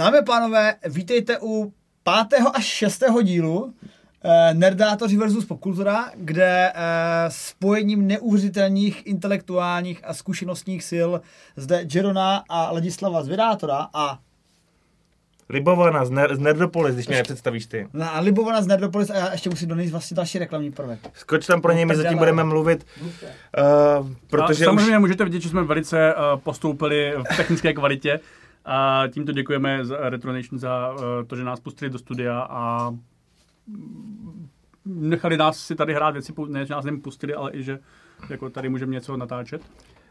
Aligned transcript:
Dámy 0.00 0.18
a 0.18 0.22
pánové, 0.22 0.74
vítejte 0.88 1.38
u 1.42 1.72
pátého 2.02 2.56
až 2.56 2.64
šestého 2.64 3.22
dílu 3.22 3.74
eh, 4.24 4.54
Nerdátoři 4.54 5.16
versus 5.16 5.44
popkultura, 5.44 6.10
kde 6.16 6.72
eh, 6.74 6.74
spojením 7.28 8.06
neuvěřitelných 8.06 9.06
intelektuálních 9.06 10.00
a 10.04 10.14
zkušenostních 10.14 10.84
sil 10.90 11.10
zde 11.56 11.86
Jerona 11.94 12.44
a 12.48 12.72
Ladislava 12.72 13.22
z 13.22 13.28
Vydátora 13.28 13.88
a 13.94 14.18
Libovana 15.48 16.04
z, 16.04 16.10
Ner- 16.10 16.34
z 16.34 16.38
Nerdopolis, 16.38 16.94
když 16.94 17.08
mě 17.08 17.16
nepředstavíš 17.16 17.66
ty. 17.66 17.88
na 17.92 18.20
Libovana 18.20 18.62
z 18.62 18.66
Nerdopolis 18.66 19.10
a 19.10 19.14
já 19.14 19.32
ještě 19.32 19.50
musím 19.50 19.68
donést 19.68 19.92
vlastně 19.92 20.14
další 20.14 20.38
reklamní 20.38 20.72
prvek. 20.72 20.98
Skoč 21.14 21.46
tam 21.46 21.60
pro 21.62 21.72
něj, 21.72 21.84
my 21.84 21.94
tak 21.94 22.02
zatím 22.02 22.18
budeme 22.18 22.44
mluvit, 22.44 22.86
uh, 23.02 24.08
protože 24.30 24.64
a 24.64 24.66
samozřejmě 24.66 24.96
už... 24.96 25.00
můžete 25.00 25.24
vidět, 25.24 25.42
že 25.42 25.48
jsme 25.48 25.64
velice 25.64 26.14
uh, 26.14 26.40
postoupili 26.40 27.14
v 27.32 27.36
technické 27.36 27.72
kvalitě. 27.72 28.20
A 28.64 29.04
tímto 29.12 29.32
děkujeme 29.32 29.84
za 29.84 30.10
Retronation 30.10 30.58
za 30.58 30.92
uh, 30.92 31.00
to, 31.26 31.36
že 31.36 31.44
nás 31.44 31.60
pustili 31.60 31.90
do 31.90 31.98
studia 31.98 32.40
a 32.40 32.90
nechali 34.84 35.36
nás 35.36 35.58
si 35.58 35.74
tady 35.74 35.94
hrát 35.94 36.10
věci, 36.10 36.32
ne, 36.48 36.66
že 36.66 36.74
nás 36.74 36.84
nem 36.84 37.00
pustili, 37.00 37.34
ale 37.34 37.50
i 37.54 37.62
že 37.62 37.78
jako 38.30 38.50
tady 38.50 38.68
můžeme 38.68 38.92
něco 38.92 39.16
natáčet. 39.16 39.62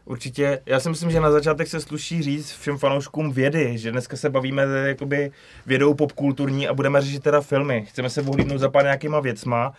Určitě, 0.04 0.62
já 0.66 0.80
si 0.80 0.88
myslím, 0.88 1.10
že 1.10 1.20
na 1.20 1.30
začátek 1.30 1.68
se 1.68 1.80
sluší 1.80 2.22
říct 2.22 2.52
všem 2.52 2.78
fanouškům 2.78 3.32
vědy, 3.32 3.78
že 3.78 3.92
dneska 3.92 4.16
se 4.16 4.30
bavíme 4.30 4.62
eh, 4.62 4.88
jakoby 4.88 5.30
vědou 5.66 5.94
popkulturní 5.94 6.68
a 6.68 6.74
budeme 6.74 7.00
řešit 7.00 7.22
teda 7.22 7.40
filmy. 7.40 7.84
Chceme 7.88 8.10
se 8.10 8.22
ohlídnout 8.22 8.58
za 8.58 8.68
pár 8.68 8.84
nějakýma 8.84 9.20
věcma, 9.20 9.68
uh, 9.68 9.74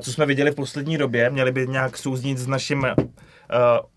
co 0.00 0.12
jsme 0.12 0.26
viděli 0.26 0.50
v 0.50 0.54
poslední 0.54 0.98
době, 0.98 1.30
měli 1.30 1.52
by 1.52 1.66
nějak 1.66 1.96
souznít 1.96 2.38
s 2.38 2.46
naším 2.46 2.86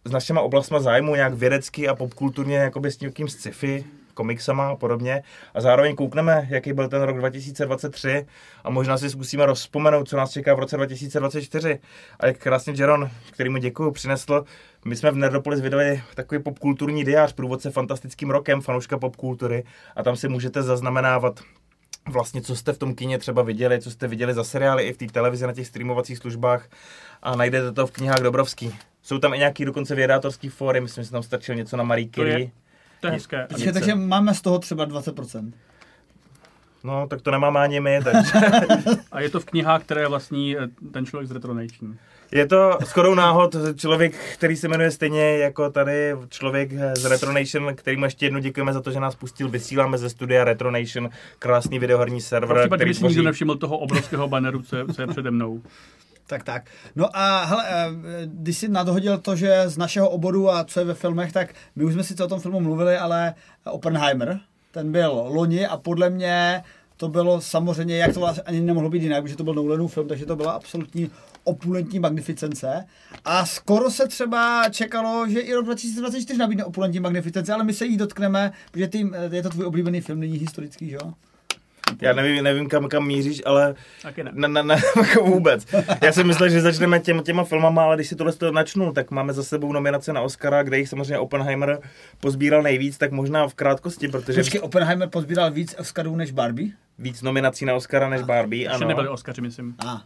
s 0.05 0.12
našima 0.12 0.41
oblastma 0.41 0.80
zájmu, 0.80 1.16
nějak 1.16 1.33
vědecky 1.33 1.88
a 1.88 1.95
popkulturně, 1.95 2.58
jakoby 2.58 2.91
s 2.91 3.00
někým 3.00 3.28
sci-fi, 3.28 3.86
komiksama 4.14 4.69
a 4.69 4.75
podobně. 4.75 5.23
A 5.53 5.61
zároveň 5.61 5.95
koukneme, 5.95 6.47
jaký 6.50 6.73
byl 6.73 6.89
ten 6.89 7.02
rok 7.02 7.17
2023 7.17 8.25
a 8.63 8.69
možná 8.69 8.97
si 8.97 9.09
zkusíme 9.09 9.45
rozpomenout, 9.45 10.09
co 10.09 10.17
nás 10.17 10.31
čeká 10.31 10.53
v 10.53 10.59
roce 10.59 10.78
2024. 10.78 11.80
A 12.19 12.28
jak 12.28 12.38
krásně 12.38 12.73
Jeron, 12.78 13.09
kterýmu 13.31 13.58
děkuju, 13.58 13.91
přinesl, 13.91 14.45
my 14.86 14.95
jsme 14.95 15.11
v 15.11 15.16
Nerdopolis 15.16 15.61
vydali 15.61 16.02
takový 16.16 16.41
popkulturní 16.41 17.03
diář, 17.03 17.33
průvodce 17.33 17.72
fantastickým 17.72 18.30
rokem, 18.30 18.61
fanouška 18.61 18.97
popkultury 18.97 19.63
a 19.95 20.03
tam 20.03 20.16
si 20.16 20.28
můžete 20.28 20.63
zaznamenávat 20.63 21.39
vlastně, 22.09 22.41
co 22.41 22.56
jste 22.56 22.73
v 22.73 22.78
tom 22.78 22.95
kině 22.95 23.17
třeba 23.17 23.41
viděli, 23.41 23.81
co 23.81 23.91
jste 23.91 24.08
viděli 24.08 24.33
za 24.33 24.44
seriály 24.44 24.83
i 24.83 24.94
v 24.94 24.97
té 24.97 25.06
televizi 25.06 25.47
na 25.47 25.53
těch 25.53 25.67
streamovacích 25.67 26.17
službách 26.17 26.69
a 27.22 27.35
najdete 27.35 27.72
to 27.72 27.88
v 27.88 27.91
knihách 27.91 28.19
Dobrovský. 28.19 28.75
Jsou 29.04 29.18
tam 29.18 29.34
i 29.34 29.38
nějaký 29.38 29.66
dokonce 29.66 29.96
vědátorský 29.96 30.50
fóry, 30.50 30.82
myslím, 30.82 31.04
že 31.04 31.12
tam 31.12 31.23
stačil 31.23 31.56
něco 31.56 31.78
na 31.78 31.84
Marie 31.84 32.08
To 32.09 32.23
je- 32.23 32.32
Curie. 32.34 32.52
To 33.02 33.08
je 33.08 33.14
hezké. 33.14 33.46
Takže, 33.50 33.72
takže 33.72 33.96
máme 33.96 34.34
z 34.34 34.42
toho 34.42 34.59
třeba 34.59 34.86
20%. 34.88 35.52
No, 36.84 37.08
tak 37.08 37.22
to 37.22 37.31
nemáme 37.31 37.59
ani 37.59 37.80
my, 37.80 38.00
takže 38.04 38.31
A 39.12 39.20
je 39.22 39.30
to 39.30 39.40
v 39.40 39.46
knihách, 39.46 39.84
které 39.84 40.08
vlastní 40.08 40.58
eh, 40.58 40.68
ten 40.92 41.06
člověk 41.06 41.28
z 41.28 41.31
Retronation. 41.31 41.98
je 42.31 42.46
to 42.48 42.78
skoro 42.86 43.16
náhod 43.16 43.56
člověk, 43.76 44.16
který 44.34 44.56
se 44.56 44.68
jmenuje 44.68 44.92
stejně 44.92 45.38
jako 45.38 45.70
tady 45.70 46.16
člověk 46.30 46.72
z 46.94 47.06
Retronation, 47.06 47.76
kterýmu 47.76 48.06
ještě 48.06 48.26
jednou 48.26 48.40
děkujeme 48.40 48.74
za 48.74 48.81
to, 48.81 48.92
že 48.92 49.00
nás 49.00 49.16
pustil. 49.16 49.50
Vysíláme 49.50 49.98
ze 49.98 50.09
studia 50.09 50.44
Retronation, 50.44 51.09
krásný 51.40 51.80
videoherní 51.80 52.22
server, 52.22 52.58
případě, 52.59 52.78
který 52.78 52.90
kdyby 52.90 52.94
si 52.94 53.04
nikdo 53.04 53.14
tvoří... 53.14 53.26
nevšiml 53.26 53.56
toho 53.56 53.78
obrovského 53.78 54.28
banneru, 54.28 54.62
co 54.62 54.76
je, 54.76 54.86
co 54.94 55.02
je 55.02 55.08
přede 55.08 55.31
mnou. 55.31 55.62
Tak, 56.27 56.43
tak. 56.43 56.66
No 56.95 57.17
a 57.17 57.43
hele, 57.43 57.63
eh, 57.67 57.89
když 58.25 58.57
jsi 58.57 58.67
nadhodil 58.67 59.17
to, 59.17 59.35
že 59.35 59.63
z 59.66 59.77
našeho 59.77 60.09
oboru 60.09 60.49
a 60.49 60.63
co 60.63 60.79
je 60.79 60.85
ve 60.85 60.93
filmech, 60.93 61.31
tak 61.31 61.53
my 61.75 61.83
už 61.83 61.93
jsme 61.93 62.03
si 62.03 62.16
o 62.23 62.27
tom 62.27 62.39
filmu 62.39 62.59
mluvili, 62.59 62.97
ale 62.97 63.33
Oppenheimer, 63.63 64.39
ten 64.71 64.91
byl 64.91 65.23
loni 65.28 65.67
a 65.67 65.78
podle 65.78 66.09
mě 66.09 66.63
to 66.97 67.07
bylo 67.07 67.41
samozřejmě, 67.41 67.97
jak 67.97 68.13
to 68.13 68.19
vlastně 68.19 68.44
ani 68.44 68.62
nemohlo 68.62 68.89
být 68.89 69.03
jinak, 69.03 69.23
protože 69.23 69.35
to 69.35 69.44
byl 69.44 69.53
Nolanův 69.53 69.94
film, 69.94 70.07
takže 70.07 70.25
to 70.25 70.35
byla 70.35 70.51
absolutní 70.51 71.12
opulentní 71.44 72.00
magnificence. 72.00 72.85
A 73.25 73.45
skoro 73.45 73.91
se 73.91 74.07
třeba 74.07 74.69
čekalo, 74.69 75.29
že 75.29 75.39
i 75.39 75.53
rok 75.53 75.66
2024 75.66 76.39
nabídne 76.39 76.66
opulentní 76.66 77.00
magnificence, 77.00 77.53
ale 77.53 77.63
my 77.63 77.73
se 77.73 77.85
jí 77.85 77.97
dotkneme, 77.97 78.51
protože 78.72 78.88
ty, 78.88 79.09
je 79.31 79.44
to 79.44 79.50
tvůj 79.50 79.66
oblíbený 79.66 80.01
film, 80.01 80.19
není 80.19 80.38
historický, 80.38 80.89
že 80.89 80.95
jo? 80.95 81.13
Já 82.01 82.13
nevím, 82.13 82.44
nevím 82.44 82.69
kam, 82.69 82.89
kam 82.89 83.07
míříš, 83.07 83.41
ale 83.45 83.75
Taky 84.01 84.23
ne. 84.23 84.31
Ne, 84.33 84.47
ne, 84.47 84.63
ne, 84.63 84.75
jako 84.97 85.23
vůbec. 85.23 85.66
Já 86.01 86.11
jsem 86.11 86.27
myslel, 86.27 86.49
že 86.49 86.61
začneme 86.61 86.99
těm, 86.99 87.23
těma 87.23 87.44
filmama, 87.44 87.83
ale 87.83 87.95
když 87.95 88.07
si 88.07 88.16
tohle 88.16 88.33
načnu, 88.51 88.94
tak 88.94 89.11
máme 89.11 89.33
za 89.33 89.44
sebou 89.44 89.73
nominace 89.73 90.13
na 90.13 90.21
Oscara, 90.21 90.63
kde 90.63 90.77
jich 90.79 90.89
samozřejmě 90.89 91.17
Oppenheimer 91.19 91.79
pozbíral 92.19 92.61
nejvíc, 92.63 92.97
tak 92.97 93.11
možná 93.11 93.47
v 93.47 93.53
krátkosti, 93.53 94.07
protože 94.07 94.41
Počkej, 94.41 94.61
Oppenheimer 94.61 95.09
pozbíral 95.09 95.51
víc 95.51 95.75
Oscarů 95.79 96.16
než 96.16 96.31
Barbie? 96.31 96.71
víc 96.99 97.21
nominací 97.21 97.66
na 97.66 97.75
Oscara 97.75 98.09
než 98.09 98.21
Barbie, 98.21 98.69
Ještě 98.69 98.85
nebyli 98.85 99.07
ano. 99.07 99.13
Oscaři, 99.13 99.41
myslím. 99.41 99.75
A, 99.85 100.01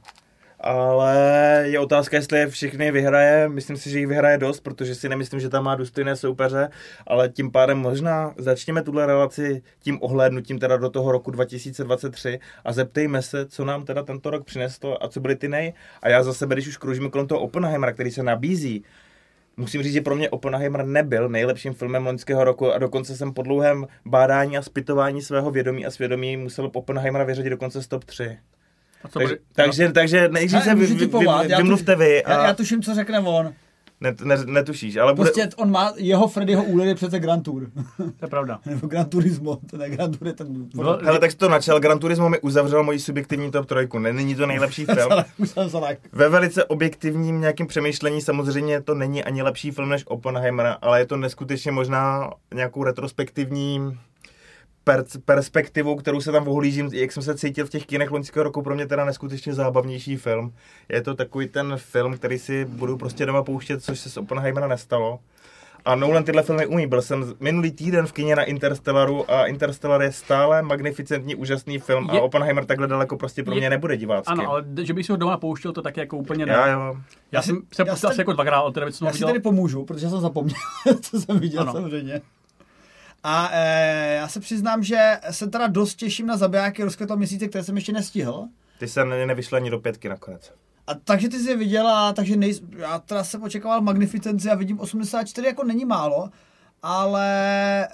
Ale 0.59 1.63
je 1.66 1.79
otázka, 1.79 2.18
jestli 2.18 2.40
je 2.40 2.47
všechny 2.47 2.91
vyhraje. 2.91 3.50
Myslím 3.50 3.78
si, 3.78 3.90
že 3.90 4.00
jich 4.00 4.07
vyhraje 4.07 4.38
dost, 4.38 4.59
protože 4.59 4.95
si 4.95 5.09
nemyslím, 5.09 5.40
že 5.40 5.50
tam 5.50 5.63
má 5.63 5.75
důstojné 5.75 6.16
soupeře, 6.16 6.69
ale 7.07 7.29
tím 7.29 7.51
pádem 7.51 7.78
možná 7.78 8.34
začněme 8.38 8.81
tuhle 8.81 9.06
relaci 9.06 9.63
tím 9.79 9.97
ohlédnutím 10.01 10.59
teda 10.59 10.78
do 10.78 10.90
toho 10.90 11.12
roku 11.12 11.31
2023 11.31 12.40
a 12.66 12.73
zeptejme 12.73 13.22
se, 13.22 13.45
co 13.45 13.66
nám 13.66 13.85
teda 13.85 14.03
tento 14.03 14.29
rok 14.29 14.45
přineslo 14.45 15.03
a 15.03 15.07
co 15.07 15.19
byly 15.19 15.35
ty 15.35 15.47
nej. 15.47 15.73
A 16.01 16.09
já 16.09 16.23
za 16.23 16.34
sebe, 16.34 16.56
když 16.56 16.68
už 16.68 16.78
kroužíme 16.78 17.09
kolem 17.09 17.28
toho 17.28 17.41
Oppenheimera, 17.41 17.94
který 17.94 18.12
se 18.12 18.24
nabízí, 18.24 18.84
Musím 19.59 19.84
říct, 19.84 19.94
že 19.94 20.01
pro 20.01 20.16
mě 20.16 20.29
Oppenheimer 20.29 20.85
nebyl 20.85 21.29
nejlepším 21.29 21.74
filmem 21.74 22.06
loňského 22.06 22.44
roku 22.44 22.74
a 22.74 22.78
dokonce 22.78 23.18
jsem 23.18 23.34
po 23.34 23.41
dlouhém 23.41 23.88
bádání 24.06 24.57
a 24.57 24.62
zpytování 24.62 25.22
svého 25.22 25.51
vědomí 25.51 25.85
a 25.85 25.91
svědomí 25.91 26.38
musel 26.38 26.72
Oppenheimera 26.74 27.25
vyřadit 27.25 27.50
dokonce 27.50 27.84
z 27.84 27.88
top 27.88 28.03
3. 28.03 28.38
A 29.03 29.08
co 29.08 29.19
Takže, 29.19 29.35
bude- 29.74 29.94
takže, 29.94 30.30
nejdřív 30.30 30.63
se 30.63 30.75
vy, 30.75 30.85
vy, 30.85 30.96
vy, 31.06 31.56
vymluvte 31.58 31.96
vy 31.96 32.24
a 32.24 32.31
Já, 32.34 32.47
já 32.47 32.53
tuším, 32.53 32.81
co 32.81 32.96
řekne 32.96 33.19
on. 33.19 33.53
ne, 34.02 34.16
ne, 34.24 34.38
netušíš, 34.46 34.97
ale 34.97 35.13
bude... 35.13 35.30
Prostě 35.31 35.50
on 35.58 35.72
má, 35.72 35.94
jeho 35.97 36.28
Freddyho 36.28 36.63
úled 36.63 36.85
je 36.85 36.96
přece 36.96 37.19
Grand 37.19 37.44
Tour. 37.44 37.68
To 37.97 38.25
je 38.25 38.30
pravda. 38.30 38.59
Nebo 38.66 38.88
Grand 38.88 39.09
Turismo, 39.09 39.57
to 39.69 39.78
ne 39.78 39.90
Grand 39.90 40.18
Tour 40.18 40.28
je 40.28 40.34
ten... 40.34 40.47
Bylo- 40.75 41.00
Hele, 41.03 41.19
tak 41.19 41.31
jsi 41.31 41.38
to 41.38 41.50
načal, 41.50 41.80
Gran 41.80 42.00
Turismo 42.00 42.30
mi 42.30 42.40
uzavřel 42.40 42.84
moji 42.84 43.00
subjektivní 43.00 43.52
top 43.52 43.66
trojku, 43.66 44.00
Ne- 44.00 44.13
není 44.13 44.36
to 44.36 44.46
nejlepší 44.46 44.86
film. 44.94 45.12
Už 45.38 45.50
jsem 45.50 45.69
se 45.69 45.78
tak. 45.80 45.97
Ve 46.12 46.30
velice 46.30 46.66
objektivním 46.66 47.41
nějakým 47.41 47.68
přemýšlení 47.68 48.22
samozřejmě 48.22 48.81
to 48.81 48.96
není 48.96 49.24
ani 49.24 49.41
lepší 49.41 49.72
film 49.72 49.90
než 49.90 50.03
Oppenheimer, 50.07 50.75
ale 50.81 51.00
je 51.00 51.06
to 51.06 51.18
neskutečně 51.18 51.72
možná 51.72 52.30
nějakou 52.53 52.84
retrospektivní 52.84 53.97
per, 54.88 55.03
perspektivou, 55.25 55.96
kterou 55.96 56.22
se 56.22 56.31
tam 56.31 56.48
ohlížím, 56.48 56.90
jak 56.94 57.12
jsem 57.12 57.24
se 57.24 57.36
cítil 57.38 57.66
v 57.66 57.70
těch 57.70 57.86
kinech 57.86 58.12
loňského 58.12 58.44
roku, 58.44 58.62
pro 58.62 58.75
mě 58.75 58.88
teda 58.88 59.06
neskutečně 59.06 59.53
zábavnější 59.53 60.18
film. 60.18 60.53
Je 60.90 61.02
to 61.02 61.16
takový 61.16 61.48
ten 61.48 61.74
film, 61.78 62.14
který 62.14 62.40
si 62.40 62.66
budu 62.66 62.98
prostě 62.98 63.25
doma 63.25 63.44
pouštět, 63.44 63.84
což 63.84 64.00
se 64.00 64.09
s 64.09 64.18
Oppenheimera 64.18 64.68
nestalo. 64.68 65.20
A 65.86 65.96
Nolan 65.96 66.24
tyhle 66.24 66.44
filmy 66.44 66.66
umí. 66.66 66.88
Byl 66.88 67.02
jsem 67.02 67.34
minulý 67.40 67.72
týden 67.72 68.08
v 68.08 68.12
kině 68.14 68.36
na 68.36 68.44
Interstellaru 68.44 69.31
a 69.31 69.46
Interstellar 69.46 70.02
je 70.02 70.12
stále 70.12 70.62
magnificentní, 70.62 71.36
úžasný 71.36 71.80
film 71.80 72.09
a 72.09 72.14
Je- 72.16 72.22
Oppenheimer 72.22 72.66
takhle 72.66 72.88
daleko 72.88 73.18
prostě 73.18 73.44
pro 73.44 73.54
Je- 73.54 73.59
mě 73.59 73.69
nebude 73.69 73.98
divácky. 73.98 74.31
Ano, 74.31 74.50
ale 74.52 74.64
že 74.84 74.94
bych 74.94 75.06
si 75.06 75.12
ho 75.12 75.18
doma 75.18 75.38
pouštěl, 75.38 75.72
to 75.72 75.81
taky 75.81 76.00
jako 76.00 76.18
úplně 76.18 76.46
ne. 76.46 76.54
Já, 76.54 76.68
jo. 76.68 76.98
Já 77.31 77.42
jsem 77.42 77.62
se 77.74 77.84
já 77.88 77.94
asi 77.94 78.22
jako 78.22 78.34
dvakrát 78.34 78.62
od 78.62 78.74
té 78.74 78.80
doby, 78.80 78.92
co 78.92 78.98
jsem 78.98 79.08
Já 79.08 79.14
si 79.14 79.19
tady 79.24 79.40
pomůžu, 79.40 79.86
protože 79.86 80.09
jsem 80.09 80.19
zapomněl, 80.22 80.56
co 81.02 81.22
jsem 81.22 81.40
viděl 81.40 81.62
Ano. 81.62 81.74
samozřejmě. 81.74 82.22
A 83.23 83.50
e, 83.53 84.16
já 84.16 84.28
se 84.28 84.39
přiznám, 84.39 84.83
že 84.83 85.19
se 85.31 85.47
teda 85.47 85.67
dost 85.67 85.95
těším 85.95 86.28
na 86.28 86.38
zabijáky 86.38 86.83
rozkvětlo 86.83 87.17
měsíce, 87.17 87.47
které 87.47 87.63
jsem 87.63 87.75
ještě 87.75 87.94
nestihl. 87.94 88.47
Ty 88.79 88.88
se 88.88 89.05
ne, 89.05 89.25
nevyšly 89.25 89.57
ani 89.57 89.69
do 89.69 89.79
pětky 89.79 90.09
nakonec. 90.09 90.53
A 90.88 90.94
takže 90.94 91.29
ty 91.29 91.39
jsi 91.39 91.50
je 91.50 91.57
viděla, 91.57 92.13
takže 92.13 92.35
nej, 92.35 92.59
já 92.77 93.00
teda 93.00 93.24
jsem 93.24 93.44
očekával 93.44 93.81
magnificenci 93.81 94.50
a 94.50 94.56
vidím 94.56 94.80
84 94.80 95.47
jako 95.47 95.63
není 95.63 95.86
málo, 95.86 96.30
ale 96.83 97.88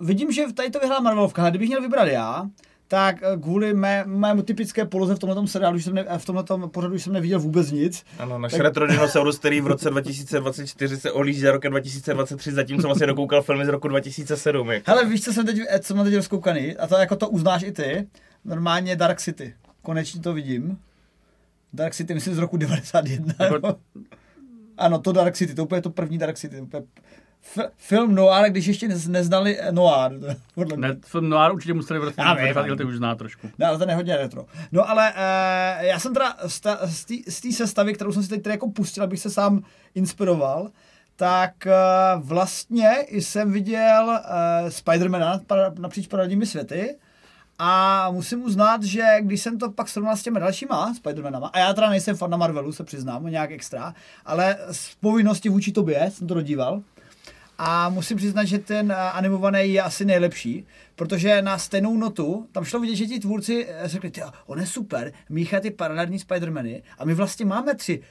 vidím, 0.00 0.32
že 0.32 0.52
tady 0.52 0.70
to 0.70 0.78
vyhrál 0.78 1.00
Marvelovka, 1.00 1.50
kdybych 1.50 1.68
měl 1.68 1.82
vybrat 1.82 2.08
já, 2.08 2.46
tak 2.88 3.16
eh, 3.22 3.36
kvůli 3.36 3.74
mé, 3.74 4.04
mému 4.06 4.42
typické 4.42 4.84
poloze 4.84 5.14
v 5.14 5.18
tomhle 5.18 5.48
seriálu, 5.48 5.80
jsem 5.80 5.94
ne, 5.94 6.06
v 6.18 6.24
tomhle 6.24 6.44
pořadu 6.68 6.94
už 6.94 7.02
jsem 7.02 7.12
neviděl 7.12 7.40
vůbec 7.40 7.70
nic, 7.70 8.04
Ano, 8.18 8.38
náš 8.38 8.52
retro 8.52 8.86
dinosaurus, 8.86 9.38
který 9.38 9.60
v 9.60 9.66
roce 9.66 9.90
2024 9.90 10.96
se 10.96 11.12
ohlíží 11.12 11.40
za 11.40 11.52
rokem 11.52 11.70
2023, 11.70 12.52
zatímco 12.52 12.86
vlastně 12.88 13.06
dokoukal 13.06 13.42
filmy 13.42 13.66
z 13.66 13.68
roku 13.68 13.88
2007. 13.88 14.70
Jako. 14.70 14.90
Hele, 14.90 15.04
víš, 15.04 15.24
co 15.24 15.32
jsem 15.32 15.46
teď, 15.46 15.58
eh, 15.68 15.78
co 15.78 15.94
mám 15.94 16.04
teď 16.04 16.14
rozkoukaný? 16.14 16.76
A 16.76 16.86
to 16.86 16.96
jako 16.96 17.16
to 17.16 17.28
uznáš 17.28 17.62
i 17.62 17.72
ty. 17.72 18.08
Normálně 18.44 18.96
Dark 18.96 19.20
City. 19.20 19.54
Konečně 19.82 20.20
to 20.20 20.32
vidím. 20.32 20.78
Dark 21.72 21.94
City, 21.94 22.14
myslím, 22.14 22.34
z 22.34 22.38
roku 22.38 22.56
91. 22.56 23.34
Jako- 23.40 23.54
Jako... 23.54 23.76
Ano, 24.78 24.98
to 24.98 25.12
Dark 25.12 25.34
City, 25.34 25.54
to 25.54 25.64
úplně 25.64 25.82
to 25.82 25.90
první 25.90 26.18
Dark 26.18 26.36
City. 26.36 26.60
Úplně... 26.60 26.82
F- 27.42 27.70
film 27.76 28.14
noir, 28.14 28.50
když 28.50 28.66
ještě 28.66 28.88
nez- 28.88 29.10
neznali 29.10 29.58
eh, 29.60 29.72
noir. 29.72 30.12
Podle 30.54 30.76
mě. 30.76 30.88
Ne, 30.88 30.96
film 31.06 31.28
Noir 31.28 31.52
určitě 31.52 31.74
museli 31.74 32.00
v 32.00 32.04
roce 32.04 32.14
Já 32.18 32.34
vím, 32.34 32.38
90. 32.42 32.60
ale- 32.60 32.70
lety 32.70 32.84
už 32.84 32.96
zná 32.96 33.14
trošku. 33.14 33.48
Ne, 33.58 33.66
ale 33.66 33.78
ten 33.78 33.90
je 33.90 33.96
hodně 33.96 34.16
retro. 34.16 34.46
No 34.72 34.90
ale 34.90 35.12
uh, 35.12 35.84
já 35.86 35.98
jsem 35.98 36.14
teda 36.14 36.36
z 37.26 37.40
té- 37.40 37.52
sestavy, 37.52 37.94
kterou 37.94 38.12
jsem 38.12 38.22
si 38.22 38.28
teď 38.28 38.46
jako 38.46 38.70
pustil, 38.70 39.04
abych 39.04 39.20
se 39.20 39.30
sám 39.30 39.62
inspiroval, 39.94 40.70
tak 41.16 41.52
uh, 41.66 42.22
vlastně 42.22 42.90
jsem 43.10 43.52
viděl 43.52 44.04
uh, 44.64 44.68
Spidermana 44.70 45.40
napříč 45.78 46.06
paralelními 46.06 46.46
světy 46.46 46.96
a 47.58 48.06
musím 48.10 48.42
uznat, 48.42 48.82
že 48.82 49.04
když 49.20 49.40
jsem 49.42 49.58
to 49.58 49.70
pak 49.70 49.88
srovnal 49.88 50.16
s 50.16 50.22
těmi 50.22 50.40
dalšíma 50.40 50.94
Spidermanama, 50.94 51.46
a 51.48 51.58
já 51.58 51.72
teda 51.72 51.90
nejsem 51.90 52.16
fan 52.16 52.30
na 52.30 52.36
Marvelu, 52.36 52.72
se 52.72 52.84
přiznám, 52.84 53.26
nějak 53.26 53.50
extra, 53.50 53.94
ale 54.26 54.56
z 54.72 54.94
povinnosti 54.94 55.48
vůči 55.48 55.72
tobě 55.72 56.10
jsem 56.10 56.26
to 56.26 56.34
dodíval, 56.34 56.82
a 57.58 57.88
musím 57.88 58.16
přiznat, 58.16 58.44
že 58.44 58.58
ten 58.58 58.94
animovaný 59.12 59.72
je 59.72 59.82
asi 59.82 60.04
nejlepší, 60.04 60.66
protože 60.94 61.42
na 61.42 61.58
stejnou 61.58 61.96
notu, 61.96 62.48
tam 62.52 62.64
šlo 62.64 62.80
vidět, 62.80 62.96
že 62.96 63.06
ti 63.06 63.18
tvůrci 63.18 63.68
řekli, 63.84 64.12
on 64.46 64.60
je 64.60 64.66
super, 64.66 65.12
míchá 65.28 65.60
ty 65.60 65.70
paralelní 65.70 66.18
Spidermany 66.18 66.82
a 66.98 67.04
my 67.04 67.14
vlastně 67.14 67.46
máme 67.46 67.74
tři 67.74 68.02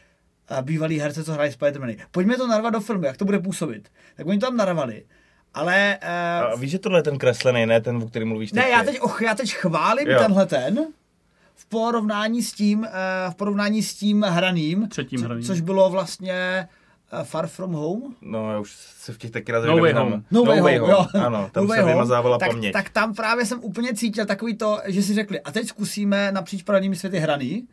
bývalý 0.61 0.99
herce, 0.99 1.23
co 1.23 1.33
hrají 1.33 1.51
Spidermany. 1.51 1.97
Pojďme 2.11 2.37
to 2.37 2.47
narvat 2.47 2.73
do 2.73 2.79
filmu, 2.79 3.05
jak 3.05 3.17
to 3.17 3.25
bude 3.25 3.39
působit. 3.39 3.91
Tak 4.15 4.27
oni 4.27 4.39
to 4.39 4.45
tam 4.45 4.57
narvali. 4.57 5.05
Ale... 5.53 5.97
Uh, 6.03 6.53
a 6.53 6.55
víš, 6.55 6.71
že 6.71 6.79
tohle 6.79 6.99
je 6.99 7.03
ten 7.03 7.17
kreslený, 7.17 7.65
ne 7.65 7.81
ten, 7.81 7.97
o 7.97 8.07
kterém 8.07 8.27
mluvíš 8.27 8.51
teď? 8.51 8.63
Ne, 8.63 8.69
já 8.69 8.83
teď, 8.83 8.99
och, 9.01 9.21
já 9.21 9.35
teď 9.35 9.53
chválím 9.53 10.07
jo. 10.07 10.19
tenhle 10.19 10.45
ten 10.45 10.87
v 11.55 11.65
porovnání 11.65 12.43
s 12.43 12.53
tím, 12.53 12.79
uh, 12.79 12.87
v 13.31 13.35
porovnání 13.35 13.83
s 13.83 13.95
tím 13.95 14.21
hraným, 14.21 14.87
Třetím 14.87 15.21
hraným. 15.21 15.43
což 15.43 15.61
bylo 15.61 15.89
vlastně 15.89 16.67
uh, 17.13 17.23
Far 17.23 17.47
From 17.47 17.73
Home? 17.73 18.15
No, 18.21 18.51
já 18.51 18.59
už 18.59 18.71
se 18.75 19.13
v 19.13 19.17
těch 19.17 19.31
taky 19.31 19.51
razem 19.51 19.69
No 19.69 19.77
Way 19.77 19.93
Home. 19.93 20.11
No, 20.11 20.21
no 20.31 20.43
Way, 20.43 20.61
way 20.61 20.77
Home, 20.77 20.91
home. 20.91 21.07
Jo. 21.13 21.21
Ano, 21.25 21.49
tam 21.51 21.67
no 21.67 21.75
se 21.75 21.83
vymazávala 21.83 22.37
tak, 22.37 22.49
paměť. 22.49 22.73
Tak 22.73 22.89
tam 22.89 23.13
právě 23.13 23.45
jsem 23.45 23.59
úplně 23.63 23.93
cítil 23.93 24.25
takový 24.25 24.57
to, 24.57 24.79
že 24.85 25.03
si 25.03 25.13
řekli, 25.13 25.41
a 25.41 25.51
teď 25.51 25.67
zkusíme 25.67 26.31
napříč 26.31 26.63
paralelními 26.63 26.95
světy 26.95 27.19
hraný, 27.19 27.67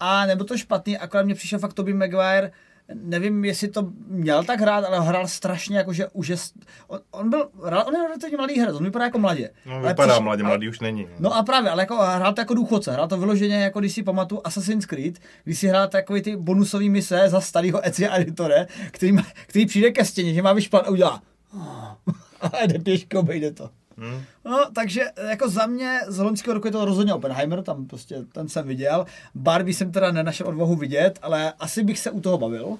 a 0.00 0.26
nebo 0.26 0.44
to 0.44 0.56
špatný, 0.56 0.98
akorát 0.98 1.22
mě 1.22 1.34
přišel 1.34 1.58
fakt 1.58 1.72
Tobey 1.72 1.94
Maguire, 1.94 2.50
nevím, 2.94 3.44
jestli 3.44 3.68
to 3.68 3.90
měl 4.06 4.44
tak 4.44 4.60
hrát, 4.60 4.84
ale 4.84 5.00
hrál 5.00 5.28
strašně 5.28 5.78
jakože 5.78 6.06
úžas. 6.12 6.52
On, 6.86 7.00
on 7.10 7.30
byl, 7.30 7.48
on 7.86 7.94
je 7.94 8.02
relativně 8.02 8.36
mladý 8.36 8.60
herec, 8.60 8.76
on 8.76 8.84
vypadá 8.84 9.04
jako 9.04 9.18
mladě. 9.18 9.50
No, 9.66 9.72
ale 9.72 9.88
vypadá 9.88 10.12
přišel, 10.12 10.24
mladě, 10.24 10.42
mladý 10.42 10.68
už 10.68 10.80
není. 10.80 11.06
No 11.18 11.36
a 11.36 11.42
právě, 11.42 11.70
ale 11.70 11.82
jako 11.82 11.96
hrál 11.96 12.32
to 12.32 12.40
jako 12.40 12.54
důchodce, 12.54 12.92
hrál 12.92 13.08
to 13.08 13.18
vyloženě, 13.18 13.54
jako 13.54 13.80
když 13.80 13.92
si 13.92 14.02
pamatuju 14.02 14.40
Assassin's 14.44 14.86
Creed, 14.86 15.18
když 15.44 15.58
si 15.58 15.68
hrál 15.68 15.88
takový 15.88 16.22
ty 16.22 16.36
bonusový 16.36 16.90
mise 16.90 17.28
za 17.28 17.40
starého 17.40 17.86
Ezia 17.86 18.16
Editore, 18.16 18.66
který, 18.90 19.16
který 19.46 19.66
přijde 19.66 19.90
ke 19.90 20.04
stěně, 20.04 20.34
že 20.34 20.42
má 20.42 20.52
vyšplat 20.52 20.86
a 20.86 20.90
udělá. 20.90 21.22
A 22.40 22.66
jde 22.66 22.78
pěškou, 22.78 23.18
obejde 23.18 23.50
to. 23.50 23.70
Hmm. 24.02 24.22
No, 24.44 24.66
takže 24.74 25.02
jako 25.28 25.48
za 25.48 25.66
mě 25.66 26.00
z 26.06 26.18
loňského 26.18 26.54
roku 26.54 26.66
je 26.66 26.72
to 26.72 26.84
rozhodně 26.84 27.14
Oppenheimer, 27.14 27.62
tam 27.62 27.86
prostě 27.86 28.16
ten 28.32 28.48
jsem 28.48 28.68
viděl. 28.68 29.06
Barbie 29.34 29.74
jsem 29.74 29.92
teda 29.92 30.12
nenašel 30.12 30.48
odvahu 30.48 30.76
vidět, 30.76 31.18
ale 31.22 31.52
asi 31.60 31.84
bych 31.84 31.98
se 31.98 32.10
u 32.10 32.20
toho 32.20 32.38
bavil. 32.38 32.78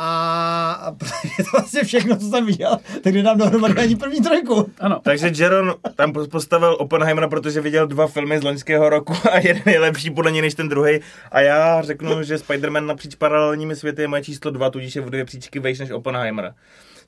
A 0.00 0.94
je 1.38 1.44
to 1.44 1.50
vlastně 1.52 1.84
všechno, 1.84 2.16
co 2.16 2.28
jsem 2.28 2.46
viděl, 2.46 2.78
tak 3.02 3.14
nedám 3.14 3.38
dohromady 3.38 3.74
ani 3.82 3.96
první 3.96 4.20
trojku. 4.20 4.70
Ano. 4.80 5.00
Takže 5.02 5.32
Jaron 5.36 5.74
tam 5.96 6.12
postavil 6.12 6.76
Oppenheimera, 6.78 7.28
protože 7.28 7.60
viděl 7.60 7.86
dva 7.86 8.06
filmy 8.06 8.38
z 8.38 8.42
loňského 8.42 8.88
roku 8.88 9.14
a 9.32 9.38
jeden 9.38 9.62
je 9.66 9.80
lepší 9.80 10.10
podle 10.10 10.30
něj 10.30 10.42
než 10.42 10.54
ten 10.54 10.68
druhý. 10.68 11.00
A 11.32 11.40
já 11.40 11.82
řeknu, 11.82 12.22
že 12.22 12.36
Spider-Man 12.36 12.86
napříč 12.86 13.14
paralelními 13.14 13.76
světy 13.76 14.02
je 14.02 14.08
moje 14.08 14.22
číslo 14.24 14.50
dva, 14.50 14.70
tudíž 14.70 14.96
je 14.96 15.02
v 15.02 15.10
dvě 15.10 15.24
příčky 15.24 15.58
vejš 15.58 15.78
než 15.78 15.90
Oppenheimer. 15.90 16.54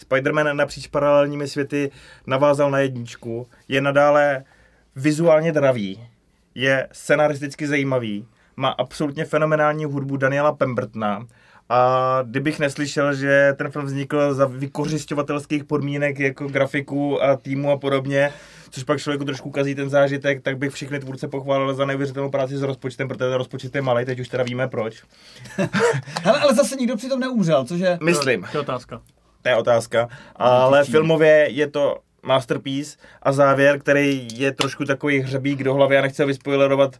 Spider-Man 0.08 0.56
napříč 0.56 0.87
paralelními 0.87 1.49
světy 1.49 1.91
navázal 2.26 2.70
na 2.70 2.79
jedničku, 2.79 3.47
je 3.69 3.81
nadále 3.81 4.44
vizuálně 4.97 5.52
dravý, 5.52 6.08
je 6.55 6.88
scenaristicky 6.93 7.67
zajímavý, 7.67 8.26
má 8.56 8.69
absolutně 8.69 9.25
fenomenální 9.25 9.85
hudbu 9.85 10.17
Daniela 10.17 10.52
Pembertona, 10.52 11.26
a 11.73 12.19
kdybych 12.26 12.58
neslyšel, 12.58 13.14
že 13.14 13.55
ten 13.56 13.70
film 13.70 13.85
vznikl 13.85 14.35
za 14.35 14.47
vykořišťovatelských 14.47 15.64
podmínek 15.64 16.19
jako 16.19 16.49
grafiku 16.49 17.23
a 17.23 17.37
týmu 17.37 17.70
a 17.70 17.76
podobně, 17.79 18.32
což 18.70 18.85
pak 18.85 19.00
člověku 19.00 19.25
trošku 19.25 19.50
kazí 19.50 19.75
ten 19.75 19.91
zážitek, 19.91 20.43
tak 20.43 20.58
bych 20.58 20.73
všechny 20.73 21.00
tvůrce 21.00 21.29
pochválil 21.29 21.75
za 21.75 21.85
neuvěřitelnou 21.85 22.31
práci 22.31 22.56
s 22.56 22.62
rozpočtem, 22.62 23.08
protože 23.08 23.19
ten 23.19 23.32
rozpočet 23.32 23.75
je 23.75 23.82
malý, 23.82 24.05
teď 24.05 24.20
už 24.20 24.29
teda 24.29 24.44
víme 24.44 24.69
proč. 24.69 25.02
Hele, 26.23 26.41
ale 26.41 26.55
zase 26.55 26.76
nikdo 26.76 26.97
přitom 26.97 27.20
neumřel, 27.20 27.64
cože? 27.64 27.99
Myslím. 28.02 28.47
To 28.52 28.56
je 28.56 28.61
otázka. 28.61 29.00
To 29.42 29.48
je 29.48 29.56
otázka. 29.56 30.08
Ale 30.37 30.84
filmově 30.84 31.46
je 31.50 31.66
to 31.66 31.98
masterpiece 32.22 32.98
a 33.22 33.32
závěr, 33.32 33.78
který 33.78 34.28
je 34.34 34.52
trošku 34.52 34.84
takový 34.84 35.20
hřebík 35.20 35.64
do 35.64 35.75
hlavy 35.75 35.98
a 35.98 36.02
nechci 36.02 36.25
vyspoilerovat, 36.25 36.96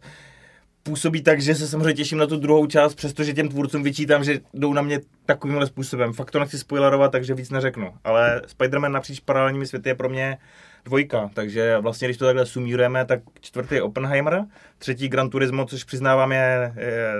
působí 0.83 1.21
tak, 1.21 1.41
že 1.41 1.55
se 1.55 1.67
samozřejmě 1.67 1.93
těším 1.93 2.17
na 2.17 2.27
tu 2.27 2.35
druhou 2.35 2.67
část, 2.67 2.95
přestože 2.95 3.33
těm 3.33 3.49
tvůrcům 3.49 3.83
vyčítám, 3.83 4.23
že 4.23 4.39
jdou 4.53 4.73
na 4.73 4.81
mě 4.81 4.99
takovýmhle 5.25 5.67
způsobem. 5.67 6.13
Fakt 6.13 6.31
to 6.31 6.39
nechci 6.39 6.59
spoilerovat, 6.59 7.11
takže 7.11 7.33
víc 7.33 7.49
neřeknu. 7.49 7.93
Ale 8.03 8.41
Spider-Man 8.57 8.91
napříč 8.91 9.19
paralelními 9.19 9.67
světy 9.67 9.89
je 9.89 9.95
pro 9.95 10.09
mě 10.09 10.37
dvojka, 10.85 11.29
takže 11.33 11.77
vlastně, 11.77 12.07
když 12.07 12.17
to 12.17 12.25
takhle 12.25 12.45
sumírujeme, 12.45 13.05
tak 13.05 13.19
čtvrtý 13.41 13.75
je 13.75 13.81
Oppenheimer, 13.81 14.45
třetí 14.77 15.09
Gran 15.09 15.29
Turismo, 15.29 15.65
což 15.65 15.83
přiznávám 15.83 16.31
je, 16.31 16.73
je 16.77 17.15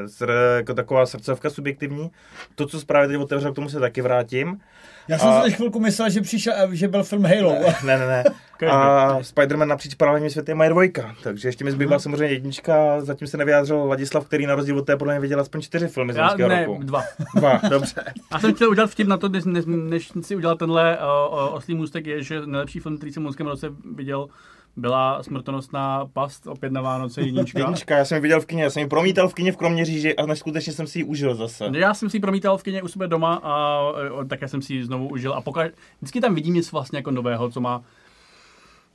jako 0.56 0.73
taková 0.73 1.06
srdcovka 1.06 1.50
subjektivní. 1.50 2.12
To, 2.56 2.65
co 2.65 2.79
zprávě 2.79 3.07
teď 3.07 3.18
otevřel, 3.18 3.51
k 3.51 3.56
tomu 3.56 3.69
se 3.69 3.79
taky 3.79 4.01
vrátím. 4.01 4.59
Já 5.07 5.18
jsem 5.18 5.30
a... 5.30 5.38
si 5.38 5.44
teď 5.44 5.56
chvilku 5.56 5.80
myslel, 5.80 6.09
že, 6.09 6.21
přišel, 6.21 6.53
že 6.71 6.88
byl 6.88 7.03
film 7.03 7.25
Halo. 7.25 7.56
Ne, 7.86 7.98
ne, 7.98 8.07
ne. 8.07 8.24
a 8.71 9.19
Spider-Man 9.19 9.68
napříč 9.68 9.95
paralelními 9.95 10.30
světy 10.30 10.53
je 10.63 10.69
dvojka, 10.69 11.15
takže 11.24 11.48
ještě 11.48 11.65
mi 11.65 11.71
zbývá 11.71 12.00
samozřejmě 12.00 12.33
jednička, 12.33 13.01
zatím 13.01 13.27
se 13.27 13.38
nevyjádřil 13.38 13.86
Ladislav, 13.86 14.25
který 14.25 14.45
na 14.45 14.56
rozdíl 14.56 14.77
od 14.77 14.86
té 14.86 14.98
podle 14.98 15.13
mě 15.13 15.21
viděl 15.21 15.39
aspoň 15.39 15.62
čtyři 15.62 15.88
filmy 15.88 16.13
z 16.13 16.15
Já, 16.15 16.36
ne, 16.48 16.65
roku. 16.65 16.83
dva. 16.83 17.03
Dva, 17.36 17.62
dobře. 17.69 18.03
Já 18.33 18.39
jsem 18.39 18.53
chtěl 18.53 18.69
udělat 18.69 18.89
vtip 18.89 19.07
na 19.07 19.18
to, 19.18 19.30
než, 19.30 19.44
než, 19.45 19.65
než 19.65 20.12
si 20.21 20.36
udělal 20.36 20.56
tenhle 20.56 20.98
uh, 20.98 21.56
oslý 21.56 21.75
můstek, 21.75 22.07
je, 22.07 22.24
že 22.24 22.45
nejlepší 22.45 22.80
film, 22.80 22.97
který 22.97 23.12
jsem 23.12 23.24
v 23.24 23.25
loňském 23.25 23.47
roce 23.47 23.68
viděl, 23.95 24.27
byla 24.75 25.23
smrtonosná 25.23 26.06
past 26.13 26.47
opět 26.47 26.73
na 26.73 26.81
Vánoce 26.81 27.21
jednička. 27.21 27.59
jednička, 27.63 27.97
já 27.97 28.06
jsem 28.06 28.15
ji 28.15 28.21
viděl 28.21 28.41
v 28.41 28.45
kině, 28.45 28.63
já 28.63 28.69
jsem 28.69 28.81
ji 28.81 28.88
promítal 28.89 29.29
v 29.29 29.33
kině 29.33 29.51
v 29.51 29.57
Kroměříži 29.57 30.15
a 30.15 30.25
neskutečně 30.25 30.73
jsem 30.73 30.88
si 30.88 31.00
ji 31.00 31.03
užil 31.03 31.35
zase. 31.35 31.69
Já 31.73 31.94
jsem 31.94 32.09
si 32.09 32.18
ji 32.18 32.21
promítal 32.21 32.57
v 32.57 32.63
kině 32.63 32.81
u 32.81 32.88
sebe 32.88 33.07
doma 33.07 33.41
a 33.44 33.81
také 34.27 34.47
jsem 34.47 34.62
si 34.62 34.73
ji 34.73 34.85
znovu 34.85 35.09
užil 35.09 35.33
a 35.33 35.41
pokaž, 35.41 35.71
vždycky 35.97 36.21
tam 36.21 36.35
vidím 36.35 36.53
něco 36.53 36.69
vlastně 36.71 36.97
jako 36.97 37.12
nového, 37.12 37.50
co 37.50 37.62
má 37.62 37.81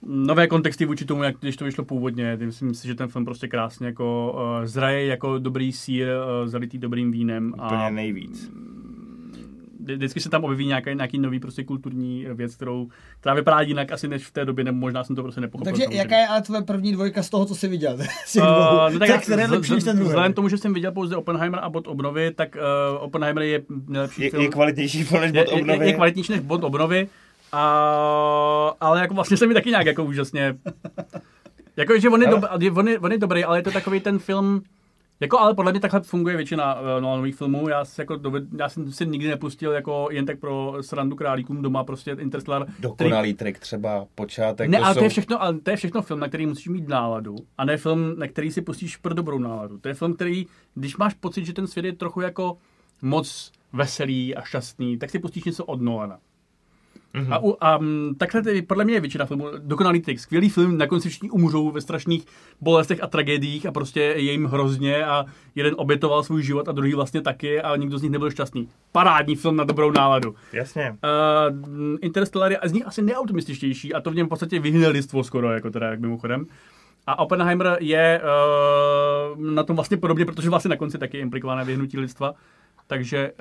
nové 0.02 0.46
kontexty 0.46 0.84
vůči 0.84 1.04
tomu, 1.04 1.22
jak 1.22 1.36
když 1.40 1.56
to 1.56 1.64
vyšlo 1.64 1.84
původně. 1.84 2.38
Myslím 2.40 2.74
si, 2.74 2.88
že 2.88 2.94
ten 2.94 3.08
film 3.08 3.24
prostě 3.24 3.48
krásně 3.48 3.86
jako 3.86 4.34
uh, 4.34 4.64
zraje 4.64 5.06
jako 5.06 5.38
dobrý 5.38 5.72
sír, 5.72 6.08
uh, 6.08 6.48
zalitý 6.48 6.78
dobrým 6.78 7.10
vínem. 7.10 7.54
Úplně 7.54 7.86
a, 7.86 7.90
nejvíc 7.90 8.50
vždycky 9.94 10.20
se 10.20 10.30
tam 10.30 10.44
objeví 10.44 10.66
nějaký, 10.66 10.94
nějaký 10.94 11.18
nový 11.18 11.40
prostě 11.40 11.64
kulturní 11.64 12.26
věc, 12.34 12.54
kterou, 12.54 12.88
která 13.20 13.34
vypadá 13.34 13.60
jinak 13.60 13.92
asi 13.92 14.08
než 14.08 14.26
v 14.26 14.32
té 14.32 14.44
době, 14.44 14.64
nebo 14.64 14.78
možná 14.78 15.04
jsem 15.04 15.16
to 15.16 15.22
prostě 15.22 15.40
nepochopil. 15.40 15.72
Takže 15.72 15.82
samozřejmě. 15.82 15.98
jaká 15.98 16.16
je 16.16 16.26
ale 16.26 16.42
tvoje 16.42 16.62
první 16.62 16.92
dvojka 16.92 17.22
z 17.22 17.30
toho, 17.30 17.44
co 17.44 17.54
jsi 17.54 17.68
viděl? 17.68 17.92
uh, 18.36 18.42
no 18.92 18.98
tak, 18.98 19.08
tak 19.08 19.22
které 19.22 19.48
z, 19.48 19.80
z, 19.80 19.84
ten 19.84 20.02
Vzhledem 20.02 20.32
tomu, 20.32 20.48
že 20.48 20.58
jsem 20.58 20.74
viděl 20.74 20.92
pouze 20.92 21.16
Oppenheimer 21.16 21.60
a 21.62 21.70
bod 21.70 21.86
obnovy, 21.86 22.30
tak 22.30 22.56
uh, 22.56 23.02
Oppenheimer 23.04 23.42
je 23.42 23.62
nejlepší 23.86 24.22
je, 24.22 24.30
film. 24.30 24.42
Je 24.42 24.48
kvalitnější 24.48 25.04
film 25.04 25.20
než 25.20 25.32
bod 25.32 25.48
obnovy. 25.48 25.72
Je, 25.72 25.84
je, 25.84 25.86
je 25.86 25.92
kvalitnější 25.92 26.32
než 26.32 26.40
bod 26.40 26.64
obnovy, 26.64 27.08
a, 27.52 28.76
ale 28.80 29.00
jako 29.00 29.14
vlastně 29.14 29.36
se 29.36 29.46
mi 29.46 29.54
taky 29.54 29.70
nějak 29.70 29.86
jako 29.86 30.04
úžasně 30.04 30.56
jako, 31.76 31.98
že 31.98 32.08
on 32.08 32.22
je, 32.22 32.28
dob, 32.28 32.44
on, 32.76 32.88
je, 32.88 32.98
on 32.98 33.12
je 33.12 33.18
dobrý, 33.18 33.44
ale 33.44 33.58
je 33.58 33.62
to 33.62 33.70
takový 33.70 34.00
ten 34.00 34.18
film, 34.18 34.62
jako 35.20 35.38
ale 35.38 35.54
podle 35.54 35.72
mě 35.72 35.80
takhle 35.80 36.00
funguje 36.00 36.36
většina 36.36 36.80
uh, 36.80 36.86
nových 37.00 37.36
filmů. 37.36 37.68
Já, 37.68 37.84
si 37.84 38.00
jako 38.00 38.16
doved, 38.16 38.44
já 38.58 38.68
jsem 38.68 38.92
si 38.92 39.06
nikdy 39.06 39.28
nepustil 39.28 39.72
jako 39.72 40.08
jen 40.10 40.26
tak 40.26 40.38
pro 40.38 40.76
srandu 40.80 41.16
králíkům 41.16 41.62
doma 41.62 41.84
prostě 41.84 42.16
Interstellar. 42.20 42.66
Dokonalý 42.78 43.34
který... 43.34 43.52
trik 43.52 43.58
třeba, 43.58 44.06
počátek. 44.14 44.70
Ne, 44.70 44.78
to 44.78 44.84
ale 44.84 44.94
jsou... 44.94 45.00
to, 45.00 45.04
je 45.04 45.10
všechno, 45.10 45.42
ale 45.42 45.58
to 45.60 45.70
je 45.70 45.76
všechno 45.76 46.02
film, 46.02 46.20
na 46.20 46.28
který 46.28 46.46
musíš 46.46 46.68
mít 46.68 46.88
náladu. 46.88 47.36
A 47.58 47.64
ne 47.64 47.76
film, 47.76 48.18
na 48.18 48.28
který 48.28 48.50
si 48.50 48.62
pustíš 48.62 48.96
pro 48.96 49.14
dobrou 49.14 49.38
náladu. 49.38 49.78
To 49.78 49.88
je 49.88 49.94
film, 49.94 50.14
který, 50.14 50.46
když 50.74 50.96
máš 50.96 51.14
pocit, 51.14 51.46
že 51.46 51.52
ten 51.52 51.66
svět 51.66 51.84
je 51.84 51.92
trochu 51.92 52.20
jako 52.20 52.58
moc 53.02 53.52
veselý 53.72 54.34
a 54.34 54.42
šťastný, 54.42 54.98
tak 54.98 55.10
si 55.10 55.18
pustíš 55.18 55.44
něco 55.44 55.64
od 55.64 55.80
Nolana. 55.80 56.18
Mm-hmm. 57.16 57.34
A, 57.34 57.38
u, 57.42 57.56
a 57.60 57.78
mm, 57.78 58.14
takhle 58.18 58.42
tedy 58.42 58.62
podle 58.62 58.84
mě 58.84 58.94
je 58.94 59.00
většina 59.00 59.26
filmů. 59.26 59.46
Dokonalý 59.58 60.00
trik, 60.00 60.20
skvělý 60.20 60.48
film, 60.48 60.78
na 60.78 60.86
konci 60.86 61.08
všichni 61.08 61.30
umřou 61.30 61.70
ve 61.70 61.80
strašných 61.80 62.24
bolestech 62.60 63.02
a 63.02 63.06
tragédiích 63.06 63.66
a 63.66 63.72
prostě 63.72 64.00
je 64.00 64.32
jim 64.32 64.44
hrozně 64.44 65.04
a 65.04 65.24
jeden 65.54 65.74
obětoval 65.76 66.22
svůj 66.22 66.42
život 66.42 66.68
a 66.68 66.72
druhý 66.72 66.94
vlastně 66.94 67.20
taky 67.20 67.60
a 67.60 67.76
nikdo 67.76 67.98
z 67.98 68.02
nich 68.02 68.10
nebyl 68.10 68.30
šťastný. 68.30 68.68
Parádní 68.92 69.36
film 69.36 69.56
na 69.56 69.64
dobrou 69.64 69.90
náladu. 69.90 70.34
Jasně. 70.52 70.90
Uh, 70.90 71.96
Interstellar 72.00 72.52
je 72.52 72.58
z 72.64 72.72
nich 72.72 72.86
asi 72.86 73.02
neoptimističtější 73.02 73.94
a 73.94 74.00
to 74.00 74.10
v 74.10 74.14
něm 74.14 74.26
v 74.26 74.28
podstatě 74.28 74.58
vyhne 74.58 74.88
lidstvo 74.88 75.24
skoro, 75.24 75.52
jako 75.52 75.70
teda, 75.70 75.90
jak 75.90 76.00
mimochodem. 76.00 76.46
A 77.06 77.18
Oppenheimer 77.18 77.76
je 77.80 78.20
uh, 78.22 79.40
na 79.40 79.62
tom 79.62 79.76
vlastně 79.76 79.96
podobně, 79.96 80.24
protože 80.24 80.50
vlastně 80.50 80.68
na 80.68 80.76
konci 80.76 80.98
taky 80.98 81.16
je 81.16 81.20
implikované 81.20 81.64
vyhnutí 81.64 81.98
lidstva. 81.98 82.34
Takže 82.86 83.32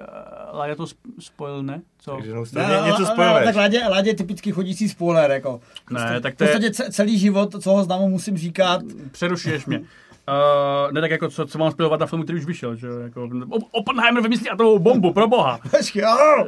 uh, 0.51 0.57
Láďa 0.59 0.75
to 0.75 0.85
spojil, 1.19 1.63
ne? 1.63 1.81
Co? 1.99 2.11
Takže 2.15 2.33
no, 2.33 2.43
no, 2.53 2.85
něco 2.85 3.05
spojil. 3.05 3.33
Tak 3.43 3.55
Láďa, 3.55 3.89
Láďa 3.89 4.07
je 4.11 4.15
typický 4.15 4.51
chodící 4.51 4.89
spoiler, 4.89 5.31
jako. 5.31 5.59
Ne, 5.91 6.21
tak 6.21 6.35
to 6.35 6.43
je... 6.43 6.49
V 6.49 6.53
podstatě 6.53 6.91
celý 6.91 7.19
život, 7.19 7.63
co 7.63 7.71
ho 7.71 7.83
znám, 7.83 8.01
musím 8.01 8.37
říkat. 8.37 8.81
Přerušuješ 9.11 9.65
mě. 9.65 9.79
Uh, 9.79 10.91
ne 10.91 11.01
tak 11.01 11.11
jako, 11.11 11.29
co, 11.29 11.45
co 11.45 11.57
mám 11.57 11.71
spojovat 11.71 11.99
na 11.99 12.05
filmu, 12.05 12.23
který 12.23 12.39
už 12.39 12.45
vyšel, 12.45 12.75
že 12.75 12.87
jako, 13.03 13.29
Oppenheimer 13.71 14.23
vymyslí 14.23 14.49
atomovou 14.49 14.79
bombu, 14.79 15.13
pro 15.13 15.27
boha. 15.27 15.59
Oh! 16.03 16.47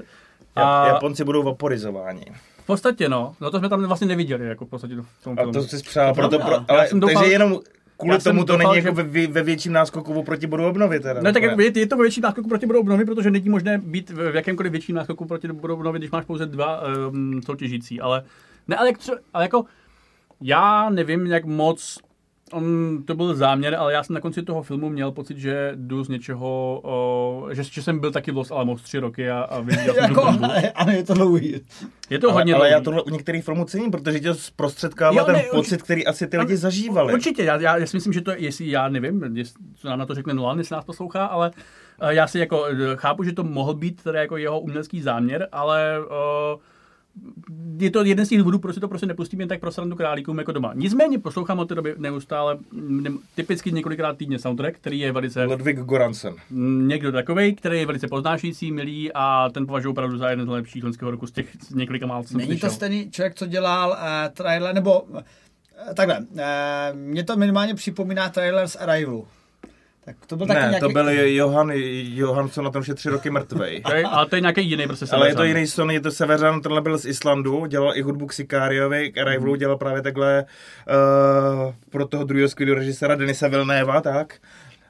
A 0.56 0.88
Japonci 0.88 1.24
budou 1.24 1.44
vaporizováni. 1.44 2.26
v 2.64 2.66
podstatě 2.66 3.10
no, 3.10 3.36
no 3.42 3.52
to 3.52 3.60
jsme 3.60 3.70
tam 3.70 3.86
vlastně 3.86 4.08
neviděli, 4.08 4.48
jako 4.48 4.66
v 4.66 4.70
podstatě 4.70 4.96
v 4.96 5.24
tom 5.24 5.34
A 5.34 5.36
filmu. 5.42 5.54
to 5.54 5.64
si 5.64 5.78
přál, 5.84 6.08
To 6.10 6.16
proto, 6.16 6.40
pro, 6.40 6.56
ale, 6.68 6.88
doufal- 6.94 7.14
takže 7.16 7.32
jenom 7.32 7.60
kvůli 7.98 8.14
já 8.16 8.20
tomu 8.20 8.44
to 8.46 8.58
doufal, 8.58 8.72
není 8.74 8.82
že- 8.82 8.88
jako 8.88 8.96
ve, 8.96 9.04
ve, 9.04 9.28
ve 9.28 9.44
větším 9.44 9.74
náskoku 9.74 10.14
oproti 10.14 10.48
bodu 10.48 10.66
obnovy. 10.68 11.00
Teda, 11.00 11.22
Ne, 11.22 11.34
tak 11.34 11.44
jako 11.44 11.62
je, 11.62 11.72
je 11.80 11.88
to 11.88 11.98
větší 11.98 12.22
náskoku 12.22 12.50
proti 12.50 12.66
bodu 12.66 12.80
obnovy, 12.80 13.06
protože 13.06 13.32
není 13.32 13.50
možné 13.50 13.78
být 13.78 14.10
v 14.10 14.32
v 14.32 14.36
jakémkoliv 14.36 14.72
větším 14.72 14.96
náskoku 14.96 15.26
proti 15.26 15.48
bodu 15.48 15.74
obnovy, 15.74 16.00
když 16.00 16.12
máš 16.12 16.26
pouze 16.26 16.46
dva 16.46 16.82
um, 17.08 17.42
soutěžící, 17.42 18.02
ale 18.02 18.24
ne, 18.68 18.76
ale, 18.76 18.88
jak 18.90 18.98
třeba, 18.98 19.18
ale 19.34 19.44
jako 19.44 19.66
já 20.42 20.90
nevím, 20.90 21.26
jak 21.26 21.46
moc 21.46 22.00
on, 22.54 22.98
to 23.06 23.16
byl 23.16 23.36
záměr, 23.36 23.76
ale 23.76 23.94
já 23.94 24.04
jsem 24.04 24.14
na 24.14 24.20
konci 24.20 24.44
toho 24.44 24.64
filmu 24.64 24.90
měl 24.90 25.12
pocit, 25.12 25.38
že 25.38 25.72
jdu 25.76 26.04
z 26.04 26.10
něčeho, 26.10 26.82
o, 26.84 27.48
že, 27.52 27.64
že 27.64 27.84
jsem 27.84 28.00
byl 28.00 28.12
taky 28.12 28.32
v 28.32 28.38
Los 28.38 28.52
Alamos 28.52 28.82
tři 28.82 29.00
roky 29.00 29.30
a, 29.30 29.40
a 29.40 29.60
viděl 29.60 29.94
jsem 29.94 30.04
jako, 30.10 30.26
ano, 30.76 30.92
je 30.92 31.04
to 31.04 31.14
dlouhý. 31.14 31.62
Je 32.10 32.20
to 32.20 32.28
ale, 32.28 32.34
hodně 32.34 32.56
ale 32.56 32.70
já 32.70 32.80
dlouhý. 32.80 32.84
tohle 32.86 33.02
u 33.02 33.10
některých 33.10 33.44
filmů 33.44 33.66
cením, 33.66 33.92
protože 33.92 34.20
tě 34.20 34.34
zprostředkává 34.34 35.18
Jo, 35.18 35.26
ten 35.26 35.36
ne, 35.36 35.44
pocit, 35.52 35.82
který 35.82 36.06
asi 36.06 36.28
ty 36.28 36.38
lidi 36.38 36.58
zažívali. 36.58 37.14
Určitě, 37.14 37.44
já, 37.44 37.62
já, 37.62 37.78
já 37.78 37.86
si 37.86 37.98
myslím, 37.98 38.14
že 38.14 38.22
to, 38.22 38.32
jestli 38.38 38.70
já 38.70 38.90
nevím, 38.90 39.38
jestli, 39.38 39.64
co 39.76 39.90
nám 39.90 40.00
na 40.00 40.06
to 40.06 40.16
řekne 40.16 40.34
Nolan, 40.34 40.58
jestli 40.58 40.74
nás 40.74 40.86
poslouchá, 40.86 41.26
ale 41.26 41.52
uh, 42.02 42.10
já 42.10 42.28
si 42.28 42.40
jako 42.40 42.66
eh, 42.66 42.76
chápu, 42.96 43.24
že 43.24 43.34
to 43.34 43.44
mohl 43.44 43.74
být 43.74 44.04
teda 44.04 44.22
jako 44.22 44.38
jeho 44.38 44.60
umělecký 44.60 45.02
záměr, 45.02 45.48
ale 45.52 46.00
uh, 46.00 46.60
je 47.80 47.92
to 47.92 48.04
jeden 48.04 48.26
z 48.26 48.30
těch 48.30 48.38
důvodů, 48.38 48.60
proč 48.60 48.76
si 48.76 48.82
to 48.82 48.88
prostě 48.88 49.06
nepustím 49.06 49.40
jen 49.40 49.50
tak 49.50 49.60
pro 49.60 49.72
srandu 49.72 49.96
králíkům 49.96 50.38
jako 50.38 50.52
doma. 50.52 50.72
Nicméně 50.76 51.20
poslouchám 51.20 51.60
od 51.60 51.66
té 51.66 51.76
doby 51.76 51.96
neustále 51.98 52.58
mm, 52.72 53.20
typicky 53.36 53.72
několikrát 53.72 54.18
týdně 54.18 54.40
soundtrack, 54.40 54.76
který 54.76 55.00
je 55.00 55.12
velice 55.12 55.44
Ludwig 55.44 55.80
Goranson. 55.80 56.36
mm, 56.50 56.88
někdo 56.88 57.12
takový, 57.12 57.56
který 57.56 57.80
je 57.80 57.86
velice 57.86 58.08
poznášející, 58.08 58.72
milý 58.72 59.12
a 59.14 59.50
ten 59.50 59.66
považuji 59.66 59.90
opravdu 59.92 60.18
za 60.18 60.30
jeden 60.30 60.46
z 60.46 60.50
nejlepších 60.50 60.84
loňského 60.84 61.12
roku 61.12 61.28
z 61.28 61.32
těch 61.32 61.48
z 61.62 61.74
několika 61.74 62.06
málo, 62.08 62.24
co 62.24 62.30
jsem 62.30 62.38
Není 62.38 62.50
to 62.50 62.60
slyšel. 62.60 62.70
stejný 62.72 63.12
člověk, 63.12 63.36
co 63.36 63.46
dělal 63.46 63.90
uh, 63.90 63.96
trailer, 64.34 64.76
nebo 64.76 65.02
uh, 65.02 65.20
takhle, 65.96 66.20
uh, 66.20 66.38
mě 66.94 67.24
to 67.24 67.36
minimálně 67.38 67.76
připomíná 67.76 68.30
trailer 68.30 68.68
z 68.68 68.76
Arrivalu. 68.76 69.28
Tak 70.08 70.16
to 70.26 70.36
byl 70.36 70.48
taky 70.48 70.60
Ne, 70.60 70.68
nějaký... 70.68 70.80
to 70.80 70.90
byl 70.90 71.10
Johan, 71.10 71.72
Johan, 72.16 72.50
co 72.50 72.62
na 72.62 72.70
tom 72.72 72.80
už 72.80 72.88
je 72.88 72.94
tři 72.94 73.10
roky 73.10 73.30
mrtvej. 73.30 73.82
Okay, 73.86 74.04
ale 74.10 74.26
to 74.26 74.36
je 74.36 74.42
nějaký 74.42 74.70
jiný 74.70 74.88
prostě 74.88 75.06
Ale 75.12 75.28
je 75.30 75.36
to 75.36 75.44
jiný 75.44 75.68
son, 75.68 75.92
je 75.92 76.00
to 76.00 76.12
Severan, 76.12 76.62
tenhle 76.62 76.82
byl 76.82 76.98
z 76.98 77.06
Islandu, 77.06 77.66
dělal 77.66 77.98
i 77.98 78.02
hudbu 78.02 78.26
k 78.28 78.34
Sikariovi, 78.34 79.12
k 79.12 79.18
Arrivalu, 79.18 79.52
Mhm. 79.52 79.60
dělal 79.60 79.78
právě 79.78 80.02
takhle 80.02 80.46
uh, 81.66 81.74
pro 81.90 82.08
toho 82.08 82.24
druhého 82.24 82.50
skvělého 82.50 82.76
režiséra 82.80 83.16
Denisa 83.16 83.48
Vilnéva, 83.48 84.02
tak. 84.02 84.34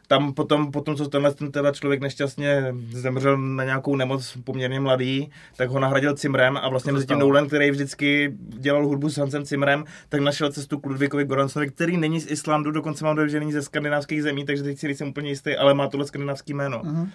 Tam 0.08 0.34
potom, 0.34 0.72
potom, 0.72 0.96
co 0.96 1.08
tenhle 1.08 1.34
ten 1.34 1.52
teda 1.52 1.72
člověk 1.72 2.02
nešťastně 2.02 2.74
zemřel 2.92 3.38
na 3.38 3.64
nějakou 3.64 3.96
nemoc 3.96 4.38
poměrně 4.44 4.80
mladý, 4.80 5.32
tak 5.58 5.70
ho 5.70 5.80
nahradil 5.80 6.14
Cimrem 6.14 6.58
a 6.58 6.70
vlastně 6.70 6.92
mezi 6.92 7.06
tím. 7.06 7.20
Nolan, 7.20 7.48
který 7.48 7.72
vždycky 7.72 8.34
dělal 8.40 8.88
hudbu 8.88 9.10
s 9.10 9.18
Hansem 9.18 9.46
Cimrem, 9.46 9.84
tak 10.10 10.22
našel 10.22 10.52
cestu 10.52 10.80
k 10.80 10.86
Ludvíkovi 10.86 11.26
Goransonovi, 11.26 11.72
který 11.72 11.98
není 11.98 12.20
z 12.20 12.32
Islandu, 12.32 12.72
dokonce 12.72 13.06
mám 13.06 13.16
dojem, 13.16 13.30
že 13.30 13.40
není 13.40 13.54
ze 13.54 13.62
skandinávských 13.62 14.24
zemí, 14.24 14.46
takže 14.46 14.64
teď 14.64 14.80
si 14.80 14.86
nejsem 14.86 15.08
úplně 15.08 15.30
jistý, 15.30 15.56
ale 15.56 15.74
má 15.74 15.88
tohle 15.88 16.06
skandinávský 16.06 16.54
jméno. 16.54 16.82
Mhm. 16.84 17.10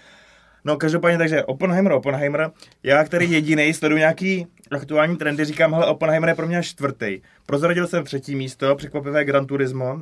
No 0.65 0.77
každopádně 0.77 1.19
takže 1.19 1.45
Oppenheimer, 1.45 1.93
Oppenheimer, 1.93 2.51
já, 2.83 3.05
který 3.05 3.31
jediný 3.31 3.75
sleduju 3.75 3.99
nějaký 3.99 4.47
aktuální 4.71 5.17
trendy, 5.17 5.45
říkám, 5.45 5.73
hele, 5.73 5.87
Oppenheimer 5.87 6.29
je 6.29 6.35
pro 6.35 6.47
mě 6.47 6.63
čtvrtý. 6.63 7.21
Prozradil 7.47 7.87
jsem 7.87 8.05
třetí 8.05 8.37
místo, 8.37 8.77
překvapivé 8.77 9.25
Gran 9.25 9.47
Turismo, 9.47 10.01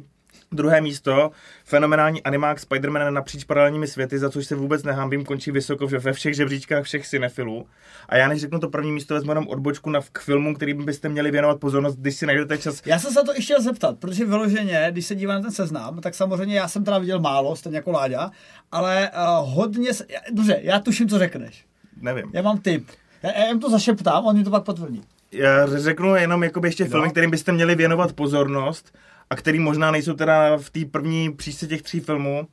Druhé 0.55 0.81
místo, 0.81 1.31
fenomenální 1.65 2.23
animák 2.23 2.59
Spider-Man 2.59 3.11
napříč 3.13 3.45
paralelními 3.45 3.87
světy, 3.87 4.19
za 4.19 4.31
což 4.31 4.47
se 4.47 4.55
vůbec 4.55 4.83
nehambím, 4.83 5.25
končí 5.25 5.51
vysoko 5.51 5.87
ve 5.87 6.13
všech 6.13 6.35
žebříčkách 6.35 6.85
všech 6.85 7.07
cinefilů. 7.09 7.67
A 8.09 8.17
já 8.17 8.29
než 8.29 8.41
řeknu 8.41 8.59
to 8.59 8.69
první 8.69 8.93
místo, 8.93 9.15
vezmu 9.15 9.31
jenom 9.31 9.49
odbočku 9.49 9.91
na, 9.91 10.01
k 10.13 10.19
filmu, 10.21 10.55
kterým 10.55 10.85
byste 10.85 11.09
měli 11.09 11.31
věnovat 11.31 11.61
pozornost, 11.61 11.97
když 11.97 12.17
si 12.17 12.27
najdete 12.27 12.59
čas. 12.59 12.83
Já 12.87 12.99
jsem 12.99 13.13
se 13.13 13.21
to 13.27 13.39
i 13.39 13.43
chtěl 13.43 13.63
zeptat, 13.63 13.99
protože 13.99 14.25
vyloženě, 14.25 14.87
když 14.91 15.07
se 15.07 15.15
dívám 15.15 15.37
na 15.37 15.43
ten 15.43 15.53
seznam, 15.53 16.01
tak 16.01 16.15
samozřejmě 16.15 16.57
já 16.57 16.69
jsem 16.69 16.85
teda 16.85 16.99
viděl 16.99 17.21
málo, 17.21 17.57
stejně 17.57 17.79
jako 17.79 17.91
Láďa, 17.91 18.31
ale 18.73 19.11
uh, 19.11 19.55
hodně, 19.55 19.95
se, 19.95 20.07
já- 20.09 20.21
dobře, 20.33 20.59
já 20.63 20.79
tuším, 20.81 21.09
co 21.09 21.19
řekneš. 21.19 21.65
Nevím. 22.01 22.31
Já 22.35 22.43
mám 22.43 22.59
tip. 22.59 22.87
Já, 23.23 23.39
já 23.39 23.47
jim 23.47 23.61
to 23.61 23.71
zašeptám, 23.71 24.27
on 24.27 24.37
mi 24.37 24.45
to 24.45 24.51
pak 24.51 24.65
potvrdí. 24.65 25.03
Já 25.33 25.67
řeknu 25.79 26.15
jenom 26.17 26.43
jakoby 26.43 26.69
ještě 26.69 26.85
No. 26.85 26.91
filmy, 26.91 27.11
kterým 27.11 27.31
byste 27.31 27.53
měli 27.53 27.75
věnovat 27.75 28.13
pozornost 28.13 28.99
a 29.31 29.37
který 29.37 29.59
možná 29.59 29.91
nejsou 29.91 30.15
teda 30.15 30.57
v 30.57 30.71
té 30.71 30.81
první 30.85 31.33
příčce 31.33 31.67
těch 31.67 31.83
tří 31.83 32.01
filmů, 32.01 32.49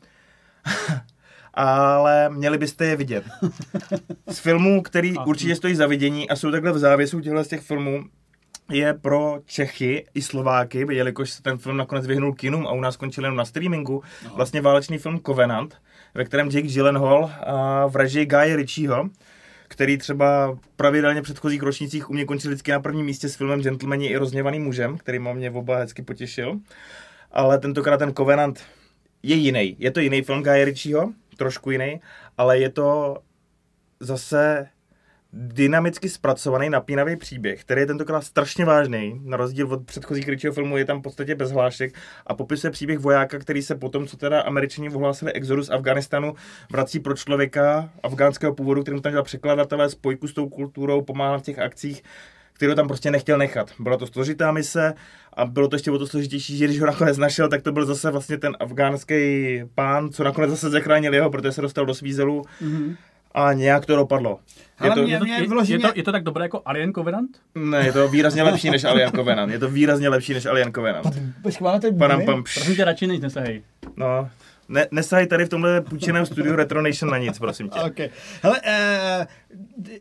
ale 1.54 2.30
měli 2.30 2.58
byste 2.58 2.86
je 2.86 2.96
vidět. 2.96 3.24
Z 4.28 4.40
filmů, 4.40 4.82
který 4.82 5.18
určitě 5.18 5.56
stojí 5.56 5.76
za 5.76 5.88
vidění 5.88 6.30
a 6.30 6.36
jsou 6.36 6.52
takhle 6.52 6.72
v 6.72 6.78
závěsu 6.78 7.22
těchto 7.22 7.44
z 7.44 7.48
těch 7.48 7.62
filmů, 7.62 8.04
je 8.72 8.94
pro 8.94 9.40
Čechy 9.46 10.06
i 10.14 10.22
Slováky, 10.22 10.86
jelikož 10.90 11.32
se 11.32 11.44
ten 11.44 11.58
film 11.58 11.78
nakonec 11.78 12.08
vyhnul 12.08 12.34
kinům 12.34 12.68
a 12.68 12.72
u 12.72 12.80
nás 12.80 12.94
skončil 12.94 13.24
jenom 13.24 13.38
na 13.38 13.46
streamingu, 13.46 14.04
vlastně 14.36 14.62
válečný 14.62 14.98
film 14.98 15.20
Covenant, 15.26 15.76
ve 16.14 16.26
kterém 16.26 16.48
Jake 16.48 16.68
Gyllenhaal 16.68 17.32
a 17.46 17.88
v 17.88 17.96
režii 17.96 18.26
Guy 18.26 18.56
Ritchieho, 18.56 19.10
který 19.68 19.98
třeba 19.98 20.58
pravidelně 20.76 21.22
v 21.22 21.24
předchozích 21.24 21.64
ročnících 21.64 22.10
u 22.10 22.14
mě 22.14 22.26
končil 22.26 22.52
vždycky 22.52 22.72
na 22.72 22.80
prvním 22.80 23.06
místě 23.06 23.30
s 23.30 23.36
filmem 23.36 23.62
Gentlemani 23.62 24.08
i 24.08 24.18
rozněvaným 24.18 24.64
mužem, 24.64 24.98
který 24.98 25.20
mě 25.20 25.52
oba 25.52 25.78
hezky 25.78 26.02
potěšil. 26.02 26.60
Ale 27.32 27.58
tentokrát 27.58 27.98
ten 27.98 28.14
Covenant 28.14 28.64
je 29.24 29.36
jiný. 29.36 29.76
Je 29.80 29.92
to 29.92 30.00
jiný 30.00 30.22
film 30.22 30.44
Guy 30.44 30.66
Ritchieho, 30.66 31.14
trošku 31.38 31.72
jiný, 31.72 32.02
ale 32.38 32.60
je 32.60 32.70
to 32.70 33.18
zase 34.00 34.68
dynamicky 35.34 36.10
zpracovaný 36.10 36.70
napínavý 36.70 37.16
příběh, 37.16 37.62
který 37.62 37.82
je 37.82 37.86
tentokrát 37.88 38.22
strašně 38.22 38.66
vážný. 38.66 39.22
Na 39.24 39.38
rozdíl 39.38 39.74
od 39.74 39.86
předchozích 39.86 40.28
Ritchieho 40.28 40.54
filmů 40.54 40.78
je 40.78 40.86
tam 40.86 41.00
v 41.00 41.02
podstatě 41.02 41.36
bez 41.36 41.52
hlášek 41.52 41.96
a 42.28 42.34
popisuje 42.34 42.72
příběh 42.72 43.00
vojáka, 43.00 43.40
který 43.40 43.62
se 43.62 43.76
potom, 43.76 44.08
co 44.08 44.18
teda 44.18 44.42
američani 44.42 44.90
ohlásili 44.90 45.34
exodus 45.34 45.70
Afganistanu, 45.70 46.34
vrací 46.72 47.00
pro 47.00 47.14
člověka 47.14 47.90
afgánského 48.04 48.54
původu, 48.54 48.82
kterým 48.82 49.02
tam 49.02 49.12
dělal 49.12 49.24
překladatelé, 49.24 49.90
spojku 49.90 50.28
s 50.28 50.34
tou 50.34 50.50
kulturou, 50.50 51.02
pomáhal 51.02 51.40
v 51.40 51.44
těch 51.44 51.60
akcích, 51.60 52.04
který 52.54 52.70
ho 52.70 52.76
tam 52.76 52.88
prostě 52.88 53.12
nechtěl 53.12 53.38
nechat. 53.38 53.72
Byla 53.80 53.98
to 53.98 54.08
složitá 54.08 54.52
mise 54.52 54.94
a 55.34 55.46
bylo 55.46 55.68
to 55.68 55.76
ještě 55.76 55.92
o 55.92 55.98
to 55.98 56.08
složitější, 56.08 56.58
že 56.58 56.66
když 56.66 56.80
ho 56.80 56.86
nakonec 56.86 57.18
našel, 57.18 57.50
tak 57.50 57.62
to 57.62 57.72
byl 57.72 57.86
zase 57.86 58.12
vlastně 58.12 58.38
ten 58.38 58.58
afgánský 58.60 59.62
pán, 59.76 60.10
co 60.10 60.24
nakonec 60.24 60.50
zase 60.50 60.70
zachránil 60.70 61.14
jeho, 61.14 61.30
protože 61.30 61.52
se 61.52 61.62
dostal 61.62 61.86
do 61.86 61.94
svízelu 61.94 62.42
Mhm. 62.62 62.96
A 63.38 63.54
nějak 63.54 63.86
to 63.86 63.96
dopadlo. 63.96 64.40
Je 64.84 64.92
to, 64.92 65.02
mě- 65.04 65.14
Je 65.14 65.20
to, 65.20 65.26
je, 65.26 65.42
vyloženě- 65.48 65.74
je, 65.74 65.80
to, 65.80 65.92
je 65.96 66.04
to 66.04 66.12
tak 66.12 66.24
dobré 66.24 66.46
jako 66.46 66.62
Alien 66.66 66.94
Covenant? 66.94 67.38
ne, 67.56 67.86
je 67.86 67.94
to 67.94 68.08
výrazně 68.08 68.44
lepší 68.44 68.70
než 68.70 68.84
Alien 68.84 69.12
Covenant. 69.12 69.52
Je 69.52 69.60
to 69.60 69.70
výrazně 69.70 70.10
lepší 70.10 70.34
než 70.34 70.46
Alien 70.46 70.74
Covenant. 70.74 71.08
Počkej, 71.42 71.66
máme 71.66 71.80
tady 71.80 71.98
Panam 71.98 72.20
bumy? 72.20 72.26
pam, 72.26 72.44
Prosím 72.44 72.76
tě, 72.76 72.86
radši 72.86 73.08
než 73.08 73.20
nesahej. 73.20 73.62
No, 73.98 74.30
ne, 74.70 74.88
nesahaj 74.92 75.28
tady 75.28 75.46
v 75.46 75.50
tomhle 75.50 75.82
půjčeném 75.82 76.26
studiu 76.26 76.56
Retro 76.56 76.82
Nation 76.82 77.12
na 77.12 77.18
nic, 77.18 77.40
prosím 77.40 77.70
tě. 77.70 77.80
Okay. 77.80 78.10
Hele, 78.44 78.62
eh, 78.66 79.28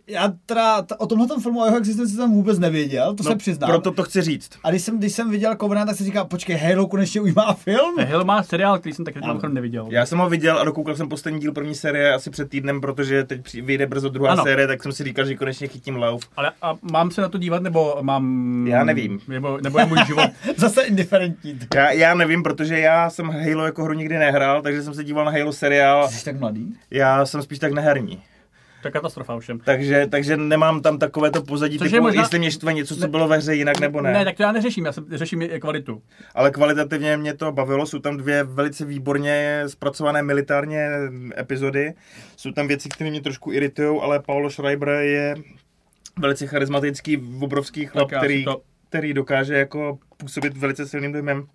já 0.07 0.33
teda 0.47 0.83
t- 0.83 0.95
o 0.95 1.07
tomhle 1.07 1.27
filmu, 1.43 1.61
o 1.61 1.65
jeho 1.65 1.79
existenci 1.79 2.15
jsem 2.15 2.33
vůbec 2.33 2.59
nevěděl, 2.59 3.15
to 3.15 3.23
no, 3.25 3.31
se 3.31 3.37
přiznám. 3.37 3.71
proto 3.71 3.93
to 3.93 4.03
chci 4.03 4.23
říct. 4.23 4.51
A 4.65 4.71
když 4.71 4.83
jsem, 4.83 4.99
když 4.99 5.13
jsem 5.13 5.31
viděl 5.31 5.57
Covenant, 5.61 5.89
tak 5.89 5.97
jsem 5.97 6.07
říkal, 6.07 6.25
počkej, 6.25 6.57
Halo 6.57 6.87
konečně 6.87 7.21
už 7.21 7.35
má 7.35 7.55
film? 7.55 7.95
Halo 8.11 8.25
má 8.25 8.43
seriál, 8.43 8.79
který 8.79 8.93
jsem 8.95 9.05
taky 9.05 9.19
mimochodem 9.21 9.55
neviděl. 9.55 9.87
Já 9.91 10.07
jsem 10.07 10.19
ho 10.19 10.29
viděl 10.29 10.59
a 10.59 10.65
dokoukal 10.65 10.97
jsem 10.97 11.09
poslední 11.09 11.41
díl 11.41 11.53
první 11.53 11.75
série 11.75 12.15
asi 12.15 12.31
před 12.31 12.49
týdnem, 12.51 12.81
protože 12.81 13.25
teď 13.25 13.55
vyjde 13.63 13.87
brzo 13.87 14.09
druhá 14.09 14.33
Ano. 14.33 14.43
série, 14.43 14.67
tak 14.67 14.83
jsem 14.83 14.93
si 14.93 15.05
říkal, 15.05 15.25
že 15.25 15.35
konečně 15.35 15.69
chytím 15.69 15.97
lauf. 15.97 16.23
Ale 16.37 16.53
a 16.63 16.75
mám 16.93 17.11
se 17.11 17.21
na 17.21 17.29
to 17.29 17.39
dívat, 17.39 17.63
nebo 17.63 17.99
mám... 18.03 18.67
Já 18.69 18.85
nevím. 18.85 19.21
Nebo, 19.29 19.59
nebo 19.63 19.79
je 19.79 19.87
můj 19.87 19.99
život. 20.07 20.31
Zase 20.57 20.83
indiferentní. 20.83 21.59
Já, 21.75 21.91
já 21.91 22.15
nevím, 22.15 22.43
protože 22.43 22.79
já 22.79 23.11
jsem 23.11 23.31
Halo 23.31 23.65
jako 23.67 23.85
hru 23.85 23.93
nikdy 23.95 24.19
nehrál, 24.19 24.56
takže 24.63 24.83
jsem 24.83 24.95
se 24.95 25.05
díval 25.05 25.25
na 25.25 25.31
Halo 25.31 25.53
seriál. 25.53 26.09
Jsi 26.09 26.25
tak 26.25 26.41
mladý? 26.41 26.75
Já 26.91 27.27
jsem 27.27 27.43
spíš 27.43 27.59
tak 27.59 27.73
neherní. 27.73 28.23
To 28.83 28.89
je 28.89 28.93
katastrofa 28.93 29.39
všem. 29.39 29.59
Takže, 29.59 30.07
takže 30.11 30.37
nemám 30.37 30.83
tam 30.83 30.99
takovéto 30.99 31.43
pozadí, 31.43 31.79
Což 31.79 31.87
typu, 31.89 31.95
je 31.97 32.01
možná- 32.01 32.23
jestli 32.23 32.39
mě 32.39 32.51
štve 32.51 32.73
něco, 32.73 32.97
co 32.97 33.09
bylo 33.09 33.29
ve 33.29 33.37
hře 33.37 33.55
jinak 33.55 33.81
nebo 33.81 34.01
ne. 34.03 34.13
Ne, 34.13 34.25
tak 34.25 34.37
to 34.37 34.43
já 34.43 34.53
neřeším, 34.53 34.85
já 34.85 34.93
jsem, 34.93 35.07
řeším 35.11 35.43
i 35.43 35.61
kvalitu. 35.61 36.03
Ale 36.35 36.51
kvalitativně 36.51 37.17
mě 37.17 37.35
to 37.35 37.53
bavilo, 37.53 37.87
jsou 37.87 37.99
tam 37.99 38.17
dvě 38.17 38.45
velice 38.45 38.85
výborně 38.85 39.63
zpracované 39.67 40.23
militárně 40.23 40.89
epizody. 41.39 41.95
Jsou 42.37 42.53
tam 42.53 42.69
věci, 42.69 42.89
které 42.89 43.11
mě 43.11 43.21
trošku 43.21 43.53
iritují, 43.53 44.01
ale 44.03 44.21
Paulo 44.21 44.51
Schreiber 44.51 44.89
je 44.89 45.35
velice 46.19 46.47
charismatický, 46.47 47.17
obrovský 47.41 47.87
chlap, 47.87 48.09
který, 48.19 48.45
to- 48.45 48.61
který 48.89 49.15
dokáže 49.15 49.55
jako 49.55 49.99
působit 50.17 50.57
velice 50.57 50.87
silným 50.87 51.13
dojmem. 51.13 51.47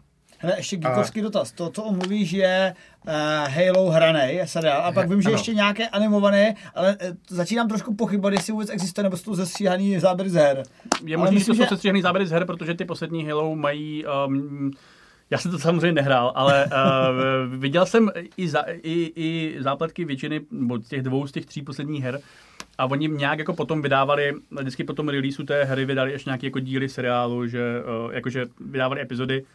Hele, 0.42 0.58
ještě 0.58 0.78
geekovský 0.78 1.22
dotaz. 1.22 1.52
To, 1.52 1.70
co 1.70 1.84
on 1.84 1.98
mluvíš, 1.98 2.32
je 2.32 2.74
uh, 3.08 3.14
Halo 3.48 3.90
hranej 3.92 4.42
seriál. 4.46 4.82
A 4.82 4.92
pak 4.92 5.10
vím, 5.10 5.22
že 5.22 5.30
Ano. 5.30 5.36
ještě 5.36 5.54
nějaké 5.54 5.88
animované, 5.90 6.56
ale 6.76 6.98
uh, 6.98 7.16
začínám 7.30 7.68
trošku 7.68 7.96
pochybovat, 7.96 8.34
jestli 8.34 8.54
vůbec 8.54 8.70
existuje, 8.70 9.04
nebo 9.04 9.18
jsou 9.18 9.32
to 9.32 9.36
zestříhaný 9.36 10.00
záběry 10.00 10.30
z 10.30 10.34
her. 10.34 10.64
Je 11.06 11.18
možné, 11.18 11.40
že 11.40 11.46
to 11.46 11.54
jsou 11.54 11.64
že- 11.64 11.68
sestříhaný 11.68 12.02
záběry 12.02 12.28
z 12.28 12.32
her, 12.32 12.46
protože 12.46 12.74
ty 12.74 12.86
poslední 12.86 13.26
Halo 13.28 13.56
mají... 13.56 14.06
Um, 14.28 14.72
já 15.30 15.38
jsem 15.38 15.52
to 15.52 15.60
samozřejmě 15.60 15.92
nehrál, 15.92 16.32
ale 16.36 16.66
uh, 16.66 17.60
viděl 17.60 17.86
jsem 17.86 18.12
i, 18.38 18.50
za, 18.50 18.64
i, 18.68 19.12
i 19.16 19.56
zápletky 19.60 20.06
většiny, 20.06 20.42
nebo 20.52 20.80
z 20.80 20.88
těch 20.88 21.02
dvou 21.02 21.28
z 21.28 21.32
těch 21.32 21.46
tří 21.46 21.62
posledních 21.62 22.04
her, 22.04 22.20
A 22.78 22.86
oni 22.86 23.08
nějak 23.08 23.40
jako 23.40 23.54
potom 23.54 23.82
vydávali, 23.82 24.34
vždycky 24.52 24.84
po 24.84 24.94
tom 24.94 25.10
releaseu 25.10 25.44
té 25.44 25.64
hry 25.64 25.86
vydali 25.86 26.12
ještě 26.12 26.30
nějaký 26.30 26.46
jako 26.46 26.60
díly 26.60 26.90
seriálu, 26.90 27.48
že 27.48 27.60
uh, 28.06 28.14
jakože 28.14 28.46
vydávali 28.60 29.02
epizody 29.02 29.42
uh, 29.42 29.48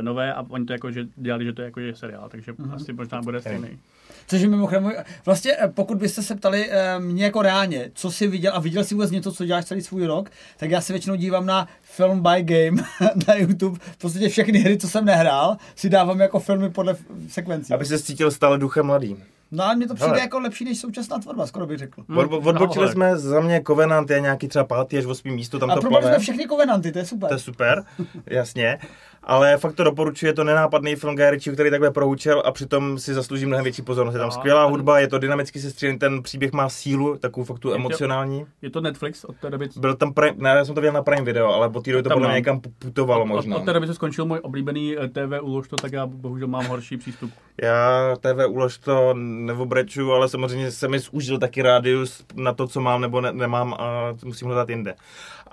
nové 0.00 0.34
a 0.34 0.46
oni 0.48 0.64
to 0.64 0.72
jako, 0.72 0.90
že 0.90 1.06
dělali, 1.16 1.44
že 1.44 1.52
to 1.52 1.62
je 1.62 1.64
jako 1.64 1.80
že 1.80 1.94
seriál, 1.94 2.28
takže 2.28 2.52
mm-hmm. 2.52 2.74
asi 2.74 2.92
možná 2.92 3.22
bude 3.22 3.40
stejný. 3.40 3.78
Což 4.26 4.40
je 4.40 4.48
mimochodem, 4.48 4.92
vlastně 5.26 5.52
eh, 5.58 5.68
pokud 5.68 5.98
byste 5.98 6.22
se 6.22 6.34
ptali 6.34 6.68
eh, 6.70 7.00
mě 7.00 7.24
jako 7.24 7.42
reálně, 7.42 7.90
co 7.94 8.10
jsi 8.10 8.26
viděl 8.26 8.52
a 8.54 8.60
viděl 8.60 8.84
jsi 8.84 8.94
vůbec 8.94 9.10
něco, 9.10 9.32
co 9.32 9.44
děláš 9.44 9.64
celý 9.64 9.82
svůj 9.82 10.06
rok, 10.06 10.30
tak 10.56 10.70
já 10.70 10.80
se 10.80 10.92
většinou 10.92 11.16
dívám 11.16 11.46
na 11.46 11.68
film 11.82 12.22
by 12.22 12.42
game 12.42 12.82
na 13.28 13.34
YouTube. 13.34 13.78
V 13.80 13.96
podstatě 13.96 14.28
všechny 14.28 14.58
hry, 14.58 14.78
co 14.78 14.88
jsem 14.88 15.04
nehrál, 15.04 15.56
si 15.76 15.90
dávám 15.90 16.20
jako 16.20 16.40
filmy 16.40 16.70
podle 16.70 16.96
sekvencí. 17.28 17.72
Aby 17.74 17.84
se 17.84 17.98
cítil 17.98 18.30
stále 18.30 18.58
duchem 18.58 18.86
mladý. 18.86 19.16
No 19.50 19.64
ale 19.64 19.76
mně 19.76 19.88
to 19.88 19.94
přijde 19.94 20.10
Hele. 20.10 20.20
jako 20.20 20.38
lepší 20.38 20.64
než 20.64 20.78
současná 20.78 21.18
tvorba, 21.18 21.46
skoro 21.46 21.66
bych 21.66 21.78
řekl. 21.78 22.04
Hmm. 22.08 22.18
Od, 22.18 22.46
odbočili 22.46 22.86
No, 22.86 22.92
jsme 22.92 23.18
za 23.18 23.40
mě 23.40 23.62
Covenant, 23.66 24.10
je 24.10 24.20
nějaký 24.20 24.48
třeba 24.48 24.64
pátý 24.64 24.98
až 24.98 25.04
osmý 25.04 25.30
místo, 25.30 25.58
tam 25.58 25.70
A 25.70 25.74
to 25.74 25.80
plave. 25.80 26.06
jsme 26.08 26.18
všechny 26.18 26.46
kovenanty, 26.46 26.92
to 26.92 26.98
je 26.98 27.06
super. 27.06 27.28
To 27.28 27.34
je 27.34 27.38
super, 27.38 27.84
jasně. 28.26 28.78
Ale 29.26 29.56
fakt 29.56 29.74
to 29.74 29.84
doporučuji, 29.84 30.26
je 30.26 30.32
to 30.32 30.44
nenápadný 30.44 30.96
film 30.96 31.16
Guy 31.16 31.30
Ritchie, 31.30 31.54
který 31.54 31.70
takhle 31.70 31.90
proučil 31.90 32.42
a 32.44 32.52
přitom 32.52 32.98
si 32.98 33.14
zaslouží 33.14 33.46
mnohem 33.46 33.64
větší 33.64 33.82
pozornost. 33.82 34.14
Je 34.14 34.18
tam 34.18 34.28
No, 34.28 34.32
skvělá 34.32 34.64
hudba, 34.64 34.98
je 34.98 35.08
to 35.08 35.18
dynamicky 35.18 35.60
sestřílený, 35.60 35.98
ten 35.98 36.22
příběh 36.22 36.52
má 36.52 36.68
sílu, 36.68 37.16
takovou 37.18 37.44
fakt 37.44 37.58
tu 37.58 37.74
emocionální. 37.74 38.44
Je 38.62 38.70
to 38.70 38.80
Netflix 38.80 39.24
od 39.24 39.36
té 39.36 39.50
doby? 39.50 39.68
Byl 39.76 39.94
tam 39.94 40.12
Prime, 40.14 40.36
ne, 40.38 40.50
já 40.50 40.64
jsem 40.64 40.74
to 40.74 40.80
viděl 40.80 40.92
na 40.92 41.02
Prime 41.02 41.22
Video, 41.22 41.52
ale 41.54 41.68
od 41.74 41.84
té 41.84 41.92
doby 41.92 42.02
to 42.02 42.10
podle 42.10 42.28
mě 42.28 42.34
někam 42.34 42.60
putovalo 42.78 43.22
Od, 43.24 43.26
možná. 43.26 43.56
od 43.56 43.64
té 43.64 43.72
doby 43.72 43.86
se 43.86 43.94
skončil 43.94 44.24
můj 44.24 44.38
oblíbený 44.42 44.96
eh, 44.98 45.08
TV 45.08 45.42
úlož 45.42 45.68
to, 45.68 45.76
tak 45.76 45.92
já 45.92 46.06
bohužel 46.06 46.48
mám 46.48 46.66
horší 46.66 46.96
přístup. 46.96 47.30
Já 47.62 48.14
TV 48.20 48.46
ulož 48.48 48.78
to 48.78 49.14
neobreču, 49.18 50.12
ale 50.12 50.28
samozřejmě 50.28 50.70
se 50.70 50.88
mi 50.88 50.98
zúžil 50.98 51.38
taky 51.38 51.62
rádius 51.62 52.24
na 52.34 52.52
to, 52.52 52.66
co 52.66 52.80
mám 52.80 53.00
nebo 53.00 53.20
ne, 53.20 53.32
nemám 53.32 53.74
a 53.78 54.14
musím 54.24 54.46
hledat 54.48 54.68
jinde. 54.68 54.94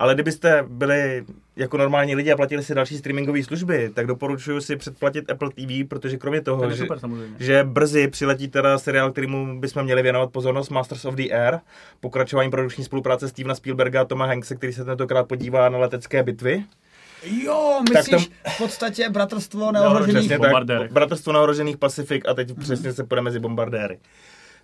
Ale 0.02 0.14
kdybyste 0.14 0.64
byli 0.68 1.24
jako 1.56 1.76
normální 1.76 2.14
lidi 2.14 2.32
a 2.32 2.36
platili 2.36 2.62
si 2.62 2.74
další 2.74 2.98
streamingové 2.98 3.42
služby, 3.42 3.90
tak 3.94 4.06
doporučuji 4.06 4.60
si 4.60 4.76
předplatit 4.76 5.30
Apple 5.30 5.50
TV, 5.50 5.88
protože 5.88 6.16
kromě 6.16 6.40
To 6.40 6.44
toho, 6.50 6.64
je 6.64 6.70
že, 6.70 6.76
super 6.76 6.98
samozřejmě. 6.98 7.36
že 7.38 7.64
brzy 7.64 8.08
přiletí 8.08 8.48
teda 8.48 8.78
seriál, 8.78 9.12
kterýmu 9.12 9.60
bychom 9.60 9.82
měli 9.82 10.02
věnovat 10.02 10.30
pozornost, 10.32 10.68
Masters 10.70 11.04
of 11.04 11.14
the 11.14 11.32
Air, 11.32 11.58
pokračování 12.00 12.50
produkční 12.50 12.84
spolupráce 12.84 13.28
Stevena 13.28 13.54
Spielberga 13.54 14.00
a 14.00 14.04
Toma 14.04 14.26
Hankse, 14.26 14.56
který 14.56 14.72
se 14.72 14.84
tentokrát 14.84 15.28
podívá 15.28 15.68
na 15.68 15.78
letecké 15.78 16.22
bitvy. 16.22 16.64
Jo, 17.44 17.80
Tak 17.92 17.96
myslíš 18.10 18.30
v 18.54 18.58
podstatě 18.58 19.10
bratrstvo 19.10 19.72
neohrožených. 19.72 20.16
Přesně 20.18 20.38
Bombardéry. 20.38 20.80
tak, 20.80 20.92
Bratrstvo 20.92 21.32
neohrožených 21.32 21.76
Pacifik 21.76 22.28
a 22.28 22.34
teď 22.34 22.58
přesně 22.58 22.92
se 22.92 23.04
půjde 23.04 23.22
mezi 23.22 23.38
bombardéry. 23.38 23.98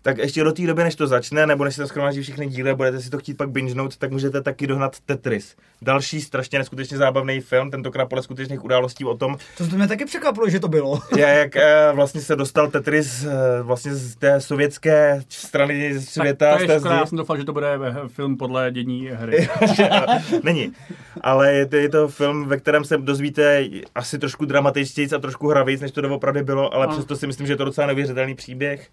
Tak 0.03 0.19
ještě 0.19 0.45
do 0.45 0.53
té 0.53 0.67
doby, 0.67 0.85
než 0.85 0.95
to 0.95 1.07
začne, 1.07 1.47
nebo 1.47 1.65
než 1.65 1.75
se 1.75 1.83
to 1.83 1.89
schromáždí 1.89 2.23
všechny 2.23 2.47
díly 2.47 2.71
a 2.71 2.75
budete 2.75 3.01
si 3.01 3.11
to 3.11 3.19
chtít 3.19 3.35
pak 3.37 3.51
bingenout, 3.51 3.97
tak 3.97 4.11
můžete 4.11 4.43
taky 4.43 4.67
dohnat 4.67 4.97
Tetris. 5.07 5.57
Další 5.83 6.21
strašně 6.21 6.59
neskutečně 6.59 6.97
zábavný 6.97 7.41
film, 7.41 7.71
tentokrát 7.71 8.07
podle 8.07 8.23
skutečných 8.23 8.65
událostí 8.65 9.05
o 9.05 9.17
tom, 9.17 9.37
To 9.59 9.65
mě 9.65 9.89
taky 9.89 10.05
překvapilo, 10.05 10.49
že 10.49 10.61
to 10.61 10.69
bylo. 10.69 11.01
je, 11.17 11.25
jak 11.39 11.57
eh, 11.57 11.89
vlastně 11.93 12.21
se 12.21 12.37
dostal 12.37 12.69
Tetris 12.71 13.25
eh, 13.25 13.63
vlastně 13.63 13.95
z 13.95 14.17
té 14.17 14.41
sovětské 14.41 15.23
strany 15.29 16.01
světa. 16.01 16.51
tak 16.51 16.61
z 16.63 16.67
to 16.67 16.73
je 16.73 16.79
škoda, 16.79 16.95
zdi. 16.95 17.01
já 17.01 17.07
jsem 17.07 17.19
doufal, 17.19 17.37
že 17.37 17.45
to 17.45 17.53
bude 17.53 17.67
eh, 17.75 18.09
film 18.09 18.37
podle 18.37 18.71
dění 18.71 19.09
hry. 19.13 19.49
Není. 20.43 20.73
Ale 21.21 21.53
je 21.55 21.67
to, 21.67 21.77
je 21.77 21.89
to 21.89 22.09
film, 22.09 22.49
ve 22.49 22.57
kterém 22.57 22.85
se 22.85 22.99
dozvíte 22.99 23.65
asi 23.95 24.19
trošku 24.19 24.45
dramatičtějc 24.45 25.13
a 25.13 25.19
trošku 25.19 25.49
hravějc, 25.49 25.81
než 25.81 25.91
to 25.91 26.01
doopravdy 26.01 26.43
bylo, 26.43 26.75
ale 26.75 26.87
No. 26.87 26.93
přesto 26.93 27.17
si 27.17 27.27
myslím, 27.27 27.47
že 27.47 27.53
je 27.53 27.57
to 27.57 27.65
docela 27.65 27.87
neuvěřitelný 27.87 28.35
příběh. 28.35 28.89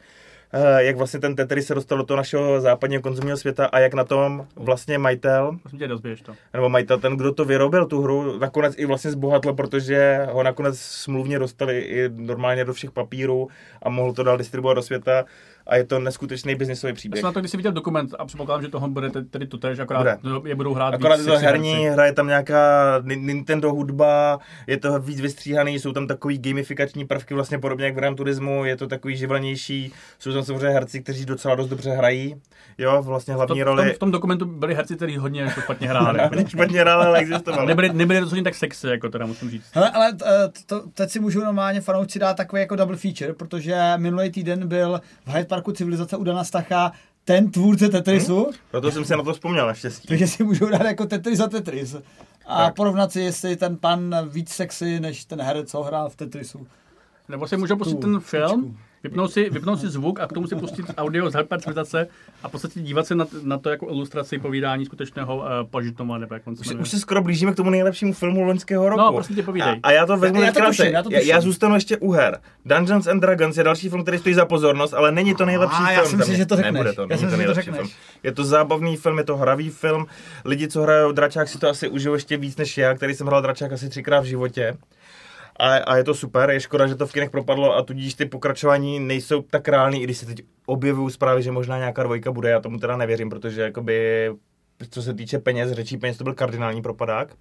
Eh, 0.54 0.84
Jak 0.84 0.98
vlastně 0.98 1.20
ten 1.20 1.36
Tetris 1.36 1.68
se 1.68 1.76
dostal 1.76 1.98
do 1.98 2.04
toho 2.04 2.18
našeho 2.18 2.62
západního 2.62 3.02
konzumního 3.02 3.38
světa 3.38 3.66
a 3.66 3.80
jak 3.80 3.94
na 3.94 4.04
tom 4.04 4.48
vlastně 4.56 4.98
majitel, 4.98 5.58
tě, 5.80 5.88
to. 6.26 6.34
nebo 6.54 6.70
majitel, 6.70 7.00
ten, 7.00 7.18
kdo 7.18 7.32
to 7.34 7.46
vyrobil, 7.46 7.86
tu 7.86 8.02
hru, 8.02 8.40
nakonec 8.40 8.74
i 8.78 8.86
vlastně 8.86 9.12
zbohatl, 9.12 9.54
protože 9.54 10.28
ho 10.32 10.44
nakonec 10.44 10.80
smluvně 10.80 11.40
dostali 11.40 11.80
i 11.80 12.10
normálně 12.10 12.66
do 12.66 12.74
všech 12.74 12.92
papírů 12.92 13.48
a 13.84 13.90
mohl 13.90 14.14
to 14.14 14.24
dál 14.24 14.38
distribuovat 14.38 14.76
do 14.76 14.82
světa 14.82 15.26
a 15.68 15.76
je 15.76 15.84
to 15.84 16.00
neskutečný 16.00 16.56
biznisový 16.56 16.92
Já 16.92 16.96
příběh. 16.96 17.20
jsem 17.22 17.26
na 17.28 17.32
to, 17.32 17.40
když 17.40 17.52
jsi 17.52 17.58
viděl 17.58 17.72
dokument 17.72 18.16
a 18.20 18.26
předpokládám, 18.26 18.62
že 18.62 18.68
toho 18.70 18.88
bude 18.88 19.10
te- 19.10 19.22
tedy 19.24 19.48
totéž, 19.48 19.80
akorát 19.80 20.00
Bude. 20.22 20.50
je 20.50 20.56
budou 20.56 20.74
hrát 20.74 20.94
Akorát 20.94 21.16
víc 21.16 21.26
je 21.26 21.32
to 21.34 21.40
herní, 21.40 21.86
hraje 21.88 22.14
tam 22.14 22.28
nějaká 22.28 22.60
Ni- 23.04 23.16
Nintendo 23.16 23.72
hudba, 23.74 24.40
je 24.68 24.78
to 24.78 25.00
víc 25.00 25.22
vystříhaný, 25.22 25.80
jsou 25.80 25.92
tam 25.92 26.08
takový 26.08 26.38
gamifikační 26.38 27.06
prvky, 27.06 27.34
vlastně 27.34 27.60
podobně 27.60 27.86
jak 27.86 27.94
v 27.94 27.98
Gran 27.98 28.16
Turismu, 28.16 28.66
je 28.66 28.76
to 28.78 28.88
takový 28.88 29.18
živelnější, 29.18 29.92
jsou 30.20 30.34
tam 30.34 30.44
samozřejmě 30.44 30.70
herci, 30.70 31.02
kteří 31.04 31.26
docela 31.26 31.56
dost 31.56 31.68
dobře 31.70 31.90
hrají, 31.92 32.36
jo, 32.78 33.02
vlastně 33.04 33.34
To, 33.34 33.38
hlavní 33.38 33.62
v, 33.62 33.66
tom, 33.66 33.78
roli. 33.78 33.94
v 33.94 34.00
tom 34.00 34.12
dokumentu 34.12 34.46
byli 34.46 34.76
herci, 34.76 34.96
kteří 34.96 35.18
hodně 35.18 35.42
jako 35.42 35.62
špatně 35.62 35.88
hráli. 35.88 36.20
Špatně 36.48 36.80
hráli, 36.80 37.06
ale 37.06 37.20
existovali. 37.20 37.68
nebyli, 37.68 37.90
nebyli 37.94 38.20
rozhodně 38.20 38.44
tak 38.44 38.56
sexy, 38.56 38.88
jako 38.88 39.10
teda 39.10 39.26
musím 39.26 39.50
říct. 39.50 39.66
Hele, 39.74 39.90
ale 39.90 40.14
eh, 40.26 40.50
to, 40.66 40.84
teď 40.94 41.10
si 41.10 41.20
můžu 41.20 41.40
normálně 41.40 41.82
fanoušci 41.82 42.20
dát 42.20 42.38
takový 42.38 42.60
jako 42.62 42.76
double 42.76 42.98
feature, 42.98 43.34
protože 43.34 43.76
minulý 43.98 44.30
týden 44.30 44.68
byl 44.68 45.02
v 45.26 45.30
Hyde 45.34 45.46
Parku 45.56 45.72
civilizace 45.72 46.18
u 46.18 46.24
Dana 46.24 46.44
Stacha 46.44 46.92
ten 47.24 47.52
tvůrce 47.52 47.90
Tetrisu, 47.90 48.48
Proto 48.72 48.92
jsem 48.92 49.06
si 49.06 49.14
na 49.18 49.24
to 49.24 49.34
vzpomněl 49.34 49.68
naštěstí. 49.68 50.08
takže 50.08 50.28
si 50.28 50.44
můžou 50.44 50.70
dát 50.70 50.84
jako 50.86 51.06
Tetris 51.06 51.38
za 51.38 51.48
Tetris. 51.48 51.96
A 52.46 52.58
Tak. 52.66 52.76
porovnat 52.76 53.12
si, 53.12 53.22
jestli 53.22 53.56
ten 53.56 53.78
pan 53.78 54.16
víc 54.30 54.50
sexy, 54.50 55.00
než 55.00 55.26
ten 55.26 55.42
herec, 55.42 55.72
co 55.72 55.84
hrál 55.84 56.10
v 56.10 56.16
Tetrisu. 56.16 56.68
Nebo 57.30 57.48
si 57.48 57.58
můžou 57.58 57.76
pustit 57.76 58.00
ten 58.00 58.20
film, 58.20 58.62
tečku. 58.64 58.78
Vypnout 59.10 59.32
si, 59.32 59.50
vypnout 59.50 59.80
si 59.80 59.90
zvuk 59.90 60.20
a 60.20 60.28
k 60.28 60.34
tomu 60.34 60.48
si 60.48 60.56
pustit 60.56 60.86
audio 60.98 61.30
z 61.30 61.36
Hyper 61.36 61.60
civilizace 61.62 62.08
a 62.44 62.48
v 62.48 62.52
podstatě 62.52 62.80
dívat 62.80 63.08
se 63.08 63.16
na, 63.16 63.26
na 63.44 63.58
to 63.58 63.70
jako 63.70 63.88
ilustraci 63.90 64.38
povídání 64.40 64.86
skutečného 64.86 65.38
uh, 65.38 65.44
Pažitoma, 65.70 66.18
nebo 66.18 66.34
jak 66.34 66.48
on 66.48 66.56
se 66.56 66.74
Už, 66.76 66.82
už 66.82 66.90
se 66.90 67.00
skoro 67.00 67.22
blížíme 67.22 67.52
k 67.52 67.56
tomu 67.56 67.70
nejlepšímu 67.70 68.14
filmu 68.14 68.44
loňského 68.44 68.90
roku. 68.90 69.02
No, 69.02 69.14
prosím 69.14 69.36
tě, 69.36 69.44
povídej. 69.44 69.70
A, 69.84 69.88
a 69.88 69.92
já 69.92 70.06
to 70.06 70.18
vezmu 70.18 70.40
Já- 70.40 70.46
já 70.46 70.52
to 70.52 70.60
krátce. 70.60 70.78
tuším, 70.84 70.94
já 70.94 71.04
to 71.04 71.10
já, 71.12 71.42
zůstanu 71.42 71.76
ještě 71.76 71.98
u 71.98 72.12
her. 72.12 72.38
Dungeons 72.66 73.08
and 73.08 73.20
Dragons 73.20 73.58
je 73.58 73.64
další 73.64 73.90
film, 73.90 74.02
který 74.02 74.18
stojí 74.18 74.36
za 74.36 74.46
pozornost, 74.46 74.94
ale 74.94 75.12
není 75.12 75.36
to 75.36 75.46
nejlepší 75.46 75.76
A, 75.84 75.86
film. 75.86 75.98
já 76.00 76.06
jsem 76.06 76.20
mě. 76.28 76.38
že 76.38 76.46
to 76.46 76.56
řekneš. 76.56 76.74
Nebude 76.74 76.94
to, 76.94 77.08
Já 77.10 77.18
jsem 77.18 77.30
to 77.30 77.38
nejlepší 77.38 77.62
řekneš. 77.62 77.78
film. 77.78 77.90
Je 78.24 78.32
to 78.32 78.44
zábavný 78.46 78.98
film, 78.98 79.18
je 79.18 79.24
to 79.24 79.38
hravý 79.38 79.70
film. 79.70 80.06
Lidi, 80.46 80.68
co 80.68 80.82
hrajou 80.82 81.12
dračák, 81.12 81.50
si 81.50 81.58
to 81.60 81.70
asi 81.70 81.90
užijou 81.90 82.14
ještě 82.14 82.38
víc 82.38 82.58
než 82.58 82.78
já, 82.78 82.94
který 82.94 83.14
jsem 83.14 83.28
hrál 83.28 83.42
dračák 83.42 83.72
asi 83.74 83.90
třikrát 83.90 84.20
v 84.20 84.26
životě. 84.26 84.78
A, 85.60 85.78
a 85.78 85.96
je 85.96 86.04
to 86.04 86.14
super, 86.14 86.50
je 86.50 86.60
škoda, 86.60 86.88
že 86.88 86.96
to 86.96 87.08
v 87.08 87.12
kinech 87.12 87.30
propadlo 87.30 87.76
a 87.76 87.84
tudíž 87.84 88.14
ty 88.14 88.26
pokračování 88.26 89.00
nejsou 89.00 89.42
tak 89.42 89.68
reální, 89.68 90.02
i 90.02 90.04
když 90.04 90.18
se 90.18 90.26
teď 90.26 90.42
objevují 90.66 91.12
zprávy, 91.12 91.44
že 91.44 91.52
možná 91.52 91.78
nějaká 91.78 92.04
dvojka 92.04 92.32
bude, 92.32 92.50
já 92.50 92.60
tomu 92.60 92.80
teda 92.80 92.98
nevěřím, 92.98 93.30
protože 93.30 93.62
jakoby, 93.62 94.30
co 94.90 95.02
se 95.02 95.14
týče 95.14 95.40
peněz, 95.40 95.72
řečí 95.72 95.98
peněz, 95.98 96.18
to 96.18 96.24
byl 96.24 96.34
kardinální 96.34 96.82
propadák. 96.82 97.36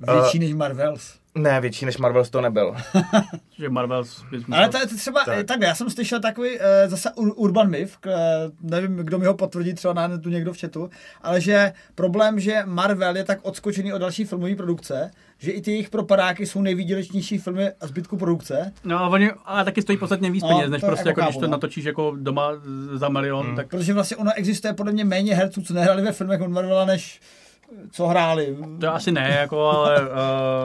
Větší 0.00 0.38
než 0.38 0.54
Marvels. 0.54 1.17
Ne, 1.34 1.60
větší 1.60 1.86
než 1.86 1.96
Marvels 1.98 2.30
to 2.30 2.40
nebyl. 2.40 2.74
Že 3.58 3.68
Marvel 3.68 4.02
bys 4.30 4.46
musel... 4.46 4.54
Ale 4.54 4.68
to 4.68 4.78
je 4.78 4.86
to 4.86 4.96
třeba, 4.96 5.24
Tak. 5.24 5.36
tak. 5.36 5.46
tak 5.46 5.60
já 5.60 5.74
jsem 5.74 5.90
slyšel 5.90 6.20
takový 6.20 6.50
uh, 6.50 6.64
zase 6.86 7.10
ur- 7.16 7.32
urban 7.36 7.70
myth, 7.70 7.96
k, 8.00 8.06
uh, 8.06 8.70
nevím, 8.70 8.96
kdo 8.96 9.18
mi 9.18 9.26
ho 9.26 9.34
potvrdí, 9.34 9.74
třeba 9.74 9.94
na 9.94 10.06
netu 10.08 10.28
někdo 10.28 10.52
v 10.52 10.60
chatu, 10.60 10.90
ale 11.22 11.40
že 11.40 11.72
problém, 11.94 12.40
že 12.40 12.62
Marvel 12.64 13.16
je 13.16 13.24
tak 13.24 13.38
odskočený 13.42 13.92
od 13.92 13.98
další 13.98 14.24
filmové 14.24 14.54
produkce, 14.56 15.10
že 15.38 15.50
i 15.50 15.60
ty 15.60 15.70
jejich 15.70 15.90
propadáky 15.90 16.46
jsou 16.46 16.62
nejvýdělečnější 16.62 17.38
filmy 17.38 17.70
a 17.80 17.86
zbytku 17.86 18.16
produkce. 18.16 18.72
No, 18.84 18.98
ale 18.98 19.08
oni 19.10 19.30
ale 19.44 19.64
taky 19.64 19.82
stojí 19.82 19.98
podstatně 19.98 20.30
víc 20.30 20.42
No, 20.42 20.48
peněz, 20.48 20.70
než 20.70 20.80
to 20.80 20.86
prostě 20.86 21.08
jako 21.08 21.20
jako, 21.20 21.28
když 21.28 21.34
chápu, 21.34 21.40
to 21.40 21.46
no. 21.46 21.50
natočíš 21.50 21.84
jako 21.84 22.12
doma 22.16 22.50
za 22.94 23.08
milion, 23.08 23.46
Hmm. 23.46 23.56
tak 23.56 23.68
Protože 23.68 23.94
vlastně 23.94 24.16
ono 24.16 24.30
existuje 24.34 24.72
podle 24.72 24.92
mě 24.92 25.04
méně 25.04 25.34
herců, 25.34 25.62
co 25.62 25.74
nehráli 25.74 26.02
ve 26.02 26.12
filmech 26.12 26.40
od 26.40 26.48
Marvela, 26.48 26.84
než 26.84 27.20
co 27.90 28.06
hráli. 28.06 28.56
to 28.80 28.94
asi 28.94 29.12
ne, 29.12 29.36
jako, 29.40 29.70
ale... 29.70 30.00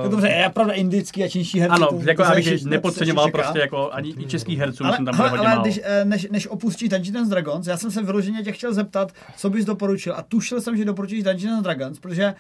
Uh, 0.04 0.12
dobře, 0.12 0.28
je 0.28 0.50
pravda 0.50 0.74
indický 0.74 1.24
a 1.24 1.28
čínští 1.28 1.60
herci. 1.60 1.74
ano, 1.76 1.88
to- 1.88 2.10
jako 2.10 2.24
to 2.24 2.30
abych 2.30 2.66
nepodceňoval 2.66 3.32
prostě 3.32 3.60
jako 3.60 3.92
ani 3.92 4.14
i 4.20 4.26
českých 4.26 4.60
herců, 4.60 4.84
Ale, 4.84 4.92
myslím, 4.92 5.06
tam 5.06 5.22
ale, 5.22 5.30
ale 5.30 5.50
málo. 5.50 5.62
když, 5.62 5.80
eh, 5.84 6.06
než, 6.06 6.28
než 6.32 6.48
opustíš 6.48 6.90
Dungeons 6.90 7.30
Dragons, 7.30 7.68
já 7.68 7.78
jsem 7.78 7.92
se 7.92 8.04
vyloženě 8.04 8.44
tě 8.44 8.52
chtěl 8.52 8.74
zeptat, 8.74 9.12
co 9.38 9.50
bys 9.50 9.66
doporučil. 9.66 10.14
A 10.18 10.22
tušil 10.22 10.62
jsem, 10.62 10.78
že 10.78 10.86
doporučíš 10.86 11.24
Dungeons 11.24 11.64
Dragons, 11.64 12.00
protože 12.00 12.34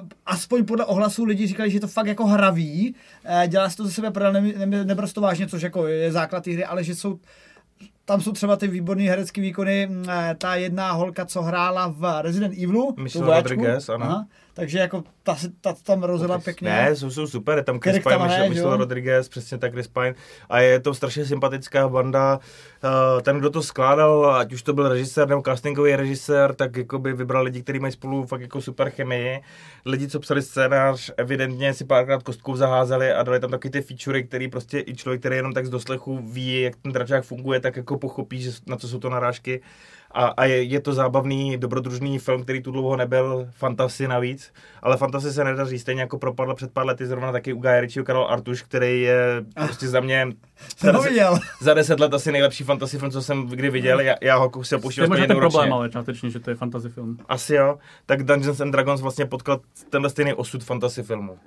Uh, 0.00 0.08
aspoň 0.26 0.64
podle 0.64 0.84
ohlasů 0.84 1.24
lidi 1.24 1.46
říkali, 1.46 1.70
že 1.70 1.76
je 1.76 1.80
to 1.80 1.88
fakt 1.88 2.06
jako 2.06 2.26
hraví, 2.26 2.94
uh, 3.24 3.46
dělá 3.46 3.70
se 3.70 3.76
to 3.76 3.84
ze 3.84 3.90
sebe 3.92 4.10
prdel, 4.10 4.32
ne, 4.32 4.40
ne, 4.66 4.84
neprosto 4.84 5.20
vážně, 5.20 5.48
což 5.48 5.62
jako 5.62 5.86
je 5.86 6.12
základ 6.12 6.44
té 6.44 6.50
hry, 6.52 6.64
ale 6.64 6.84
že 6.84 6.94
jsou 6.94 7.18
tam 8.08 8.20
jsou 8.20 8.32
třeba 8.32 8.56
ty 8.56 8.68
výborné 8.68 9.02
herecké 9.02 9.40
výkony. 9.40 9.86
mm, 9.86 10.04
eh, 10.10 10.34
Ta 10.38 10.54
jedna 10.54 10.92
holka, 10.92 11.24
co 11.26 11.42
hrála 11.42 11.94
v 11.96 12.22
Resident 12.22 12.54
Evilu, 12.54 12.92
tu 12.92 13.02
Michelle. 13.02 13.36
Rodriguez, 13.36 13.88
ano. 13.88 14.04
Aha, 14.04 14.26
takže 14.58 14.78
jako 14.78 15.04
ta, 15.22 15.36
ta, 15.60 15.72
to 15.72 15.82
tam 15.82 16.02
rozhodla 16.02 16.38
pěkně. 16.38 16.70
Ne, 16.70 16.96
jsou, 16.96 17.10
jsou 17.10 17.26
super, 17.26 17.58
je 17.58 17.64
tam 17.64 17.80
Chris 17.80 17.98
Pine, 17.98 18.18
Michelle 18.48 18.58
jo? 18.58 18.76
Rodriguez, 18.76 19.28
přesně 19.28 19.58
tak 19.58 19.72
Chris 19.72 19.88
Pine. 19.88 20.14
A 20.48 20.60
je 20.60 20.80
to 20.80 20.94
strašně 20.94 21.24
sympatická 21.24 21.88
banda. 21.88 22.38
Uh, 22.84 23.20
ten, 23.22 23.38
kdo 23.38 23.50
to 23.50 23.62
skládal, 23.62 24.36
ať 24.36 24.52
už 24.52 24.62
to 24.62 24.72
byl 24.72 24.88
režisér 24.88 25.28
nebo 25.28 25.42
castingový 25.42 25.96
režisér, 25.96 26.54
tak 26.54 26.76
jako 26.76 26.98
by 26.98 27.12
vybral 27.12 27.44
lidi, 27.44 27.62
kteří 27.62 27.78
mají 27.78 27.92
spolu 27.92 28.26
fakt 28.26 28.40
jako 28.40 28.60
super 28.60 28.90
chemii. 28.90 29.40
Lidi, 29.84 30.08
co 30.08 30.20
psali 30.20 30.42
scénář, 30.42 31.10
evidentně 31.16 31.74
si 31.74 31.84
párkrát 31.84 32.22
kostkou 32.22 32.56
zaházeli 32.56 33.12
a 33.12 33.22
dali 33.22 33.40
tam 33.40 33.50
taky 33.50 33.70
ty 33.70 33.82
featurey, 33.82 34.22
který 34.22 34.48
prostě 34.48 34.84
i 34.86 34.94
člověk, 34.94 35.20
který 35.20 35.36
jenom 35.36 35.52
tak 35.52 35.66
z 35.66 35.70
doslechu 35.70 36.18
ví, 36.32 36.60
jak 36.60 36.76
ten 36.76 36.92
dračák 36.92 37.24
funguje, 37.24 37.60
tak 37.60 37.76
jako 37.76 37.88
jako 37.88 37.98
pochopí, 37.98 38.42
že, 38.42 38.50
na 38.66 38.76
co 38.76 38.88
jsou 38.88 38.98
to 38.98 39.10
narážky. 39.10 39.60
A, 40.10 40.24
a 40.26 40.44
je, 40.44 40.62
je, 40.62 40.80
to 40.80 40.92
zábavný, 40.92 41.58
dobrodružný 41.58 42.18
film, 42.18 42.42
který 42.42 42.62
tu 42.62 42.70
dlouho 42.70 42.96
nebyl, 42.96 43.48
fantasy 43.50 44.08
navíc, 44.08 44.52
ale 44.82 44.96
fantasy 44.96 45.32
se 45.32 45.44
nedaří, 45.44 45.78
stejně 45.78 46.00
jako 46.00 46.18
propadl 46.18 46.54
před 46.54 46.72
pár 46.72 46.86
lety 46.86 47.06
zrovna 47.06 47.32
taky 47.32 47.52
u 47.52 47.60
Guy 47.60 47.80
Ritchieho 47.80 48.04
Karol 48.04 48.28
Artuš, 48.28 48.62
který 48.62 49.02
je 49.02 49.44
prostě 49.54 49.88
za 49.88 50.00
mě 50.00 50.28
Jsem 50.76 50.94
ho 50.94 51.02
viděl. 51.02 51.38
za 51.60 51.74
deset 51.74 52.00
let 52.00 52.14
asi 52.14 52.32
nejlepší 52.32 52.64
fantasy 52.64 52.98
film, 52.98 53.10
co 53.10 53.22
jsem 53.22 53.46
kdy 53.46 53.70
viděl, 53.70 54.00
já, 54.00 54.14
já 54.20 54.36
ho 54.36 54.50
se 54.62 54.78
To 54.78 55.02
je 55.02 55.08
možná 55.08 55.26
ten 55.26 55.36
problém, 55.36 55.72
ale 55.72 55.90
částečně, 55.90 56.30
že 56.30 56.40
to 56.40 56.50
je 56.50 56.56
fantasy 56.56 56.88
film. 56.88 57.18
Asi 57.28 57.54
jo, 57.54 57.78
tak 58.06 58.22
Dungeons 58.22 58.60
and 58.60 58.70
Dragons 58.70 59.00
vlastně 59.00 59.26
potkal 59.26 59.60
tenhle 59.90 60.10
stejný 60.10 60.34
osud 60.34 60.64
fantasy 60.64 61.02
filmu. 61.02 61.38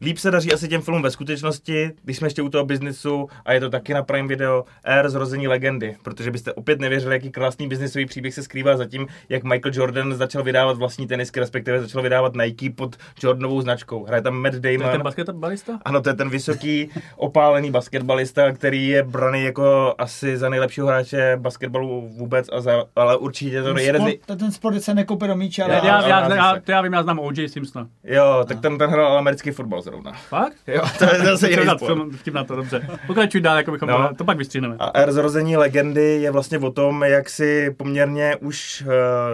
Líp 0.00 0.18
se 0.18 0.30
daří 0.30 0.52
asi 0.52 0.68
těm 0.68 0.82
filmům 0.82 1.02
ve 1.02 1.10
skutečnosti, 1.10 1.90
když 2.04 2.16
jsme 2.16 2.26
ještě 2.26 2.42
u 2.42 2.48
toho 2.48 2.64
biznisu 2.64 3.28
a 3.44 3.52
je 3.52 3.60
to 3.60 3.70
taky 3.70 3.94
na 3.94 4.02
Prime 4.02 4.28
Video, 4.28 4.64
Air 4.84 5.08
zrození 5.08 5.48
legendy, 5.48 5.96
protože 6.02 6.30
byste 6.30 6.52
opět 6.52 6.80
nevěřili, 6.80 7.14
jaký 7.14 7.30
krásný 7.30 7.68
biznisový 7.68 8.06
příběh 8.06 8.34
se 8.34 8.42
skrývá 8.42 8.76
za 8.76 8.84
tím, 8.86 9.06
jak 9.28 9.44
Michael 9.44 9.72
Jordan 9.74 10.14
začal 10.14 10.42
vydávat 10.42 10.76
vlastní 10.76 11.06
tenisky, 11.06 11.40
respektive 11.40 11.80
začal 11.80 12.02
vydávat 12.02 12.32
Nike 12.34 12.70
pod 12.70 12.96
Jordanovou 13.22 13.60
značkou. 13.60 14.04
Hraje 14.04 14.22
tam 14.22 14.34
Matt 14.34 14.60
To 14.60 14.68
je 14.68 14.78
ten 14.78 14.86
Damon. 14.86 15.02
basketbalista? 15.02 15.78
Ano, 15.84 16.00
to 16.00 16.08
je 16.08 16.14
ten 16.14 16.28
vysoký, 16.28 16.90
opálený 17.16 17.70
basketbalista, 17.70 18.52
který 18.52 18.88
je 18.88 19.02
braný 19.02 19.44
jako 19.44 19.94
asi 19.98 20.36
za 20.36 20.48
nejlepšího 20.48 20.86
hráče 20.86 21.36
basketbalu 21.40 22.08
vůbec, 22.16 22.48
a 22.52 22.60
za, 22.60 22.84
ale 22.96 23.16
určitě 23.16 23.62
to 23.62 23.78
je 23.78 23.84
jeden 23.84 24.04
nej... 24.04 24.18
Sport, 24.22 24.38
ten 24.38 24.52
sport, 24.52 24.80
se 24.82 24.94
nekope 24.94 25.26
do 25.26 25.36
míče, 25.36 25.62
ale... 25.62 25.74
Já, 25.74 25.84
já, 25.84 26.08
já, 26.08 26.34
já, 26.34 26.60
to 26.64 26.70
já 26.70 26.80
vím, 26.80 26.92
já 26.92 27.02
znám 27.02 27.18
O.J. 27.18 27.48
Simpsona. 27.48 27.88
Jo, 28.04 28.44
tak 28.48 28.60
ten, 28.60 28.78
ten 28.78 28.90
hrál 28.90 29.18
americký 29.18 29.50
fotbal 29.50 29.82
zrovna. 29.84 30.12
Fakt? 30.12 30.56
Jo, 30.66 30.82
to 30.98 31.04
je 31.04 31.20
zase 31.24 31.50
jiný 31.50 31.62
Vtip 31.62 31.76
sport. 31.78 31.98
na- 31.98 32.04
Vtip 32.18 32.34
na 32.34 32.44
to, 32.44 32.56
dobře. 32.56 32.88
Pokračuj 33.06 33.40
dál, 33.40 33.56
jako 33.56 33.70
bychom, 33.72 33.88
No. 33.88 33.98
no. 33.98 34.14
to 34.14 34.24
pak 34.24 34.38
vystřihneme. 34.38 34.76
A 34.78 34.90
R 35.00 35.12
zrození 35.12 35.56
legendy 35.56 36.18
je 36.22 36.30
vlastně 36.30 36.58
o 36.58 36.70
tom, 36.70 37.02
jak 37.02 37.30
si 37.30 37.70
poměrně 37.76 38.36
už 38.40 38.82
uh, 38.86 38.92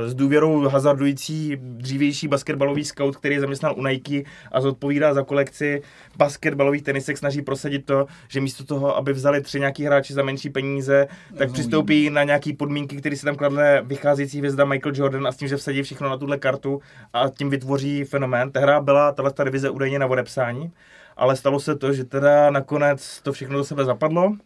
s 0.09 0.15
důvěrou 0.15 0.69
hazardující 0.69 1.57
dřívější 1.61 2.29
basketbalový 2.29 2.85
scout, 2.85 3.17
který 3.17 3.35
je 3.35 3.41
zaměstnal 3.41 3.75
u 3.77 3.87
Nike 3.87 4.23
a 4.53 4.61
zodpovídá 4.61 5.15
za 5.15 5.23
kolekci 5.23 5.83
basketbalových 6.17 6.83
tenisek, 6.83 7.19
snaží 7.19 7.43
prosadit 7.43 7.87
to, 7.87 8.07
že 8.29 8.41
místo 8.41 8.65
toho, 8.65 8.97
aby 8.97 9.13
vzali 9.13 9.41
tři 9.41 9.59
nějaký 9.59 9.85
hráči 9.85 10.15
za 10.15 10.23
menší 10.23 10.51
peníze, 10.51 11.09
tak 11.39 11.53
přistoupí 11.53 12.11
na 12.11 12.25
nějaký 12.25 12.53
podmínky, 12.53 12.97
které 12.97 13.17
si 13.17 13.25
tam 13.25 13.37
kladne 13.37 13.83
vycházející 13.83 14.39
hvězda 14.39 14.65
Michael 14.65 14.95
Jordan 14.97 15.27
a 15.27 15.33
s 15.33 15.37
tím, 15.37 15.49
že 15.49 15.57
vsadí 15.57 15.83
všechno 15.83 16.09
na 16.09 16.17
tuhle 16.17 16.39
kartu 16.39 16.81
a 17.13 17.29
tím 17.29 17.51
vytvoří 17.51 18.05
fenomén. 18.05 18.53
Ta 18.53 18.61
hra 18.61 18.81
byla, 18.81 19.13
tahle 19.13 19.33
divize 19.45 19.71
údajně 19.71 19.99
na 19.99 20.07
odepsání, 20.07 20.73
ale 21.17 21.37
stalo 21.37 21.61
se 21.61 21.77
to, 21.77 21.93
že 21.93 22.05
teda 22.05 22.51
nakonec 22.51 23.21
to 23.23 23.33
všechno 23.33 23.59
do 23.59 23.65
sebe 23.65 23.85
zapadlo 23.85 24.37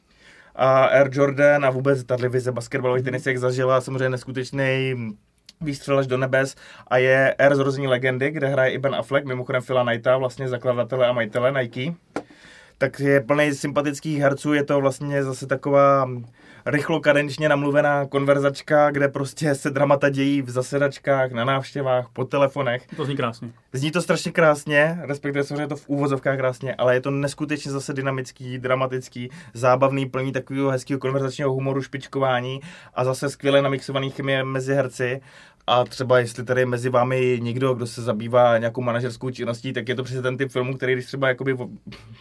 a 0.54 0.84
Air 0.84 1.08
Jordan 1.12 1.64
a 1.64 1.70
vůbec 1.70 2.04
ta 2.04 2.16
divize 2.16 2.52
basketbalových 2.52 3.04
tenisek 3.04 3.38
zažila 3.38 3.80
samozřejmě 3.80 4.10
neskutečný 4.10 4.94
výstřel 5.60 5.98
až 5.98 6.06
do 6.06 6.18
nebes 6.18 6.54
a 6.88 6.98
je 6.98 7.34
Air 7.38 7.56
zrození 7.56 7.88
legendy, 7.88 8.30
kde 8.30 8.48
hraje 8.48 8.72
i 8.72 8.78
Ben 8.78 8.94
Affleck, 8.94 9.26
mimochodem 9.26 9.62
Phila 9.62 9.84
Knighta, 9.84 10.16
vlastně 10.16 10.48
zakladatele 10.48 11.06
a 11.06 11.12
majitele 11.12 11.52
Nike. 11.52 11.94
Tak 12.78 13.00
je 13.00 13.20
plný 13.20 13.54
sympatických 13.54 14.20
herců, 14.20 14.52
je 14.52 14.64
to 14.64 14.80
vlastně 14.80 15.24
zase 15.24 15.46
taková 15.46 16.08
rychlokadenčně 16.66 17.48
namluvená 17.48 18.06
konverzačka, 18.06 18.90
kde 18.90 19.08
prostě 19.08 19.54
se 19.54 19.70
dramata 19.70 20.08
dějí 20.08 20.42
v 20.42 20.50
zasedačkách, 20.50 21.32
na 21.32 21.44
návštěvách, 21.44 22.08
po 22.12 22.24
telefonech. 22.24 22.86
To 22.96 23.04
zní 23.04 23.16
krásně. 23.16 23.50
Zní 23.72 23.90
to 23.90 24.02
strašně 24.02 24.32
krásně, 24.32 24.98
respektive 25.02 25.44
samozřejmě 25.44 25.62
je 25.62 25.68
to 25.68 25.76
v 25.76 25.88
úvozovkách 25.88 26.38
krásně, 26.38 26.74
ale 26.74 26.94
je 26.94 27.00
to 27.00 27.10
neskutečně 27.10 27.70
zase 27.70 27.92
dynamický, 27.92 28.58
dramatický, 28.58 29.30
zábavný, 29.54 30.06
plný 30.06 30.32
takového 30.32 30.70
hezkého 30.70 31.00
konverzačního 31.00 31.52
humoru, 31.52 31.82
špičkování 31.82 32.60
a 32.94 33.04
zase 33.04 33.30
skvěle 33.30 33.62
namixovaný 33.62 34.10
chemie 34.10 34.44
mezi 34.44 34.74
herci. 34.74 35.20
A 35.66 35.84
třeba 35.84 36.18
jestli 36.18 36.44
tady 36.44 36.60
je 36.60 36.66
mezi 36.66 36.88
vámi 36.88 37.38
někdo, 37.42 37.74
kdo 37.74 37.86
se 37.86 38.02
zabývá 38.02 38.58
nějakou 38.58 38.82
manažerskou 38.82 39.30
činností, 39.30 39.72
tak 39.72 39.88
je 39.88 39.94
to 39.94 40.02
přesně 40.04 40.22
ten 40.22 40.36
typ 40.36 40.50
filmu, 40.50 40.76
který 40.76 40.92
když 40.92 41.06
třeba 41.06 41.28
jakoby 41.28 41.52
v- 41.52 41.68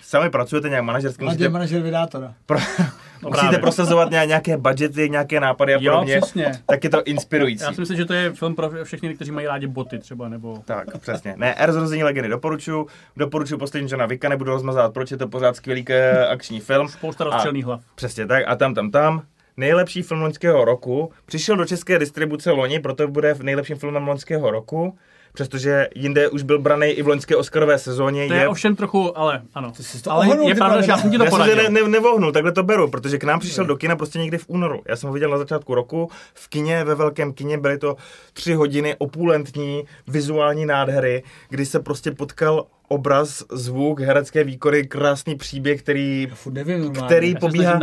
sami 0.01 0.29
pracujete 0.29 0.69
nějak 0.69 0.83
manažersky, 0.83 1.25
musíte, 1.25 1.49
manažer 1.49 1.81
vydátora. 1.81 2.33
pro, 2.45 2.57
musíte 3.21 3.39
právě. 3.39 3.59
prosazovat 3.59 4.11
ně- 4.11 4.23
nějaké 4.25 4.57
budgety, 4.57 5.09
nějaké 5.09 5.39
nápady 5.39 5.75
a 5.75 5.77
Jo, 5.81 5.91
podobně, 5.93 6.21
přesně. 6.21 6.51
tak 6.67 6.83
je 6.83 6.89
to 6.89 7.03
inspirující. 7.03 7.63
Já 7.63 7.73
si 7.73 7.79
myslím, 7.81 7.97
že 7.97 8.05
to 8.05 8.13
je 8.13 8.31
film 8.33 8.55
pro 8.55 8.69
všechny, 8.83 9.15
kteří 9.15 9.31
mají 9.31 9.47
rádi 9.47 9.67
boty 9.67 9.99
třeba, 9.99 10.29
nebo... 10.29 10.59
Tak, 10.65 10.97
přesně. 10.97 11.33
Ne, 11.37 11.55
R 11.55 11.71
zrození 11.71 12.03
legendy 12.03 12.29
doporučuji. 12.29 12.87
Doporučuji 13.17 13.57
poslední 13.57 13.89
Johna 13.91 14.05
Vicka, 14.05 14.29
nebudu 14.29 14.51
rozmazat, 14.51 14.93
proč 14.93 15.11
je 15.11 15.17
to 15.17 15.27
pořád 15.27 15.55
skvělý 15.55 15.83
ke- 15.83 16.27
akční 16.27 16.59
film. 16.59 16.87
Spousta 16.89 17.23
rozstřelných 17.23 17.65
hlav. 17.65 17.81
Přesně 17.95 18.27
tak, 18.27 18.43
a 18.47 18.55
tam, 18.55 18.73
tam, 18.73 18.91
tam. 18.91 19.21
Nejlepší 19.57 20.01
film 20.01 20.21
loňského 20.21 20.65
roku. 20.65 21.11
Přišel 21.25 21.55
do 21.55 21.65
české 21.65 21.99
distribuce 21.99 22.51
loni, 22.51 22.79
proto 22.79 23.07
bude 23.07 23.33
v 23.33 23.43
nejlepším 23.43 23.77
filmem 23.77 24.07
loňského 24.07 24.51
roku. 24.51 24.97
Přestože 25.33 25.87
jinde 25.95 26.29
už 26.29 26.43
byl 26.43 26.59
braný 26.59 26.87
i 26.87 27.01
v 27.03 27.07
loňské 27.07 27.35
Oscarové 27.35 27.79
sezóně. 27.79 28.27
To 28.27 28.33
je 28.33 28.47
ovšem 28.47 28.75
trochu, 28.75 29.17
ale 29.17 29.41
ano. 29.53 29.73
jsi 29.75 30.03
to 30.03 30.11
Ale 30.11 30.27
ohnul, 30.27 30.49
je 30.49 30.55
pravda, 30.55 30.81
že 30.81 30.91
já 30.91 30.97
jsem 30.97 31.11
ti 31.11 31.17
to 31.17 31.23
já 31.23 31.29
jsem 31.29 31.39
se 31.39 31.45
poradil. 31.45 31.71
ne, 31.71 31.81
ne, 31.81 31.89
nevohnul, 31.89 32.31
takhle 32.31 32.51
to 32.51 32.63
beru, 32.63 32.89
protože 32.89 33.17
k 33.17 33.23
nám 33.23 33.39
přišel 33.39 33.65
do 33.65 33.77
kina 33.77 33.95
prostě 33.95 34.19
někdy 34.19 34.37
v 34.37 34.45
únoru. 34.47 34.81
Já 34.87 34.95
jsem 34.95 35.07
ho 35.07 35.13
viděl 35.13 35.29
na 35.29 35.37
začátku 35.37 35.75
roku 35.75 36.09
v 36.33 36.47
kině, 36.47 36.83
ve 36.83 36.95
velkém 36.95 37.33
kině, 37.33 37.57
byly 37.57 37.77
to 37.77 37.95
tři 38.33 38.53
hodiny 38.53 38.95
opulentní 38.97 39.83
vizuální 40.07 40.65
nádhery, 40.65 41.23
kdy 41.49 41.65
se 41.65 41.79
prostě 41.79 42.11
potkal 42.11 42.65
obraz, 42.87 43.43
zvuk, 43.51 43.99
herecké 43.99 44.43
výkony, 44.43 44.87
krásný 44.87 45.35
příběh, 45.35 45.81
který, 45.81 46.27
nevím 46.49 46.93
který 46.93 47.35
pobíhá, 47.35 47.79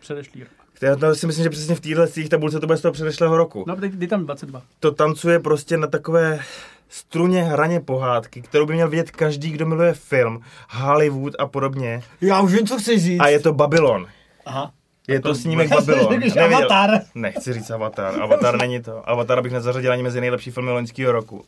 předešlý 0.00 0.40
rok. 0.40 0.50
Já 0.82 0.96
to 0.96 1.14
si 1.14 1.26
myslím, 1.26 1.42
že 1.42 1.50
přesně 1.50 1.74
v 1.74 1.80
téhle 1.80 2.08
tabulce 2.30 2.60
to 2.60 2.66
bude 2.66 2.78
z 2.78 2.82
toho 2.82 2.92
předešlého 2.92 3.36
roku. 3.36 3.64
No, 3.66 3.76
dej 3.76 4.08
tam 4.08 4.24
22. 4.24 4.62
To 4.80 4.92
tancuje 4.92 5.40
prostě 5.40 5.76
na 5.76 5.86
takové 5.86 6.40
struně 6.88 7.42
hraně 7.42 7.80
pohádky, 7.80 8.42
kterou 8.42 8.66
by 8.66 8.74
měl 8.74 8.88
vidět 8.88 9.10
každý, 9.10 9.50
kdo 9.50 9.66
miluje 9.66 9.92
film, 9.94 10.40
Hollywood 10.70 11.34
a 11.38 11.46
podobně. 11.46 12.02
Já 12.20 12.40
už 12.40 12.52
vím, 12.52 12.66
co 12.66 12.78
chci 12.78 12.98
říct. 12.98 13.20
A 13.20 13.28
je 13.28 13.40
to 13.40 13.52
Babylon. 13.52 14.06
Aha. 14.46 14.72
Je 15.08 15.20
to 15.20 15.34
snímek 15.34 15.70
Já 15.70 15.76
jsem 15.76 15.86
Babylon. 15.94 16.12
Neviděl- 16.20 16.44
Avatar. 16.44 16.90
Nechci 17.14 17.52
říct 17.52 17.70
Avatar. 17.70 18.20
Avatar 18.22 18.58
není 18.58 18.82
to. 18.82 19.08
Avatar 19.10 19.42
bych 19.42 19.52
nezařadil 19.52 19.92
ani 19.92 20.02
mezi 20.02 20.20
nejlepší 20.20 20.50
filmy 20.50 20.70
loňského 20.70 21.12
roku. 21.12 21.44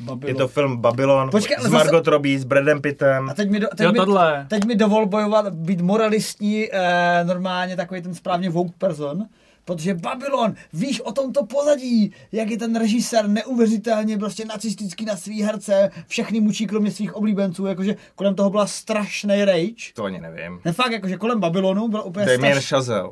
Babylon. 0.00 0.28
Je 0.28 0.34
to 0.34 0.48
film 0.48 0.76
Babylon 0.76 1.30
Počkej, 1.30 1.56
s 1.58 1.62
zase- 1.62 1.74
Margot 1.74 2.06
Robbie, 2.06 2.38
s 2.38 2.44
Bradem 2.44 2.80
Pittem. 2.80 3.28
A 3.30 3.34
teď 3.34 3.50
mi, 3.50 3.60
do, 3.60 3.68
teď, 3.76 3.84
Jo, 3.84 3.92
mi, 3.92 3.98
tohle. 3.98 4.46
teď 4.50 4.64
mi 4.64 4.74
dovol 4.76 5.06
bojovat, 5.06 5.54
být 5.54 5.80
moralistní, 5.80 6.68
eh, 6.72 7.24
normálně 7.24 7.76
takový 7.76 8.02
ten 8.02 8.14
správně 8.14 8.50
woke 8.50 8.72
person, 8.78 9.26
protože 9.64 9.94
Babylon, 9.94 10.54
víš 10.72 11.00
o 11.00 11.12
tomto 11.12 11.46
pozadí, 11.46 12.12
jak 12.32 12.50
je 12.50 12.58
ten 12.58 12.76
režisér 12.76 13.28
neuvěřitelně 13.28 14.18
prostě 14.18 14.44
nacistický 14.44 15.04
na 15.04 15.16
svý 15.16 15.42
herce, 15.42 15.90
všechny 16.06 16.40
mučí 16.40 16.66
kromě 16.66 16.90
svých 16.90 17.14
oblíbenců, 17.16 17.66
jakože 17.66 17.96
kolem 18.14 18.34
toho 18.34 18.50
byla 18.50 18.66
strašný 18.66 19.44
rage. 19.44 19.92
To 19.94 20.04
ani 20.04 20.20
nevím. 20.20 20.60
Ne 20.64 20.72
fakt, 20.72 20.92
jakože 20.92 21.16
kolem 21.16 21.40
Babylonu 21.40 21.88
byla 21.88 22.02
úplně 22.02 22.26
Damien 22.26 22.52
strašný. 22.52 22.68
Chazelle. 22.68 23.10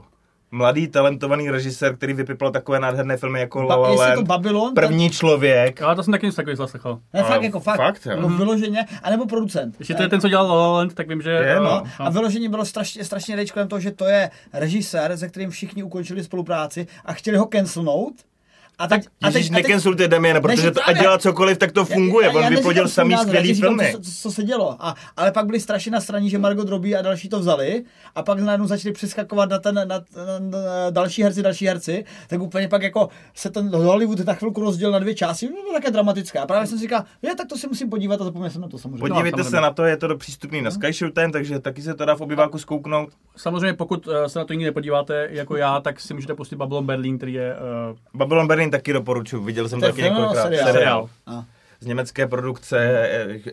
Mladý, 0.55 0.89
talentovaný 0.89 1.51
režisér, 1.51 1.97
který 1.97 2.13
vypipl 2.13 2.51
takové 2.51 2.81
nádherné 2.81 3.17
filmy 3.17 3.41
jako 3.41 3.63
La 3.63 3.77
Ba- 3.77 3.89
La 3.89 4.09
je 4.09 4.15
to 4.15 4.23
Babylon, 4.23 4.75
První 4.75 5.11
člověk. 5.11 5.83
Ale 5.83 5.97
to 5.97 6.03
jsem 6.03 6.13
taky 6.13 6.27
něco 6.27 6.37
takového 6.37 6.57
zaslechal. 6.57 6.99
Ne, 7.15 7.23
fakt, 7.23 7.41
A 7.41 7.45
jako 7.45 7.61
fakt. 7.61 7.77
fakt, 7.77 8.07
jo. 8.07 8.17
Nebo 8.17 8.29
vyloženě, 8.29 8.87
anebo 9.03 9.27
producent. 9.27 9.75
Ještě 9.79 9.95
to 9.95 10.03
je 10.03 10.09
ten, 10.09 10.21
co 10.21 10.29
dělal 10.29 10.47
La 10.47 10.55
La 10.55 10.73
Land, 10.73 10.95
tak 10.95 11.09
vím, 11.09 11.23
že... 11.23 11.31
Je, 11.31 11.57
no. 11.57 11.63
No, 11.65 11.83
a 11.99 12.11
vyloženě 12.11 12.49
bylo 12.49 12.65
strašně, 12.65 13.05
strašně 13.05 13.37
rage 13.37 13.53
kolem 13.53 13.69
toho, 13.69 13.81
že 13.81 13.91
to 13.91 14.05
je 14.07 14.31
režisér, 14.53 15.17
se 15.17 15.29
kterým 15.29 15.51
všichni 15.51 15.83
ukončili 15.83 16.25
spolupráci 16.25 16.87
a 17.05 17.13
chtěli 17.13 17.37
ho 17.39 17.47
cancelnout. 17.53 18.15
A 18.79 18.87
teď, 18.89 19.07
a 19.23 19.29
Ježíš, 19.29 19.51
nekensulujte 19.51 20.09
Damiena, 20.09 20.41
protože 20.41 20.71
to, 20.71 20.81
ať 20.81 20.85
právě. 20.85 21.03
dělá 21.03 21.19
cokoliv, 21.19 21.59
tak 21.59 21.73
to 21.73 21.85
funguje. 21.85 22.29
On 22.29 22.35
neříkám 22.35 22.55
vyplodil 22.55 22.83
svůj 22.83 22.95
samý 22.95 23.11
názor, 23.11 23.35
já 23.35 23.43
ti 23.43 23.55
skvělý 23.55 23.61
filmy. 23.61 23.93
Co, 23.93 24.01
co, 24.01 24.11
co, 24.23 24.31
se 24.31 24.43
dělo. 24.43 24.77
A, 24.81 24.95
ale 25.17 25.33
pak 25.33 25.47
byli 25.47 25.61
strašně 25.61 25.93
na 25.93 26.01
straně, 26.01 26.29
že 26.29 26.39
Margot 26.39 26.69
Robbie 26.69 26.99
a 26.99 27.03
další 27.03 27.29
to 27.29 27.39
vzali 27.39 27.85
a 28.15 28.23
pak 28.23 28.39
najednou 28.39 28.67
začali 28.67 28.93
přeskakovat 28.93 29.51
na, 29.51 29.59
ten, 29.59 29.75
na, 29.75 29.85
na, 29.85 29.99
na, 30.39 30.91
další 30.91 31.23
herci, 31.23 31.43
další 31.43 31.67
herci, 31.67 32.05
tak 32.29 32.41
úplně 32.41 32.69
pak 32.69 32.83
jako 32.83 33.09
se 33.35 33.51
ten 33.51 33.69
Hollywood 33.69 34.21
na 34.21 34.35
chvilku 34.35 34.61
rozdělil 34.61 34.93
na 34.93 34.99
dvě 34.99 35.15
části, 35.15 35.47
no, 35.47 35.63
bylo 35.63 35.73
také 35.73 35.91
dramatické. 35.91 36.39
A 36.39 36.47
právě 36.47 36.67
jsem 36.67 36.79
si 36.79 36.83
říkal, 36.83 37.05
je, 37.23 37.35
tak 37.35 37.47
to 37.49 37.57
si 37.57 37.67
musím 37.67 37.91
podívat 37.91 38.21
a 38.21 38.25
zapomněl 38.25 38.51
jsem 38.51 38.61
na 38.61 38.69
to 38.69 38.79
samozřejmě. 38.79 39.01
Podívejte 39.01 39.43
No, 39.43 39.51
se 39.51 39.61
na 39.61 39.71
to, 39.71 39.85
je 39.85 39.97
to 39.97 40.17
přístupný 40.17 40.63
na 40.63 40.71
Sky 40.71 40.93
Showtime, 40.93 41.33
takže 41.33 41.59
taky 41.59 41.83
se 41.83 41.95
to 41.95 42.05
dá 42.05 42.15
v 42.15 42.21
obyváku 42.21 42.59
zkouknout. 42.59 43.09
Samozřejmě, 43.37 43.75
pokud 43.75 44.09
eh, 44.09 44.29
se 44.29 44.39
na 44.39 44.45
to 44.45 44.53
nikdy 44.53 44.65
nepodíváte, 44.65 45.29
jako 45.31 45.57
já, 45.57 45.81
tak 45.81 46.01
si 46.01 46.15
můžete 46.15 46.35
pustit 46.35 46.57
Babylon 46.57 46.87
Berlin, 46.87 47.17
který 47.17 47.33
je... 47.33 47.55
Uh, 47.91 47.97
Babylon 48.15 48.47
Berlin 48.47 48.62
taky 48.71 48.93
doporučuji, 48.93 49.45
viděl 49.45 49.69
jsem 49.69 49.81
To 49.81 49.87
taky 49.87 50.03
film 50.03 50.15
několikrát. 50.15 50.43
seriál? 50.43 50.73
Seriál. 50.73 51.09
A. 51.27 51.45
z 51.81 51.87
německé 51.87 52.27
produkce, 52.27 52.79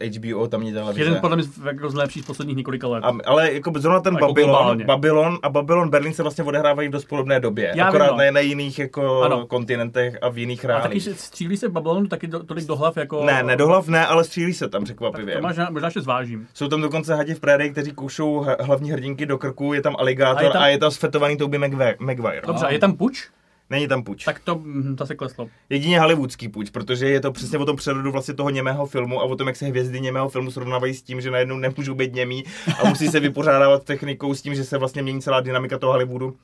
eh, 0.01 0.07
HBO 0.07 0.47
tamní 0.47 0.73
televize. 0.73 1.01
Jeden 1.01 1.17
podle 1.21 1.35
mě 1.37 1.45
z- 1.45 1.65
jako 1.65 1.89
z 1.89 1.93
nejlepších 1.93 2.25
posledních 2.25 2.57
několika 2.57 2.87
let. 2.87 3.03
A, 3.03 3.13
ale 3.25 3.53
jako 3.53 3.71
zrovna 3.77 3.99
ten 3.99 4.13
Jako 4.13 4.27
Babylon, 4.27 4.49
globálně. 4.51 4.85
Babylon 4.85 5.37
a 5.43 5.49
Babylon 5.49 5.89
Berlin 5.89 6.13
se 6.13 6.23
vlastně 6.23 6.43
odehrávají 6.43 6.87
v 6.87 6.91
dost 6.91 7.05
podobné 7.05 7.39
době. 7.39 7.71
Já 7.75 7.87
akorát 7.87 8.05
vím, 8.05 8.11
no. 8.11 8.17
ne 8.17 8.31
na 8.31 8.39
jiných 8.39 8.79
jako 8.79 9.21
Ano. 9.21 9.47
kontinentech 9.47 10.17
a 10.21 10.29
v 10.29 10.37
jiných 10.37 10.65
A 10.65 10.67
taky 10.67 10.77
reálích. 10.81 11.03
se 11.03 11.15
střílí 11.15 11.57
se 11.57 11.69
Babylonu 11.69 12.07
taky 12.07 12.27
do, 12.27 12.43
tolik 12.43 12.65
do 12.65 12.75
hlav 12.75 12.97
jako... 12.97 13.23
Ne, 13.25 13.43
ne 13.43 13.55
do 13.55 13.67
hlav 13.67 13.87
ne, 13.87 14.05
ale 14.05 14.23
střílí 14.23 14.53
se 14.53 14.69
tam 14.69 14.81
Tak 14.81 14.85
překvapivě. 14.85 15.35
to 15.35 15.41
možná, 15.41 15.69
možná 15.69 15.87
ještě 15.87 16.01
zvážím. 16.01 16.47
Jsou 16.53 16.67
tam 16.67 16.81
dokonce 16.81 17.15
hadi 17.15 17.33
v 17.33 17.39
prérii, 17.39 17.71
kteří 17.71 17.91
koušou 17.91 18.39
h- 18.39 18.55
hlavní 18.59 18.91
hrdinky 18.91 19.25
do 19.25 19.37
krku, 19.37 19.73
je 19.73 19.81
tam 19.81 19.95
aligátor 19.99 20.37
A 20.37 20.41
je 20.41 20.47
tam- 20.47 20.53
tam, 20.53 20.61
a 20.63 20.67
je 20.67 20.77
tam 20.77 20.91
sfetovaný 20.91 21.37
Toby 21.37 21.57
Maguire. 21.57 21.95
Maguire. 21.99 22.41
Dobře, 22.47 22.65
a 22.65 22.71
je 22.71 22.79
tam 22.79 22.93
puč? 22.93 23.27
Není 23.69 23.88
tam 23.88 24.03
puč. 24.03 24.23
Tak 24.23 24.39
to, 24.39 24.55
hm, 24.55 24.95
to 24.95 25.05
se 25.05 25.15
kleslo. 25.15 25.49
Jedině 25.69 25.99
hollywoodský 25.99 26.49
puč, 26.49 26.69
protože 26.69 27.10
je 27.10 27.21
to 27.21 27.32
přesně 27.32 27.58
o 27.58 27.65
tom 27.65 27.75
přerodu 27.75 28.12
vlastně 28.12 28.34
toho 28.34 28.49
němého 28.49 28.86
filmu 28.86 29.19
a 29.19 29.23
o 29.23 29.36
tom, 29.36 29.47
jak 29.47 29.55
se 29.55 29.65
hvězdy 29.65 30.01
němého 30.01 30.29
filmu 30.29 30.51
srovnávají 30.51 30.93
s 30.93 31.01
tím, 31.01 31.21
že 31.21 31.32
najednou 31.32 31.58
nemůžou 31.58 31.93
být 31.95 32.13
němí 32.15 32.43
a 32.84 32.89
musí 32.89 33.08
se 33.08 33.19
vypořádávat 33.19 33.84
technikou 33.84 34.34
s 34.34 34.41
tím, 34.41 34.55
že 34.55 34.63
se 34.63 34.77
vlastně 34.77 35.01
mění 35.01 35.21
celá 35.21 35.41
dynamika 35.41 35.77
toho 35.77 35.91
Hollywoodu. 35.93 36.36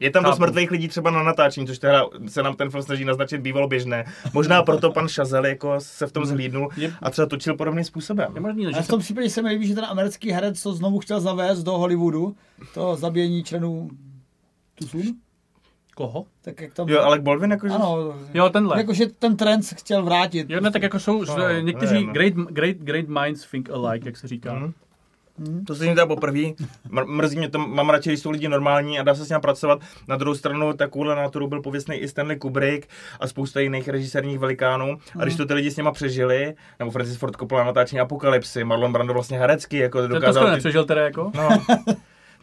Je 0.00 0.10
tam 0.10 0.24
dost 0.24 0.38
mrtvých 0.38 0.70
lidí 0.70 0.88
třeba 0.88 1.10
na 1.10 1.22
natáčení, 1.22 1.66
což 1.66 1.78
teda 1.78 2.04
se 2.26 2.42
nám 2.42 2.56
ten 2.56 2.70
film 2.70 2.82
snaží 2.82 3.04
naznačit 3.04 3.38
bývalo 3.38 3.68
běžné. 3.68 4.04
Možná 4.32 4.62
proto 4.62 4.92
pan 4.92 5.08
Šazel 5.08 5.46
jako 5.46 5.74
se 5.78 6.06
v 6.06 6.12
tom 6.12 6.24
zhlídnul 6.26 6.68
Je- 6.76 6.92
a 7.02 7.10
třeba 7.10 7.26
točil 7.26 7.56
podobným 7.56 7.84
způsobem. 7.84 8.32
Je 8.34 8.40
možný, 8.40 8.66
A 8.66 8.70
že 8.72 8.82
v 8.82 8.88
tom 8.88 9.00
případě 9.00 9.30
se 9.30 9.42
mi 9.42 9.48
líbí, 9.48 9.66
že 9.66 9.74
ten 9.74 9.84
americký 9.84 10.30
herec 10.30 10.62
to 10.62 10.74
znovu 10.74 10.98
chtěl 10.98 11.20
zavést 11.20 11.62
do 11.62 11.72
Hollywoodu, 11.72 12.36
to 12.74 12.96
zabíjení 12.96 13.44
členů 13.44 13.90
Tusun, 14.74 15.02
Koho? 15.94 16.24
tak 16.42 16.60
jak 16.60 16.74
tam... 16.74 16.88
Jo, 16.88 17.00
Alec 17.02 17.22
Baldwin 17.22 17.50
jako 17.50 17.66
Ano, 17.74 18.14
Jo, 18.34 18.48
tenhle. 18.48 18.78
jakože 18.78 19.06
ten 19.06 19.36
trend 19.36 19.62
se 19.62 19.74
chtěl 19.74 20.02
vrátit. 20.02 20.50
Jo, 20.50 20.60
ne, 20.60 20.70
tak 20.70 20.82
jako 20.82 20.98
jsou 20.98 21.24
No, 21.24 21.38
no, 21.38 21.48
někteří 21.60 21.92
nevím, 21.94 22.06
no. 22.08 22.12
great, 22.12 22.32
great, 22.34 22.76
great 22.76 23.08
minds 23.08 23.46
think 23.50 23.70
alike, 23.70 24.08
jak 24.08 24.16
se 24.16 24.28
říká. 24.28 24.54
Mhm. 24.54 24.72
To 25.66 25.74
se 25.74 25.84
jim 25.86 25.94
dá 25.94 26.06
poprvé. 26.06 26.38
Mr- 26.90 27.06
Mrzí 27.06 27.38
mě 27.38 27.48
to, 27.48 27.58
mám 27.58 27.90
radši, 27.90 28.10
když 28.10 28.20
jsou 28.20 28.30
lidi 28.30 28.48
normální 28.48 28.98
a 28.98 29.02
dá 29.02 29.14
se 29.14 29.24
s 29.24 29.28
ním 29.28 29.40
pracovat. 29.40 29.80
Na 30.08 30.16
druhou 30.16 30.34
stranu 30.34 30.72
takovouhle 30.72 31.16
náturu 31.16 31.46
byl 31.48 31.62
pověstný 31.62 31.96
i 31.96 32.08
Stanley 32.08 32.36
Kubrick 32.36 32.88
a 33.20 33.26
spousta 33.26 33.60
jiných 33.60 33.88
režisérních 33.88 34.38
velikánů. 34.38 34.98
A 35.18 35.22
když 35.22 35.36
to 35.36 35.46
ty 35.46 35.54
lidi 35.54 35.70
s 35.70 35.76
něma 35.76 35.92
přežili, 35.92 36.54
nebo 36.78 36.90
Francis 36.90 37.16
Ford 37.16 37.36
Coppola 37.36 37.60
na 37.60 37.66
natáčení 37.66 38.00
Apokalypsy, 38.00 38.64
Marlon 38.64 38.92
Brando 38.92 39.12
vlastně 39.14 39.38
herecky, 39.38 39.78
jako 39.78 40.00
Ten 40.00 40.10
to 40.10 40.14
dokázal 40.14 40.44
ty, 40.44 40.50
nepřežil 40.50 40.84
teda 40.84 41.02
jako. 41.04 41.32
no, 41.34 41.48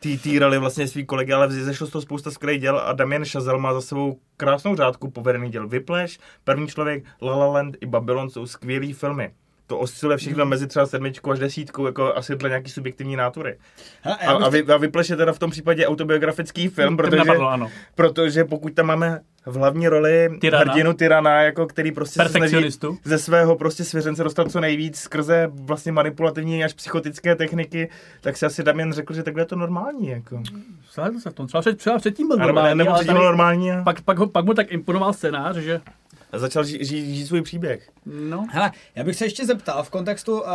týrali 0.02 0.58
vlastně 0.58 0.88
svý 0.88 1.06
kolegy, 1.06 1.34
ale 1.34 1.52
zešlo 1.52 1.88
z 1.88 1.90
toho 1.90 2.02
spousta 2.02 2.32
skvělých 2.32 2.62
děl 2.62 2.80
a 2.80 2.94
Damien 2.94 3.26
Chazelle 3.26 3.60
má 3.60 3.74
za 3.74 3.82
sebou 3.82 4.20
krásnou 4.38 4.76
řádku 4.76 5.12
povedených 5.12 5.52
děl. 5.52 5.68
Vypleš, 5.68 6.20
První 6.44 6.68
člověk, 6.68 7.06
La 7.22 7.36
La 7.36 7.48
Land 7.48 7.78
i 7.82 7.86
Babylon 7.86 8.30
jsou 8.30 8.46
skvělý 8.46 8.94
filmy. 8.94 9.34
To 9.71 9.77
osciluje 9.77 10.17
všechno 10.17 10.45
mezi 10.45 10.67
třeba 10.67 10.86
sedmičkou 10.86 11.31
až 11.31 11.39
desítkou, 11.39 11.86
jako 11.86 12.15
asi 12.15 12.36
dle 12.36 12.49
nějaký 12.49 12.71
subjektivní 12.71 13.15
nátury. 13.15 13.57
Hele, 14.01 14.17
A, 14.17 14.31
a, 14.31 14.49
vy, 14.49 14.63
a 14.63 14.77
Vypleš 14.77 15.10
je 15.10 15.15
teda 15.15 15.34
v 15.34 15.39
tom 15.39 15.51
případě 15.51 15.88
autobiografický 15.88 16.67
film, 16.67 16.97
protože, 16.97 17.17
napadlo, 17.17 17.47
ano. 17.49 17.69
protože 17.95 18.43
pokud 18.45 18.73
tam 18.73 18.86
máme 18.86 19.19
v 19.45 19.55
hlavní 19.55 19.88
roli 19.88 20.29
Tyrana. 20.41 20.71
hrdinu 20.71 20.93
Tyrana, 20.93 21.41
jako 21.41 21.65
který 21.67 21.91
prostě 21.91 22.23
se 22.23 22.29
snaží 22.29 22.69
ze 23.03 23.17
svého 23.17 23.55
prostě 23.55 23.84
svěřence 23.84 24.23
dostat 24.23 24.51
co 24.51 24.60
nejvíc 24.60 24.99
skrze 24.99 25.49
vlastně 25.53 25.91
manipulativní 25.91 26.63
až 26.63 26.73
psychotické 26.73 27.36
techniky, 27.36 27.89
tak 28.21 28.38
si 28.38 28.45
asi 28.45 28.63
Damien 28.63 28.93
řekl, 28.93 29.13
že 29.13 29.23
takhle 29.23 29.41
je 29.41 29.45
to 29.45 29.55
normální. 29.55 30.07
Jako. 30.07 30.43
Zhlédl 30.93 31.19
se 31.19 31.29
v 31.29 31.34
tom. 31.34 31.47
Třeba, 31.47 31.62
před, 31.62 31.77
třeba 31.77 31.97
předtím 31.97 32.27
byl 32.27 32.36
A 32.36 32.39
nebo, 32.39 32.47
normální, 32.47 32.77
nebo 32.77 32.91
ale 32.91 33.05
tady- 33.05 33.19
normální 33.19 33.71
a 33.71 33.84
pak, 33.84 34.01
pak, 34.01 34.17
ho, 34.17 34.27
pak 34.27 34.45
mu 34.45 34.53
tak 34.53 34.71
imponoval 34.71 35.13
scénář, 35.13 35.55
že 35.55 35.81
a 36.32 36.39
začal 36.39 36.63
žít, 36.63 36.86
žít, 36.86 37.15
žít 37.15 37.28
svůj 37.28 37.41
příběh. 37.41 37.89
no, 38.06 38.46
Hele, 38.52 38.72
já 38.96 39.04
bych 39.04 39.15
se 39.15 39.26
ještě 39.26 39.46
zeptal 39.46 39.84
v 39.84 39.89
kontextu, 39.89 40.41
uh, 40.41 40.48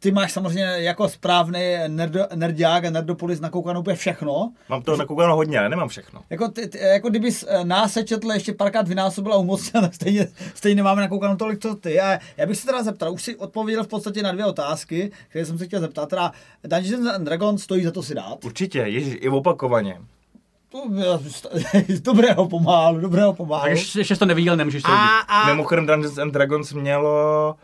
ty 0.00 0.10
máš 0.10 0.32
samozřejmě 0.32 0.64
jako 0.64 1.08
správný 1.08 1.60
nerdo, 1.88 2.26
nerdiák 2.34 2.84
a 2.84 2.90
nerdopolis 2.90 3.40
nakoukanou 3.40 3.80
úplně 3.80 3.96
všechno. 3.96 4.52
Mám 4.68 4.82
to 4.82 4.96
nakoukáno 4.96 5.36
hodně, 5.36 5.58
ale 5.58 5.68
nemám 5.68 5.88
všechno. 5.88 6.22
Jako, 6.30 6.48
ty, 6.48 6.68
ty, 6.68 6.78
jako 6.78 7.10
kdyby 7.10 7.30
nás 7.64 7.92
sečetl 7.92 8.32
ještě 8.32 8.54
párkrát 8.54 8.88
vynásobila 8.88 9.36
umocnil, 9.36 9.82
tak 9.82 9.94
stejně, 9.94 10.28
stejně 10.54 10.76
nemáme 10.76 11.00
nakoukanou 11.00 11.36
tolik, 11.36 11.62
co 11.62 11.74
ty. 11.74 12.00
A 12.00 12.18
já 12.36 12.46
bych 12.46 12.56
se 12.56 12.66
teda 12.66 12.82
zeptal, 12.82 13.12
už 13.12 13.22
si 13.22 13.36
odpověděl 13.36 13.84
v 13.84 13.88
podstatě 13.88 14.22
na 14.22 14.32
dvě 14.32 14.44
otázky, 14.44 15.10
které 15.28 15.46
jsem 15.46 15.58
se 15.58 15.66
chtěl 15.66 15.80
zeptat. 15.80 16.08
Teda 16.08 16.32
Dungeons 16.64 17.06
and 17.06 17.24
Dragons 17.24 17.62
stojí 17.62 17.84
za 17.84 17.90
to 17.90 18.02
si 18.02 18.14
dát. 18.14 18.44
Určitě, 18.44 18.78
ježiš, 18.78 19.16
i 19.20 19.28
opakovaně. 19.28 19.98
To, 20.70 20.82
dobrého 22.02 22.48
pomálu, 22.48 23.00
dobrého 23.00 23.32
tak 23.32 23.36
pomálu. 23.36 23.68
ještě, 23.68 24.00
ještě 24.00 24.14
jsi 24.14 24.18
to 24.18 24.26
neviděl, 24.26 24.56
nemůžeš 24.56 24.82
to 24.82 24.88
A, 24.88 24.92
vidět. 24.92 25.24
a, 25.28 25.46
Mimochodem 25.46 25.86
Dungeons 25.86 26.18
and 26.18 26.30
Dragons 26.32 26.72
mělo 26.72 27.54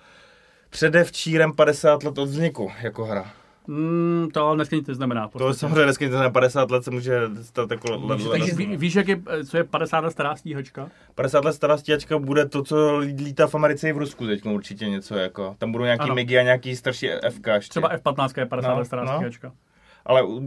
předevčírem 0.70 1.52
50 1.52 2.02
let 2.02 2.18
od 2.18 2.24
vzniku 2.28 2.70
jako 2.82 3.04
hra. 3.04 3.30
Mm, 3.66 4.28
to 4.32 4.46
ale 4.46 4.56
dneska 4.56 4.76
nic 4.76 4.86
neznamená. 4.86 5.28
v 5.28 5.32
To 5.32 5.54
samozřejmě 5.54 5.82
dneska 5.84 6.08
na 6.08 6.30
50 6.30 6.70
let 6.70 6.84
se 6.84 6.90
může 6.90 7.20
stát 7.42 7.70
jako 7.70 7.92
le, 7.96 8.16
Takže 8.30 8.54
ví, 8.54 8.76
víš, 8.76 8.94
jak 8.94 9.08
je, 9.08 9.20
co 9.50 9.56
je 9.56 9.64
50 9.64 9.98
let 10.04 10.10
stará 10.10 10.36
stíhačka? 10.36 10.88
50 11.14 11.44
let 11.44 11.52
stará 11.52 11.76
stíhačka 11.78 12.18
bude 12.18 12.46
to, 12.48 12.62
co 12.62 12.96
lítá 12.98 13.46
v 13.46 13.54
Americe 13.54 13.88
i 13.88 13.92
v 13.92 13.98
Rusku 13.98 14.26
teď 14.26 14.46
určitě 14.46 14.88
něco 14.88 15.14
jako. 15.14 15.54
Tam 15.58 15.72
budou 15.72 15.84
nějaký 15.84 16.02
Ano. 16.02 16.14
MIGI 16.14 16.38
a 16.38 16.42
nějaký 16.42 16.76
starší 16.76 17.08
FK 17.30 17.46
ještě. 17.46 17.70
Třeba 17.70 17.88
F-15 17.88 18.40
je 18.40 18.46
50 18.46 18.68
No, 18.70 18.78
let 18.78 18.84
stará 18.84 19.04
no. 19.04 19.12
stíhačka. 19.14 19.52
Ale 20.06 20.22
u, 20.22 20.40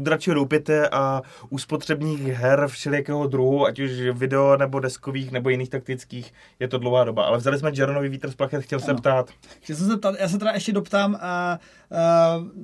dračího 0.00 0.34
doupěte 0.34 0.88
a 0.88 1.22
u 1.50 1.58
spotřebních 1.58 2.20
her 2.22 2.68
všelijakého 2.68 3.26
druhu, 3.26 3.66
ať 3.66 3.78
už 3.80 3.90
video 4.12 4.56
nebo 4.56 4.80
deskových 4.80 5.32
nebo 5.32 5.48
jiných 5.50 5.68
taktických, 5.68 6.32
je 6.60 6.68
to 6.68 6.78
dlouhá 6.78 7.04
doba. 7.04 7.24
Ale 7.24 7.38
vzali 7.38 7.58
jsme 7.58 7.70
Jeronový 7.74 8.08
vítr 8.08 8.30
z 8.30 8.34
plachet, 8.34 8.62
chtěl 8.62 8.80
se 8.80 8.90
Ano. 8.90 8.98
ptát. 9.00 9.30
Chtěl 9.60 9.76
jsem 9.76 9.86
se 9.86 9.96
ptat, 9.96 10.14
já 10.20 10.28
se 10.28 10.38
teda 10.38 10.50
ještě 10.52 10.72
doptám, 10.72 11.18
a, 11.20 11.58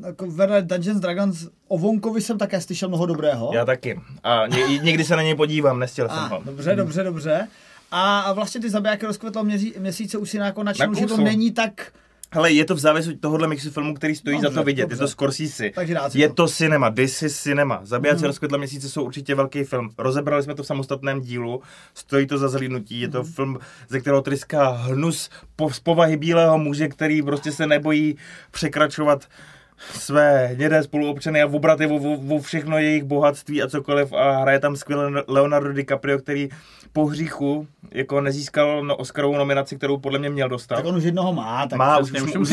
jako 0.07 0.27
vedle 0.31 0.63
Dungeons 0.63 1.01
Dragons 1.01 1.47
o 1.69 1.79
Vonkovi 1.79 2.21
jsem 2.21 2.39
také 2.39 2.61
slyšel 2.61 2.89
mnoho 2.89 3.07
dobrého. 3.07 3.51
Já 3.55 3.65
taky. 3.65 4.01
A 4.25 4.47
ně, 4.47 4.79
někdy 4.79 5.05
se 5.05 5.17
na 5.17 5.23
něj 5.23 5.35
podívám, 5.35 5.79
nestěl 5.79 6.09
jsem 6.09 6.19
A, 6.19 6.27
ho. 6.29 6.43
dobře, 6.45 6.77
dobře, 6.77 7.05
dobře. 7.05 7.49
A, 7.91 8.21
a 8.21 8.33
vlastně 8.33 8.61
ty 8.61 8.71
zabijáky 8.71 9.07
rozkvetlo 9.07 9.45
měří, 9.45 9.75
měsíce 9.79 10.19
už 10.19 10.31
si 10.31 10.37
jako 10.37 10.63
načnul, 10.63 10.95
že 10.95 11.07
to 11.07 11.17
není 11.17 11.51
tak, 11.51 11.93
Hele, 12.35 12.53
je 12.53 12.65
to 12.65 12.75
v 12.75 12.79
závěsu 12.79 13.17
tohohle 13.17 13.49
mixu 13.49 13.71
filmu, 13.71 13.95
který 13.95 14.15
stojí 14.15 14.37
Dobře, 14.37 14.55
za 14.55 14.61
to 14.61 14.65
vidět. 14.65 14.83
dobře. 14.83 14.95
Je 14.95 14.99
to 14.99 15.09
Scorsese. 15.09 15.71
Je 16.15 16.29
to. 16.29 16.35
to 16.35 16.49
cinema, 16.49 16.91
this 16.91 17.23
is 17.23 17.41
cinema. 17.43 17.81
Zabijáci 17.83 18.17
Mhm. 18.17 18.25
mm. 18.25 18.27
rozkvětla 18.27 18.59
měsíce 18.59 18.89
jsou 18.89 19.05
určitě 19.05 19.35
velký 19.35 19.65
film. 19.65 19.91
Rozebrali 19.99 20.43
jsme 20.43 20.55
to 20.55 20.63
v 20.63 20.67
samostatném 20.67 21.21
dílu, 21.21 21.63
stojí 21.95 22.27
to 22.27 22.39
za 22.39 22.49
zhlídnutí. 22.49 23.01
Je 23.01 23.09
to 23.09 23.23
Mhm. 23.23 23.33
film, 23.33 23.59
ze 23.89 24.01
kterého 24.01 24.23
tryská 24.23 24.69
hnus 24.71 25.31
po, 25.57 25.71
z 25.71 25.81
povahy 25.81 26.17
bílého 26.17 26.59
muže, 26.59 26.89
který 26.89 27.23
prostě 27.23 27.53
se 27.53 27.67
nebojí 27.67 28.17
překračovat 28.51 29.27
své 29.79 30.47
hnědé 30.47 30.83
spoluobčany 30.83 31.43
a 31.43 31.47
obrat 31.47 31.81
je 31.81 31.87
o, 31.87 31.95
o, 31.97 32.35
o 32.37 32.39
všechno 32.41 32.79
jejich 32.79 33.05
bohatství 33.05 33.63
a 33.63 33.69
cokoliv 33.69 34.13
a 34.13 34.39
hraje 34.41 34.59
tam 34.59 34.77
skvěle 34.77 35.25
Leonardo 35.29 35.73
DiCaprio, 35.73 36.19
který 36.19 36.49
po 36.93 37.07
hříchu 37.07 37.67
jako 37.91 38.21
nezískal 38.21 38.85
no, 38.85 38.97
Oscarovou 38.97 39.37
nominaci, 39.37 39.77
kterou 39.77 39.99
podle 39.99 40.19
mě 40.19 40.31
měl 40.31 40.49
dostat. 40.49 40.77
Tak 40.77 40.85
on 40.85 40.97
už 40.97 41.05
jednoho 41.05 41.33
má, 41.33 41.67
tak 41.67 41.79
Má, 41.79 41.99
už, 41.99 42.13
už, 42.13 42.23
už- 42.23 42.37
už, 42.37 42.51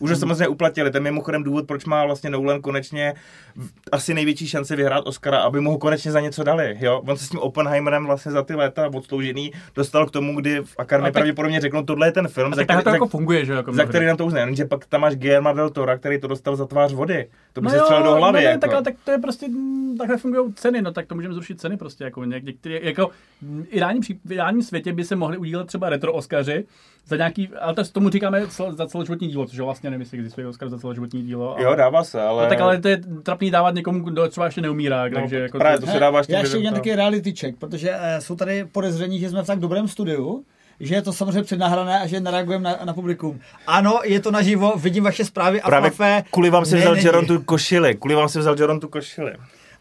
už 0.00 0.18
samozřejmě 0.18 0.48
uplatili. 0.48 0.90
Ten 0.90 1.06
je 1.06 1.10
mimochodem 1.12 1.42
důvod, 1.42 1.66
proč 1.66 1.84
má 1.84 2.04
vlastně 2.06 2.30
Nolan 2.30 2.60
konečně 2.60 3.14
v- 3.56 3.70
asi 3.92 4.14
největší 4.14 4.46
šanci 4.48 4.76
vyhrát 4.76 5.06
Oscara, 5.06 5.38
aby 5.38 5.60
mu 5.60 5.70
ho 5.70 5.78
konečně 5.78 6.12
za 6.12 6.20
něco 6.20 6.44
dali. 6.44 6.76
Jo? 6.80 7.02
On 7.08 7.16
se 7.16 7.24
s 7.24 7.28
tím 7.28 7.40
Oppenheimerem 7.40 8.06
vlastně 8.06 8.32
za 8.32 8.42
ty 8.42 8.54
léta 8.54 8.90
odsloužený 8.94 9.52
dostal 9.74 10.06
k 10.06 10.10
tomu, 10.10 10.36
kdy 10.40 10.60
v 10.64 10.74
A 10.78 10.82
Akademii 10.82 11.06
tak- 11.06 11.12
pravděpodobně 11.12 11.60
řeknou, 11.60 11.82
tohle 11.82 12.08
je 12.08 12.12
ten 12.12 12.28
film, 12.28 12.54
za 12.54 12.64
který, 12.64 12.82
to 12.82 12.90
jako 12.90 13.08
funguje, 13.08 13.44
že? 13.44 13.52
Jako 13.52 13.72
za 13.72 13.84
který 13.84 14.06
nám 14.06 14.16
to 14.16 14.26
uzná. 14.26 14.40
Jenže 14.40 14.64
pak 14.64 14.86
tam 14.86 15.00
máš 15.00 15.14
Guillermo 15.16 15.52
del 15.52 15.70
Tora, 15.70 15.98
který 16.02 16.20
to 16.20 16.26
dostal 16.28 16.56
za 16.56 16.66
tvář 16.66 16.92
vody. 16.92 17.28
To 17.52 17.60
by 17.60 17.64
No 17.64 17.70
se 17.70 17.76
jo, 17.76 17.82
střelil 17.84 18.04
do 18.04 18.14
hlavy. 18.14 18.38
no 18.38 18.40
ne, 18.40 18.44
jako. 18.44 18.60
tak, 18.60 18.72
ale 18.72 18.82
tak 18.82 18.94
to 19.04 19.10
je 19.10 19.18
prostě, 19.18 19.48
mm, 19.48 19.96
takhle 19.98 20.16
fungují 20.16 20.52
ceny, 20.54 20.82
no 20.82 20.92
tak 20.92 21.06
to 21.06 21.14
můžeme 21.14 21.34
zrušit 21.34 21.60
ceny 21.60 21.76
prostě, 21.76 22.04
jako 22.04 22.24
něk, 22.24 22.44
některý, 22.44 22.78
jako 22.82 23.10
v 23.42 23.64
ideálním, 23.70 24.02
v 24.02 24.32
ideálním 24.32 24.62
světě 24.62 24.92
by 24.92 25.04
se 25.04 25.16
mohli 25.16 25.36
udílet 25.38 25.66
třeba 25.66 25.88
retro 25.88 26.12
Oscaři 26.12 26.64
za 27.06 27.16
nějaký, 27.16 27.48
ale 27.60 27.74
to, 27.74 27.84
tomu 27.84 28.08
říkáme 28.10 28.46
cel, 28.46 28.72
za 28.72 28.86
celoživotní 28.86 29.28
dílo, 29.28 29.46
což 29.46 29.58
vlastně 29.58 29.90
nevím, 29.90 30.00
jestli 30.00 30.18
existuje 30.18 30.46
Oscar 30.48 30.68
za 30.68 30.78
celoživotní 30.78 31.22
dílo. 31.22 31.56
Jo, 31.58 31.74
dává 31.74 32.04
se, 32.04 32.22
ale... 32.22 32.42
No, 32.42 32.48
tak 32.48 32.60
ale 32.60 32.80
to 32.80 32.88
je 32.88 33.00
trapný 33.22 33.50
dávat 33.50 33.74
někomu, 33.74 34.00
kdo 34.00 34.28
třeba 34.28 34.46
ještě 34.46 34.60
neumírá, 34.60 35.08
No, 35.08 35.14
takže 35.14 35.38
jako 35.38 35.58
právě 35.58 35.78
to, 35.80 35.86
to 35.86 35.92
se 35.92 35.98
dává 35.98 36.18
ještě 36.18 36.32
Já 36.32 36.38
ještě 36.40 36.56
udělám 36.56 36.74
to- 36.74 36.80
taky 36.80 36.94
reality 36.96 37.32
check, 37.36 37.58
protože 37.58 37.90
uh, 37.90 37.96
jsou 38.18 38.36
tady 38.36 38.64
podezření, 38.64 39.18
že 39.18 39.30
jsme 39.30 39.42
v 39.42 39.46
tak 39.46 39.58
dobrém 39.58 39.88
studiu, 39.88 40.44
že 40.80 40.94
je 40.94 41.02
to 41.02 41.12
samozřejmě 41.12 41.42
přednahrané 41.42 42.00
a 42.00 42.06
že 42.06 42.20
nereagujeme 42.20 42.64
na, 42.64 42.78
na 42.84 42.92
publikum. 42.94 43.40
Ano, 43.66 44.00
je 44.04 44.20
to 44.20 44.30
naživo, 44.30 44.72
vidím 44.76 45.04
vaše 45.04 45.24
zprávy 45.24 45.62
a 45.62 45.66
Právě 45.68 45.90
Fafe 45.90 46.24
kvůli 46.30 46.50
vám 46.50 46.64
si 46.64 46.74
ne, 46.74 46.80
vzal. 46.80 46.96
Jeron 46.96 47.26
tu 47.26 47.42
košili. 47.42 47.94
Kvůli 47.94 48.14
vám 48.14 48.28
si 48.28 48.38
vzal 48.38 48.56
Jeron 48.60 48.80
tu 48.80 48.88
košili. 48.88 49.32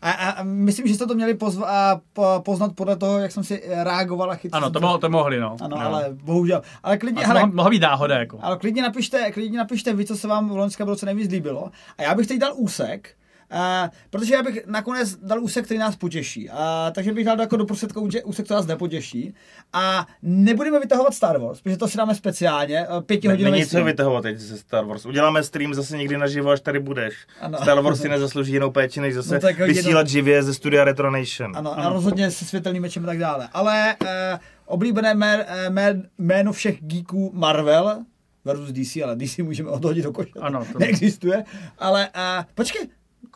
A, 0.04 0.12
a, 0.12 0.44
myslím, 0.44 0.88
že 0.88 0.96
jste 0.96 1.08
to 1.08 1.14
měli 1.16 1.34
pozva, 1.34 1.68
a, 1.70 2.00
po, 2.14 2.42
poznat 2.46 2.72
podle 2.76 2.96
toho, 2.96 3.20
jak 3.20 3.32
jsem 3.32 3.44
si 3.44 3.64
reagoval 3.84 4.32
a 4.32 4.36
chytil. 4.36 4.58
ano, 4.58 4.70
to, 4.72 4.80
mohlo, 4.80 4.98
to 4.98 5.10
mohli, 5.10 5.40
no. 5.40 5.56
Ano, 5.62 5.78
No. 5.78 5.86
ale 5.86 6.06
bohužel. 6.12 6.62
Ale 6.84 6.98
klidně, 6.98 7.20
A 7.20 7.24
to 7.24 7.28
hele, 7.28 7.40
mohla, 7.40 7.56
mohla 7.56 7.70
být 7.70 7.82
náhoda, 7.82 8.18
jako. 8.20 8.40
ale 8.42 8.58
klidně 8.58 8.82
napište, 8.82 9.32
klidně 9.32 9.58
napište 9.58 9.94
vy, 9.94 10.06
co 10.06 10.16
se 10.18 10.28
vám 10.28 10.50
v 10.50 10.58
loňském 10.58 10.88
roce 10.88 11.06
nejvíc 11.06 11.32
líbilo. 11.32 11.72
A 11.98 12.02
já 12.04 12.16
bych 12.16 12.28
teď 12.28 12.38
dal 12.40 12.52
úsek 12.56 13.10
A, 13.52 13.90
protože 14.10 14.34
já 14.34 14.44
bych 14.44 14.66
nakonec 14.66 15.16
dal 15.16 15.44
úsek, 15.44 15.66
který 15.66 15.80
nás 15.80 15.96
potěší. 15.96 16.50
A, 16.50 16.92
takže 16.96 17.14
bych 17.14 17.26
dal 17.26 17.40
jako 17.42 17.58
do 17.58 17.66
prostředku 17.66 18.10
úsek, 18.24 18.46
který 18.46 18.56
nás 18.56 18.66
nepotěší. 18.66 19.34
A 19.74 20.08
nebudeme 20.22 20.80
vytahovat 20.80 21.14
Star 21.14 21.38
Wars, 21.40 21.62
protože 21.62 21.78
to 21.78 21.88
si 21.88 21.98
dáme 21.98 22.16
speciálně, 22.16 22.88
pětihodinový 23.06 23.52
Není 23.60 23.66
co 23.66 23.84
vytahovat 23.84 24.22
teď 24.24 24.38
ze 24.38 24.58
Star 24.58 24.86
Wars. 24.86 25.06
Uděláme 25.06 25.44
stream 25.44 25.74
zase 25.74 25.98
někdy 25.98 26.18
naživo, 26.18 26.50
až 26.50 26.62
tady 26.62 26.80
budeš. 26.80 27.14
Ano. 27.42 27.58
Star 27.62 27.82
Wars 27.82 28.02
si 28.02 28.10
nezaslouží 28.10 28.52
jinou 28.54 28.72
péči, 28.72 29.02
než 29.02 29.14
zase 29.14 29.34
No 29.34 29.40
tak 29.42 29.58
vysílat 29.60 30.06
to- 30.06 30.10
živě 30.12 30.44
ze 30.44 30.54
studia 30.54 30.84
Retro 30.84 31.12
Nation. 31.12 31.58
Ano, 31.58 31.80
a 31.80 31.90
rozhodně 31.90 32.32
se 32.32 32.46
světelným 32.46 32.82
mečem 32.82 33.04
a 33.04 33.06
tak 33.08 33.18
dále. 33.18 33.50
Ale 33.54 33.96
eh, 34.06 34.40
oblíbené 34.66 35.14
mé, 35.14 35.46
eh, 35.48 35.70
mé, 35.70 36.02
jméno 36.18 36.52
všech 36.52 36.78
geeků 36.82 37.32
Marvel 37.34 38.00
versus 38.46 38.72
DC, 38.72 38.96
ale 39.04 39.16
DC 39.16 39.38
můžeme 39.44 39.70
odhodit 39.70 40.04
do 40.04 40.12
koše. 40.12 40.30
Ano, 40.42 40.66
to- 40.74 40.80
Neexistuje. 40.80 41.44
Ale 41.80 42.10
eh, 42.16 42.46
počkej, 42.56 42.88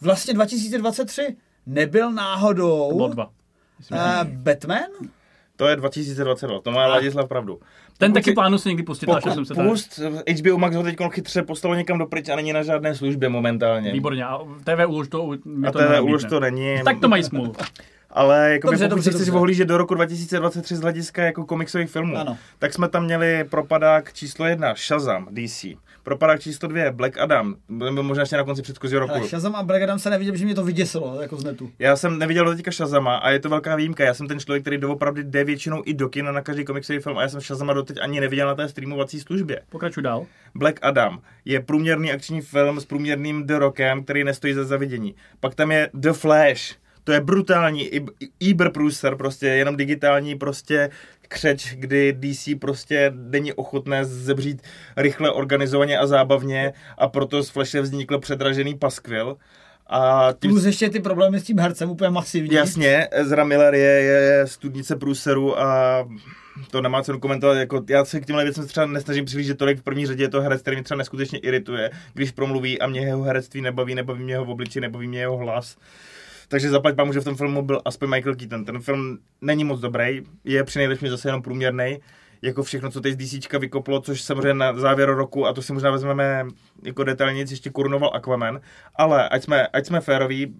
vlastně 0.05 0.33
2023 0.33 1.35
nebyl 1.65 2.11
náhodou 2.11 2.89
To 2.89 2.95
bylo 2.95 3.07
dva. 3.07 3.29
Myslím, 3.79 3.97
eh, 4.01 4.23
Batman? 4.25 4.83
To 5.57 5.67
je 5.67 5.75
2022, 5.75 6.61
to 6.61 6.71
má 6.71 6.87
Ladislav 6.87 7.27
pravdu. 7.27 7.59
Ten 7.97 8.11
Pokud 8.11 8.13
taky 8.19 8.31
si- 8.31 8.33
plánu 8.35 8.57
si 8.57 8.69
někdy 8.69 8.83
pustit, 8.83 9.09
až 9.09 9.23
Pokud 9.23 9.33
jsem 9.35 9.45
se 9.45 9.53
tady... 9.53 9.69
pust, 9.69 9.99
HBO 10.39 10.57
Max 10.57 10.75
ho 10.75 10.83
teď 10.83 10.95
chytře 11.11 11.41
poslalo 11.43 11.75
někam 11.75 11.97
do 11.97 12.05
pryč 12.05 12.29
a 12.29 12.35
není 12.35 12.53
na 12.53 12.63
žádné 12.63 12.95
službě 12.95 13.29
momentálně. 13.29 13.91
Výborně, 13.91 14.25
a 14.25 14.37
TV 14.63 14.87
ulož 14.87 15.07
to, 15.07 15.31
mi 15.45 15.67
A 15.67 15.71
to 15.71 15.79
TV 15.79 16.01
už 16.01 16.23
to 16.23 16.39
není. 16.39 16.75
Tak 16.85 16.99
to 16.99 17.07
mají 17.07 17.23
smůlu. 17.23 17.53
Ale 18.09 18.51
jako 18.51 18.67
Dobře, 18.67 18.83
dobře, 18.83 18.89
pokud 18.89 18.95
dobře, 18.95 19.11
si 19.11 19.17
chceš 19.23 19.33
ohlížet 19.33 19.67
do 19.67 19.77
roku 19.77 19.93
2023 19.93 20.75
z 20.75 20.81
hlediska 20.81 21.23
jako 21.23 21.45
komiksových 21.45 21.89
filmů, 21.89 22.17
Ano. 22.17 22.37
tak 22.59 22.73
jsme 22.73 22.89
tam 22.89 23.03
měli 23.03 23.43
propadák 23.43 24.13
číslo 24.13 24.45
jedna 24.45 24.73
Shazam 24.75 25.27
DC. 25.31 25.65
Propadák 26.05 26.39
číslo 26.39 26.69
dvě 26.69 26.91
Black 26.91 27.17
Adam, 27.17 27.55
byl 27.69 28.03
možná 28.03 28.21
ještě 28.21 28.37
na 28.37 28.43
konci 28.43 28.61
předchozího 28.61 28.99
roku. 28.99 29.13
Ale 29.13 29.27
Shazam 29.27 29.55
a 29.55 29.63
Black 29.63 29.81
Adam 29.81 29.99
se 29.99 30.09
neviděl, 30.09 30.35
že 30.35 30.45
mě 30.45 30.55
to 30.55 30.63
vyděsilo 30.63 31.21
jako 31.21 31.37
z 31.37 31.43
netu. 31.43 31.71
Já 31.79 31.95
jsem 31.95 32.19
neviděl 32.19 32.45
do 32.45 32.55
teďka 32.55 32.71
Shazama 32.71 33.15
a 33.15 33.29
je 33.29 33.39
to 33.39 33.49
velká 33.49 33.75
výjimka. 33.75 34.03
Já 34.03 34.13
jsem 34.13 34.27
ten 34.27 34.39
člověk, 34.39 34.63
který 34.63 34.77
doopravdy 34.77 35.23
jde 35.23 35.43
většinou 35.43 35.83
i 35.85 35.93
do 35.93 36.09
kina 36.09 36.31
na 36.31 36.41
každý 36.41 36.65
komiksový 36.65 36.99
film 36.99 37.17
a 37.17 37.21
já 37.21 37.29
jsem 37.29 37.41
Shazama 37.41 37.73
doteď 37.73 37.97
ani 38.01 38.19
neviděl 38.19 38.47
na 38.47 38.55
té 38.55 38.69
streamovací 38.69 39.19
službě. 39.19 39.61
Pokračuj 39.69 40.03
dál. 40.03 40.25
Black 40.55 40.79
Adam 40.81 41.21
je 41.45 41.59
průměrný 41.59 42.11
akční 42.11 42.41
film 42.41 42.79
s 42.79 42.85
průměrným 42.85 43.47
The 43.47 43.55
Rockem, 43.57 44.03
který 44.03 44.23
nestojí 44.23 44.53
za 44.53 44.63
zavidění. 44.63 45.15
Pak 45.39 45.55
tam 45.55 45.71
je 45.71 45.89
The 45.93 46.11
Flash, 46.11 46.75
to 47.03 47.11
je 47.11 47.21
brutální, 47.21 47.89
Iber 48.39 48.71
průser, 48.71 49.15
prostě 49.15 49.47
jenom 49.47 49.75
digitální 49.75 50.35
prostě 50.35 50.89
křeč, 51.35 51.73
kdy 51.73 52.17
DC 52.19 52.49
prostě 52.59 53.11
není 53.15 53.53
ochotné 53.53 54.05
zebřít 54.05 54.61
rychle, 54.97 55.31
organizovaně 55.31 55.97
a 55.97 56.07
zábavně 56.07 56.73
a 56.97 57.07
proto 57.07 57.43
z 57.43 57.49
Flashe 57.49 57.81
vznikl 57.81 58.19
předražený 58.19 58.75
paskvil. 58.75 59.37
A 59.87 60.33
tím 60.39 60.51
Plus 60.51 60.65
ještě 60.65 60.89
ty 60.89 60.99
problémy 60.99 61.39
s 61.39 61.43
tím 61.43 61.59
hercem 61.59 61.89
úplně 61.89 62.09
masivní. 62.09 62.55
Jasně, 62.55 63.07
Ezra 63.11 63.43
Miller 63.43 63.75
je, 63.75 64.01
je 64.01 64.47
studnice 64.47 64.95
průseru 64.95 65.59
a 65.59 66.07
to 66.71 66.81
nemá 66.81 67.03
cenu 67.03 67.19
komentovat, 67.19 67.53
jako 67.53 67.83
já 67.89 68.05
se 68.05 68.19
k 68.19 68.25
těmhle 68.25 68.43
věcem 68.43 68.67
třeba 68.67 68.85
nesnažím 68.85 69.25
přihlížet 69.25 69.57
tolik, 69.57 69.79
v 69.79 69.83
první 69.83 70.05
řadě 70.05 70.23
je 70.23 70.29
to 70.29 70.41
herec, 70.41 70.61
který 70.61 70.77
mě 70.77 70.83
třeba 70.83 70.97
neskutečně 70.97 71.39
irituje, 71.39 71.91
když 72.13 72.31
promluví 72.31 72.81
a 72.81 72.87
mě 72.87 73.01
jeho 73.01 73.23
herectví 73.23 73.61
nebaví, 73.61 73.95
nebaví 73.95 74.23
mě 74.23 74.33
jeho 74.33 74.45
obliči, 74.45 74.81
nebaví 74.81 75.07
mě 75.07 75.19
jeho 75.19 75.37
hlas. 75.37 75.77
Takže 76.47 76.69
zaplať 76.69 76.95
pámu, 76.95 77.13
že 77.13 77.19
v 77.19 77.23
tom 77.23 77.35
filmu 77.35 77.61
byl 77.61 77.81
aspoň 77.85 78.09
Michael 78.09 78.35
Keaton. 78.35 78.65
Ten 78.65 78.79
film 78.79 79.17
není 79.41 79.63
moc 79.63 79.79
dobrý, 79.79 80.21
je 80.43 80.63
při 80.63 80.79
nejlepším 80.79 81.09
zase 81.09 81.27
jenom 81.27 81.41
průměrný, 81.41 81.99
jako 82.41 82.63
všechno, 82.63 82.91
co 82.91 83.01
teď 83.01 83.13
z 83.13 83.17
DCčka 83.17 83.57
vykoplo, 83.57 84.01
což 84.01 84.21
samozřejmě 84.21 84.53
na 84.53 84.73
závěr 84.73 85.09
roku, 85.09 85.47
a 85.47 85.53
to 85.53 85.61
si 85.61 85.73
možná 85.73 85.91
vezmeme 85.91 86.47
jako 86.83 87.03
detailně, 87.03 87.41
ještě 87.41 87.69
korunoval 87.69 88.11
Aquaman, 88.13 88.61
ale 88.95 89.29
ať 89.29 89.43
jsme, 89.43 89.67
ať 89.67 89.85
jsme 89.85 90.01
féroví, 90.01 90.55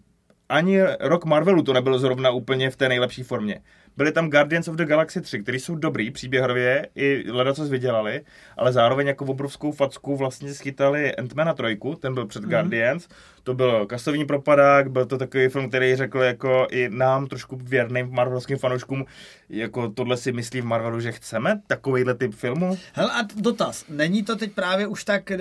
ani 0.50 0.82
rok 1.00 1.26
Marvelu 1.26 1.64
to 1.64 1.74
nebylo 1.74 2.00
zrovna 2.00 2.30
úplně 2.30 2.70
v 2.70 2.76
té 2.76 2.90
nejlepší 2.90 3.24
formě. 3.24 3.62
Byli 3.98 4.12
tam 4.12 4.30
Guardians 4.30 4.68
of 4.68 4.76
the 4.76 4.86
Galaxy 4.86 5.22
3, 5.22 5.40
který 5.40 5.60
jsou 5.60 5.76
dobrý 5.76 6.12
příběhově, 6.12 6.88
i 6.96 7.32
leda 7.32 7.54
co 7.54 7.66
vydělali, 7.66 8.22
ale 8.58 8.74
zároveň 8.74 9.08
jako 9.08 9.26
obrovskou 9.26 9.72
facku 9.72 10.16
vlastně 10.16 10.54
schytali 10.54 11.14
Ant-Mana 11.18 11.54
3, 11.54 12.00
ten 12.00 12.14
byl 12.14 12.26
před 12.26 12.44
mm. 12.44 12.50
Guardians, 12.50 13.08
to 13.44 13.54
byl 13.54 13.86
kasovní 13.86 14.26
propadák, 14.26 14.92
byl 14.92 15.06
to 15.06 15.18
takový 15.18 15.48
film, 15.48 15.70
který 15.70 15.96
řekl 15.96 16.20
jako 16.20 16.68
i 16.72 16.90
nám 16.90 17.28
trošku 17.28 17.60
věrným 17.64 18.12
marvelským 18.12 18.58
fanouškům, 18.58 19.06
jako 19.50 19.90
tohle 19.90 20.18
si 20.18 20.32
myslí 20.32 20.62
v 20.62 20.66
Marvelu, 20.66 21.00
že 21.00 21.12
chceme 21.12 21.62
takovýhle 21.68 22.14
typ 22.14 22.36
filmu. 22.36 22.78
Hele 22.94 23.12
a 23.12 23.28
dotaz, 23.36 23.86
není 23.90 24.24
to 24.24 24.36
teď 24.36 24.52
právě 24.52 24.88
už 24.88 25.04
tak 25.04 25.32
uh, 25.32 25.40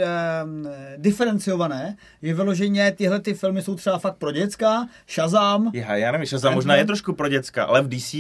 diferenciované, 0.97 1.97
že 2.23 2.35
vyloženě 2.35 2.93
tyhle 2.93 3.21
ty 3.21 3.35
filmy 3.35 3.63
jsou 3.63 3.75
třeba 3.75 3.99
fakt 3.99 4.17
pro 4.17 4.33
děcka, 4.33 4.89
Shazam, 5.09 5.71
Já, 5.75 5.97
já 5.97 6.13
nevím, 6.13 6.27
Shazam 6.27 6.55
možná 6.55 6.77
je 6.77 6.85
trošku 6.85 7.13
pro 7.13 7.29
děcka, 7.29 7.65
ale 7.65 7.83
v 7.83 7.89
DC 7.89 8.15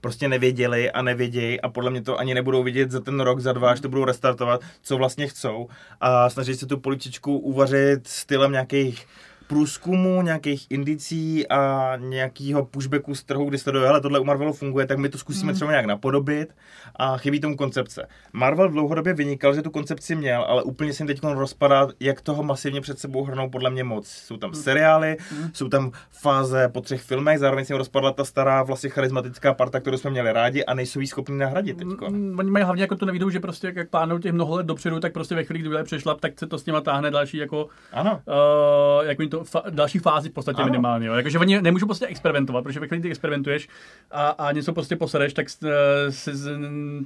prostě 0.00 0.28
nevěděli 0.28 0.90
a 0.90 1.02
nevědějí 1.02 1.60
a 1.60 1.68
podle 1.68 1.90
mě 1.90 2.02
to 2.02 2.18
ani 2.18 2.34
nebudou 2.34 2.62
vidět 2.62 2.90
za 2.90 3.00
ten 3.00 3.20
rok, 3.20 3.40
za 3.40 3.52
dva, 3.52 3.70
až 3.70 3.80
to 3.80 3.88
budou 3.88 4.04
restartovat, 4.04 4.60
co 4.82 4.96
vlastně 4.96 5.28
chcou. 5.28 5.68
A 6.00 6.30
snaží 6.30 6.54
se 6.54 6.66
tu 6.66 6.78
poličičku 6.78 7.38
uvařit 7.38 8.06
stylem 8.08 8.52
nějakých 8.52 9.06
průzkumu, 9.48 10.22
nějakých 10.22 10.66
indicí 10.70 11.48
a 11.48 11.92
nějakého 11.96 12.64
pushbacku 12.64 13.14
z 13.14 13.24
trhu, 13.24 13.44
kdy 13.44 13.58
se 13.58 13.72
to 13.72 13.78
hele, 13.80 14.00
tohle 14.00 14.18
u 14.18 14.24
Marvelu 14.24 14.52
funguje, 14.52 14.86
tak 14.86 14.98
my 14.98 15.08
to 15.08 15.18
zkusíme 15.18 15.54
třeba 15.54 15.70
nějak 15.70 15.86
napodobit 15.86 16.54
a 16.96 17.16
chybí 17.18 17.40
tomu 17.40 17.56
koncepce. 17.56 18.08
Marvel 18.32 18.68
dlouhodobě 18.68 19.14
vynikal, 19.14 19.54
že 19.54 19.62
tu 19.62 19.70
koncepci 19.70 20.14
měl, 20.14 20.42
ale 20.42 20.62
úplně 20.62 20.92
se 20.92 21.02
jim 21.02 21.06
teď 21.06 21.20
rozpadá, 21.22 21.88
jak 22.00 22.20
toho 22.20 22.42
masivně 22.42 22.80
před 22.80 22.98
sebou 22.98 23.24
hrnou 23.24 23.50
podle 23.50 23.70
mě 23.70 23.84
moc. 23.84 24.08
Jsou 24.08 24.36
tam 24.36 24.54
seriály, 24.54 25.16
jsou 25.52 25.68
tam 25.68 25.92
fáze 26.10 26.68
po 26.68 26.80
třech 26.80 27.02
filmech, 27.02 27.38
zároveň 27.38 27.64
se 27.64 27.72
jim 27.72 27.78
rozpadla 27.78 28.12
ta 28.12 28.24
stará 28.24 28.62
vlastně 28.62 28.90
charismatická 28.90 29.54
parta, 29.54 29.80
kterou 29.80 29.96
jsme 29.96 30.10
měli 30.10 30.32
rádi 30.32 30.64
a 30.64 30.74
nejsou 30.74 31.00
jí 31.00 31.06
schopni 31.06 31.36
nahradit 31.36 31.76
teďko. 31.78 32.10
Mm, 32.10 32.38
Oni 32.38 32.50
mají 32.50 32.64
hlavně 32.64 32.82
jako 32.82 32.96
tu 32.96 33.06
nevidou, 33.06 33.30
že 33.30 33.40
prostě 33.40 33.72
jak 33.76 33.90
plánují 33.90 34.22
těch 34.22 34.32
mnoho 34.32 34.56
let 34.56 34.66
dopředu, 34.66 35.00
tak 35.00 35.12
prostě 35.12 35.34
ve 35.34 35.44
chvíli, 35.44 35.62
kdy 35.68 35.82
přešlap, 35.82 36.20
tak 36.20 36.38
se 36.38 36.46
to 36.46 36.58
s 36.58 36.66
nima 36.66 36.80
táhne 36.80 37.10
další 37.10 37.36
jako, 37.36 37.68
Ano. 37.92 38.20
uh, 38.26 39.06
jak 39.06 39.18
oni 39.18 39.28
to, 39.28 39.37
fa- 39.42 39.70
další 39.70 39.98
fázi 39.98 40.28
v 40.28 40.32
podstatě 40.32 40.62
Ano. 40.62 40.70
minimálně. 40.70 41.06
Jo. 41.06 41.14
Jakože 41.14 41.38
oni 41.38 41.62
nemůžou 41.62 41.86
prostě 41.86 42.06
experimentovat, 42.06 42.64
protože 42.64 42.80
ve 42.80 42.86
chvíli, 42.88 43.00
kdy 43.00 43.08
experimentuješ 43.10 43.68
a, 44.10 44.28
a 44.28 44.52
něco 44.52 44.72
prostě 44.72 44.96
posereš, 44.96 45.32
tak 45.34 45.46
uh, 45.62 45.68
si, 46.10 46.36
z- 46.36 46.50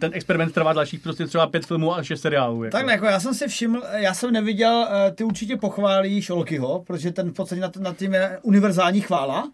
ten 0.01 0.11
experiment 0.15 0.55
trvá 0.55 0.73
dalších 0.73 1.01
prostě 1.01 1.27
třeba 1.27 1.47
pět 1.47 1.67
filmů 1.67 1.97
a 1.97 2.03
šest 2.03 2.21
seriálů. 2.21 2.65
Jako. 2.65 2.77
Tak 2.77 2.87
jako 2.87 3.07
já 3.07 3.21
jsem 3.21 3.35
si 3.35 3.49
všiml, 3.49 3.83
já 3.93 4.15
jsem 4.15 4.33
neviděl, 4.33 4.89
eh, 4.91 5.11
ty 5.13 5.25
určitě 5.25 5.57
pochválíš 5.57 6.29
Lokiho, 6.29 6.83
protože 6.87 7.11
ten 7.13 7.31
v 7.31 7.35
podstatě 7.35 7.61
nad, 7.61 7.77
nad 7.77 7.97
tím 7.97 8.15
je 8.15 8.39
univerzální 8.43 9.01
chvála, 9.01 9.51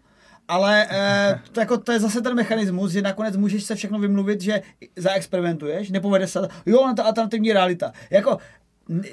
ale 0.47 0.87
eh, 0.89 1.39
to, 1.51 1.59
jako, 1.59 1.77
to 1.77 1.91
je 1.91 1.99
zase 1.99 2.21
ten 2.21 2.35
mechanismus, 2.35 2.91
že 2.91 3.01
nakonec 3.01 3.37
můžeš 3.37 3.63
se 3.63 3.75
všechno 3.75 3.99
vymluvit, 3.99 4.41
že 4.41 4.61
zaexperimentuješ, 4.95 5.89
nepovede 5.89 6.27
se, 6.27 6.39
jo, 6.65 6.85
na 6.87 6.93
ta 6.93 7.03
alternativní 7.03 7.53
realita. 7.53 7.91
Jako, 8.09 8.37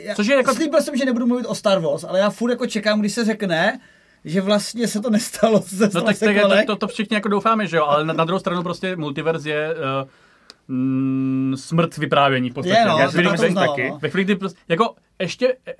já, 0.04 0.14
Což 0.14 0.26
je 0.26 0.36
jako- 0.36 0.54
Slíbil 0.54 0.82
jsem, 0.82 0.96
že 0.96 1.04
nebudu 1.04 1.26
mluvit 1.26 1.46
o 1.46 1.54
Star 1.54 1.78
Wars, 1.78 2.04
ale 2.04 2.18
já 2.18 2.30
furt 2.30 2.50
jako 2.50 2.66
čekám, 2.66 3.00
když 3.00 3.12
se 3.12 3.24
řekne, 3.24 3.80
že 4.24 4.40
vlastně 4.40 4.88
se 4.88 5.00
to 5.00 5.10
nestalo 5.10 5.62
ze 5.66 5.90
No 5.94 6.00
tak, 6.00 6.18
tak, 6.18 6.66
to, 6.66 6.76
to 6.76 6.88
všichni 6.88 7.14
jako 7.14 7.28
doufáme, 7.28 7.66
že 7.66 7.76
jo, 7.76 7.84
ale 7.84 8.04
na, 8.04 8.12
na 8.12 8.24
druhou 8.24 8.38
stranu 8.38 8.62
prostě 8.62 8.96
multiverz 8.96 9.44
je 9.46 9.74
uh, 9.74 10.08
mm, 10.68 11.54
smrt 11.58 11.96
vyprávění 11.96 12.50
v 12.50 12.54
podstatě. 12.54 12.78
Je, 12.80 12.86
no, 12.86 12.98
Já 12.98 13.10
si 13.10 13.16
to 13.16 13.22
že 13.22 13.48
uznala, 13.48 13.66
taky. 13.66 13.88
no. 13.90 13.98
Ve 14.02 14.08
chvíli, 14.10 14.24
kdy 14.24 14.36
prostě, 14.36 14.58
jako 14.68 14.94
ještě, 15.18 15.56
eh, 15.66 15.74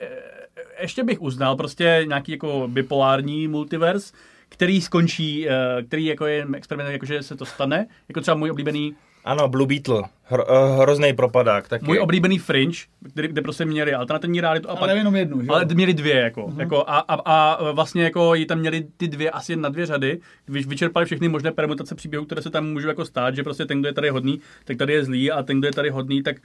ještě 0.80 1.04
bych 1.04 1.22
uznal 1.22 1.56
prostě 1.56 2.04
nějaký 2.08 2.32
jako 2.32 2.68
bipolární 2.68 3.48
multiverz, 3.48 4.12
který 4.48 4.80
skončí, 4.80 5.48
eh, 5.48 5.82
který 5.86 6.04
jako 6.04 6.26
je 6.26 6.46
experiment, 6.54 6.92
jako 6.92 7.06
že 7.06 7.22
se 7.22 7.36
to 7.36 7.46
stane, 7.46 7.86
jako 8.08 8.20
třeba 8.20 8.34
můj 8.36 8.50
oblíbený 8.50 8.94
Ano, 9.26 9.48
Blue 9.48 9.66
Beetle, 9.66 10.02
Hro, 10.28 10.44
uh, 10.44 10.80
hrozný 10.80 11.12
propadák 11.12 11.68
taky. 11.68 11.84
můj 11.84 11.98
oblíbený 11.98 12.38
Fringe, 12.38 12.78
který, 13.10 13.28
kde 13.28 13.42
prostě 13.42 13.64
měli 13.64 13.94
alternativní 13.94 14.40
realitu 14.40 14.68
a 14.68 14.70
Ale 14.70 14.80
pak 14.80 14.96
jenom 14.96 15.16
jednu, 15.16 15.42
že 15.42 15.48
ale 15.48 15.64
měli 15.74 15.94
dvě, 15.94 16.16
jako, 16.16 16.42
mm-hmm. 16.42 16.60
jako 16.60 16.84
a, 16.86 16.98
a, 16.98 17.14
a, 17.14 17.72
vlastně 17.72 18.04
jako 18.04 18.34
jí 18.34 18.46
tam 18.46 18.58
měli 18.58 18.86
ty 18.96 19.08
dvě 19.08 19.30
asi 19.30 19.56
na 19.56 19.68
dvě 19.68 19.86
řady, 19.86 20.20
když 20.46 20.66
vyčerpali 20.66 21.06
všechny 21.06 21.28
možné 21.28 21.52
permutace 21.52 21.94
příběhů, 21.94 22.24
které 22.24 22.42
se 22.42 22.50
tam 22.50 22.66
můžou 22.66 22.88
jako 22.88 23.04
stát, 23.04 23.36
že 23.36 23.42
prostě 23.42 23.66
ten, 23.66 23.80
kdo 23.80 23.88
je 23.88 23.92
tady 23.92 24.10
hodný, 24.10 24.40
tak 24.64 24.76
tady 24.76 24.92
je 24.92 25.04
zlý 25.04 25.30
a 25.30 25.42
ten, 25.42 25.58
kdo 25.58 25.68
je 25.68 25.72
tady 25.72 25.90
hodný, 25.90 26.22
tak 26.22 26.36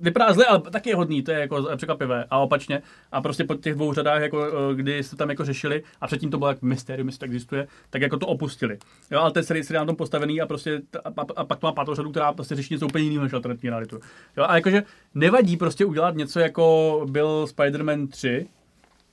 vypadá 0.00 0.32
zle, 0.32 0.46
ale 0.46 0.60
taky 0.60 0.90
je 0.90 0.96
hodný, 0.96 1.22
to 1.22 1.30
je 1.30 1.40
jako 1.40 1.68
překvapivé 1.76 2.24
a 2.30 2.38
opačně. 2.38 2.82
A 3.12 3.20
prostě 3.20 3.44
po 3.44 3.54
těch 3.54 3.74
dvou 3.74 3.92
řadách, 3.92 4.22
jako, 4.22 4.46
eh, 4.46 4.74
kdy 4.74 5.02
se 5.02 5.16
tam 5.16 5.30
jako 5.30 5.44
řešili 5.44 5.82
a 6.00 6.06
předtím 6.06 6.30
to 6.30 6.38
bylo 6.38 6.50
jak 6.50 6.62
mystérium, 6.62 7.08
jestli 7.08 7.18
to 7.18 7.24
existuje, 7.24 7.66
tak 7.90 8.02
jako 8.02 8.16
to 8.16 8.26
opustili. 8.26 8.78
Jo, 9.10 9.20
ale 9.20 9.30
ten 9.30 9.44
seriál 9.44 9.64
je 9.70 9.78
na 9.78 9.86
tom 9.86 9.96
postavený 9.96 10.40
a 10.40 10.46
prostě 10.46 10.80
a, 11.04 11.08
a, 11.08 11.24
a 11.36 11.44
pak 11.44 11.62
má 11.62 11.72
pátou 11.72 11.94
řadu, 11.94 12.10
která 12.10 12.32
prostě 12.32 12.54
řeší 12.54 12.74
něco 12.74 12.86
úplně 12.86 13.04
jiného 13.04 13.24
než 13.24 13.32
alternativní 13.32 13.70
realitu. 13.70 14.00
Jo, 14.36 14.44
a 14.48 14.54
jakože 14.56 14.82
nevadí 15.14 15.56
prostě 15.56 15.84
udělat 15.84 16.14
něco 16.14 16.40
jako 16.40 17.06
byl 17.10 17.44
Spider-Man 17.44 18.08
3, 18.08 18.46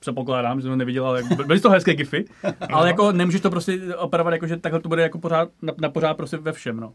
předpokládám, 0.00 0.60
že 0.60 0.68
jsem 0.68 0.78
neviděl, 0.78 1.06
ale 1.06 1.22
by- 1.22 1.44
byly 1.44 1.60
to 1.60 1.70
hezké 1.70 1.94
gify, 1.94 2.24
ale 2.72 2.88
jako 2.88 3.12
nemůžeš 3.12 3.40
to 3.40 3.50
prostě 3.50 3.96
operovat 3.96 4.32
jako, 4.32 4.46
že 4.46 4.56
takhle 4.56 4.80
to 4.80 4.88
bude 4.88 5.02
jako 5.02 5.18
pořád, 5.18 5.48
na, 5.62 5.72
na 5.78 5.88
pořád 5.88 6.14
prostě 6.14 6.36
ve 6.36 6.52
všem, 6.52 6.76
no. 6.80 6.92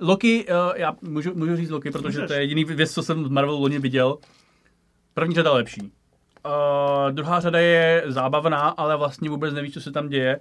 Loki, 0.00 0.46
uh, 0.46 0.72
já 0.76 0.96
můžu, 1.02 1.34
můžu 1.34 1.56
říct 1.56 1.70
Loki, 1.70 1.90
protože 1.90 2.26
to 2.26 2.32
je 2.32 2.40
jediný 2.40 2.64
věc, 2.64 2.92
co 2.92 3.02
jsem 3.02 3.24
z 3.24 3.28
Marvelu 3.28 3.60
loni 3.60 3.78
viděl. 3.78 4.18
První 5.14 5.34
řada 5.34 5.52
lepší. 5.52 5.80
Uh, 5.80 7.10
druhá 7.10 7.40
řada 7.40 7.58
je 7.58 8.04
zábavná, 8.06 8.60
ale 8.60 8.96
vlastně 8.96 9.30
vůbec 9.30 9.54
nevíš, 9.54 9.74
co 9.74 9.80
se 9.80 9.92
tam 9.92 10.08
děje. 10.08 10.40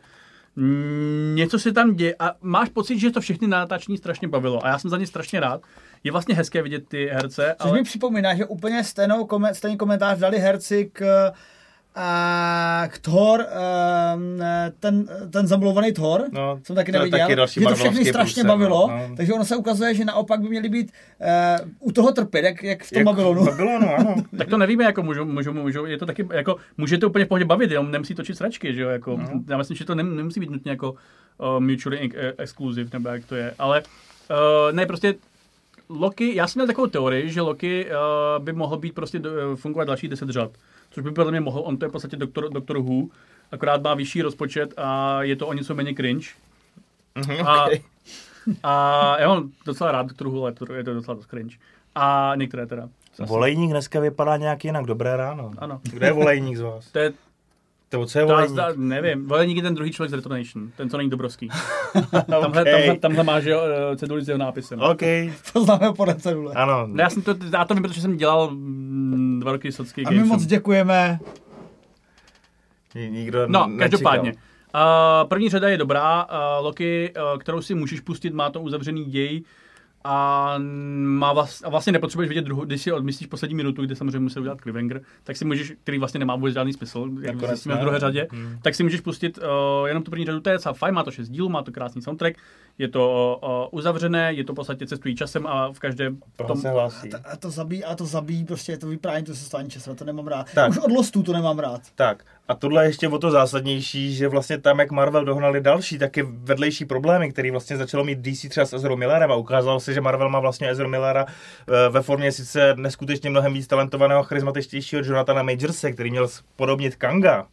Něco 1.33 1.59
se 1.59 1.71
tam 1.71 1.95
děje 1.95 2.15
a 2.19 2.31
máš 2.41 2.69
pocit, 2.69 2.99
že 2.99 3.11
to 3.11 3.21
všechny 3.21 3.47
natáčení 3.47 3.97
strašně 3.97 4.27
bavilo 4.27 4.65
a 4.65 4.67
já 4.67 4.79
jsem 4.79 4.89
za 4.89 4.97
ně 4.97 5.07
strašně 5.07 5.39
rád. 5.39 5.61
Je 6.03 6.11
vlastně 6.11 6.35
hezké 6.35 6.61
vidět 6.61 6.87
ty 6.87 7.05
herce, 7.05 7.55
Což 7.61 7.69
ale 7.69 7.77
mi 7.77 7.83
připomíná, 7.83 8.35
že 8.35 8.45
úplně 8.45 8.83
stejnou, 8.83 9.27
stejný 9.53 9.77
komentář 9.77 10.19
dali 10.19 10.37
herci 10.37 10.89
k, 10.93 11.31
a, 11.95 12.83
k 12.87 12.97
Thor, 12.99 13.45
um, 14.15 14.41
ten, 14.79 15.07
ten 15.31 15.47
zamluvaný 15.47 15.93
Thor, 15.93 16.23
No, 16.31 16.59
jsem 16.63 16.75
taky 16.75 16.91
neviděl, 16.91 17.19
taky 17.19 17.35
další 17.35 17.59
že 17.59 17.65
to 17.65 17.75
všechny 17.75 18.05
strašně 18.05 18.43
průser, 18.43 18.47
bavilo, 18.47 18.87
no, 18.89 19.07
no. 19.09 19.15
takže 19.15 19.33
ono 19.33 19.45
se 19.45 19.55
ukazuje, 19.55 19.95
že 19.95 20.05
naopak 20.05 20.41
by 20.41 20.49
měli 20.49 20.69
být 20.69 20.91
uh, 21.61 21.87
u 21.89 21.91
toho 21.91 22.11
trpět, 22.11 22.45
jak, 22.45 22.63
jak 22.63 22.83
v 22.83 22.89
tom 22.89 22.97
Jak 22.97 23.05
Babylonu. 23.05 23.45
Babylonu, 23.45 23.87
ano. 23.97 24.15
tak 24.37 24.47
to 24.49 24.57
nevíme, 24.57 24.83
jako 24.83 25.03
můžou, 25.03 25.25
můžou, 25.25 25.53
můžou, 25.53 25.85
je 25.85 25.97
to 25.97 26.05
taky, 26.05 26.27
jako, 26.33 26.55
můžete 26.77 27.05
úplně 27.05 27.25
v 27.25 27.27
pohodě 27.27 27.45
bavit, 27.45 27.71
jenom 27.71 27.91
nemusí 27.91 28.15
točit 28.15 28.37
sračky, 28.37 28.73
že 28.73 28.81
jo, 28.81 28.89
jako, 28.89 29.17
No. 29.17 29.27
já 29.47 29.57
myslím, 29.57 29.77
že 29.77 29.85
to 29.85 29.95
nem, 29.95 30.15
nemusí 30.15 30.39
být 30.39 30.49
nutně 30.49 30.71
jako 30.71 30.91
uh, 30.91 31.59
mutually 31.59 31.97
in- 31.97 32.11
exclusive, 32.37 32.89
nebo 32.93 33.09
jak 33.09 33.25
to 33.25 33.35
je, 33.35 33.53
ale 33.59 33.81
uh, 34.29 34.75
ne, 34.75 34.85
prostě 34.85 35.15
Loki, 35.89 36.35
já 36.35 36.47
jsem 36.47 36.59
měl 36.59 36.67
takovou 36.67 36.87
teorii, 36.87 37.29
že 37.29 37.41
Loki 37.41 37.85
uh, 37.85 38.43
by 38.43 38.53
mohl 38.53 38.77
být 38.77 38.95
prostě 38.95 39.19
do, 39.19 39.29
uh, 39.31 39.55
fungovat 39.55 39.85
dalších 39.85 40.09
10 40.09 40.29
řad, 40.29 40.51
což 40.91 41.03
by 41.03 41.11
podle 41.11 41.31
mě 41.31 41.41
mohl, 41.41 41.61
on 41.65 41.77
to 41.77 41.85
je 41.85 41.89
v 41.89 41.91
podstatě 41.91 42.17
doktor, 42.17 42.49
doktor 42.53 42.77
Who, 42.77 43.07
akorát 43.51 43.81
má 43.81 43.93
vyšší 43.93 44.21
rozpočet 44.21 44.73
a 44.77 45.23
je 45.23 45.35
to 45.35 45.47
o 45.47 45.53
něco 45.53 45.75
méně 45.75 45.93
cringe. 45.95 46.27
Mhm, 47.15 47.47
A, 47.47 47.65
okay. 47.65 47.79
a 48.63 49.15
já 49.19 49.27
mám 49.27 49.51
docela 49.65 49.91
rád 49.91 50.05
doktor 50.07 50.27
Who, 50.27 50.41
ale 50.41 50.51
to- 50.53 50.73
je 50.73 50.83
to 50.83 50.93
docela 50.93 51.15
dost 51.15 51.25
cringe. 51.27 51.57
A 51.95 52.31
některé 52.35 52.65
teda. 52.65 52.89
Zase. 53.15 53.29
Volejník 53.29 53.71
dneska 53.71 53.99
vypadá 53.99 54.37
nějak 54.37 54.65
jinak. 54.65 54.85
Dobré 54.85 55.17
ráno. 55.17 55.51
Ano. 55.57 55.79
Kde 55.83 56.07
je 56.07 56.13
volejník 56.13 56.57
z 56.57 56.61
vás? 56.61 56.91
To 56.91 56.99
je 56.99 57.13
To 57.89 58.05
co 58.05 58.19
je 58.19 58.25
To 58.25 58.47
zda, 58.47 58.67
nevím, 58.75 59.27
Voleník 59.27 59.57
je 59.57 59.63
ten 59.63 59.75
druhý 59.75 59.91
člověk 59.91 60.09
z 60.09 60.13
Retonation, 60.13 60.71
ten, 60.77 60.89
co 60.89 60.97
není 60.97 61.09
Dobrovský. 61.09 61.49
tamhle, 62.29 62.61
Okay. 62.61 62.63
tamhle, 62.73 62.97
tamhle 62.99 63.23
má, 63.23 63.39
že 63.39 63.49
jo, 63.49 63.61
eh, 63.91 63.97
ceduli 63.97 64.21
s 64.21 64.27
jeho 64.27 64.37
nápisem. 64.37 64.79
OK, 64.81 64.99
To 65.53 65.63
známe 65.63 65.93
podle 65.93 66.15
cedule. 66.15 66.53
ano. 66.53 66.87
No, 66.87 67.01
já, 67.03 67.09
jsem 67.09 67.21
to, 67.21 67.35
já 67.53 67.65
to 67.65 67.73
vím, 67.73 67.83
protože 67.83 68.01
jsem 68.01 68.17
dělal 68.17 68.49
mm, 68.51 69.39
dva 69.39 69.51
roky 69.51 69.71
socky 69.71 70.03
A 70.05 70.09
my 70.11 70.23
moc 70.23 70.45
děkujeme. 70.45 71.19
Ni- 72.95 73.09
Nikdo 73.11 73.47
No, 73.47 73.67
nečekal. 73.67 73.79
každopádně. 73.89 74.33
Uh, 74.75 75.29
první 75.29 75.49
řada 75.49 75.69
je 75.69 75.77
dobrá, 75.77 76.23
uh, 76.25 76.65
Loki, 76.65 77.13
uh, 77.33 77.39
kterou 77.39 77.61
si 77.61 77.75
můžeš 77.75 77.99
pustit, 77.99 78.33
má 78.33 78.49
to 78.49 78.61
uzavřený 78.61 79.05
děj 79.05 79.41
a, 80.03 80.55
má 81.03 81.33
vlast, 81.33 81.65
a 81.65 81.69
vlastně 81.69 81.93
nepotřebuješ 81.93 82.29
vidět 82.29 82.41
druhou, 82.41 82.65
když 82.65 82.81
si 82.81 82.91
odmyslíš 82.91 83.27
poslední 83.27 83.55
minutu, 83.55 83.85
kde 83.85 83.95
samozřejmě 83.95 84.19
musel 84.19 84.41
udělat 84.41 84.61
cliffhanger, 84.61 85.01
tak 85.23 85.37
si 85.37 85.45
můžeš, 85.45 85.73
který 85.83 85.99
vlastně 85.99 86.19
nemá 86.19 86.35
vůbec 86.35 86.53
žádný 86.53 86.73
smysl, 86.73 87.09
jak 87.21 87.45
zjistíme 87.47 87.75
v 87.75 87.77
ne. 87.77 87.81
druhé 87.81 87.99
řadě, 87.99 88.27
Hmm. 88.31 88.59
tak 88.61 88.75
si 88.75 88.83
můžeš 88.83 89.01
pustit 89.01 89.37
uh, 89.37 89.87
jenom 89.87 90.03
tu 90.03 90.11
první 90.11 90.25
řadu, 90.25 90.39
to 90.39 90.49
je 90.49 90.55
docela 90.55 90.73
fajn, 90.73 90.93
má 90.95 91.03
to 91.03 91.11
šest 91.11 91.29
dílů, 91.29 91.49
má 91.49 91.63
to 91.63 91.71
krásný 91.71 92.01
soundtrack, 92.01 92.37
je 92.77 92.87
to 92.87 93.39
uh, 93.71 93.79
uzavřené, 93.79 94.33
je 94.33 94.43
to 94.43 94.53
v 94.53 94.55
podstatě 94.55 94.87
cestují 94.87 95.15
časem 95.15 95.47
a 95.47 95.73
v 95.73 95.79
každém 95.79 96.17
Tom... 96.35 96.47
tom, 96.47 96.57
se 96.57 96.69
hlásí. 96.69 97.13
A 97.13 97.35
to 97.37 97.49
zabíjí, 97.49 97.83
a 97.83 97.95
to 97.95 98.05
zabíjí, 98.05 98.45
prostě 98.45 98.77
to 98.77 98.87
vyprávění, 98.87 99.25
to 99.25 99.35
se 99.35 99.45
stání 99.45 99.69
času, 99.69 99.95
to 99.95 100.05
nemám 100.05 100.27
rád. 100.27 100.47
Tak. 100.55 100.69
Už 100.69 100.77
od 100.77 100.91
Lostů 100.91 101.23
to 101.23 101.33
nemám 101.33 101.59
rád. 101.59 101.81
Tak, 101.95 102.25
a 102.49 102.55
tohle 102.55 102.83
je 102.83 102.89
ještě 102.89 103.07
o 103.07 103.17
to 103.17 103.31
zásadnější, 103.31 104.15
že 104.15 104.27
vlastně 104.27 104.57
tam, 104.57 104.79
jak 104.79 104.91
Marvel 104.91 105.25
dohnali 105.25 105.61
další 105.61 105.97
taky 105.97 106.25
vedlejší 106.27 106.85
problémy, 106.85 107.31
který 107.31 107.51
vlastně 107.51 107.77
začalo 107.77 108.03
mít 108.03 108.19
DC 108.19 108.49
třeba 108.49 108.65
s 108.65 108.73
Ezra 108.73 108.95
Millerem 108.95 109.31
a 109.31 109.35
ukázalo 109.35 109.79
se, 109.79 109.93
že 109.93 110.01
Marvel 110.01 110.29
má 110.29 110.39
vlastně 110.39 110.69
Ezra 110.69 110.87
Millera 110.87 111.25
eh, 111.27 111.89
ve 111.89 112.01
formě 112.01 112.31
sice 112.31 112.73
neskutečně 112.77 113.29
mnohem 113.29 113.53
víc 113.53 113.67
talentovaného, 113.67 114.23
charismatičtějšího 114.23 115.01
Jonathana 115.05 115.43
Majorse, 115.43 115.91
který 115.91 116.11
měl 116.11 116.27
podobnit 116.55 116.95
Kanga. 116.95 117.47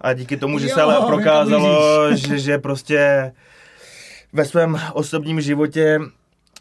A 0.00 0.12
díky 0.12 0.36
tomu, 0.36 0.58
že 0.58 0.68
se 0.68 0.80
Jo, 0.80 0.86
ale 0.86 0.94
vím, 0.94 1.00
kam 1.00 1.08
prokázalo, 1.08 2.16
že, 2.16 2.38
že 2.38 2.58
prostě 2.58 3.32
ve 4.32 4.44
svém 4.44 4.80
osobním 4.92 5.40
životě 5.40 5.98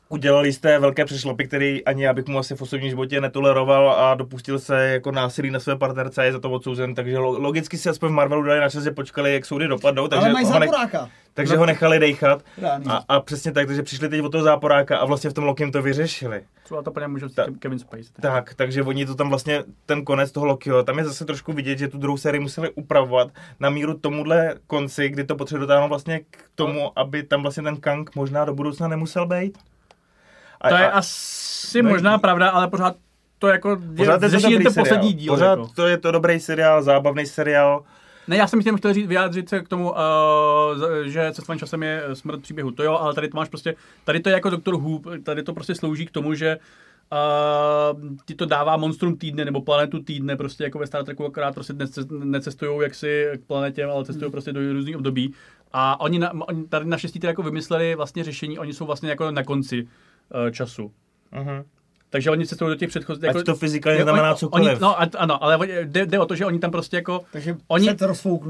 udělal 0.10 0.46
jisté 0.46 0.80
velké 0.80 1.06
přešlopy, 1.06 1.48
který 1.48 1.86
ani 1.86 2.04
já 2.04 2.14
bych 2.14 2.26
mu 2.28 2.40
asi 2.40 2.56
v 2.56 2.62
osobním 2.62 2.90
životě 2.90 3.22
netoleroval 3.22 3.92
a 3.92 4.16
dopustil 4.16 4.60
se 4.60 4.88
jako 4.88 5.12
násilí 5.12 5.52
na 5.52 5.60
své 5.60 5.76
partnerce 5.76 6.22
a 6.22 6.24
je 6.24 6.32
za 6.32 6.40
to 6.40 6.52
odsouzen, 6.52 6.96
takže 6.96 7.18
lo- 7.18 7.40
logicky 7.42 7.78
si 7.78 7.90
aspoň 7.90 8.10
v 8.10 8.14
Marvelu 8.14 8.44
dali 8.44 8.60
na 8.60 8.70
čas, 8.70 8.84
že 8.84 8.92
počkali, 8.92 9.34
jak 9.34 9.46
soudy 9.46 9.68
dopadnou, 9.68 10.08
takže, 10.08 10.26
Ale 10.26 10.34
mají 10.34 10.46
ho, 10.46 10.60
ne- 10.60 10.68
záporáka. 10.68 11.10
takže 11.34 11.58
ho 11.58 11.66
nechali 11.66 12.00
dejchat 12.00 12.44
a, 12.90 13.04
a 13.08 13.20
přesně 13.20 13.52
tak, 13.52 13.68
takže 13.68 13.84
přišli 13.84 14.10
teď 14.10 14.22
od 14.22 14.30
toho 14.30 14.44
záporáka 14.44 14.98
a 14.98 15.06
vlastně 15.06 15.30
v 15.30 15.34
tom 15.34 15.44
Lokim 15.44 15.72
to 15.72 15.82
vyřešili. 15.82 16.42
třeba 16.64 16.82
to 16.82 16.92
plně 16.92 17.08
může 17.08 17.30
Ta- 17.30 17.46
Kevin 17.60 17.80
Spacey. 17.80 18.04
Tak, 18.22 18.54
takže 18.54 18.84
oni 18.84 19.06
to 19.06 19.16
tam 19.16 19.30
vlastně, 19.30 19.64
ten 19.86 20.06
konec 20.06 20.32
toho 20.32 20.46
Lokiho, 20.46 20.84
tam 20.84 20.98
je 20.98 21.06
zase 21.06 21.26
trošku 21.26 21.54
vidět, 21.54 21.78
že 21.80 21.88
tu 21.88 21.98
druhou 21.98 22.18
sérii 22.18 22.40
museli 22.42 22.70
upravovat 22.70 23.28
na 23.60 23.70
míru 23.70 23.94
tomuhle 23.94 24.56
konci, 24.68 25.10
kdy 25.10 25.24
to 25.24 25.36
potřebuje 25.36 25.60
dotáhnout 25.62 25.88
vlastně 25.90 26.20
k 26.20 26.38
tomu, 26.56 27.00
aby 27.00 27.24
tam 27.24 27.42
vlastně 27.42 27.64
ten 27.64 27.78
Kang 27.78 28.16
možná 28.16 28.46
do 28.46 28.54
budoucna 28.54 28.88
nemusel 28.88 29.26
být. 29.26 29.58
A, 30.62 30.70
To 30.70 30.76
je 30.76 30.92
a- 30.92 30.98
asi 30.98 31.84
no, 31.84 31.90
možná 31.90 32.18
pravda, 32.18 32.50
ale 32.50 32.68
pořád 32.68 32.96
to 33.40 33.48
jako 33.48 33.78
Pořád 33.98 34.24
je 34.24 34.30
to 34.30 34.36
jen 34.36 34.42
dobrý 34.52 34.64
ten 34.64 34.74
poslední 34.74 35.14
díl. 35.14 35.34
Pořád 35.34 35.60
Jako. 35.60 35.72
to 35.76 35.88
je 35.88 35.98
to 35.98 36.12
dobrý 36.12 36.40
seriál, 36.40 36.84
zábavný 36.84 37.26
seriál. 37.26 37.84
Ne, 38.28 38.38
já 38.38 38.48
jsem 38.48 38.64
tím 38.64 38.78
chtěl 38.78 38.94
říct, 38.94 39.08
vyjádřit 39.08 39.50
se 39.50 39.60
k 39.60 39.68
tomu, 39.68 39.92
uh, 39.92 39.98
že 41.06 41.32
cestování 41.32 41.60
časem 41.60 41.84
je 41.84 42.04
smrt 42.14 42.42
příběhu. 42.42 42.72
To 42.72 42.84
jo, 42.84 42.94
ale 42.94 43.14
tady 43.14 43.28
to 43.28 43.38
máš 43.38 43.50
prostě, 43.50 43.76
tady 44.04 44.20
to 44.20 44.30
je 44.30 44.34
jako 44.34 44.50
Doktor 44.50 44.76
Who, 44.76 45.02
tady 45.24 45.44
to 45.44 45.54
prostě 45.54 45.76
slouží 45.76 46.06
k 46.06 46.12
tomu, 46.12 46.34
že 46.34 46.58
uh, 47.12 48.00
ti 48.26 48.36
to 48.36 48.46
dává 48.46 48.78
monstrum 48.78 49.18
týdne 49.18 49.46
nebo 49.46 49.62
planetu 49.62 50.04
týdne, 50.04 50.36
prostě 50.36 50.64
jako 50.64 50.80
ve 50.80 50.88
Star 50.88 51.04
Treku, 51.04 51.26
akorát 51.26 51.54
prostě 51.54 51.74
necestují 52.24 52.82
jaksi 52.84 53.28
k 53.36 53.48
planetě, 53.48 53.86
ale 53.86 54.06
cestují 54.06 54.32
prostě 54.32 54.54
do 54.54 54.74
různých 54.74 54.96
období. 54.96 55.34
A 55.74 56.00
oni, 56.02 56.20
na, 56.20 56.32
oni 56.48 56.68
tady 56.68 56.86
na 56.86 56.98
šestý 56.98 57.20
jako 57.24 57.44
vymysleli 57.44 57.96
vlastně 57.96 58.24
řešení, 58.24 58.60
oni 58.60 58.74
jsou 58.74 58.86
vlastně 58.86 59.10
jako 59.10 59.32
na 59.32 59.44
konci 59.44 59.88
času. 60.52 60.92
Uh-huh. 61.34 61.64
Takže 62.10 62.32
oni 62.32 62.48
cestují 62.48 62.70
do 62.70 62.76
těch 62.76 62.90
předchozích. 62.90 63.30
Ať 63.36 63.46
to 63.46 63.56
fyzikálně 63.56 64.04
znamená 64.04 64.34
cokoliv. 64.36 64.68
Oni, 64.68 64.80
no, 64.82 65.02
a- 65.02 65.08
ano, 65.18 65.44
ale 65.44 65.68
jde, 65.84 66.06
jde, 66.06 66.20
o 66.20 66.26
to, 66.26 66.36
že 66.36 66.46
oni 66.46 66.60
tam 66.60 66.72
prostě 66.72 66.98
jako... 66.98 67.22
Takže 67.32 67.58
Oni-. 67.68 67.86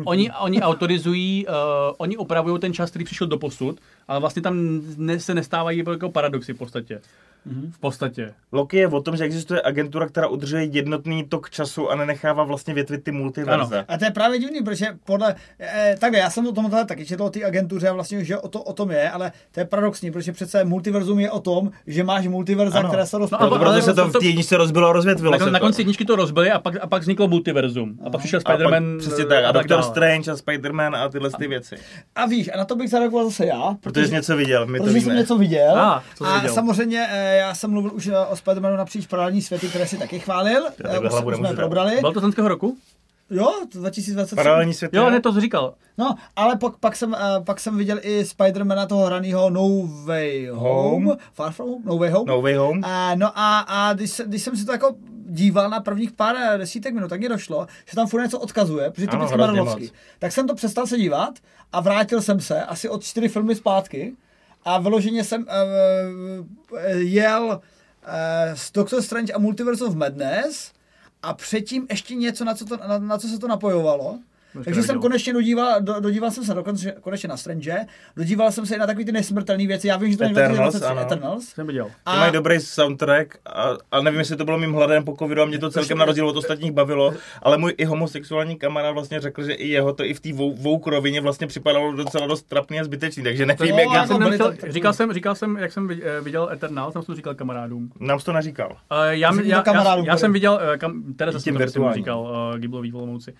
Oni, 0.05 0.32
oni 0.32 0.61
autorizují, 0.61 1.45
uh, 1.47 1.53
oni 1.97 2.17
opravují 2.17 2.59
ten 2.59 2.73
čas, 2.73 2.89
který 2.89 3.05
přišel 3.05 3.27
do 3.27 3.38
posud, 3.38 3.80
ale 4.10 4.20
vlastně 4.20 4.41
tam 4.41 4.82
ne, 4.97 5.20
se 5.20 5.34
nestávají 5.34 5.84
jako 5.88 6.10
paradoxy 6.10 6.53
v 6.53 6.57
podstatě. 6.57 7.01
Mhm. 7.45 7.72
V 7.72 7.80
podstatě. 7.80 8.34
Loki 8.51 8.78
je 8.78 8.88
o 8.88 9.01
tom, 9.01 9.18
že 9.18 9.24
existuje 9.24 9.62
agentura, 9.66 10.07
která 10.07 10.28
udržuje 10.28 10.64
jednotný 10.64 11.24
tok 11.24 11.49
času 11.49 11.89
a 11.91 11.95
nenechává 11.95 12.43
vlastně 12.43 12.74
větvit 12.74 13.03
ty 13.03 13.12
multiverze. 13.12 13.86
A 13.88 13.97
to 13.97 14.05
je 14.05 14.12
právě 14.12 14.39
divný, 14.39 14.62
protože 14.64 14.88
podle, 15.05 15.36
eh, 15.60 15.95
takhle, 15.99 16.20
já 16.20 16.30
jsem 16.30 16.47
o 16.47 16.51
tom 16.51 16.72
taky 16.88 17.05
četl 17.05 17.24
o 17.24 17.30
té 17.30 17.43
agentuře 17.45 17.89
a 17.89 17.93
vlastně, 17.93 18.24
že 18.26 18.38
o, 18.38 18.47
to, 18.47 18.62
o 18.64 18.74
tom 18.74 18.91
je, 18.91 19.10
ale 19.12 19.32
to 19.51 19.60
je 19.60 19.66
paradoxní, 19.66 20.12
protože 20.12 20.32
přece 20.32 20.64
multiverzum 20.64 21.20
je 21.20 21.32
o 21.32 21.39
tom, 21.39 21.72
že 21.88 22.03
máš 22.03 22.28
multiverza, 22.28 22.80
Ano. 22.80 22.88
které 22.89 23.05
se 23.05 23.16
No, 23.16 23.20
rozpadají. 23.20 23.49
ale- 23.51 23.60
Proto, 23.60 23.72
protože 23.74 23.82
se 23.86 23.93
to 23.93 24.07
v 24.07 24.12
té 24.14 24.26
jedničce 24.26 24.57
rozbilo 24.57 24.89
a 24.89 24.93
rozvětvilo 24.93 25.32
Na, 25.32 25.38
se 25.39 25.51
na 25.51 25.60
to. 25.60 25.66
konci 25.66 25.82
jedničky 25.82 26.05
to 26.05 26.16
rozbili 26.16 26.51
a 26.51 26.60
pak, 26.60 26.76
a 26.82 26.88
pak 26.88 27.01
vzniklo 27.01 27.28
multiverzum. 27.28 27.99
A 28.05 28.10
pak 28.10 28.20
přišel 28.20 28.39
a 28.45 28.49
Spider-Man. 28.51 28.93
pak, 28.97 28.99
přesně 29.07 29.26
tak, 29.26 29.43
a 29.43 29.47
tak 29.47 29.53
Doctor 29.53 29.70
dále. 29.80 29.84
Strange 29.84 30.32
a 30.32 30.36
Spider-Man 30.36 30.95
a 30.95 31.10
tyhle 31.10 31.30
ty 31.38 31.47
věci. 31.47 31.76
A 32.16 32.26
víš, 32.26 32.49
a 32.53 32.57
na 32.57 32.66
to 32.66 32.76
bych 32.76 32.89
zareagoval 32.89 33.26
zase 33.26 33.45
já, 33.45 33.76
Protože 33.82 33.98
jsi 34.07 34.13
něco 34.13 34.37
viděl, 34.37 34.65
my 34.65 34.77
to 34.77 34.83
protože 34.83 34.99
jsem 35.01 35.09
víme. 35.09 35.21
něco 35.21 35.37
viděl. 35.37 35.79
A, 35.79 36.03
co 36.15 36.25
jsi 36.25 36.31
a 36.31 36.35
viděl? 36.35 36.53
samozřejmě 36.53 37.07
eh, 37.09 37.35
já 37.37 37.55
jsem 37.55 37.71
mluvil 37.71 37.91
už 37.93 38.07
eh, 38.07 38.17
o 38.17 38.33
Spider-Manu 38.35 38.77
napříč 38.77 39.07
paralelní 39.07 39.41
světy, 39.41 39.67
které 39.67 39.87
si 39.87 39.97
taky 39.97 40.19
chválil. 40.19 40.67
Eh, 40.67 40.83
takhle 40.83 41.23
už, 41.23 41.35
jsme 41.35 41.53
probrali. 41.53 41.97
Bylo 41.99 42.11
to 42.11 42.19
z 42.19 42.23
loňského 42.23 42.47
roku? 42.47 42.77
Jo, 43.31 43.53
to 43.71 43.79
2023. 43.79 44.35
Paralelní 44.35 44.73
svět. 44.73 44.93
Jo, 44.93 45.09
ne, 45.09 45.21
to 45.21 45.33
jsi 45.33 45.41
říkal. 45.41 45.73
No, 45.97 46.15
ale 46.35 46.55
pak, 46.55 46.77
pak, 46.77 46.95
jsem, 46.95 47.11
uh, 47.11 47.43
pak 47.43 47.59
jsem 47.59 47.77
viděl 47.77 47.99
i 48.01 48.25
Spidermana 48.25 48.85
toho 48.85 49.05
hraného 49.05 49.49
No 49.49 49.67
Way 50.05 50.47
Home. 50.47 51.05
Home. 51.05 51.17
Far 51.33 51.51
From 51.51 51.69
Home? 51.69 51.81
No 51.85 51.97
Way 51.97 52.09
Home. 52.09 52.25
No 52.27 52.41
Way 52.41 52.53
Home. 52.55 52.81
A, 52.83 53.15
no 53.15 53.31
a, 53.35 53.59
a 53.59 53.93
když, 53.93 54.11
se, 54.11 54.23
když 54.23 54.41
jsem 54.41 54.57
si 54.57 54.65
to 54.65 54.71
jako 54.71 54.95
díval 55.30 55.69
na 55.69 55.80
prvních 55.80 56.11
pár 56.11 56.36
eh, 56.36 56.57
desítek 56.57 56.93
minut, 56.93 57.07
tak 57.07 57.19
mi 57.19 57.30
došlo, 57.30 57.67
že 57.89 57.95
tam 57.95 58.07
furt 58.07 58.21
něco 58.21 58.39
odkazuje, 58.39 58.91
protože 58.91 59.07
typicky 59.07 59.38
moc. 59.38 59.91
Tak 60.19 60.32
jsem 60.32 60.47
to 60.47 60.55
přestal 60.55 60.88
se 60.88 60.97
dívat 60.97 61.39
a 61.73 61.82
vrátil 61.82 62.21
jsem 62.21 62.39
se 62.39 62.63
asi 62.63 62.89
od 62.89 63.03
čtyři 63.03 63.27
filmy 63.27 63.55
zpátky 63.55 64.15
a 64.63 64.77
vyloženě 64.77 65.23
jsem 65.23 65.41
uh, 65.41 65.47
jel 66.95 67.45
uh, 67.45 68.13
s 68.53 68.71
Doctor 68.71 69.01
Strange 69.01 69.34
a 69.34 69.39
Multiverse 69.39 69.86
of 69.86 69.95
Madness 69.95 70.71
a 71.23 71.34
předtím 71.34 71.88
ještě 71.89 72.15
něco, 72.15 72.45
na 72.45 72.53
co, 72.53 72.65
to, 72.65 72.77
na, 72.77 72.99
na 72.99 73.17
co 73.17 73.27
se 73.27 73.39
to 73.39 73.47
napojovalo. 73.47 74.19
Takže 74.63 74.83
jsem 74.83 74.99
konečně 74.99 75.33
dodíval, 75.33 75.81
do, 75.81 75.99
dodíval 75.99 76.31
jsem 76.31 76.43
se 76.43 76.53
dokonce, 76.53 76.93
konečně 77.01 77.29
na 77.29 77.37
Strange, 77.37 77.85
dodíval 78.15 78.51
jsem 78.51 78.65
se 78.65 78.75
i 78.75 78.79
na 78.79 78.87
takový 78.87 79.05
ty 79.05 79.11
nesmrtelné 79.11 79.67
věci. 79.67 79.87
Já 79.87 79.97
vím, 79.97 80.11
že 80.11 80.17
to 80.17 80.23
není 80.23 80.33
Eternals, 80.33 80.57
2023 80.75 80.91
ano. 80.91 81.01
Eternals. 81.01 81.45
Jsem 81.45 81.67
viděl. 81.67 81.85
Ty 81.85 81.91
A, 82.05 82.19
mají 82.19 82.31
dobrý 82.31 82.59
soundtrack 82.59 83.37
a, 83.45 83.73
a 83.91 84.01
nevím, 84.01 84.19
jestli 84.19 84.37
to 84.37 84.45
bylo 84.45 84.57
mým 84.57 84.73
hladem 84.73 85.03
po 85.03 85.15
covidu 85.19 85.41
a 85.41 85.45
mě 85.45 85.59
to 85.59 85.69
celkem 85.69 85.97
na 85.97 86.05
rozdíl 86.05 86.27
od 86.27 86.37
ostatních 86.37 86.71
bavilo, 86.71 87.13
ale 87.41 87.57
můj 87.57 87.73
i 87.77 87.85
homosexuální 87.85 88.57
kamarád 88.57 88.93
vlastně 88.93 89.19
řekl, 89.19 89.43
že 89.43 89.53
i 89.53 89.67
jeho 89.67 89.93
to 89.93 90.03
i 90.03 90.13
v 90.13 90.19
té 90.19 90.29
woke 90.33 90.89
rovině 90.89 91.21
vlastně 91.21 91.47
připadalo 91.47 91.91
docela 91.91 92.27
dost 92.27 92.43
trapný 92.43 92.79
a 92.79 92.83
zbytečný, 92.83 93.23
takže 93.23 93.45
nevím, 93.45 93.69
No, 93.71 93.77
jak 93.77 93.79
jako 93.79 93.95
já 93.95 94.07
jsem 94.07 94.19
nechtěl, 94.19 94.53
to- 94.55 94.71
říkal, 94.71 94.93
jsem, 94.93 95.13
říkal 95.13 95.35
jsem, 95.35 95.57
jak 95.57 95.71
jsem 95.71 95.91
eh, 95.91 96.21
viděl 96.21 96.49
Eternal, 96.53 96.91
tam 96.91 97.03
jsem 97.03 97.13
to 97.13 97.15
říkal 97.15 97.35
kamarádům. 97.35 97.91
nám 97.99 98.19
to 98.19 98.33
neříkal. 98.33 98.71
Uh, 98.71 98.97
já, 99.09 99.33
jsem 100.17 100.33
viděl, 100.33 100.53
uh, 100.53 100.77
kam, 100.77 101.13
Tereza 101.13 101.39
jsem 101.39 101.55
to 101.55 101.93
říkal, 101.93 102.21
uh, 102.21 102.59
Giblový 102.59 102.91
Volomouci. 102.91 103.33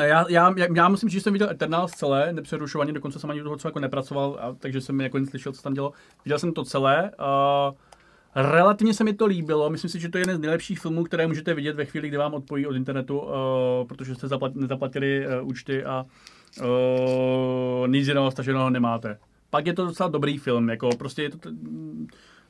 Já, 0.00 0.24
já, 0.28 0.54
já, 0.74 0.88
musím 0.88 1.08
říct, 1.08 1.18
že 1.18 1.20
jsem 1.20 1.32
viděl 1.32 1.50
Eternal 1.50 1.88
celé, 1.88 2.32
nepřerušovaně, 2.32 2.92
dokonce 2.92 3.18
jsem 3.18 3.30
ani 3.30 3.42
toho 3.42 3.56
co 3.56 3.68
jako 3.68 3.80
nepracoval, 3.80 4.38
a, 4.40 4.52
takže 4.58 4.80
jsem 4.80 5.00
jako 5.00 5.18
nic 5.18 5.30
slyšel, 5.30 5.52
co 5.52 5.62
tam 5.62 5.74
dělo. 5.74 5.92
Viděl 6.24 6.38
jsem 6.38 6.52
to 6.52 6.64
celé. 6.64 7.10
Uh, 7.20 7.74
relativně 8.34 8.94
se 8.94 9.04
mi 9.04 9.12
to 9.12 9.26
líbilo, 9.26 9.70
myslím 9.70 9.90
si, 9.90 10.00
že 10.00 10.08
to 10.08 10.18
je 10.18 10.22
jeden 10.22 10.36
z 10.36 10.40
nejlepších 10.40 10.80
filmů, 10.80 11.04
které 11.04 11.26
můžete 11.26 11.54
vidět 11.54 11.76
ve 11.76 11.84
chvíli, 11.84 12.08
kdy 12.08 12.16
vám 12.16 12.34
odpojí 12.34 12.66
od 12.66 12.76
internetu, 12.76 13.18
uh, 13.18 13.30
protože 13.88 14.14
jste 14.14 14.28
zaplat, 14.28 14.54
nezaplatili 14.54 15.26
uh, 15.26 15.48
účty 15.48 15.84
a 15.84 16.06
uh, 16.60 17.88
nic 17.88 18.08
jiného 18.08 18.30
staženého 18.30 18.70
nemáte. 18.70 19.18
Pak 19.50 19.66
je 19.66 19.72
to 19.72 19.86
docela 19.86 20.08
dobrý 20.08 20.38
film, 20.38 20.68
jako 20.68 20.90
prostě 20.98 21.22
je 21.22 21.30
to, 21.30 21.38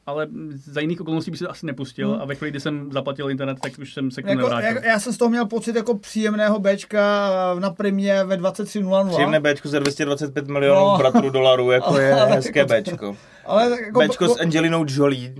ale 0.06 0.26
za 0.56 0.80
jiných 0.80 1.00
okolností 1.00 1.30
bych 1.30 1.38
se 1.38 1.44
to 1.44 1.50
asi 1.50 1.66
nepustil 1.66 2.10
Hmm. 2.12 2.22
a 2.22 2.24
ve 2.24 2.34
chvíli, 2.34 2.50
kdy 2.50 2.60
jsem 2.60 2.92
zaplatil 2.92 3.30
internet, 3.30 3.58
tak 3.62 3.72
už 3.78 3.94
jsem 3.94 4.10
se 4.10 4.22
k 4.22 4.26
tomu 4.26 4.38
jako, 4.38 4.48
nevrátil. 4.48 4.76
jak, 4.76 4.84
já 4.84 5.00
jsem 5.00 5.12
z 5.12 5.16
toho 5.16 5.28
měl 5.28 5.46
pocit 5.46 5.76
jako 5.76 5.98
příjemného 5.98 6.58
Bčka 6.58 7.30
na 7.58 7.70
primě 7.70 8.24
ve 8.24 8.36
23.00. 8.36 9.08
Příjemné 9.08 9.40
Bčko 9.40 9.68
za 9.68 9.78
225 9.78 10.48
milionů 10.48 10.80
No. 10.80 10.96
bratrů 10.98 11.30
dolarů, 11.30 11.70
jako 11.70 11.98
je 11.98 12.12
Ale 12.20 12.30
hezké 12.30 12.58
jako 12.58 12.72
to- 12.74 12.80
Bčko. 12.90 13.16
Ale 13.46 13.70
jako, 13.70 14.00
Bčko 14.00 14.28
s 14.28 14.40
Angelinou 14.40 14.84
Jolie. 14.88 15.34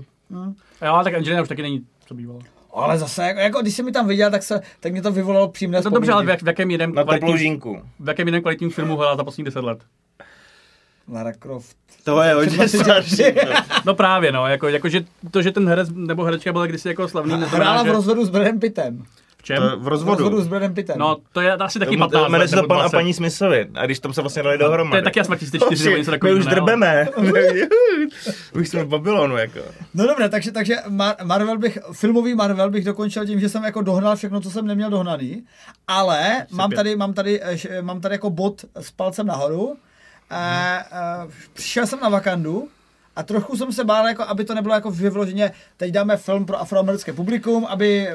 Jo, 0.82 1.00
tak 1.04 1.14
Angelina 1.14 1.42
už 1.42 1.48
taky 1.48 1.62
není, 1.62 1.84
co 2.06 2.14
bývalo. 2.14 2.40
ale 2.74 2.98
zase, 2.98 3.22
jako, 3.22 3.40
jako, 3.40 3.62
když 3.62 3.74
jsem 3.74 3.84
mi 3.84 3.92
tam 3.92 4.08
viděl, 4.08 4.30
tak, 4.30 4.42
se, 4.42 4.60
tak 4.80 4.92
mě 4.92 5.02
to 5.02 5.12
vyvolalo 5.12 5.48
příjemné 5.48 5.80
No 5.84 5.90
dobře, 5.90 6.12
ale 6.12 6.24
v, 6.24 6.28
jak, 6.28 6.42
v, 6.42 6.46
jakém 6.46 6.70
jiném 6.70 6.92
kvalitním, 6.92 7.60
v 8.00 8.08
jakém 8.08 8.28
jiném 8.28 8.40
kvalitním 8.42 8.70
filmu 8.70 8.96
hrála 8.96 9.16
za 9.16 9.24
posledních 9.24 9.44
10 9.44 9.60
let? 9.64 9.78
Lara 11.12 11.32
Croft. 11.32 11.76
To 12.04 12.22
je 12.22 12.34
hodně 12.34 12.68
starší. 12.68 13.22
No 13.84 13.94
právě, 13.94 14.32
no, 14.32 14.46
jako, 14.46 14.68
jako 14.68 14.88
že 14.88 15.04
to, 15.30 15.42
že 15.42 15.52
ten 15.52 15.68
herec 15.68 15.88
nebo 15.94 16.24
herečka 16.24 16.52
byla 16.52 16.66
kdysi 16.66 16.88
jako 16.88 17.08
slavný, 17.08 17.32
neznamená, 17.40 17.70
Hrála 17.70 17.82
v 17.82 17.86
že... 17.86 17.92
rozvodu 17.92 18.24
s 18.24 18.28
Bradem 18.28 18.60
Pittem. 18.60 19.04
v 19.38 19.42
čem? 19.42 19.62
To 19.62 19.76
v 19.76 19.82
V 19.82 19.88
rozvodu 19.88 20.22
rozvodu. 20.22 20.42
s 20.44 20.48
Bradem 20.48 20.74
Pittem. 20.74 20.98
No, 20.98 21.16
to 21.32 21.40
je 21.40 21.52
asi 21.52 21.78
taky 21.78 21.90
To- 21.96 21.98
15 21.98 22.22
to 22.24 22.28
Jmenuje 22.30 22.48
se 22.48 22.56
to 22.56 22.66
pan 22.66 22.76
a 22.76 22.80
20. 22.80 22.96
paní 22.96 23.14
Smithovi. 23.14 23.66
A 23.74 23.86
když 23.86 23.98
tam 23.98 24.12
se 24.12 24.20
vlastně 24.20 24.42
dali 24.42 24.58
dohromady. 24.58 24.90
To 24.90 24.96
je 24.96 25.02
taky 25.02 25.20
asi 25.20 25.28
2004 25.30 25.84
nebo 25.84 25.96
něco 25.96 26.10
My 26.10 26.14
takového. 26.16 26.38
už 26.38 26.44
ne? 26.46 26.50
drbeme. 26.50 27.08
už 28.60 28.68
jsme 28.68 28.84
v 28.84 28.88
Babylonu, 28.88 29.36
jako. 29.36 29.58
No 29.94 30.06
dobře, 30.06 30.28
takže, 30.28 30.52
takže 30.52 30.76
Mar- 30.88 31.24
Marvel 31.24 31.58
bych, 31.58 31.78
filmový 31.92 32.34
Marvel 32.34 32.70
bych 32.70 32.84
dokončil 32.84 33.26
tím, 33.26 33.40
že 33.40 33.48
jsem 33.48 33.64
jako 33.64 33.82
dohnal 33.82 34.16
všechno, 34.16 34.40
co 34.40 34.50
jsem 34.50 34.66
neměl 34.66 34.90
dohnaný, 34.90 35.42
ale 35.88 36.46
mám 36.50 36.70
tady, 36.70 36.96
mám 36.96 37.12
tady, 37.14 37.40
eh, 37.42 37.52
š- 37.52 37.82
mám 37.82 38.00
tady 38.00 38.14
jako 38.14 38.30
bod 38.30 38.64
s 38.74 38.90
palcem 38.90 39.26
nahoru. 39.26 39.76
E, 40.30 40.78
e, 40.78 40.82
přišel 41.52 41.86
jsem 41.86 42.00
na 42.00 42.08
Wakandu 42.08 42.68
a 43.16 43.22
trochu 43.22 43.56
jsem 43.56 43.72
se 43.72 43.84
bál, 43.84 44.08
jako, 44.08 44.22
aby 44.22 44.44
to 44.44 44.54
nebylo 44.54 44.74
jako 44.74 44.90
vyvloženě, 44.90 45.52
teď 45.76 45.92
dáme 45.92 46.16
film 46.16 46.46
pro 46.46 46.60
afroamerické 46.60 47.12
publikum, 47.12 47.66
aby, 47.66 48.08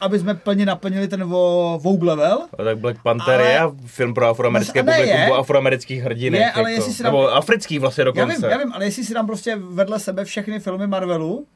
aby 0.00 0.18
jsme 0.18 0.34
plně 0.34 0.66
naplnili 0.66 1.08
ten 1.08 1.24
vo, 1.24 1.78
Vogue 1.82 2.08
level. 2.08 2.38
A 2.58 2.64
tak 2.64 2.78
Black 2.78 3.02
Panther 3.02 3.34
Ale- 3.40 3.50
je 3.50 3.60
film 3.86 4.14
pro 4.14 4.26
afroamerické 4.28 4.82
Ne, 4.82 4.92
publikum, 4.92 5.20
je. 5.20 5.28
o 5.30 5.34
afroamerických 5.34 6.02
hrdinech. 6.02 6.40
Je, 6.40 6.50
ale 6.52 6.70
jako. 6.72 6.80
jestli 6.82 6.92
si 6.94 7.02
dám- 7.02 7.12
Nebo 7.12 7.34
afrických 7.34 7.80
vlastně 7.80 8.00
Já 8.02 8.04
dokonce. 8.04 8.36
vím, 8.36 8.50
já 8.50 8.58
vím, 8.58 8.72
ale 8.72 8.84
jestli 8.84 9.04
si 9.04 9.14
dám 9.14 9.26
prostě 9.26 9.56
vedle 9.56 10.00
sebe 10.00 10.24
všechny 10.24 10.60
filmy 10.60 10.86
Marvelu 10.86 11.46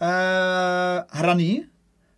e, 0.00 0.08
hraný, 1.10 1.64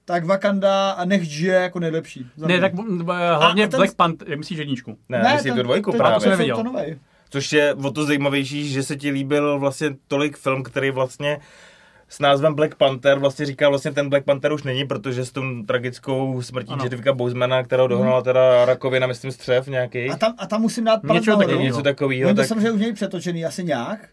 tak 0.05 0.25
Wakanda 0.25 0.91
a 0.91 1.05
nech 1.05 1.23
žije 1.25 1.55
jako 1.55 1.81
nejlepší. 1.81 2.27
Ne, 2.37 2.47
mě. 2.47 2.61
tak 2.61 2.73
eh, 2.75 3.35
hlavně 3.35 3.65
A 3.65 3.69
ten- 3.69 3.79
Black 3.79 3.95
Panther, 3.95 4.39
myslíš 4.39 4.59
jedničku? 4.59 4.97
Ne, 5.09 5.23
ne 5.23 5.33
myslíš 5.33 5.53
tu 5.55 5.63
dvojku 5.63 5.93
to, 5.93 5.97
právě. 5.99 6.15
to 6.15 6.21
jsem 6.21 6.31
To, 6.31 6.37
neviděl. 6.37 6.57
to 6.57 6.63
novej. 6.63 6.99
Což 7.33 7.53
je 7.53 7.75
o 7.75 7.91
to 7.91 8.05
zajímavější, 8.05 8.69
že 8.69 8.83
se 8.83 8.97
ti 8.97 9.11
líbil 9.11 9.59
vlastně 9.59 9.91
tolik 10.09 10.37
film, 10.37 10.63
který 10.63 10.91
vlastně 10.91 11.41
s 12.09 12.19
názvem 12.19 12.55
Black 12.55 12.75
Panther 12.75 13.19
vlastně 13.19 13.47
říká 13.47 13.69
vlastně 13.69 13.93
ten 13.93 14.09
Black 14.09 14.25
Panther 14.25 14.53
už 14.53 14.63
není, 14.63 14.85
protože 14.85 15.25
s 15.25 15.33
tou 15.33 15.43
tragickou 15.67 16.43
smrtí. 16.43 16.75
Jedvika 16.83 17.13
Bosemana, 17.13 17.63
kterou 17.63 17.87
dohnala 17.87 18.23
teda 18.23 18.65
rakovina, 18.65 19.07
myslím 19.07 19.33
střev 19.33 19.67
nějaký. 19.67 20.11
A 20.11 20.17
tam, 20.17 20.35
a 20.39 20.47
tam 20.47 20.61
musím 20.61 20.85
dát 20.85 21.01
palec 21.07 21.21
Něčeho 21.23 21.41
nahoru. 21.41 21.61
Něco 21.61 21.83
takového. 21.83 22.31
To 22.31 22.37
Tak... 22.37 22.47
samozřejmě 22.47 22.71
už 22.71 22.79
měli 22.79 22.93
přetočený 22.93 23.45
asi 23.45 23.65
nějak. 23.65 24.09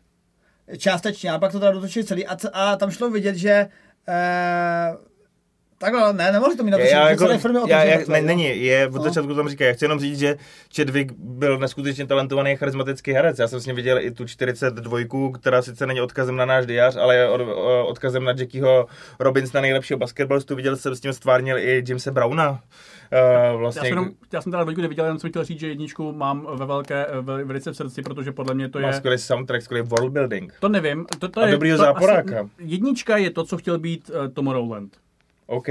Částečně, 0.77 1.31
a 1.31 1.39
pak 1.39 1.51
to 1.51 1.59
teda 1.59 1.71
dotočili 1.71 2.05
celý. 2.05 2.27
A, 2.27 2.37
a 2.53 2.75
tam 2.75 2.91
šlo 2.91 3.09
vidět, 3.09 3.35
že 3.35 3.67
eh, 4.07 4.91
takhle, 5.79 6.13
ne, 6.13 6.31
nemohli 6.31 6.57
to 6.57 6.63
mít 6.63 6.71
natočit, 6.71 6.91
Já, 6.91 7.05
že 7.05 7.09
jako, 7.09 7.23
celé 7.23 7.37
firmy 7.37 7.59
já, 7.67 7.83
já, 7.83 7.97
ne, 8.07 8.21
není, 8.21 8.63
je, 8.63 8.87
od 8.87 8.93
No. 8.93 9.01
začátku 9.03 9.35
tam 9.35 9.49
říká, 9.49 9.65
já 9.65 9.73
chci 9.73 9.85
jenom 9.85 9.99
říct, 9.99 10.19
že 10.19 10.37
Chadwick 10.75 11.11
byl 11.17 11.57
neskutečně 11.57 12.07
talentovaný 12.07 12.51
a 12.51 12.55
charismatický 12.55 13.11
herec. 13.11 13.39
Já 13.39 13.47
jsem 13.47 13.59
s 13.59 13.65
ním 13.65 13.75
viděl 13.75 13.99
i 13.99 14.11
tu 14.11 14.27
42, 14.27 14.97
která 15.39 15.61
sice 15.61 15.87
není 15.87 16.01
odkazem 16.01 16.35
na 16.35 16.45
náš 16.45 16.65
diář, 16.65 16.95
ale 16.95 17.15
je 17.15 17.29
od, 17.29 17.41
odkazem 17.87 18.23
na 18.23 18.31
Jackieho 18.37 18.87
Robinsona, 19.19 19.61
nejlepšího 19.61 19.99
basketbalistu. 19.99 20.55
Viděl 20.55 20.75
jsem 20.75 20.95
s 20.95 20.99
tím 20.99 21.13
stvárnil 21.13 21.57
i 21.57 21.83
Jamesa 21.87 22.11
Browna. 22.11 22.49
Uh, 22.51 23.17
Já 23.43 23.53
vlastně, 23.53 23.81
jsem, 23.81 23.89
jenom, 23.89 24.09
já 24.33 24.41
jsem 24.41 24.51
teda 24.51 24.63
dvojku 24.63 24.81
neviděl, 24.81 25.05
jenom 25.05 25.19
jsem 25.19 25.29
chtěl 25.29 25.43
říct, 25.43 25.59
že 25.59 25.67
jedničku 25.67 26.11
mám 26.13 26.47
ve 26.55 26.65
velké, 26.65 27.07
ve, 27.21 27.43
velice 27.43 27.71
v 27.71 27.75
srdci, 27.75 28.01
protože 28.01 28.31
podle 28.31 28.53
mě 28.53 28.69
to 28.69 28.79
má 28.79 28.87
je... 28.87 28.93
skvělý 28.93 29.17
soundtrack, 29.17 29.63
skvělý 29.63 29.87
world 29.87 30.13
building. 30.13 30.53
To 30.59 30.69
nevím. 30.69 31.05
To, 31.19 31.27
to 31.27 31.41
A 31.41 31.45
je, 31.45 31.51
dobrýho 31.51 31.77
to 31.77 31.83
záporáka. 31.83 32.39
Asi, 32.39 32.49
jednička 32.59 33.17
je 33.17 33.29
to, 33.29 33.43
co 33.43 33.57
chtěl 33.57 33.79
být 33.79 34.09
uh, 34.09 34.27
Tomorrowland. 34.33 34.97
OK. 35.49 35.67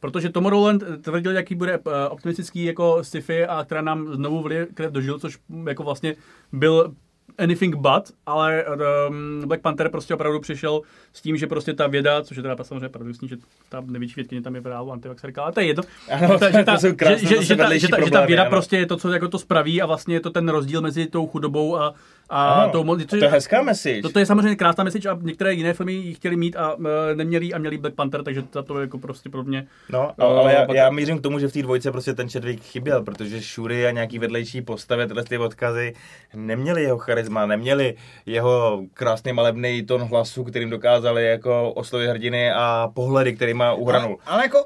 Protože 0.00 0.28
Tomorrowland 0.28 0.82
tvrdil, 1.02 1.32
jaký 1.32 1.54
bude 1.54 1.78
uh, 1.78 1.92
optimistický 2.10 2.64
jako 2.64 3.04
sci-fi 3.04 3.46
a 3.46 3.64
která 3.64 3.80
nám 3.80 4.14
znovu 4.14 4.42
vlije 4.42 4.66
krev 4.74 4.92
do 4.92 5.00
žil, 5.00 5.18
což 5.18 5.38
mm, 5.48 5.68
jako 5.68 5.82
vlastně 5.82 6.14
byl 6.52 6.94
anything 7.38 7.74
but, 7.76 8.12
ale 8.26 8.64
um, 9.08 9.42
Black 9.46 9.62
Panther 9.62 9.88
prostě 9.88 10.14
opravdu 10.14 10.40
přišel 10.40 10.80
s 11.12 11.22
tím, 11.22 11.36
že 11.36 11.46
prostě 11.46 11.74
ta 11.74 11.86
věda, 11.86 12.22
což 12.22 12.36
je 12.36 12.42
teda 12.42 12.64
samozřejmě 12.64 12.88
paradoxní, 12.88 13.28
že 13.28 13.36
ta 13.68 13.82
největší 13.86 14.14
vědkyně 14.16 14.42
tam 14.42 14.54
je 14.54 14.60
reálu 14.64 14.92
antivaxerka, 14.92 15.42
ale 15.42 15.52
to 15.52 15.60
je 15.60 15.66
jedno. 15.66 15.82
Ano, 16.10 16.38
Ta- 16.38 16.50
že 16.50 16.64
ta- 16.64 16.74
to 16.74 16.80
jsou 16.80 16.94
krásné 16.96 17.18
že, 17.18 17.26
že, 17.28 17.36
zase 17.36 17.46
že, 17.46 17.56
ta, 17.56 17.64
že, 17.64 17.70
ta, 17.70 17.76
že 17.78 17.88
ta 17.88 17.96
problémy, 17.96 18.26
věda 18.26 18.42
ano. 18.42 18.50
prostě 18.50 18.76
je 18.76 18.86
to, 18.86 18.96
co 18.96 19.12
jako 19.12 19.28
to 19.28 19.38
spraví 19.38 19.82
a 19.82 19.86
vlastně 19.86 20.14
je 20.14 20.20
to 20.20 20.30
ten 20.30 20.48
rozdíl 20.48 20.80
mezi 20.80 21.06
tou 21.06 21.26
chudobou 21.26 21.76
a, 21.76 21.94
a 22.30 22.48
Ano, 22.54 22.72
tou... 22.72 22.84
mo- 22.84 23.06
to 23.06 23.16
je 23.16 23.28
hezká 23.28 23.62
message. 23.62 24.02
to, 24.02 24.08
to 24.08 24.18
je 24.18 24.26
samozřejmě 24.26 24.56
krásná 24.56 24.84
message 24.84 25.08
a 25.08 25.18
některé 25.22 25.52
jiné 25.52 25.74
filmy 25.74 25.92
ji 25.92 26.14
chtěli 26.14 26.36
mít 26.36 26.56
a 26.56 26.74
uh, 26.74 26.84
neměli 27.14 27.52
a 27.54 27.58
měli 27.58 27.78
Black 27.78 27.94
Panther, 27.94 28.22
takže 28.22 28.42
za 28.52 28.62
to 28.62 28.78
je 28.78 28.82
jako 28.84 28.98
prostě 28.98 29.28
pro 29.30 29.44
mě 29.44 29.66
No, 29.92 30.12
No, 30.18 30.26
ale 30.28 30.54
já, 30.54 30.66
pak- 30.66 30.76
já 30.76 30.90
mířím 30.90 31.18
k 31.18 31.22
tomu, 31.22 31.38
že 31.38 31.48
v 31.48 31.52
té 31.52 31.62
dvojce 31.62 31.92
prostě 31.92 32.14
ten 32.14 32.28
Chadwick 32.28 32.62
chyběl, 32.64 33.02
protože 33.02 33.40
Shuri 33.40 33.86
a 33.86 33.90
nějaký 33.90 34.18
vedlejší 34.18 34.62
postavy, 34.62 35.06
tyhle 35.06 35.24
ty 35.24 35.38
odkazy, 35.38 35.94
neměli 36.34 36.82
jeho 36.82 36.98
charisma, 36.98 37.46
neměli 37.46 37.94
jeho 38.26 38.82
krásný 38.94 39.32
malebný 39.32 39.82
tón 39.82 40.00
hlasu, 40.02 40.44
kterým 40.44 40.70
dokázali 40.70 41.26
jako 41.26 41.72
oslovit 41.72 42.08
hrdiny 42.10 42.52
a 42.52 42.88
pohledy, 42.94 43.32
který 43.36 43.54
má 43.54 43.72
uhranul. 43.72 44.18
Ale, 44.26 44.34
ale 44.34 44.42
jako 44.44 44.58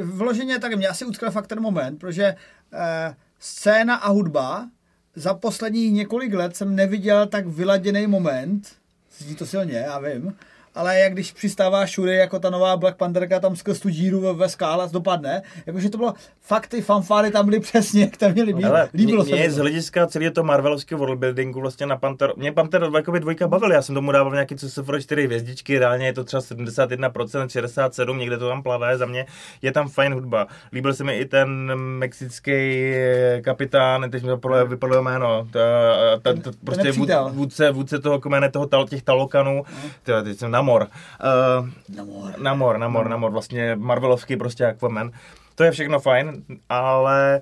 uh, 0.00 0.06
vloženě 0.06 0.58
tak 0.58 0.74
mě 0.76 0.88
asi 0.88 1.04
utkal 1.04 1.30
fakt 1.30 1.46
ten 1.46 1.60
moment, 1.60 1.98
protože 1.98 2.34
uh, 2.72 2.78
scéna 3.38 3.94
a 3.94 4.08
hudba 4.10 4.66
za 5.14 5.34
posledních 5.34 5.92
několik 5.92 6.34
let 6.34 6.56
jsem 6.56 6.76
neviděl 6.76 7.26
tak 7.26 7.46
vyladěný 7.46 8.06
moment, 8.06 8.72
zní 9.18 9.34
to 9.34 9.46
silně, 9.46 9.74
já 9.78 9.98
vím, 9.98 10.36
ale 10.74 10.98
jak 10.98 11.12
když 11.12 11.32
přistává 11.32 11.86
Shuri 11.86 12.16
jako 12.16 12.38
ta 12.38 12.50
nová 12.50 12.76
Black 12.76 12.96
Pantherka 12.96 13.40
tam 13.40 13.56
skrz 13.56 13.80
tu 13.80 13.88
díru 13.88 14.20
ve, 14.20 14.32
ve 14.32 14.48
skále 14.48 14.88
dopadne, 14.92 15.42
jakože 15.66 15.90
to 15.90 15.98
bylo 15.98 16.14
fakt 16.40 16.66
ty 16.66 16.82
fanfáry 16.82 17.30
tam 17.30 17.44
byly 17.44 17.60
přesně, 17.60 18.00
jak 18.00 18.16
tam 18.16 18.32
měly 18.32 18.52
být. 18.52 18.64
Ale 18.64 18.88
Líbilo 18.94 19.24
mě, 19.24 19.30
se 19.30 19.36
mě 19.36 19.50
z 19.50 19.56
hlediska 19.56 20.06
celého 20.06 20.32
toho 20.32 20.44
Marvelovského 20.44 20.98
worldbuildingu 20.98 21.60
vlastně 21.60 21.86
na 21.86 21.96
Panther, 21.96 22.32
mě 22.36 22.52
Panther 22.52 22.90
jakoby 22.96 23.20
dvojka 23.20 23.48
bavil, 23.48 23.72
já 23.72 23.82
jsem 23.82 23.94
tomu 23.94 24.12
dával 24.12 24.32
nějaký 24.32 24.56
CSFR 24.56 25.00
4 25.00 25.24
hvězdičky, 25.24 25.78
reálně 25.78 26.06
je 26.06 26.12
to 26.12 26.24
třeba 26.24 26.40
71%, 26.40 27.48
67, 27.48 28.18
někde 28.18 28.38
to 28.38 28.48
tam 28.48 28.62
plavé, 28.62 28.98
za 28.98 29.06
mě 29.06 29.26
je 29.62 29.72
tam 29.72 29.88
fajn 29.88 30.14
hudba. 30.14 30.46
Líbil 30.72 30.94
se 30.94 31.04
mi 31.04 31.18
i 31.18 31.24
ten 31.24 31.74
mexický 31.74 32.52
eh, 32.52 33.40
kapitán, 33.44 34.10
teď 34.10 34.22
mi 34.22 34.28
to 34.28 34.66
vypadlo 34.66 35.02
jméno, 35.02 35.46
ta, 35.50 35.60
ta, 36.22 36.32
ta, 36.34 36.50
prostě 36.64 36.84
nepřítel. 36.84 37.24
vůd, 37.24 37.34
vůdce, 37.34 37.70
vůdce 37.70 37.98
toho 37.98 38.20
kmene, 38.20 38.50
toho, 38.50 38.66
tal, 38.66 38.88
těch 38.88 39.02
talokanů, 39.02 39.64
tyhle, 40.02 40.22
teď 40.22 40.38
jsem 40.38 40.50
Namor. 40.60 40.82
Uh, 40.82 41.68
Namor. 41.96 42.38
Namor, 42.38 42.78
Namor, 42.78 43.08
Namor, 43.08 43.30
vlastně 43.30 43.76
Marvelovský 43.76 44.36
prostě 44.36 44.66
Aquaman. 44.66 45.10
To 45.54 45.64
je 45.64 45.70
všechno 45.70 46.00
fajn, 46.00 46.44
ale 46.68 47.40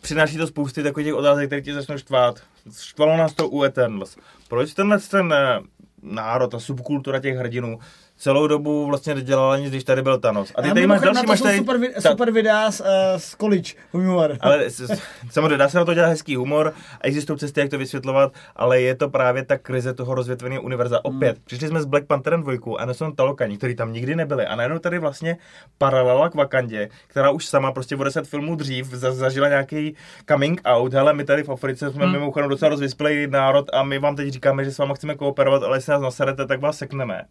přináší 0.00 0.36
to 0.36 0.46
spousty 0.46 0.82
takových 0.82 1.06
těch 1.06 1.14
otázek, 1.14 1.46
které 1.46 1.62
ti 1.62 1.74
začnou 1.74 1.98
štvát. 1.98 2.40
Štvalo 2.80 3.16
nás 3.16 3.34
to 3.34 3.48
u 3.48 3.62
Eternals. 3.62 4.16
Proč 4.48 4.74
tenhle 4.74 4.98
ten 4.98 5.32
eh, 5.32 5.60
národ, 6.02 6.48
ta 6.48 6.58
subkultura 6.58 7.20
těch 7.20 7.36
hrdinů 7.36 7.78
celou 8.18 8.46
dobu 8.46 8.86
vlastně 8.86 9.14
nedělala 9.14 9.56
nic, 9.58 9.70
když 9.70 9.84
tady 9.84 10.02
byl 10.02 10.18
Thanos. 10.18 10.52
A 10.54 10.62
ty 10.62 10.68
tady 10.68 10.86
máš 10.86 11.00
další, 11.00 11.26
máš 11.26 11.40
tady... 11.40 11.58
super, 11.58 11.80
ta- 12.02 12.10
super 12.10 12.30
videa 12.30 12.70
z, 12.70 12.80
uh, 12.80 12.86
z 13.16 13.36
college 13.36 13.72
humor. 13.92 14.36
Ale 14.40 14.70
s- 14.70 15.00
samozřejmě 15.30 15.56
dá 15.56 15.68
se 15.68 15.78
na 15.78 15.84
to 15.84 15.94
dělat 15.94 16.08
hezký 16.08 16.36
humor, 16.36 16.72
existují 17.02 17.38
cesty, 17.38 17.60
jak 17.60 17.70
to 17.70 17.78
vysvětlovat, 17.78 18.32
ale 18.56 18.80
je 18.80 18.94
to 18.94 19.08
právě 19.08 19.44
ta 19.44 19.58
krize 19.58 19.94
toho 19.94 20.14
rozvětveného 20.14 20.62
univerza. 20.62 21.04
Opět, 21.04 21.38
přišli 21.44 21.68
jsme 21.68 21.82
s 21.82 21.84
Black 21.84 22.06
Pantherem 22.06 22.42
2 22.42 22.54
a 22.78 22.84
nesom 22.84 23.16
Talokani, 23.16 23.56
kteří 23.58 23.74
tam 23.74 23.92
nikdy 23.92 24.16
nebyli. 24.16 24.46
A 24.46 24.56
najednou 24.56 24.78
tady 24.78 24.98
vlastně 24.98 25.36
paralela 25.78 26.28
k 26.30 26.34
Wakandě, 26.34 26.88
která 27.06 27.30
už 27.30 27.46
sama 27.46 27.72
prostě 27.72 27.96
o 27.96 28.04
10 28.04 28.26
filmů 28.28 28.54
dřív 28.54 28.86
za, 28.86 29.12
zažila 29.12 29.48
nějaký 29.48 29.94
coming 30.28 30.60
out. 30.64 30.92
Hele, 30.94 31.12
my 31.12 31.24
tady 31.24 31.42
v 31.42 31.48
Africe 31.50 31.90
jsme 31.90 32.04
Hmm. 32.04 32.12
mimochodem 32.12 32.50
docela 32.50 32.68
rozvyspělý 32.68 33.26
národ 33.26 33.66
a 33.72 33.82
my 33.82 33.98
vám 33.98 34.16
teď 34.16 34.28
říkáme, 34.28 34.64
že 34.64 34.72
s 34.72 34.78
váma 34.78 34.94
chceme 34.94 35.14
kooperovat, 35.14 35.62
ale 35.62 35.76
jestli 35.76 35.90
nás 35.92 36.02
nasadete, 36.02 36.46
tak 36.46 36.60
vás 36.60 36.78
sekneme. 36.78 37.22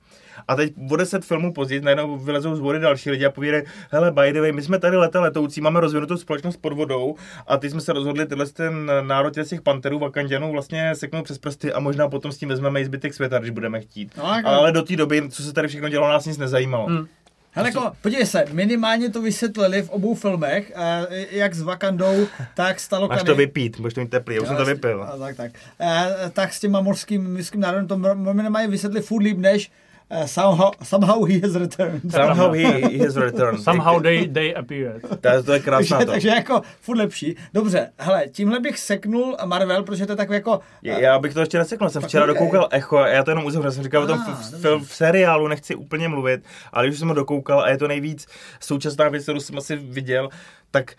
A 0.48 0.56
teď 0.56 0.74
o 0.92 0.96
10 0.96 1.26
filmů 1.26 1.54
později 1.54 1.82
najednou 1.82 2.18
vylezou 2.18 2.56
z 2.56 2.60
vody 2.60 2.80
další 2.80 3.12
lidi 3.12 3.26
a 3.26 3.32
povídají, 3.32 3.64
hele, 3.92 4.12
by 4.12 4.34
the 4.34 4.40
way, 4.40 4.52
my 4.52 4.62
jsme 4.62 4.80
tady 4.80 4.98
leta 4.98 5.22
letoucí, 5.22 5.62
máme 5.62 5.80
rozvinutou 5.80 6.18
společnost 6.18 6.58
pod 6.58 6.74
vodou 6.74 7.16
a 7.48 7.58
teď 7.58 7.72
jsme 7.72 7.82
se 7.82 7.94
rozhodli 7.94 8.26
tyhle 8.26 8.46
ten 8.46 8.92
národ 9.08 9.34
těch 9.34 9.62
panterů, 9.62 10.00
vakandianů 10.00 10.52
vlastně 10.52 10.96
seknout 10.96 11.24
přes 11.24 11.38
prsty 11.38 11.74
a 11.74 11.80
možná 11.80 12.10
potom 12.10 12.32
s 12.32 12.38
tím 12.38 12.50
vezmeme 12.50 12.82
i 12.82 12.86
zbytek 12.86 13.14
světa, 13.14 13.40
když 13.40 13.50
budeme 13.52 13.82
chtít. 13.82 14.12
No, 14.18 14.34
jako- 14.36 14.48
Ale 14.48 14.72
do 14.72 14.82
té 14.82 14.96
doby, 14.96 15.30
co 15.30 15.44
se 15.44 15.54
tady 15.54 15.68
všechno 15.68 15.90
dělalo, 15.90 16.14
nás 16.14 16.26
nic 16.26 16.38
nezajímalo. 16.38 16.86
Hmm. 16.86 17.08
Hele, 17.52 17.70
jako, 17.70 17.92
podívej 18.02 18.26
se, 18.26 18.46
minimálně 18.52 19.10
to 19.10 19.22
vysvětlili 19.22 19.82
v 19.82 19.90
obou 19.90 20.16
filmech, 20.16 20.72
eh, 20.76 21.06
jak 21.32 21.54
s 21.54 21.62
Wakandou, 21.62 22.28
tak 22.56 22.80
s 22.80 22.88
Talokany. 22.88 23.18
Máš 23.20 23.26
to 23.26 23.36
vypít, 23.36 23.80
můžeš 23.80 23.94
to 23.94 24.02
mít 24.02 24.10
teplý, 24.10 24.36
já 24.36 24.42
už 24.42 24.48
jsem 24.48 24.58
to 24.58 24.66
vypil. 24.66 25.04
a 25.04 25.18
Tak, 25.18 25.36
tak. 25.38 25.52
Eh, 25.82 26.30
tak 26.34 26.54
s 26.54 26.60
těma 26.60 26.82
morským, 26.82 27.34
morským 27.34 27.62
národem 27.62 27.88
to 27.88 27.98
minimálně 28.34 28.68
vysvětli 28.68 29.02
furt 29.02 29.22
líp, 29.24 29.38
než 29.38 29.72
eh, 30.10 30.28
somehow, 30.28 30.72
somehow 30.84 31.26
he 31.30 31.40
has 31.44 31.56
returned. 31.56 32.12
Somehow 32.12 32.54
he, 32.54 32.64
he 32.98 33.04
has 33.06 33.16
returned. 33.16 33.64
Somehow 33.64 34.02
they, 34.02 34.28
they 34.28 34.56
appeared. 34.56 35.02
To 35.22 35.28
je, 35.30 35.44
to 35.44 35.54
je 35.54 35.60
krásná 35.60 35.98
takže, 35.98 36.06
to. 36.06 36.12
takže 36.12 36.28
jako 36.30 36.62
furt 36.82 36.98
lepší. 36.98 37.36
Dobře, 37.54 37.92
hele, 37.98 38.28
tímhle 38.32 38.60
bych 38.60 38.80
seknul 38.80 39.38
Marvel, 39.46 39.84
protože 39.84 40.06
to 40.06 40.12
je 40.12 40.16
takový 40.16 40.36
jako... 40.36 40.60
Je- 40.82 41.02
Já 41.02 41.20
bych 41.20 41.34
to 41.34 41.40
ještě 41.40 41.58
nesekl, 41.58 41.90
jsem 41.90 42.02
včera 42.02 42.26
dokoukal 42.26 42.68
Echo, 42.72 42.98
a 42.98 43.08
já 43.08 43.24
to 43.24 43.32
jenom 43.32 43.46
uzavřel, 43.46 43.72
jsem 43.72 43.84
říkal 43.84 44.04
o 44.04 44.08
tom 44.08 44.20
Ah, 44.28 44.32
v, 44.34 44.64
v, 44.64 44.84
v, 44.86 44.96
seriálu, 44.96 45.48
nechci 45.48 45.76
úplně 45.76 46.08
mluvit, 46.08 46.44
ale 46.74 46.88
když 46.88 47.00
jsem 47.00 47.08
ho 47.08 47.14
dokoukal 47.14 47.62
a 47.62 47.70
je 47.70 47.78
to 47.78 47.88
nejvíc 47.88 48.28
současná 48.60 49.10
věc, 49.10 49.24
kterou 49.24 49.40
jsem 49.40 49.58
asi 49.58 49.76
viděl, 49.76 50.30
tak 50.72 50.94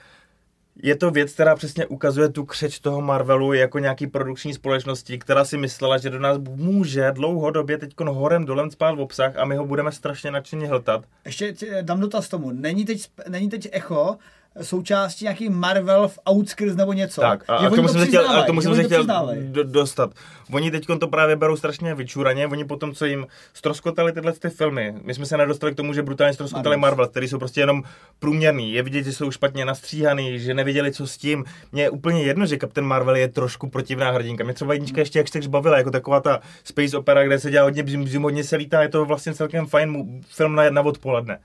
je 0.83 0.97
to 0.97 1.11
věc, 1.11 1.33
která 1.33 1.57
přesně 1.57 1.87
ukazuje 1.87 2.29
tu 2.29 2.45
křeč 2.45 2.79
toho 2.79 3.01
Marvelu 3.01 3.53
jako 3.53 3.79
nějaký 3.79 4.07
produkční 4.07 4.55
společnosti, 4.55 5.19
která 5.19 5.45
si 5.45 5.59
myslela, 5.59 5.99
že 5.99 6.11
do 6.11 6.19
nás 6.19 6.39
může 6.39 7.13
dlouhodobě 7.13 7.79
teď 7.79 7.95
horem 8.01 8.45
dolem 8.45 8.71
spát 8.71 8.95
v 8.95 9.01
obsah 9.01 9.37
a 9.37 9.45
my 9.45 9.57
ho 9.57 9.67
budeme 9.67 9.93
strašně 9.93 10.31
nadšeně 10.31 10.67
hltat. 10.67 11.05
Ještě 11.25 11.55
dám 11.83 12.01
dotaz 12.01 12.29
tomu. 12.29 12.51
Není 12.51 12.85
teď, 12.85 13.11
není 13.29 13.49
teď 13.49 13.69
Echo 13.73 14.17
součástí 14.63 15.25
nějaký 15.25 15.49
Marvel 15.49 16.09
v 16.09 16.19
Outskirts 16.31 16.77
nebo 16.77 16.93
něco? 16.93 17.21
Tak, 17.21 17.45
a, 17.49 17.57
a 17.57 17.71
k 17.71 17.75
tomu 17.75 17.89
to 17.89 17.93
jsem 17.93 18.01
se 18.01 18.07
chtěl, 18.07 18.31
a 18.31 18.43
tomu 18.43 18.61
jsem 18.61 18.75
se 18.75 18.85
chtěl 18.85 19.07
do, 19.41 19.65
dostat. 19.65 20.11
Oni 20.53 20.71
teď 20.71 20.87
to 21.01 21.09
právě 21.09 21.37
berou 21.37 21.57
strašně 21.57 21.95
vyčúraně, 21.95 22.47
oni 22.47 22.65
potom, 22.65 22.95
co 22.95 23.05
jim 23.05 23.27
stroskotali 23.55 24.13
tyhle 24.13 24.33
ty 24.33 24.49
filmy, 24.51 24.95
my 25.03 25.15
jsme 25.15 25.27
se 25.27 25.37
nedostali 25.37 25.73
k 25.73 25.77
tomu, 25.77 25.93
že 25.93 26.03
brutálně 26.03 26.35
stroskotali 26.35 26.77
Marvel. 26.77 26.97
Marvel, 26.97 27.09
který 27.09 27.29
jsou 27.29 27.39
prostě 27.39 27.61
jenom 27.61 27.83
průměrný. 28.19 28.73
Je 28.73 28.83
vidět, 28.83 29.03
že 29.03 29.13
jsou 29.13 29.31
špatně 29.31 29.65
nastříhaný, 29.65 30.39
že 30.39 30.55
nevěděli, 30.55 30.93
co 30.93 31.07
s 31.07 31.17
tím. 31.17 31.45
Mně 31.73 31.83
je 31.83 31.91
úplně 31.91 32.23
jedno, 32.23 32.47
že 32.47 32.59
Captain 32.59 32.87
Marvel 32.87 33.17
je 33.17 33.29
trošku 33.29 33.69
protivná 33.69 34.11
hrdinka. 34.11 34.45
Mě 34.45 34.55
třeba 34.55 34.73
jednička 34.73 35.01
ještě 35.01 35.19
jak 35.19 35.29
se 35.29 35.49
bavila, 35.49 35.79
jako 35.79 35.91
taková 35.91 36.21
ta 36.21 36.41
space 36.65 36.97
opera, 36.97 37.25
kde 37.25 37.39
se 37.39 37.51
dělá 37.51 37.65
hodně 37.65 37.83
bzim, 37.83 38.05
bzim, 38.05 38.23
hodně 38.23 38.45
se 38.45 38.57
lítá, 38.57 38.83
je 38.83 38.89
to 38.89 39.05
vlastně 39.05 39.35
celkem 39.35 39.67
fajn 39.67 40.21
film 40.29 40.55
na, 40.55 40.71
na 40.71 40.83
odpoledne. 40.83 41.39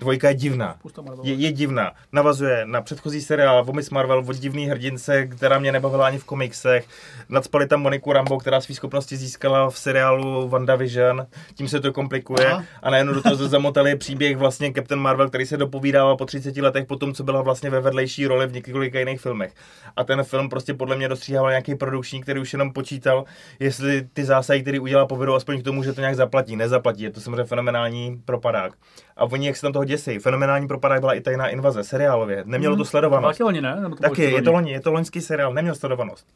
Dvojka 0.00 0.28
je 0.28 0.34
divná. 0.34 0.76
Je, 1.22 1.34
je 1.34 1.52
divná. 1.52 1.92
Navazuje 2.12 2.62
na 2.64 2.82
předchozí 2.82 3.20
seriál 3.20 3.64
Vomis 3.64 3.90
Marvel 3.90 4.24
od 4.28 4.36
divný 4.36 4.66
hrdince, 4.66 5.26
která 5.26 5.58
mě 5.58 5.72
nebavila 5.72 6.06
ani 6.06 6.18
v 6.18 6.24
komiksech. 6.24 6.86
Nadspali 7.28 7.66
tam 7.66 7.82
Moniku 7.82 8.12
Rambo, 8.12 8.38
která 8.38 8.60
své 8.60 8.74
schopnosti 8.74 9.16
získala 9.16 9.70
v 9.70 9.78
seriálu 9.78 10.48
WandaVision. 10.48 11.26
Tím 11.54 11.68
se 11.68 11.80
to 11.80 11.92
komplikuje. 11.92 12.46
Aha. 12.46 12.64
A 12.82 12.90
najednou 12.90 13.14
do 13.14 13.22
toho 13.22 13.36
zamotali 13.48 13.96
příběh 13.96 14.36
vlastně 14.36 14.72
Captain 14.72 15.00
Marvel, 15.00 15.28
který 15.28 15.46
se 15.46 15.56
dopovídává 15.56 16.16
po 16.16 16.24
30 16.24 16.56
letech 16.56 16.86
po 16.86 16.96
tom, 16.96 17.14
co 17.14 17.24
byla 17.24 17.42
vlastně 17.42 17.70
ve 17.70 17.80
vedlejší 17.80 18.26
roli 18.26 18.46
v 18.46 18.52
několika 18.52 18.98
jiných 18.98 19.20
filmech. 19.20 19.54
A 19.96 20.04
ten 20.04 20.24
film 20.24 20.48
prostě 20.48 20.74
podle 20.74 20.96
mě 20.96 21.08
dostříhával 21.08 21.50
nějaký 21.50 21.74
produkční, 21.74 22.22
který 22.22 22.40
už 22.40 22.52
jenom 22.52 22.72
počítal, 22.72 23.24
jestli 23.60 24.08
ty 24.12 24.24
zásahy, 24.24 24.62
který 24.62 24.78
udělá, 24.78 25.06
povedou 25.06 25.34
aspoň 25.34 25.60
k 25.60 25.64
tomu, 25.64 25.82
že 25.82 25.92
to 25.92 26.00
nějak 26.00 26.16
zaplatí. 26.16 26.56
Nezaplatí. 26.56 27.02
Je 27.02 27.10
to 27.10 27.20
samozřejmě 27.20 27.44
fenomenální 27.44 28.22
propadák. 28.24 28.72
A 29.16 29.24
oni, 29.24 29.46
jak 29.46 29.56
se 29.56 29.62
tam 29.62 29.72
toho 29.72 29.85
děsí, 29.86 30.18
fenomenální 30.18 30.68
propadák 30.68 31.00
byla 31.00 31.14
i 31.14 31.20
tajná 31.20 31.48
invaze, 31.48 31.84
seriálově. 31.84 32.42
Nemělo 32.46 32.76
to 32.76 32.84
sledovanost. 32.84 33.34
Taky 33.34 33.42
loni, 33.42 33.60
ne? 33.60 33.76
Nebo 33.80 33.96
to 33.96 34.02
Taky, 34.02 34.22
je 34.22 34.30
to 34.30 34.36
loni? 34.36 34.50
loni, 34.50 34.72
je 34.72 34.80
to 34.80 34.92
loňský 34.92 35.20
seriál, 35.20 35.54
neměl 35.54 35.74
sledovanost. 35.74 36.26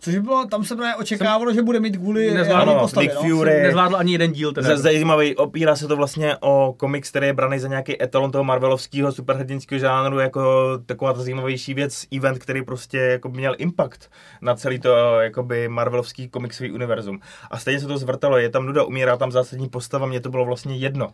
Což 0.00 0.14
by 0.14 0.20
bylo, 0.20 0.46
tam 0.46 0.64
se 0.64 0.76
právě 0.76 0.94
očekávalo, 0.94 1.52
že 1.52 1.62
bude 1.62 1.80
mít 1.80 1.96
kvůli 1.96 2.34
Nezvládl, 2.34 2.54
hlavní 2.54 2.72
ano, 2.72 2.80
postavě, 2.80 3.08
Nick 3.08 3.22
no. 3.22 3.28
Fury. 3.28 3.62
Nezvládl 3.62 3.96
ani 3.96 4.12
jeden 4.12 4.32
díl 4.32 4.52
teda. 4.52 4.76
Zajímavý, 4.76 5.36
opírá 5.36 5.76
se 5.76 5.88
to 5.88 5.96
vlastně 5.96 6.36
o 6.40 6.74
komiks, 6.76 7.10
který 7.10 7.26
je 7.26 7.32
braný 7.32 7.58
za 7.58 7.68
nějaký 7.68 8.02
etalon 8.02 8.30
toho 8.30 8.44
marvelovského 8.44 9.12
superhrdinského 9.12 9.78
žánru, 9.78 10.18
jako 10.18 10.42
taková 10.86 11.12
ta 11.12 11.22
zajímavější 11.22 11.74
věc, 11.74 12.04
event, 12.16 12.38
který 12.38 12.62
prostě 12.62 12.98
jako 12.98 13.28
měl 13.28 13.54
impact 13.58 14.10
na 14.40 14.54
celý 14.54 14.78
to 14.78 15.20
jakoby 15.20 15.68
marvelovský 15.68 16.28
komiksový 16.28 16.72
univerzum. 16.72 17.20
A 17.50 17.58
stejně 17.58 17.80
se 17.80 17.86
to 17.86 17.98
zvrtalo, 17.98 18.38
je 18.38 18.48
tam 18.48 18.66
nuda, 18.66 18.84
umírá 18.84 19.16
tam 19.16 19.32
zásadní 19.32 19.68
postava, 19.68 20.06
mně 20.06 20.20
to 20.20 20.30
bylo 20.30 20.44
vlastně 20.44 20.76
jedno. 20.76 21.08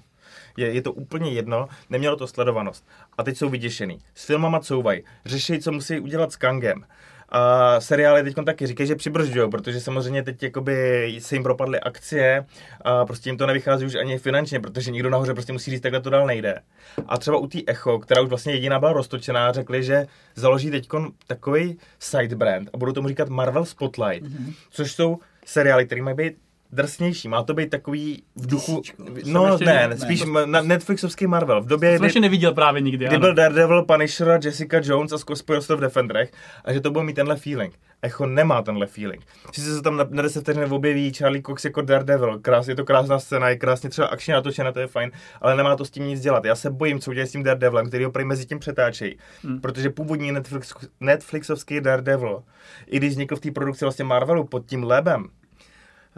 Je, 0.58 0.72
je 0.72 0.82
to 0.82 0.92
úplně 0.92 1.30
jedno, 1.30 1.68
nemělo 1.90 2.16
to 2.16 2.26
sledovanost. 2.26 2.86
A 3.18 3.22
teď 3.22 3.36
jsou 3.36 3.48
vyděšený. 3.48 3.98
S 4.14 4.26
filmama 4.26 4.60
couvaj, 4.60 5.02
řeší, 5.26 5.58
co 5.58 5.72
musí 5.72 6.00
udělat 6.00 6.32
s 6.32 6.36
Kangem. 6.36 6.84
A 7.28 7.80
seriály 7.80 8.22
teď 8.22 8.34
taky 8.46 8.66
říkají, 8.66 8.86
že 8.86 8.94
přibržďují, 8.96 9.50
protože 9.50 9.80
samozřejmě 9.80 10.22
teď 10.22 10.42
jakoby 10.42 11.16
se 11.18 11.34
jim 11.34 11.42
propadly 11.42 11.80
akcie 11.80 12.46
a 12.80 13.04
prostě 13.04 13.28
jim 13.28 13.38
to 13.38 13.46
nevychází 13.46 13.86
už 13.86 13.94
ani 13.94 14.18
finančně, 14.18 14.60
protože 14.60 14.90
nikdo 14.90 15.10
nahoře 15.10 15.34
prostě 15.34 15.52
musí 15.52 15.70
říct, 15.70 15.80
takhle 15.80 16.00
to 16.00 16.10
dál 16.10 16.26
nejde. 16.26 16.58
A 17.06 17.18
třeba 17.18 17.36
u 17.36 17.46
té 17.46 17.58
Echo, 17.66 17.98
která 17.98 18.20
už 18.20 18.28
vlastně 18.28 18.52
jediná 18.52 18.78
byla 18.78 18.92
roztočená, 18.92 19.52
řekli, 19.52 19.82
že 19.82 20.06
založí 20.34 20.70
teď 20.70 20.88
takový 21.26 21.78
side 21.98 22.36
brand 22.36 22.70
a 22.72 22.76
budou 22.76 22.92
tomu 22.92 23.08
říkat 23.08 23.28
Marvel 23.28 23.64
Spotlight, 23.64 24.26
mm-hmm. 24.26 24.54
což 24.70 24.92
jsou 24.92 25.18
seriály, 25.44 25.86
které 25.86 26.02
mají 26.02 26.16
být 26.16 26.36
drsnější. 26.72 27.28
Má 27.28 27.42
to 27.42 27.54
být 27.54 27.70
takový 27.70 28.22
v 28.36 28.46
duchu... 28.46 28.82
No 29.24 29.46
ještě 29.46 29.64
ne, 29.64 29.88
ne- 29.88 29.98
spíš 29.98 30.24
ne. 30.24 30.46
na 30.46 30.62
Netflixovský 30.62 31.26
Marvel. 31.26 31.62
V 31.62 31.66
době, 31.66 31.90
Jsem 31.90 31.98
kdy, 31.98 32.06
ještě 32.06 32.20
neviděl 32.20 32.54
právě 32.54 32.82
nikdy. 32.82 33.06
kdy 33.06 33.16
ano. 33.16 33.20
byl 33.20 33.34
Daredevil, 33.34 33.82
Punisher, 33.82 34.40
Jessica 34.44 34.80
Jones 34.82 35.12
a 35.12 35.18
spojil 35.18 35.62
se 35.62 35.68
to 35.68 35.76
v 35.76 35.80
Defenderech 35.80 36.32
a 36.64 36.72
že 36.72 36.80
to 36.80 36.90
bude 36.90 37.04
mít 37.04 37.14
tenhle 37.14 37.36
feeling. 37.36 37.74
Echo 38.02 38.26
nemá 38.26 38.62
tenhle 38.62 38.86
feeling. 38.86 39.22
Sice 39.52 39.76
se 39.76 39.82
tam 39.82 39.96
na, 39.96 40.06
na 40.10 40.22
10 40.22 40.40
vteřin 40.40 40.72
objeví 40.72 41.12
Charlie 41.12 41.42
Cox 41.42 41.64
jako 41.64 41.82
Daredevil, 41.82 42.38
krás, 42.38 42.68
je 42.68 42.76
to 42.76 42.84
krásná 42.84 43.18
scéna, 43.18 43.48
je 43.48 43.56
krásně 43.56 43.90
třeba 43.90 44.06
akčně 44.06 44.34
natočena, 44.34 44.72
to 44.72 44.80
je 44.80 44.86
fajn, 44.86 45.10
ale 45.40 45.56
nemá 45.56 45.76
to 45.76 45.84
s 45.84 45.90
tím 45.90 46.04
nic 46.04 46.20
dělat. 46.20 46.44
Já 46.44 46.54
se 46.54 46.70
bojím, 46.70 47.00
co 47.00 47.10
udělají 47.10 47.28
s 47.28 47.32
tím 47.32 47.42
Daredevilem, 47.42 47.86
který 47.86 48.04
ho 48.04 48.10
prý 48.10 48.24
mezi 48.24 48.46
tím 48.46 48.58
přetáčejí, 48.58 49.16
hmm. 49.44 49.60
protože 49.60 49.90
původní 49.90 50.32
Netflix, 50.32 50.74
Netflixovský 51.00 51.80
Daredevil, 51.80 52.42
i 52.86 52.96
když 52.96 53.10
vznikl 53.10 53.36
v 53.36 53.40
té 53.40 53.50
produkci 53.50 53.84
vlastně 53.84 54.04
Marvelu 54.04 54.44
pod 54.44 54.66
tím 54.66 54.84
lebem, 54.84 55.28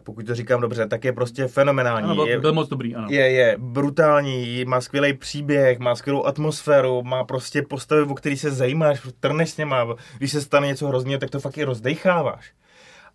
pokud 0.00 0.26
to 0.26 0.34
říkám 0.34 0.60
dobře, 0.60 0.86
tak 0.86 1.04
je 1.04 1.12
prostě 1.12 1.46
fenomenální. 1.48 2.04
Ano, 2.04 2.14
byl, 2.14 2.26
je, 2.26 2.40
byl 2.40 2.52
moc 2.52 2.68
dobrý, 2.68 2.94
ano. 2.96 3.06
je, 3.10 3.30
je 3.30 3.56
brutální, 3.58 4.64
má 4.64 4.80
skvělý 4.80 5.12
příběh, 5.12 5.78
má 5.78 5.94
skvělou 5.96 6.26
atmosféru, 6.26 7.02
má 7.02 7.24
prostě 7.24 7.62
postavy, 7.62 8.02
o 8.02 8.14
který 8.14 8.36
se 8.36 8.50
zajímáš, 8.50 9.00
trneš 9.20 9.50
s 9.50 9.56
něma, 9.56 9.86
když 10.18 10.32
se 10.32 10.40
stane 10.40 10.66
něco 10.66 10.86
hrozného, 10.88 11.18
tak 11.20 11.30
to 11.30 11.40
fakt 11.40 11.58
i 11.58 11.64
rozdecháváš. 11.64 12.52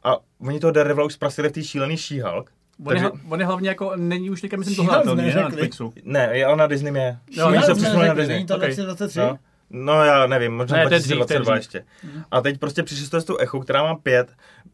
A 0.03 0.17
oni 0.39 0.59
toho 0.59 0.71
Daredevila 0.71 1.05
už 1.05 1.13
zprasili 1.13 1.49
v 1.49 1.51
té 1.51 1.63
šílený 1.63 1.95
She-Hulk. 1.95 2.43
On, 2.85 2.95
je, 2.95 3.01
Takže, 3.01 3.09
on 3.29 3.39
je 3.39 3.45
hlavně 3.45 3.69
jako, 3.69 3.91
není 3.95 4.29
už 4.29 4.41
teďka 4.41 4.57
myslím 4.57 4.75
tohle, 4.75 5.15
ne, 5.15 5.35
na. 5.35 5.41
Netflixu. 5.49 5.93
ne, 6.03 6.29
je, 6.31 6.45
ale 6.45 6.55
na 6.57 6.67
Disney 6.67 6.93
je. 7.03 7.17
Jo, 7.31 7.47
Oni 7.47 7.57
ne, 7.57 7.63
se 7.63 7.73
přesunuli 7.75 8.07
na 8.07 8.13
Disney. 8.13 8.35
Není 8.35 8.45
to 8.47 8.53
Ok. 8.55 8.59
2023? 8.59 9.19
No. 9.19 9.37
No 9.69 10.03
já 10.05 10.27
nevím, 10.27 10.53
možná 10.53 10.77
Ne, 10.77 10.87
to 10.87 10.93
je 10.93 10.99
dřív, 10.99 11.09
to 11.09 11.13
je 11.33 11.39
2022 11.39 11.55
dřív. 11.55 11.73
ještě. 11.73 11.85
A 12.31 12.41
teď 12.41 12.59
prostě 12.59 12.83
přišli 12.83 13.05
jste 13.05 13.21
s 13.21 13.23
tou 13.25 13.37
Echo, 13.37 13.59
která 13.59 13.83
má 13.83 13.95
pět 13.95 14.27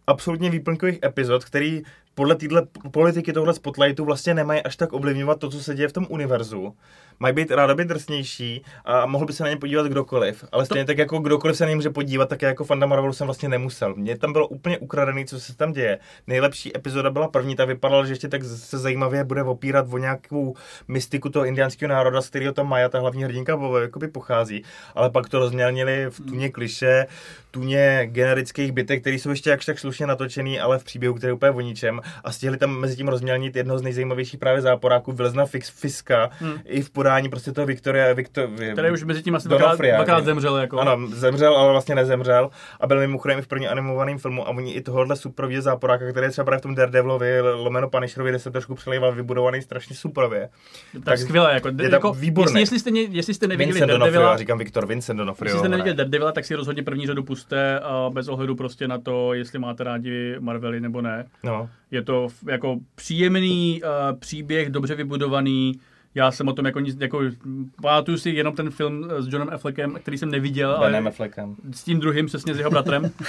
absolutně 0.08 0.50
výplňkových 0.50 1.00
epizod, 1.06 1.46
který 1.46 1.82
podle 2.16 2.36
téhle 2.36 2.68
politiky 2.92 3.34
tohle 3.34 3.54
spotlightu 3.54 4.06
vlastně 4.06 4.34
nemají 4.34 4.62
až 4.62 4.76
tak 4.76 4.94
ovlivňovat 4.94 5.40
to, 5.40 5.50
co 5.50 5.64
se 5.64 5.76
děje 5.76 5.88
v 5.88 5.94
tom 5.94 6.08
univerzu. 6.10 6.76
Mají 7.22 7.34
být 7.36 7.52
rádoby 7.52 7.86
drsnější 7.86 8.64
a 8.86 9.06
mohl 9.06 9.26
by 9.26 9.34
se 9.34 9.44
na 9.44 9.50
ně 9.50 9.58
podívat 9.58 9.88
kdokoliv. 9.88 10.46
Ale 10.52 10.66
stejně 10.66 10.86
tak 10.86 10.98
jako 10.98 11.20
kdokoliv 11.20 11.58
se 11.58 11.64
na 11.64 11.70
ně 11.70 11.76
může 11.76 11.90
podívat, 11.90 12.30
tak 12.30 12.42
já 12.42 12.48
jako 12.48 12.64
fanda 12.64 12.88
Marvelu 12.88 13.14
jsem 13.14 13.28
vlastně 13.28 13.50
nemusel. 13.50 13.96
Mně 13.96 14.18
tam 14.18 14.34
bylo 14.34 14.48
úplně 14.48 14.78
ukradený, 14.78 15.26
co 15.26 15.40
se 15.40 15.56
tam 15.56 15.72
děje. 15.72 16.00
Nejlepší 16.28 16.78
epizoda 16.78 17.10
byla 17.10 17.28
první, 17.28 17.56
ta 17.56 17.66
vypadala, 17.66 18.06
že 18.06 18.12
ještě 18.12 18.28
tak 18.28 18.44
se 18.44 18.78
zajímavě 18.78 19.24
bude 19.24 19.44
opírat 19.44 19.86
o 19.92 19.98
nějakou 19.98 20.56
mystiku 20.88 21.30
toho 21.30 21.46
indiánského 21.46 21.90
národa, 21.90 22.22
z 22.22 22.30
kterého 22.30 22.54
tam 22.54 22.68
Maja, 22.68 22.90
ta 22.90 23.00
hlavní 23.00 23.24
hrdinka, 23.24 23.60
jakoby 23.82 24.08
pochází. 24.08 24.64
Ale 24.96 25.10
pak 25.10 25.30
to 25.30 25.40
rozmělnili 25.40 26.06
v 26.10 26.22
tuně 26.22 26.50
kliše, 26.50 27.08
tuně 27.52 28.02
generických 28.06 28.72
bytek, 28.72 29.02
které 29.02 29.16
jsou 29.16 29.30
ještě 29.30 29.50
jakž 29.50 29.66
tak 29.66 29.80
slušně 29.80 30.08
natočený, 30.08 30.60
ale 30.60 30.80
v 30.80 30.84
příběhu, 30.84 31.16
který 31.16 31.30
je 31.30 31.34
úplně 31.34 31.52
o 31.52 31.62
ničem. 31.62 32.02
A 32.24 32.32
stihli 32.32 32.58
tam 32.58 32.80
mezi 32.80 32.96
tím 32.96 33.08
rozmělnit 33.08 33.56
jednoho 33.56 33.80
z 33.80 33.82
nejzajímavějších 33.82 34.40
právě 34.40 34.62
záporáků, 34.62 35.16
Fix, 35.46 35.70
Fiska, 35.70 36.30
hmm. 36.40 36.54
i 36.66 36.82
v 36.82 36.90
podání 37.12 37.30
prostě 37.30 37.52
toho 37.52 37.68
Viktoria, 37.68 38.14
Viktor, 38.14 38.50
který 38.74 38.92
už 38.92 39.04
mezi 39.04 39.24
tím 39.24 39.36
asi 39.36 39.48
dvakrát, 39.48 39.80
dvakrát 39.80 40.26
zemřel. 40.26 40.58
Jako. 40.58 40.80
Ano, 40.80 41.08
zemřel, 41.08 41.56
ale 41.56 41.72
vlastně 41.72 41.96
nezemřel 41.96 42.50
a 42.80 42.88
byl 42.88 43.00
mimochodem 43.00 43.40
i 43.40 43.42
v 43.42 43.48
první 43.48 43.68
animovaném 43.68 44.18
filmu 44.18 44.48
a 44.48 44.50
oni 44.50 44.74
i 44.74 44.82
tohohle 44.82 45.16
super 45.16 45.62
záporáka, 45.62 46.12
který 46.12 46.26
je 46.26 46.32
třeba 46.32 46.46
právě 46.46 46.60
v 46.60 46.62
tom 46.62 46.76
Daredevilovi, 46.76 47.42
lomeno 47.42 47.90
Punisherovi, 47.90 48.32
kde 48.32 48.40
se 48.40 48.52
trošku 48.52 48.76
přelejval, 48.76 49.12
vybudovaný 49.12 49.62
strašně 49.62 49.96
superově. 49.96 50.50
Tak, 50.94 51.04
tak 51.04 51.20
skvěle, 51.20 51.54
jako, 51.54 51.70
je 51.82 51.92
jako 51.92 52.14
výborný. 52.14 52.60
Jestli, 52.60 52.76
jestli, 52.76 52.80
jste, 52.80 53.00
jestli 53.00 53.34
jste 53.34 53.48
neviděli 53.48 53.80
Vincent 53.80 54.00
Daredevila, 54.00 54.38
říkám 54.38 54.58
Viktor 54.58 54.86
Vincent 54.86 55.18
D'Onofrio. 55.18 55.50
Jestli 55.50 55.60
jste 55.60 55.70
neviděli 55.70 55.96
Daredevila, 55.96 56.32
tak 56.32 56.46
si 56.46 56.56
rozhodně 56.56 56.84
první 56.84 57.08
řadu 57.08 57.24
puste 57.24 57.80
bez 58.10 58.28
ohledu 58.28 58.56
prostě 58.56 58.88
na 58.88 58.98
to, 58.98 59.34
jestli 59.34 59.60
máte 59.60 59.84
rádi 59.84 60.36
Marvely 60.40 60.82
nebo 60.82 61.02
ne. 61.02 61.26
No. 61.44 61.70
Je 61.92 62.02
to 62.02 62.28
jako 62.48 62.78
příjemný 62.96 63.82
uh, 63.84 64.20
příběh, 64.20 64.70
dobře 64.70 64.96
vybudovaný, 64.96 65.80
já 66.16 66.32
jsem 66.32 66.48
o 66.48 66.54
tom 66.54 66.66
jako 66.66 66.80
nic, 66.80 66.98
jako, 67.00 67.22
pamatuju 67.82 68.18
si 68.18 68.30
jenom 68.30 68.56
ten 68.56 68.70
film 68.70 69.10
s 69.20 69.28
Johnem 69.28 69.50
Affleckem, 69.54 69.98
který 70.02 70.18
jsem 70.18 70.32
neviděl, 70.32 70.72
ale 70.72 71.00
Affleckem. 71.00 71.56
s 71.72 71.84
tím 71.84 72.00
druhým, 72.00 72.26
přesně 72.26 72.54
s 72.54 72.58
jeho 72.58 72.72
bratrem. 72.72 73.12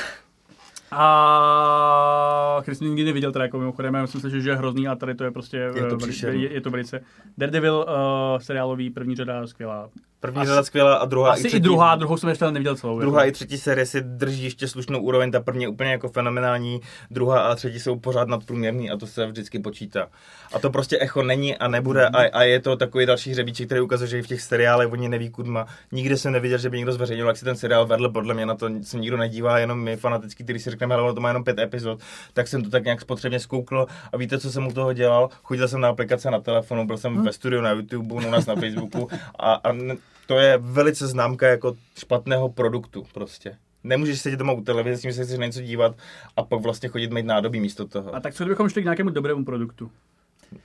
A 0.95 2.59
který 2.62 2.74
jsem 2.74 2.87
nikdy 2.87 3.05
neviděl, 3.05 3.33
teda 3.33 3.45
jako 3.45 3.59
mimochodem, 3.59 3.95
já 3.95 4.03
myslím 4.03 4.20
si, 4.20 4.43
že 4.43 4.51
je 4.51 4.57
hrozný 4.57 4.89
a 4.89 4.95
tady 4.95 5.14
to 5.14 5.24
je 5.24 5.30
prostě, 5.30 5.57
je 5.57 5.72
to, 5.72 6.26
je, 6.26 6.53
je 6.53 6.61
to 6.61 6.70
velice. 6.70 7.05
Daredevil 7.39 7.87
uh, 7.89 8.39
seriálový, 8.39 8.91
první 8.91 9.16
řada, 9.16 9.47
skvělá. 9.47 9.91
První 10.23 10.47
řada 10.47 10.62
skvělá 10.62 10.95
a 10.95 11.05
druhá 11.05 11.33
asi 11.33 11.41
i 11.41 11.43
třetí. 11.43 11.57
i 11.57 11.61
druhá, 11.61 11.95
druhou 11.95 12.16
jsem 12.16 12.29
ještě 12.29 12.45
neviděl 12.45 12.77
celou. 12.77 13.01
Druhá 13.01 13.20
jako. 13.20 13.29
i 13.29 13.33
třetí 13.33 13.59
série 13.59 13.87
si 13.87 14.01
drží 14.01 14.45
ještě 14.45 14.68
slušnou 14.68 15.01
úroveň, 15.01 15.31
ta 15.31 15.41
první 15.41 15.62
je 15.62 15.68
úplně 15.68 15.91
jako 15.91 16.09
fenomenální, 16.09 16.81
druhá 17.11 17.41
a 17.41 17.55
třetí 17.55 17.81
jsou 17.81 17.99
pořád 17.99 18.29
nadprůměrný 18.29 18.91
a 18.91 18.97
to 18.97 19.07
se 19.07 19.27
vždycky 19.27 19.59
počítá. 19.59 20.07
A 20.53 20.59
to 20.59 20.70
prostě 20.70 20.99
echo 21.01 21.23
není 21.23 21.57
a 21.57 21.68
nebude 21.68 22.09
a, 22.09 22.18
a 22.18 22.43
je 22.43 22.61
to 22.61 22.77
takový 22.77 23.07
další 23.07 23.31
hřebíček, 23.31 23.66
který 23.66 23.81
ukazuje, 23.81 24.09
že 24.09 24.18
i 24.18 24.23
v 24.23 24.27
těch 24.27 24.43
seriálech 24.43 24.93
oni 24.93 25.09
neví 25.09 25.31
kudma. 25.31 25.66
Nikdy 25.93 26.16
jsem 26.16 26.33
neviděl, 26.33 26.59
že 26.59 26.70
by 26.70 26.77
někdo 26.77 26.93
zveřejnil, 26.93 27.27
jak 27.27 27.37
si 27.37 27.45
ten 27.45 27.57
seriál 27.57 27.87
vedl, 27.87 28.09
podle 28.09 28.35
mě 28.35 28.47
na 28.47 28.55
to 28.55 28.70
se 28.83 28.99
nikdo 28.99 29.16
nedívá, 29.16 29.59
jenom 29.59 29.81
my 29.81 29.97
fanatický, 29.97 30.45
který 30.45 30.59
si 30.59 30.70
řekneme, 30.70 30.95
ale 30.95 31.14
to 31.14 31.20
má 31.20 31.29
jenom 31.29 31.45
pět 31.45 31.59
epizod, 31.59 32.01
tak 32.33 32.49
jsem 32.49 32.62
to 32.62 32.70
tak 32.70 32.85
nějak 32.85 33.01
spotřebně 33.01 33.41
zkoukl 33.41 33.87
a 34.12 34.16
víte, 34.16 34.39
co 34.39 34.53
jsem 34.53 34.66
u 34.66 34.73
toho 34.73 34.93
dělal? 34.93 35.29
Chodil 35.43 35.68
jsem 35.68 35.81
na 35.81 35.89
aplikace 35.89 36.31
na 36.31 36.41
telefonu, 36.41 36.87
byl 36.87 36.97
jsem 36.97 37.14
hmm. 37.14 37.25
ve 37.25 37.33
studiu 37.33 37.62
na 37.62 37.70
YouTube, 37.70 38.14
u 38.14 38.20
nás 38.31 38.47
na 38.47 38.55
Facebooku 38.55 39.09
a, 39.39 39.53
a 39.53 39.73
to 40.26 40.38
je 40.38 40.58
velice 40.58 41.06
známka 41.06 41.46
jako 41.46 41.76
špatného 41.98 42.48
produktu 42.48 43.06
prostě. 43.14 43.56
Nemůžeš 43.84 44.20
sedět 44.20 44.36
doma 44.36 44.52
u 44.52 44.60
televize, 44.60 44.98
s 44.98 45.02
tím 45.02 45.12
se 45.12 45.24
chceš 45.24 45.38
něco 45.38 45.62
dívat 45.62 45.96
a 46.36 46.42
pak 46.42 46.60
vlastně 46.60 46.88
chodit 46.88 47.12
mít 47.12 47.26
nádobí 47.26 47.60
místo 47.60 47.88
toho. 47.88 48.14
A 48.14 48.20
tak 48.20 48.34
co 48.34 48.44
kdybychom 48.44 48.68
šli 48.68 48.82
k 48.82 48.84
nějakému 48.84 49.10
dobrému 49.10 49.44
produktu? 49.44 49.90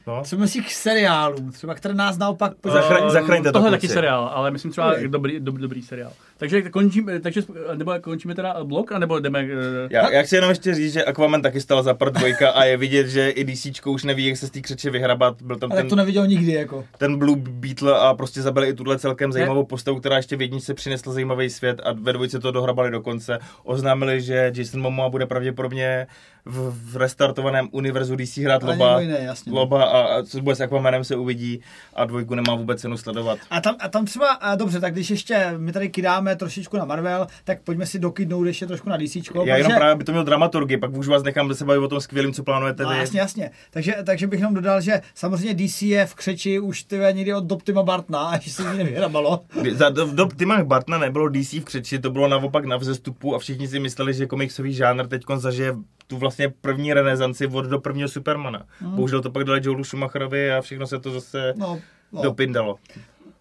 No. 0.07 0.21
Co 0.25 0.37
myslíš 0.37 0.65
k 0.65 0.71
seriálům, 0.71 1.51
třeba, 1.51 1.75
které 1.75 1.93
nás 1.93 2.17
naopak... 2.17 2.53
Zachraň, 2.63 3.09
zachraňte 3.09 3.51
Tohle 3.51 3.71
taky 3.71 3.87
seriál, 3.87 4.31
ale 4.33 4.51
myslím 4.51 4.71
třeba 4.71 4.93
dobrý, 5.07 5.39
dobrý, 5.39 5.61
dobrý 5.61 5.81
seriál. 5.81 6.11
Takže 6.37 6.61
končíme, 6.61 7.19
takže, 7.19 7.41
nebo 7.75 7.93
končíme 8.01 8.35
teda 8.35 8.63
blok, 8.63 8.91
anebo 8.91 9.19
jdeme... 9.19 9.43
Uh... 9.43 9.49
Já, 9.89 10.11
já, 10.11 10.23
chci 10.23 10.35
jenom 10.35 10.49
ještě 10.49 10.75
říct, 10.75 10.93
že 10.93 11.03
Aquaman 11.03 11.41
taky 11.41 11.61
stala 11.61 11.81
za 11.81 11.93
prd 11.93 12.13
dvojka 12.13 12.49
a 12.49 12.63
je 12.63 12.77
vidět, 12.77 13.07
že 13.07 13.29
i 13.29 13.43
DC 13.43 13.85
už 13.85 14.03
neví, 14.03 14.25
jak 14.25 14.37
se 14.37 14.47
z 14.47 14.51
té 14.51 14.61
křeče 14.61 14.89
vyhrabat. 14.89 15.41
Byl 15.41 15.55
tam 15.55 15.71
ale 15.71 15.81
ten, 15.81 15.89
to 15.89 15.95
neviděl 15.95 16.27
nikdy, 16.27 16.51
jako. 16.51 16.85
Ten 16.97 17.17
Blue 17.17 17.37
Beetle 17.37 17.99
a 17.99 18.13
prostě 18.13 18.41
zabili 18.41 18.67
i 18.67 18.73
tuhle 18.73 18.99
celkem 18.99 19.31
zajímavou 19.31 19.65
postavu, 19.65 19.99
která 19.99 20.17
ještě 20.17 20.35
v 20.35 20.41
jedničce 20.41 20.73
přinesla 20.73 21.13
zajímavý 21.13 21.49
svět 21.49 21.81
a 21.83 21.93
ve 21.93 22.13
dvojce 22.13 22.39
to 22.39 22.51
dohrabali 22.51 22.91
do 22.91 23.01
konce. 23.01 23.39
Oznámili, 23.63 24.21
že 24.21 24.51
Jason 24.55 24.81
Momoa 24.81 25.09
bude 25.09 25.25
pravděpodobně 25.25 26.07
v, 26.45 26.73
v 26.91 26.97
restartovaném 26.97 27.67
univerzu 27.71 28.15
DC 28.15 28.37
hrát 28.37 28.63
Loba, 28.63 29.01
jiné, 29.01 29.19
jasně. 29.19 29.51
Loba 29.51 29.76
a, 29.85 30.17
a 30.17 30.23
co 30.23 30.41
bude 30.41 30.55
s 30.55 30.61
Aquamanem 30.61 31.03
se 31.03 31.15
uvidí 31.15 31.61
a 31.93 32.05
dvojku 32.05 32.35
nemá 32.35 32.55
vůbec 32.55 32.81
cenu 32.81 32.97
sledovat. 32.97 33.39
A 33.49 33.61
tam, 33.61 33.75
a 33.79 33.87
tam 33.87 34.05
třeba, 34.05 34.27
a 34.29 34.55
dobře, 34.55 34.79
tak 34.79 34.93
když 34.93 35.09
ještě 35.09 35.53
my 35.57 35.71
tady 35.71 35.89
kydáme 35.89 36.35
trošičku 36.35 36.77
na 36.77 36.85
Marvel, 36.85 37.27
tak 37.43 37.61
pojďme 37.61 37.85
si 37.85 37.99
dokydnout 37.99 38.47
ještě 38.47 38.67
trošku 38.67 38.89
na 38.89 38.97
DC. 38.97 39.15
Já 39.15 39.21
protože... 39.21 39.51
jenom 39.51 39.71
právě 39.75 39.95
by 39.95 40.03
to 40.03 40.11
měl 40.11 40.23
dramaturgy, 40.23 40.77
pak 40.77 40.93
už 40.93 41.07
vás 41.07 41.23
nechám 41.23 41.53
se 41.53 41.65
bavit 41.65 41.79
o 41.79 41.87
tom 41.87 42.01
skvělém, 42.01 42.33
co 42.33 42.43
plánujete 42.43 42.83
no, 42.83 42.89
vy. 42.89 42.97
Jasně, 42.97 43.19
jasně. 43.19 43.51
Takže, 43.71 43.95
takže 44.05 44.27
bych 44.27 44.39
jenom 44.39 44.53
dodal, 44.53 44.81
že 44.81 45.01
samozřejmě 45.15 45.53
DC 45.53 45.81
je 45.81 46.05
v 46.05 46.15
křeči 46.15 46.59
už 46.59 46.83
ty 46.83 46.99
někdy 47.11 47.33
od 47.33 47.43
dob 47.43 47.63
Tima 47.63 47.83
Bartna, 47.83 48.19
až 48.27 48.51
se 48.51 48.63
ní 48.63 48.77
nevyhrabalo. 48.77 49.41
Za 49.71 49.89
do, 49.89 50.05
dob 50.05 50.33
Tima 50.33 50.63
Bartna 50.63 50.97
nebylo 50.97 51.29
DC 51.29 51.53
v 51.53 51.63
křeči, 51.63 51.99
to 51.99 52.11
bylo 52.11 52.27
naopak 52.27 52.65
na 52.65 52.77
vzestupu 52.77 53.35
a 53.35 53.39
všichni 53.39 53.67
si 53.67 53.79
mysleli, 53.79 54.13
že 54.13 54.25
komiksový 54.25 54.73
žánr 54.73 55.07
teď 55.07 55.23
zažije 55.35 55.75
tu 56.07 56.17
vlastně 56.17 56.49
první 56.49 56.93
renesanci 56.93 57.47
od 57.47 57.65
do 57.65 57.79
prvního 57.79 58.09
Supermana. 58.09 58.65
Mm. 58.81 58.95
Bohužel 58.95 59.21
to 59.21 59.31
pak 59.31 59.43
dali 59.43 59.61
Joelu 59.63 59.83
Schumacherovi 59.83 60.51
a 60.51 60.61
všechno 60.61 60.87
se 60.87 60.99
to 60.99 61.11
zase 61.11 61.53
no, 61.57 61.79
no. 62.11 62.21
dopindalo 62.21 62.75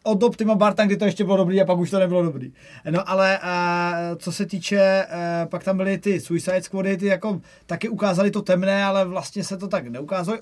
od 0.07 0.19
dob 0.19 0.37
Tima 0.37 0.55
Barta, 0.55 0.85
kdy 0.87 0.97
to 0.97 1.05
ještě 1.05 1.25
bylo 1.25 1.37
dobrý 1.37 1.61
a 1.61 1.65
pak 1.65 1.79
už 1.79 1.91
to 1.91 1.99
nebylo 1.99 2.23
dobrý. 2.23 2.53
No 2.91 3.11
ale 3.11 3.39
uh, 3.39 4.17
co 4.19 4.33
se 4.33 4.47
týče, 4.47 5.07
uh, 5.09 5.49
pak 5.49 5.65
tam 5.65 5.77
byly 5.77 5.99
ty 5.99 6.21
Suicide 6.21 6.63
Squady, 6.63 6.97
ty 6.97 7.07
jako 7.07 7.41
taky 7.67 7.89
ukázali 7.89 8.31
to 8.31 8.43
temné, 8.43 8.85
ale 8.85 9.05
vlastně 9.05 9.45
se 9.45 9.57
to 9.57 9.69
tak 9.69 9.89
neukázalo. 9.89 10.39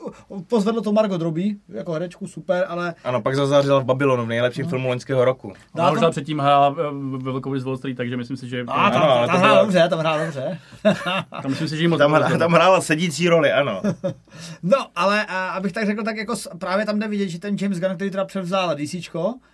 Pozvedlo 0.48 0.80
to 0.80 0.92
Margot 0.92 1.22
Robbie, 1.22 1.54
jako 1.68 1.92
herečku 1.92 2.26
super, 2.26 2.64
ale... 2.68 2.94
Ano, 3.04 3.22
pak 3.22 3.36
zazářila 3.36 3.80
v 3.80 3.84
Babylonu, 3.84 4.24
v 4.24 4.28
nejlepším 4.28 4.66
uh-huh. 4.66 4.68
filmu 4.68 4.88
loňského 4.88 5.24
roku. 5.24 5.52
Ona 5.74 5.90
už 5.90 6.00
předtím 6.10 6.38
hrála 6.38 6.68
ve 6.68 7.18
Velkovi 7.18 7.60
z 7.60 7.64
Wall 7.64 7.76
Street, 7.76 7.96
takže 7.96 8.16
myslím 8.16 8.36
si, 8.36 8.48
že... 8.48 8.64
A, 8.68 8.90
tam, 8.90 9.02
ano, 9.02 9.14
tam, 9.14 9.28
tam 9.28 9.38
hrála 9.38 9.62
dobře, 9.62 9.88
tam 9.88 9.98
hrála 9.98 10.24
dobře. 10.24 10.58
tam 11.42 11.50
myslím 11.50 11.68
si, 11.68 11.76
že 11.76 11.88
moc 11.88 11.98
tam, 11.98 12.12
hrála, 12.12 12.38
tam 12.38 12.52
hrála 12.52 12.80
sedící 12.80 13.28
roli, 13.28 13.52
ano. 13.52 13.82
no, 14.62 14.86
ale 14.96 15.26
a, 15.26 15.48
abych 15.48 15.72
tak 15.72 15.86
řekl, 15.86 16.02
tak 16.02 16.16
jako 16.16 16.34
právě 16.58 16.86
tam 16.86 16.98
jde 16.98 17.08
vidět, 17.08 17.28
že 17.28 17.38
ten 17.38 17.56
James 17.60 17.80
Gunn, 17.80 17.94
který 17.94 18.10
teda 18.10 18.24
převzal 18.24 18.76
DCčko, 18.76 19.34
Eh, 19.34 19.53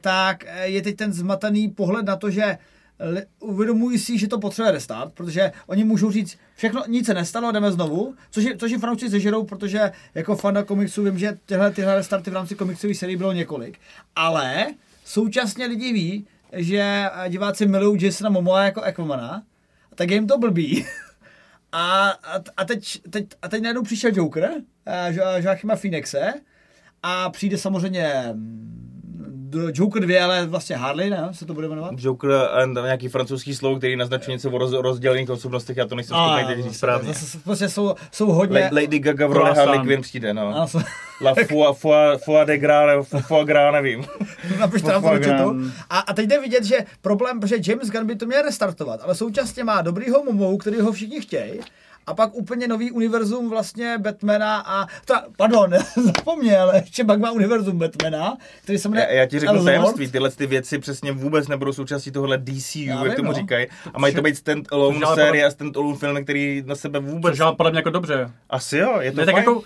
tak 0.00 0.44
eh, 0.46 0.66
je 0.66 0.82
teď 0.82 0.96
ten 0.96 1.12
zmatený 1.12 1.68
pohled 1.68 2.06
na 2.06 2.16
to, 2.16 2.30
že 2.30 2.58
uvědomují 3.40 3.98
si, 3.98 4.18
že 4.18 4.28
to 4.28 4.38
potřebuje 4.38 4.72
restart, 4.72 5.12
protože 5.14 5.52
oni 5.66 5.84
můžou 5.84 6.10
říct, 6.10 6.38
všechno, 6.56 6.82
nic 6.88 7.06
se 7.06 7.14
nestalo, 7.14 7.52
jdeme 7.52 7.72
znovu, 7.72 8.14
což, 8.30 8.44
je, 8.44 8.56
což 8.56 8.70
jim 8.70 8.80
fanoušci 8.80 9.08
zežerou, 9.08 9.44
protože 9.44 9.92
jako 10.14 10.36
fanda 10.36 10.62
komiksu 10.62 11.04
vím, 11.04 11.18
že 11.18 11.38
tyhle, 11.46 11.70
tyhle 11.70 11.94
restarty 11.94 12.30
v 12.30 12.34
rámci 12.34 12.54
komiksové 12.54 12.94
série 12.94 13.16
bylo 13.16 13.32
několik. 13.32 13.78
Ale 14.16 14.66
současně 15.04 15.66
lidi 15.66 15.92
ví, 15.92 16.26
že 16.52 17.04
diváci 17.28 17.66
milují 17.66 18.04
Jasona 18.04 18.30
Momoa 18.30 18.64
jako 18.64 18.82
Aquamana, 18.82 19.42
tak 19.94 20.10
je 20.10 20.16
jim 20.16 20.26
to 20.26 20.38
blbý. 20.38 20.86
A, 21.72 22.08
a, 22.08 22.42
a, 22.56 22.64
teď, 22.64 23.02
teď, 23.10 23.26
a 23.42 23.48
teď 23.48 23.62
najednou 23.62 23.82
přišel 23.82 24.10
Joker, 24.14 24.50
Joachima 25.36 25.76
Phoenixe, 25.76 26.32
a 27.02 27.30
přijde 27.30 27.58
samozřejmě 27.58 28.34
Joker 29.74 30.02
2, 30.02 30.24
ale 30.24 30.46
vlastně 30.46 30.76
Harley, 30.76 31.10
ne? 31.10 31.28
Se 31.32 31.46
to 31.46 31.54
bude 31.54 31.68
jmenovat? 31.68 31.94
Joker 31.96 32.30
a 32.32 32.64
nějaký 32.66 33.08
francouzský 33.08 33.54
slovo, 33.54 33.76
který 33.76 33.96
naznačuje 33.96 34.34
něco 34.34 34.50
o 34.50 34.58
roz, 34.58 34.72
rozdělených 34.72 35.30
osobnostech, 35.30 35.76
já 35.76 35.86
to 35.86 35.94
nejsem 35.94 36.16
schopný 36.16 36.46
teď 36.46 36.64
říct 36.64 36.76
správně. 36.76 37.12
Prostě 37.44 37.68
jsou, 37.68 37.94
jsou 38.12 38.32
hodně... 38.32 38.70
Lady 38.72 38.98
Gaga 38.98 39.26
v 39.26 39.32
roli 39.32 39.50
Harley 39.56 39.80
Quinn 39.80 40.02
přijde, 40.02 40.34
no. 40.34 40.66
La 41.22 41.34
foie, 41.48 41.74
foie, 41.74 42.18
foie 42.18 42.46
de 42.46 42.58
gras, 42.58 43.08
foie 43.26 43.44
gras, 43.44 43.72
nevím. 43.72 44.04
Napište 44.58 44.92
na 44.92 45.00
to. 45.00 45.56
A, 45.90 45.98
a 45.98 46.12
teď 46.14 46.26
jde 46.26 46.40
vidět, 46.40 46.64
že 46.64 46.78
problém, 47.00 47.40
protože 47.40 47.56
James 47.66 47.90
Gunn 47.90 48.06
by 48.06 48.16
to 48.16 48.26
měl 48.26 48.42
restartovat, 48.42 49.00
ale 49.04 49.14
současně 49.14 49.64
má 49.64 49.82
dobrýho 49.82 50.24
Momou, 50.24 50.56
který 50.56 50.80
ho 50.80 50.92
všichni 50.92 51.20
chtějí, 51.20 51.60
a 52.06 52.14
pak 52.14 52.34
úplně 52.34 52.68
nový 52.68 52.90
univerzum 52.90 53.50
vlastně 53.50 53.98
Batmana 53.98 54.60
a, 54.66 54.86
to, 55.04 55.14
pardon, 55.36 55.74
zapomněl, 55.96 56.72
ještě 56.74 57.04
pak 57.04 57.20
má 57.20 57.30
univerzum 57.30 57.78
Batmana, 57.78 58.36
který 58.62 58.78
se 58.78 58.88
jmenuje 58.88 59.06
Já, 59.10 59.14
já 59.14 59.26
ti 59.26 59.38
řeknu 59.38 59.64
tajemství, 59.64 60.10
tyhle 60.10 60.30
ty 60.30 60.46
věci 60.46 60.78
přesně 60.78 61.12
vůbec 61.12 61.48
nebudou 61.48 61.72
součástí 61.72 62.10
tohohle 62.10 62.38
DCU, 62.38 62.78
já 62.78 63.04
jak 63.04 63.16
tomu 63.16 63.28
no. 63.28 63.34
říkají. 63.34 63.66
A 63.94 63.98
mají 63.98 64.14
to 64.14 64.22
být 64.22 64.34
stand-alone 64.34 65.14
série 65.14 65.46
a 65.46 65.48
stand-alone 65.48 65.96
film, 65.96 66.24
který 66.24 66.62
na 66.66 66.74
sebe 66.74 66.98
vůbec... 66.98 67.36
Což 67.38 67.46
podle 67.56 67.70
mě 67.70 67.78
jako 67.78 67.90
dobře. 67.90 68.30
Asi 68.50 68.78
jo, 68.78 69.00
je 69.00 69.12
to 69.12 69.20
ne, 69.20 69.24
fajn. 69.24 69.36
Tak 69.36 69.46
jako, 69.46 69.62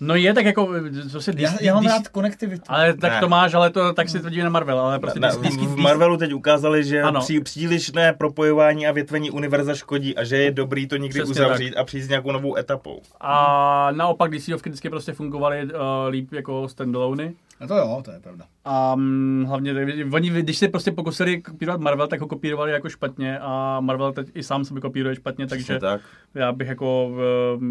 No 0.00 0.14
je 0.14 0.34
tak 0.34 0.44
jako, 0.44 0.68
co 1.10 1.20
se 1.20 1.32
já, 1.36 1.52
já 1.60 1.74
mám 1.74 1.86
rád 1.86 2.08
konektivitu. 2.08 2.62
Ale 2.68 2.94
tak 2.94 3.12
ne. 3.12 3.20
to 3.20 3.28
máš, 3.28 3.54
ale 3.54 3.70
to 3.70 3.92
tak 3.92 4.08
si 4.08 4.20
tvrdíme 4.20 4.44
na 4.44 4.50
Marvel, 4.50 4.80
ale 4.80 4.98
prostě 4.98 5.20
ne, 5.20 5.28
DC, 5.28 5.56
v 5.56 5.76
Marvelu 5.76 6.16
teď 6.16 6.32
ukázali, 6.32 6.84
že 6.84 7.02
ano. 7.02 7.20
Pří, 7.20 7.40
přílišné 7.40 8.12
propojování 8.12 8.86
a 8.86 8.92
větvení 8.92 9.30
univerza 9.30 9.74
škodí 9.74 10.16
a 10.16 10.24
že 10.24 10.36
je 10.36 10.50
dobrý 10.50 10.86
to 10.86 10.96
někdy 10.96 11.20
Přesně 11.20 11.30
uzavřít 11.30 11.70
tak. 11.70 11.80
a 11.80 11.84
přijít 11.84 12.02
s 12.02 12.08
nějakou 12.08 12.32
novou 12.32 12.56
etapou. 12.56 13.00
A 13.20 13.88
naopak 13.92 14.30
DCovky 14.30 14.70
vždycky 14.70 14.90
prostě 14.90 15.12
fungovaly 15.12 15.64
uh, 15.64 15.70
líp 16.08 16.32
jako 16.32 16.68
standalone. 16.68 17.32
No 17.60 17.68
to 17.68 17.76
jo, 17.76 18.02
to 18.04 18.10
je 18.10 18.20
pravda. 18.20 18.44
A 18.64 18.94
um, 18.94 19.44
hlavně, 19.48 19.74
oni, 20.12 20.30
když 20.30 20.58
se 20.58 20.68
prostě 20.68 20.92
pokusili 20.92 21.42
kopírovat 21.42 21.80
Marvel, 21.80 22.06
tak 22.06 22.20
ho 22.20 22.26
kopírovali 22.26 22.72
jako 22.72 22.88
špatně 22.88 23.38
a 23.38 23.80
Marvel 23.80 24.12
teď 24.12 24.28
i 24.34 24.42
sám 24.42 24.64
sebe 24.64 24.80
kopíruje 24.80 25.14
špatně, 25.14 25.46
takže 25.46 25.78
tak. 25.78 26.00
já 26.34 26.52
bych 26.52 26.68
jako, 26.68 27.08
uh, 27.08 27.62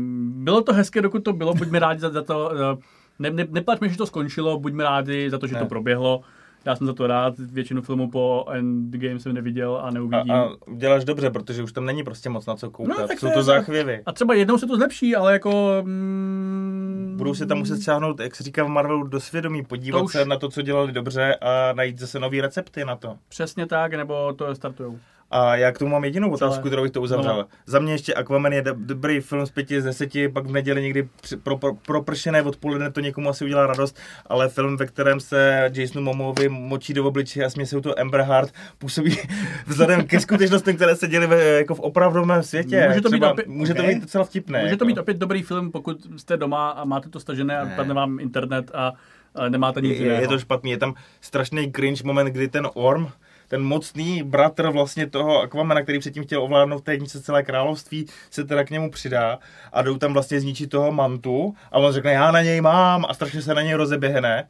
bylo 0.44 0.62
to 0.62 0.74
hezké, 0.74 1.02
dokud 1.02 1.24
to 1.24 1.34
bylo, 1.34 1.54
buďme 1.54 1.80
rádi 1.80 2.00
za, 2.00 2.10
za 2.10 2.22
to, 2.22 2.52
uh, 2.54 2.80
ne, 3.20 3.30
ne, 3.30 3.48
neplaťme, 3.50 3.90
že 3.90 3.98
to 3.98 4.06
skončilo, 4.06 4.60
buďme 4.60 4.84
rádi 4.84 5.30
za 5.30 5.38
to, 5.38 5.48
že 5.48 5.54
ne. 5.54 5.60
to 5.60 5.66
proběhlo. 5.66 6.22
Já 6.66 6.76
jsem 6.76 6.88
za 6.88 6.94
to 6.94 7.08
rád, 7.08 7.34
většinu 7.40 7.82
filmů 7.82 8.12
po 8.12 8.46
Endgame 8.52 9.20
jsem 9.20 9.34
neviděl 9.34 9.76
a 9.76 9.80
A, 9.80 9.90
neuvidím. 9.92 10.32
a 10.32 10.50
děláš 10.76 11.06
dobře, 11.06 11.30
protože 11.30 11.64
už 11.64 11.72
tam 11.72 11.86
není 11.86 12.04
prostě 12.04 12.30
moc 12.30 12.46
na 12.46 12.56
co 12.56 12.72
koukat. 12.72 12.98
No, 13.00 13.08
tak 13.08 13.20
Jsou 13.20 13.30
to 13.34 13.44
záchvěvy. 13.44 14.02
A 14.06 14.12
třeba 14.12 14.34
jednou 14.34 14.58
se 14.58 14.68
to 14.68 14.76
zlepší, 14.76 15.16
ale 15.16 15.34
jako... 15.34 15.82
Mm, 15.84 17.14
Budou 17.18 17.34
se 17.34 17.46
tam 17.46 17.58
muset 17.58 17.82
sáhnout, 17.82 18.20
jak 18.20 18.36
se 18.36 18.44
říká 18.44 18.64
v 18.64 18.68
Marvelu, 18.68 19.04
do 19.04 19.20
svědomí, 19.20 19.64
podívat 19.66 20.00
To 20.00 20.06
už- 20.06 20.12
se 20.12 20.26
na 20.26 20.38
to, 20.38 20.50
co 20.50 20.62
dělali 20.62 20.92
dobře 20.92 21.36
a 21.36 21.74
najít 21.74 22.00
zase 22.00 22.20
nové 22.20 22.42
recepty 22.42 22.86
na 22.86 22.96
to. 22.96 23.16
Přesně 23.30 23.66
tak, 23.68 23.94
nebo 23.94 24.34
to 24.34 24.56
startujou. 24.56 25.00
A 25.36 25.56
já 25.56 25.72
k 25.72 25.78
tomu 25.80 25.92
mám 25.92 26.04
jedinou 26.06 26.30
otázku, 26.32 26.56
Celé. 26.62 26.70
kterou 26.70 26.84
bych 26.84 26.92
to 26.92 27.02
uzavřel. 27.02 27.38
No. 27.38 27.46
Za 27.66 27.80
mě 27.80 27.92
ještě 27.94 28.14
Aquaman 28.14 28.54
je 28.54 28.62
do- 28.62 28.76
dobrý 28.78 29.20
film 29.20 29.46
z 29.46 29.52
pěti 29.52 29.82
z 29.82 29.84
deseti, 29.84 30.30
pak 30.30 30.46
v 30.46 30.52
neděli 30.52 30.82
někdy 30.82 31.08
pro, 31.44 31.58
pro, 31.58 31.74
propršené 31.76 32.42
odpoledne 32.42 32.92
to 32.92 33.00
někomu 33.00 33.30
asi 33.30 33.46
udělá 33.46 33.68
radost, 33.68 33.98
ale 34.28 34.50
film, 34.50 34.78
ve 34.78 34.86
kterém 34.86 35.20
se 35.20 35.72
Jasonu 35.74 36.02
Momovi 36.02 36.50
močí 36.50 36.94
do 36.94 37.06
obličeje 37.06 37.46
a 37.46 37.50
se 37.66 37.82
to 37.82 38.00
Amber 38.00 38.22
Heard, 38.22 38.54
působí 38.78 39.18
vzhledem 39.68 40.08
ke 40.08 40.20
skutečnostem, 40.20 40.76
které 40.76 40.96
se 40.96 41.08
děly 41.08 41.56
jako 41.58 41.76
v 41.76 41.80
opravdovém 41.80 42.44
světě. 42.44 42.88
Může 42.88 43.02
to 43.02 43.10
být 43.10 43.18
Třeba, 43.20 43.32
opět- 43.34 43.48
může 43.48 43.74
to 43.74 43.82
ok. 43.84 43.88
být 43.90 44.02
docela 44.02 44.24
vtipné. 44.24 44.62
Může 44.62 44.78
to 44.78 44.84
jako. 44.84 44.86
být 44.86 44.98
opět 44.98 45.18
dobrý 45.18 45.42
film, 45.44 45.72
pokud 45.72 45.98
jste 46.18 46.38
doma 46.38 46.70
a 46.70 46.86
máte 46.86 47.10
to 47.10 47.20
stažené 47.20 47.60
a 47.60 47.66
Ne. 47.66 47.74
padne 47.76 47.94
vám 47.94 48.20
internet 48.20 48.72
a, 48.74 48.94
a 49.36 49.50
nemáte 49.50 49.82
nic 49.82 49.92
je, 50.00 50.06
je 50.06 50.14
jiného. 50.14 50.28
to 50.34 50.40
špatný, 50.40 50.72
je 50.72 50.78
tam 50.78 50.94
strašný 51.22 51.72
cringe 51.72 52.04
moment, 52.04 52.26
kdy 52.28 52.48
ten 52.48 52.68
Orm, 52.74 53.08
ten 53.48 53.64
mocný 53.64 54.24
bratr 54.24 54.70
vlastně 54.70 55.08
toho 55.10 55.42
Aquamana, 55.42 55.82
který 55.82 56.00
předtím 56.00 56.24
chtěl 56.24 56.44
ovládnout 56.44 56.78
v 56.78 56.84
té 56.84 56.94
jedničce 56.94 57.22
celé 57.22 57.44
království, 57.44 58.06
se 58.32 58.44
teda 58.44 58.64
k 58.64 58.70
němu 58.70 58.92
přidá 58.92 59.40
a 59.74 59.82
jdou 59.82 59.98
tam 59.98 60.14
vlastně 60.14 60.40
zničit 60.40 60.70
toho 60.70 60.92
mantu 60.92 61.56
a 61.72 61.78
on 61.80 61.94
řekne, 61.94 62.14
já 62.14 62.32
na 62.32 62.42
něj 62.42 62.62
mám 62.62 63.06
a 63.10 63.14
strašně 63.14 63.42
se 63.42 63.54
na 63.56 63.62
něj 63.62 63.74
rozeběhne. 63.74 64.48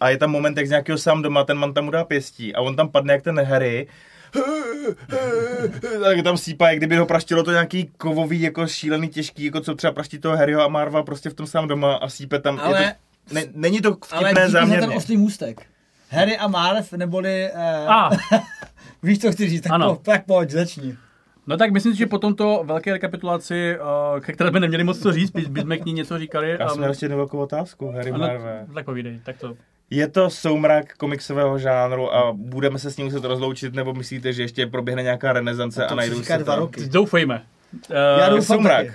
A 0.00 0.10
je 0.10 0.16
tam 0.18 0.30
moment, 0.30 0.56
jak 0.56 0.66
z 0.66 0.70
nějakého 0.70 0.98
sám 0.98 1.22
doma 1.22 1.44
ten 1.44 1.58
man 1.58 1.74
tam 1.74 1.84
mu 1.84 1.90
dá 1.90 2.04
pěstí 2.04 2.54
a 2.54 2.60
on 2.60 2.76
tam 2.76 2.88
padne 2.88 3.12
jak 3.12 3.22
ten 3.22 3.40
Harry, 3.40 3.86
tak 6.04 6.22
tam 6.24 6.36
sípá, 6.38 6.68
jak 6.70 6.78
kdyby 6.78 6.96
ho 6.96 7.06
praštilo 7.06 7.42
to 7.42 7.50
nějaký 7.50 7.90
kovový, 7.96 8.40
jako 8.40 8.66
šílený, 8.66 9.08
těžký, 9.08 9.44
jako 9.44 9.60
co 9.60 9.74
třeba 9.74 9.92
praští 9.92 10.18
toho 10.18 10.36
Harryho 10.36 10.62
a 10.62 10.68
Marva 10.68 11.02
prostě 11.02 11.30
v 11.30 11.34
tom 11.34 11.46
sám 11.46 11.68
doma 11.68 11.94
a 11.94 12.08
sípe 12.08 12.38
tam. 12.38 12.60
Ale- 12.62 12.82
je 12.82 12.94
to, 13.28 13.34
ne, 13.34 13.44
není 13.54 13.80
to 13.80 13.96
Ale 14.10 14.24
vtipné 14.30 14.46
za 14.50 14.60
záměrně. 14.60 14.86
ten 14.86 14.96
ostrý 14.96 15.16
můstek. 15.16 15.66
Harry 16.10 16.36
a 16.38 16.48
Marv, 16.48 16.92
neboli... 16.92 17.50
Uh, 17.54 17.92
A, 17.92 18.10
víš, 19.02 19.18
co 19.18 19.32
chci 19.32 19.48
říct, 19.48 19.62
tak, 19.62 19.72
Ano. 19.72 19.94
po, 19.94 20.02
tak 20.02 20.24
pojď, 20.26 20.50
začni. 20.50 20.96
no 21.46 21.56
tak 21.56 21.70
myslím 21.70 21.92
si, 21.92 21.98
že 21.98 22.06
po 22.06 22.18
tomto 22.18 22.62
velké 22.64 22.92
rekapitulaci, 22.92 23.76
uh, 24.14 24.20
ke 24.20 24.32
které 24.32 24.50
jsme 24.50 24.60
neměli 24.60 24.84
moc 24.84 24.98
co 25.02 25.12
říct, 25.12 25.30
by, 25.30 25.42
by 25.42 25.60
jsme 25.60 25.78
k 25.78 25.84
ní 25.84 25.92
něco 25.92 26.18
říkali. 26.18 26.56
Já 26.60 26.68
jsem 26.68 26.78
měl 26.78 26.90
ještě 26.90 27.04
jednu 27.04 27.16
velkou 27.16 27.38
otázku, 27.38 27.90
Harry 27.90 28.10
ano, 28.10 28.18
Marve. 28.26 28.66
tak 28.74 28.84
povídej, 28.84 29.20
tak 29.24 29.36
to. 29.38 29.54
Je 29.90 30.08
to 30.08 30.30
soumrak 30.30 30.96
komiksového 30.96 31.58
žánru 31.58 32.14
a 32.14 32.32
budeme 32.32 32.78
se 32.78 32.90
s 32.90 32.96
ním 32.96 33.06
muset 33.06 33.24
rozloučit, 33.24 33.74
nebo 33.74 33.94
myslíte, 33.94 34.32
že 34.32 34.42
ještě 34.42 34.66
proběhne 34.66 35.02
nějaká 35.02 35.32
renesance 35.32 35.84
a 35.84 35.88
To 35.88 35.94
najdou 35.94 36.22
se 36.22 36.36
dva 36.38 36.44
tam? 36.44 36.58
roky. 36.58 36.88
Doufejme. 36.88 37.42
Uh, 37.90 37.96
Já 38.20 38.28
doufám 38.28 38.42
soumrak. 38.56 38.86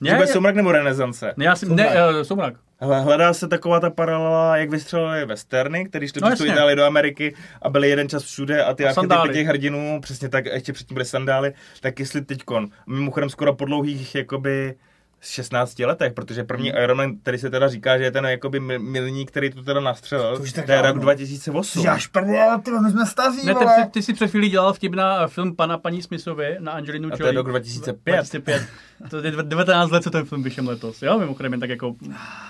Ne, 0.00 0.12
Vůbec 0.14 0.30
soumrak 0.30 0.54
nebo 0.54 0.72
renesance? 0.72 1.34
ne, 1.36 1.44
já 1.44 1.56
si, 1.56 1.66
Soumrak. 1.66 1.94
ne, 1.94 2.10
uh, 2.16 2.22
soumrak. 2.22 2.54
Hele, 2.82 3.00
hledá 3.00 3.32
se 3.34 3.48
taková 3.48 3.80
ta 3.80 3.90
paralela, 3.90 4.56
jak 4.56 4.70
vystřelili 4.70 5.26
westerny, 5.26 5.84
který 5.84 6.08
šli 6.08 6.20
No. 6.22 6.46
Itálii 6.46 6.76
do 6.76 6.84
Ameriky 6.84 7.34
a 7.62 7.70
byli 7.70 7.88
jeden 7.88 8.08
čas 8.08 8.22
všude 8.22 8.64
a 8.64 8.74
ty 8.74 8.86
archetypy 8.86 9.28
těch 9.32 9.46
hrdinů, 9.46 10.00
přesně 10.02 10.28
tak, 10.28 10.46
a 10.46 10.54
ještě 10.54 10.72
předtím 10.72 10.94
byly 10.94 11.04
sandály, 11.04 11.52
tak 11.80 11.98
jestli 12.00 12.22
teďkon, 12.22 12.68
mimochodem 12.86 13.30
skoro 13.30 13.54
po 13.54 13.64
dlouhých 13.64 14.14
jakoby 14.14 14.74
16 15.22 15.78
letech, 15.78 16.12
protože 16.12 16.44
první 16.44 16.70
Hmm. 16.70 16.82
Iron 16.82 16.96
Man, 16.96 17.16
který 17.16 17.38
se 17.38 17.50
teda 17.50 17.68
říká, 17.68 17.98
že 17.98 18.04
je 18.04 18.10
ten 18.10 18.24
jakoby 18.24 18.60
mi- 18.60 18.78
milník, 18.78 19.30
který 19.30 19.50
to 19.50 19.62
teda 19.62 19.80
nastřelil, 19.80 20.36
To 20.36 20.42
už 20.42 20.48
je 20.48 20.54
tak 20.54 20.66
to 20.66 20.72
je 20.72 20.76
rok 20.78 20.84
dávno. 20.86 21.02
2008. 21.02 21.84
Já 21.84 21.98
šprdě, 21.98 22.44
ty 22.64 22.70
my 22.70 22.90
jsme 22.90 23.06
staří, 23.06 23.46
Ne, 23.46 23.54
ty, 23.54 23.64
ty, 23.64 23.90
ty 23.90 24.02
jsi 24.02 24.12
před 24.12 24.28
chvílí 24.30 24.48
dělal 24.50 24.72
vtip 24.72 24.94
na 24.94 25.28
film 25.28 25.56
pana 25.56 25.78
paní 25.78 26.02
Smithovi, 26.02 26.56
na 26.60 26.72
Angelinu 26.72 27.08
A 27.12 27.16
to 27.16 27.22
Jolie. 27.22 27.32
je 27.32 27.36
rok 27.36 27.48
2005. 27.48 28.12
2005. 28.12 28.62
To 29.10 29.16
je 29.16 29.32
19 29.42 29.90
let, 29.90 30.02
co 30.02 30.10
ten 30.10 30.24
film 30.24 30.42
vyšel 30.42 30.64
letos. 30.68 31.02
Jo, 31.02 31.18
mimochodem 31.18 31.52
jen 31.52 31.60
tak 31.60 31.70
jako... 31.70 31.94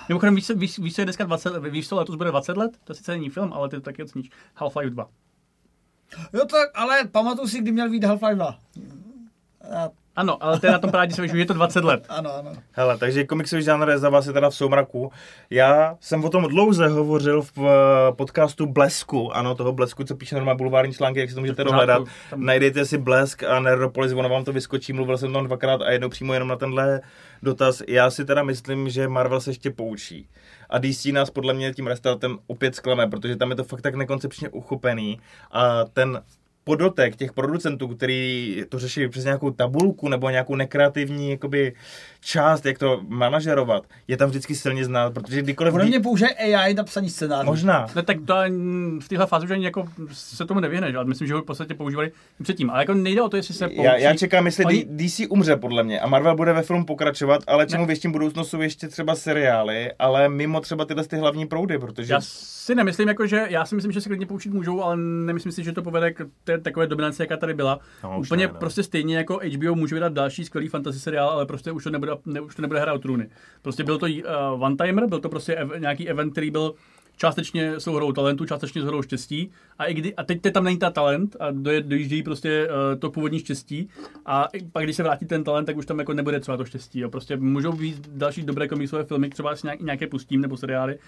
Mimochodem, 0.09 0.35
víš, 0.35 0.51
víš, 0.55 0.79
víš, 0.79 0.95
co 0.95 1.01
je 1.01 1.05
dneska 1.07 1.25
20, 1.25 1.59
víš, 1.71 1.89
co 1.89 1.97
letos 1.97 2.17
bude 2.17 2.31
20 2.31 2.57
let? 2.57 2.71
To 2.85 2.95
sice 2.95 3.13
není 3.13 3.31
film, 3.31 3.53
ale 3.53 3.69
ty 3.69 3.77
to 3.77 3.83
taky 3.83 4.03
oceníš. 4.03 4.31
Half-Life 4.59 4.91
2. 4.91 5.07
Jo 6.35 6.45
tak, 6.45 6.69
ale 6.75 7.05
pamatuju 7.13 7.49
si, 7.49 7.59
kdy 7.61 7.73
měl 7.73 7.91
být 7.91 8.05
Half-Life 8.05 8.35
2. 8.35 8.59
A, 9.77 9.89
Ano, 10.17 10.45
ale 10.45 10.61
to 10.61 10.67
je 10.67 10.73
na 10.73 10.79
tom 10.79 10.91
právě, 10.91 11.09
že 11.11 11.29
se 11.31 11.39
je 11.39 11.47
to 11.47 11.55
20 11.55 11.85
let. 11.85 12.07
ano, 12.09 12.35
ano. 12.35 12.53
Hele, 12.73 12.99
takže 12.99 13.25
komiksový 13.25 13.63
žánr 13.63 13.89
je 13.89 13.99
za 13.99 14.09
vás 14.11 14.27
je 14.27 14.33
teda 14.33 14.51
v 14.51 14.55
soumraku. 14.55 15.13
Já 15.51 15.97
jsem 16.01 16.25
o 16.25 16.29
tom 16.31 16.45
dlouze 16.49 16.89
hovořil 16.89 17.43
v 17.43 17.53
eh, 17.59 18.13
podcastu 18.13 18.67
Blesku, 18.67 19.37
ano, 19.37 19.55
toho 19.55 19.73
Blesku, 19.73 20.05
co 20.05 20.17
píše 20.17 20.35
normálně 20.35 20.59
bulvární 20.59 20.93
články, 20.95 21.21
jak 21.21 21.29
si 21.29 21.35
to 21.35 21.41
můžete 21.41 21.65
dohledat. 21.65 22.03
tam- 22.31 22.45
Najdejte 22.45 22.85
si 22.85 22.99
Blesk 22.99 23.43
a 23.43 23.61
Nerdopolis, 23.61 24.13
ono 24.13 24.29
vám 24.29 24.45
to 24.45 24.53
vyskočí, 24.53 24.93
mluvil 24.93 25.19
jsem 25.19 25.33
tam 25.33 25.45
dvakrát 25.47 25.83
a 25.83 25.91
jednou 25.91 26.09
přímo 26.09 26.35
jenom 26.35 26.49
na 26.49 26.57
tenhle 26.57 27.01
dotaz. 27.43 27.83
Já 27.89 28.11
si 28.11 28.25
teda 28.25 28.43
myslím, 28.43 28.89
že 28.89 29.09
Marvel 29.09 29.41
se 29.41 29.51
ještě 29.51 29.71
poučí. 29.71 30.29
A 30.71 30.79
DC 30.79 31.05
nás 31.13 31.31
podle 31.31 31.55
mě 31.55 31.73
tím 31.75 31.87
restartem 31.87 32.39
opět 32.47 32.75
zklame, 32.75 33.07
protože 33.07 33.37
tam 33.37 33.51
je 33.51 33.57
to 33.57 33.65
fakt 33.65 33.81
tak 33.83 33.95
nekoncepčně 33.95 34.49
uchopený 34.49 35.21
a 35.53 35.85
ten 35.85 36.23
podotek 36.65 37.17
těch 37.17 37.33
producentů, 37.33 37.89
který 37.89 38.63
to 38.69 38.79
řeší 38.79 39.09
přes 39.09 39.25
nějakou 39.25 39.51
tabulku 39.51 40.09
nebo 40.09 40.31
nějakou 40.31 40.55
nekreativní 40.55 41.31
jakoby, 41.31 41.73
část, 42.21 42.67
jak 42.67 42.79
to 42.79 43.01
manažerovat, 43.09 43.85
je 44.09 44.17
tam 44.17 44.29
vždycky 44.29 44.55
silně 44.55 44.85
znát, 44.85 45.15
protože 45.15 45.43
kdykoliv... 45.43 45.73
Podle 45.73 45.87
mě 45.87 46.01
použije 46.01 46.31
AI 46.35 46.75
na 46.75 46.85
psaní 46.85 47.11
scénářů. 47.11 47.47
Možná. 47.47 47.87
Ne, 47.97 48.03
tak 48.03 48.17
to 48.27 48.35
v 49.01 49.09
téhle 49.09 49.27
fázi 49.27 49.45
už 49.45 49.51
ani 49.51 49.65
jako 49.65 49.89
se 50.13 50.47
tomu 50.47 50.61
nevyhneš, 50.61 50.95
ale 50.95 51.05
myslím, 51.05 51.29
že 51.29 51.35
ho 51.35 51.43
v 51.43 51.45
podstatě 51.45 51.75
používali 51.75 52.13
i 52.41 52.43
předtím. 52.43 52.71
Ale 52.71 52.83
jako 52.83 52.95
nejde 52.95 53.23
o 53.23 53.29
to, 53.29 53.37
jestli 53.37 53.55
se 53.55 53.69
poučí. 53.69 53.83
Já, 53.83 53.97
já 53.97 54.15
čekám, 54.15 54.47
jestli 54.47 54.65
Oni- 54.65 54.85
Oni... 54.85 55.09
DC 55.09 55.21
umře 55.31 55.57
podle 55.57 55.83
mě 55.85 56.01
a 56.01 56.07
Marvel 56.07 56.37
bude 56.37 56.53
ve 56.53 56.63
filmu 56.63 56.85
pokračovat, 56.85 57.43
ale 57.47 57.67
čemu 57.67 57.87
věštím 57.87 58.13
budoucnost 58.13 58.51
jsou 58.51 58.61
ještě 58.61 58.89
třeba 58.89 59.15
seriály, 59.15 59.93
ale 59.99 60.29
mimo 60.29 60.61
třeba 60.61 60.85
tyhle 60.85 61.05
ty 61.05 61.17
hlavní 61.17 61.47
proudy, 61.47 61.79
protože... 61.79 62.13
Já 62.13 62.21
si 62.21 62.75
nemyslím, 62.75 63.09
jako, 63.09 63.27
že 63.27 63.47
já 63.49 63.67
si 63.67 63.75
myslím, 63.75 63.93
že 63.93 64.01
se 64.01 64.09
klidně 64.09 64.27
poučit 64.27 64.53
můžou, 64.53 64.83
ale 64.83 64.97
nemyslím 64.97 65.53
si, 65.53 65.65
že 65.65 65.73
to 65.73 65.83
povede 65.83 66.13
k 66.13 66.27
té 66.59 66.65
takové 66.65 66.87
dominanci, 66.87 67.23
jaká 67.23 67.37
tady 67.37 67.55
byla. 67.55 67.81
No, 68.05 68.21
Úplně 68.21 68.47
ne, 68.47 68.53
no. 68.53 68.59
prostě 68.59 68.83
stejně 68.83 69.17
jako 69.17 69.41
HBO 69.57 69.75
může 69.75 69.95
vydat 69.95 70.13
další 70.13 70.45
skvělý 70.45 70.69
fantasy 70.69 70.99
seriál, 71.01 71.31
ale 71.31 71.47
prostě 71.47 71.73
už 71.73 71.85
to 71.85 71.91
nebude, 71.91 72.13
ne, 72.27 72.41
už 72.41 72.55
to 72.55 72.63
nebude 72.63 72.81
hra 72.81 72.93
o 72.93 72.99
trůny. 72.99 73.31
Prostě 73.63 73.85
byl 73.85 73.99
to 73.99 74.07
uh, 74.07 74.65
one 74.65 74.77
timer, 74.77 75.07
byl 75.07 75.21
to 75.21 75.29
prostě 75.29 75.55
ev, 75.55 75.71
nějaký 75.79 76.09
event, 76.09 76.33
který 76.33 76.51
byl 76.51 76.75
částečně 77.17 77.81
souhrou 77.81 78.13
talentu, 78.13 78.45
částečně 78.45 78.83
souhrou 78.83 79.03
štěstí. 79.03 79.51
A, 79.79 79.85
i 79.85 79.95
kdy, 79.95 80.15
a 80.15 80.25
teď, 80.25 80.41
teď 80.41 80.55
tam 80.55 80.65
není 80.65 80.79
ta 80.79 80.91
talent 80.91 81.37
a 81.41 81.51
doje, 81.51 81.81
dojíždějí 81.83 82.23
prostě 82.23 82.69
uh, 82.69 83.01
to 83.01 83.11
původní 83.11 83.39
štěstí. 83.39 83.89
A 84.27 84.45
i 84.45 84.65
pak, 84.65 84.85
když 84.85 84.97
se 84.97 85.03
vrátí 85.03 85.27
ten 85.27 85.45
talent, 85.45 85.67
tak 85.67 85.77
už 85.77 85.87
tam 85.87 85.99
jako 85.99 86.13
nebude 86.13 86.41
třeba 86.41 86.57
to 86.57 86.65
štěstí. 86.65 87.01
Jo. 87.01 87.11
Prostě 87.11 87.37
můžou 87.37 87.73
být 87.73 88.09
další 88.09 88.43
dobré 88.43 88.69
komiksové 88.69 89.05
filmy, 89.05 89.31
třeba 89.31 89.57
si 89.57 89.67
nějak, 89.67 89.81
nějaké 89.81 90.07
pustím 90.07 90.41
nebo 90.41 90.57
seriály. 90.57 90.99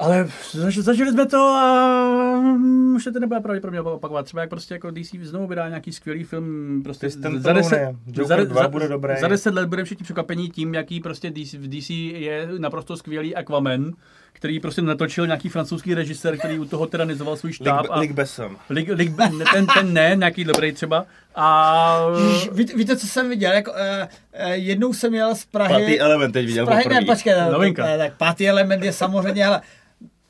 Ale 0.00 0.28
zaž, 0.52 0.78
zažili 0.78 1.12
jsme 1.12 1.26
to 1.26 1.38
a 1.38 2.40
mm, 2.40 2.94
už 2.94 3.04
se 3.04 3.12
to 3.12 3.20
nebude 3.20 3.40
pravděpodobně 3.40 3.80
opakovat. 3.80 4.22
Třeba 4.22 4.40
jak 4.40 4.50
prostě 4.50 4.74
jako 4.74 4.90
DC 4.90 5.14
znovu 5.22 5.46
vydá 5.46 5.68
nějaký 5.68 5.92
skvělý 5.92 6.24
film. 6.24 6.80
Prostě 6.84 7.08
ten 7.08 7.42
za, 7.42 7.52
deset. 7.52 7.96
Joker 8.06 8.48
2 8.48 8.68
bude 8.68 8.88
dobrý. 8.88 9.14
za 9.20 9.28
deset 9.28 9.54
let 9.54 9.68
budeme 9.68 9.84
všichni 9.84 10.04
překvapení 10.04 10.50
tím, 10.50 10.74
jaký 10.74 11.00
prostě 11.00 11.30
DC, 11.30 11.52
v 11.52 11.68
DC 11.68 11.90
je 11.90 12.48
naprosto 12.58 12.96
skvělý 12.96 13.34
Aquaman, 13.34 13.92
který 14.32 14.60
prostě 14.60 14.82
natočil 14.82 15.26
nějaký 15.26 15.48
francouzský 15.48 15.94
režisér, 15.94 16.38
který 16.38 16.58
u 16.58 16.64
toho 16.64 16.86
tyranizoval 16.86 17.36
svůj 17.36 17.52
štáb. 17.52 17.80
Lik, 17.80 17.90
a, 17.90 17.98
Lik 17.98 18.12
Besson. 18.12 18.56
Lig, 18.70 18.88
lig, 18.92 19.16
ten, 19.52 19.66
ten 19.66 19.92
ne, 19.92 20.12
nějaký 20.18 20.44
dobrý 20.44 20.72
třeba. 20.72 21.06
A 21.34 21.96
Ježiš, 22.18 22.50
Víte, 22.52 22.76
víte, 22.76 22.96
co 22.96 23.06
jsem 23.06 23.28
viděl? 23.28 23.52
Jako, 23.52 23.70
uh, 23.70 23.78
uh, 23.78 24.50
jednou 24.50 24.92
jsem 24.92 25.14
jel 25.14 25.34
z 25.34 25.44
Prahy... 25.44 25.74
Pátý 25.74 26.00
element 26.00 26.32
teď 26.32 26.46
viděl 26.46 26.66
z 26.66 26.68
Prahy, 26.68 26.84
ne, 26.88 27.04
počkej, 27.06 27.34
Novinka. 27.52 27.84
ne, 27.84 27.98
tak 27.98 28.12
pátý 28.16 28.48
element 28.48 28.84
je 28.84 28.92
samozřejmě, 28.92 29.44
hele, 29.44 29.60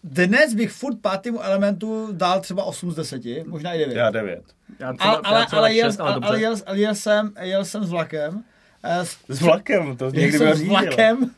dnes 0.04 0.54
bych 0.54 0.70
furt 0.72 1.00
pátému 1.00 1.42
elementu 1.44 2.08
dal 2.12 2.40
třeba 2.40 2.64
8 2.64 2.92
z 2.92 2.94
10, 2.94 3.22
možná 3.46 3.72
i 3.74 3.78
9. 3.78 3.96
Já 3.96 4.10
devět. 4.10 4.42
já 4.78 4.92
třeba, 4.92 5.10
ale, 5.14 5.20
ale, 5.24 5.40
já 5.40 5.46
třeba 5.46 5.60
ale, 5.60 5.74
jel, 5.74 5.88
šest, 5.88 6.00
ale, 6.00 6.08
ale, 6.10 6.14
dobře. 6.14 6.28
ale 6.28 6.40
jel, 6.40 6.56
jel, 6.72 6.94
jsem, 6.94 7.32
jel 7.40 7.64
jsem 7.64 7.84
s 7.84 7.90
vlakem. 7.90 8.42
eh, 8.82 9.06
s- 9.06 9.16
S 9.28 9.40
vlakem, 9.40 9.96
to 9.96 10.04
Jel 10.04 10.12
někdy 10.12 10.38
jsem 10.38 10.46
byl 10.46 10.56
s 10.56 10.62
vlakem 10.62 11.30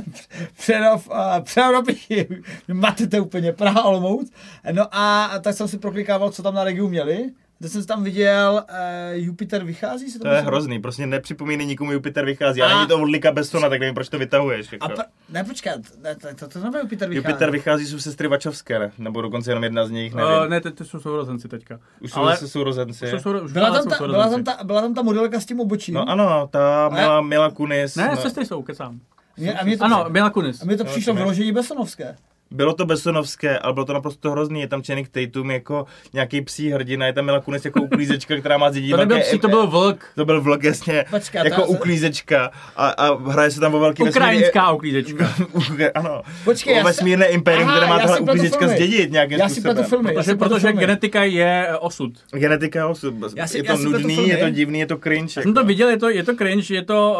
Přerov, 0.58 1.08
uh, 1.08 1.40
Přerov 1.42 1.84
matete 2.72 3.20
úplně, 3.20 3.52
Praha 3.52 3.84
Olomouc. 3.84 4.32
No 4.72 4.86
a, 4.96 5.24
a 5.24 5.38
tak 5.38 5.54
jsem 5.56 5.68
si 5.68 5.78
proklikával, 5.78 6.30
co 6.30 6.42
tam 6.42 6.54
na 6.54 6.64
regiu 6.64 6.88
měli. 6.88 7.30
Teď 7.62 7.70
jsem 7.72 7.84
tam 7.84 8.04
viděl, 8.04 8.64
uh, 8.70 8.76
Jupiter 9.12 9.64
vychází. 9.64 10.10
Se 10.10 10.18
To 10.18 10.26
je 10.28 10.30
jmenuje? 10.34 10.46
hrozný, 10.46 10.80
prostě 10.80 11.06
nepřipomínej 11.06 11.66
nikomu 11.66 11.92
Jupiter 11.92 12.24
vychází. 12.24 12.62
A 12.62 12.66
A- 12.66 12.74
není 12.76 12.88
to 12.88 12.98
od 13.00 13.04
Lika 13.04 13.32
Bessona, 13.32 13.68
tak 13.68 13.80
nevím, 13.80 13.94
proč 13.94 14.08
to 14.08 14.18
vytahuješ. 14.18 14.72
A 14.72 14.74
Jako. 14.74 14.88
pr- 14.88 15.04
ne, 15.28 15.44
počkat, 15.44 15.80
ne, 16.02 16.14
to, 16.14 16.28
to, 16.34 16.48
to 16.48 16.58
nebude 16.58 16.80
Jupiter 16.80 17.08
vychází. 17.08 17.26
Jupiter 17.28 17.50
vychází, 17.50 17.86
jsou 17.86 17.98
sestry 17.98 18.28
Vačovské, 18.28 18.78
ne? 18.78 18.92
nebo 18.98 19.22
dokonce 19.22 19.50
jenom 19.50 19.64
jedna 19.64 19.86
z 19.86 19.90
nich, 19.90 20.14
nevím. 20.14 20.32
Uh, 20.42 20.48
ne, 20.48 20.60
ty, 20.60 20.70
ty 20.70 20.84
jsou 20.84 21.00
sourozenci 21.00 21.48
teďka. 21.48 21.78
Už 22.00 22.10
jsou 22.12 22.20
ale- 22.20 22.32
zase 22.32 22.48
sourozenci. 22.48 23.04
Už 23.04 23.10
jsou 23.10 23.18
souro- 23.18 23.42
už 23.42 23.52
Byla 23.52 23.70
tam, 23.70 23.88
ta, 23.88 24.06
byla, 24.06 24.28
tam 24.30 24.44
ta, 24.44 24.58
byla 24.64 24.80
tam 24.80 24.94
ta 24.94 25.02
modelka 25.02 25.40
s 25.40 25.46
tím 25.46 25.60
obočím. 25.60 25.94
No 25.94 26.08
ano, 26.08 26.48
ta 26.52 26.88
Mila, 26.88 27.20
Mila 27.20 27.50
Kunis. 27.50 27.96
Ne, 27.96 28.08
no. 28.08 28.16
sestry 28.16 28.46
jsou, 28.46 28.62
kecám. 28.62 29.00
Mě, 29.36 29.54
a 29.54 29.64
mě 29.64 29.78
to, 29.78 29.84
Ano, 29.84 30.06
Mila 30.08 30.30
Kunis. 30.30 30.62
a 30.62 30.64
mě 30.64 30.76
to 30.76 30.84
No, 30.84 30.90
přišlo 30.90 31.12
to 31.12 31.14
ne. 31.14 31.22
vyložení 31.22 31.52
Besonovské. 31.52 32.16
Bylo 32.52 32.72
to 32.74 32.84
besonovské, 32.86 33.58
ale 33.58 33.72
bylo 33.74 33.84
to 33.84 33.92
naprosto 33.92 34.30
hrozný. 34.30 34.60
Je 34.60 34.68
tam 34.68 34.82
Channing 34.82 35.08
Tatum 35.08 35.50
jako 35.50 35.86
nějaký 36.12 36.40
psí 36.42 36.70
hrdina, 36.70 37.06
je 37.06 37.12
tam 37.12 37.24
Mila 37.24 37.40
Kunis 37.40 37.64
jako 37.64 37.82
uklízečka, 37.82 38.36
která 38.36 38.58
má 38.58 38.70
zdědit 38.70 38.90
To 38.90 38.96
nebyl 38.96 39.16
velké- 39.16 39.28
psí, 39.28 39.38
to 39.38 39.48
byl 39.48 39.66
vlk. 39.66 40.04
to 40.14 40.24
byl 40.24 40.40
vlog, 40.40 40.64
jasně, 40.64 41.04
Počkat, 41.10 41.44
jako 41.44 41.60
to- 41.62 41.66
uklízečka 41.68 42.50
a, 42.76 42.88
a 42.88 43.14
hraje 43.30 43.50
se 43.50 43.60
tam 43.60 43.74
o 43.74 43.78
velký 43.80 44.02
Ukrajinská 44.02 44.70
uklízečka. 44.72 45.24
vesmírný, 45.54 45.86
ano, 45.94 46.22
Počkej, 46.44 46.74
o 46.74 46.76
já 46.76 46.82
se- 46.82 46.88
vesmírné 46.88 47.26
impérium, 47.26 47.68
Aha, 47.68 47.76
které 47.76 47.86
má 47.88 47.94
já 47.94 48.00
tahle 48.00 48.16
pletu 48.16 48.30
uklízečka 48.32 48.58
filmy. 48.58 48.74
zdědit 48.74 49.12
nějakým 49.12 49.38
Já 49.38 49.48
si 49.48 49.60
způsobem. 49.60 49.84
filmy. 49.84 50.08
já 50.08 50.14
Protože, 50.14 50.30
si 50.30 50.36
pletu 50.36 50.54
protože 50.54 50.66
filmy. 50.66 50.80
genetika 50.80 51.24
je 51.24 51.66
eh, 51.68 51.76
osud. 51.76 52.12
Genetika 52.32 52.86
osud. 52.88 53.14
Já 53.36 53.46
si- 53.46 53.58
je 53.58 53.64
já 53.66 53.72
to 53.72 53.78
si 53.78 53.82
pletu 53.84 53.98
nudný, 53.98 54.14
filmy. 54.14 54.30
je 54.30 54.36
to 54.36 54.50
divný, 54.50 54.78
je 54.78 54.86
to 54.86 54.96
cringe. 54.98 55.32
Já 55.36 55.42
jsem 55.42 55.54
to 55.54 55.60
jako. 55.60 55.68
viděl, 55.68 55.88
je 55.88 55.96
to, 55.98 56.08
je 56.08 56.22
to 56.24 56.34
cringe, 56.36 56.74
je 56.74 56.82
to 56.84 57.16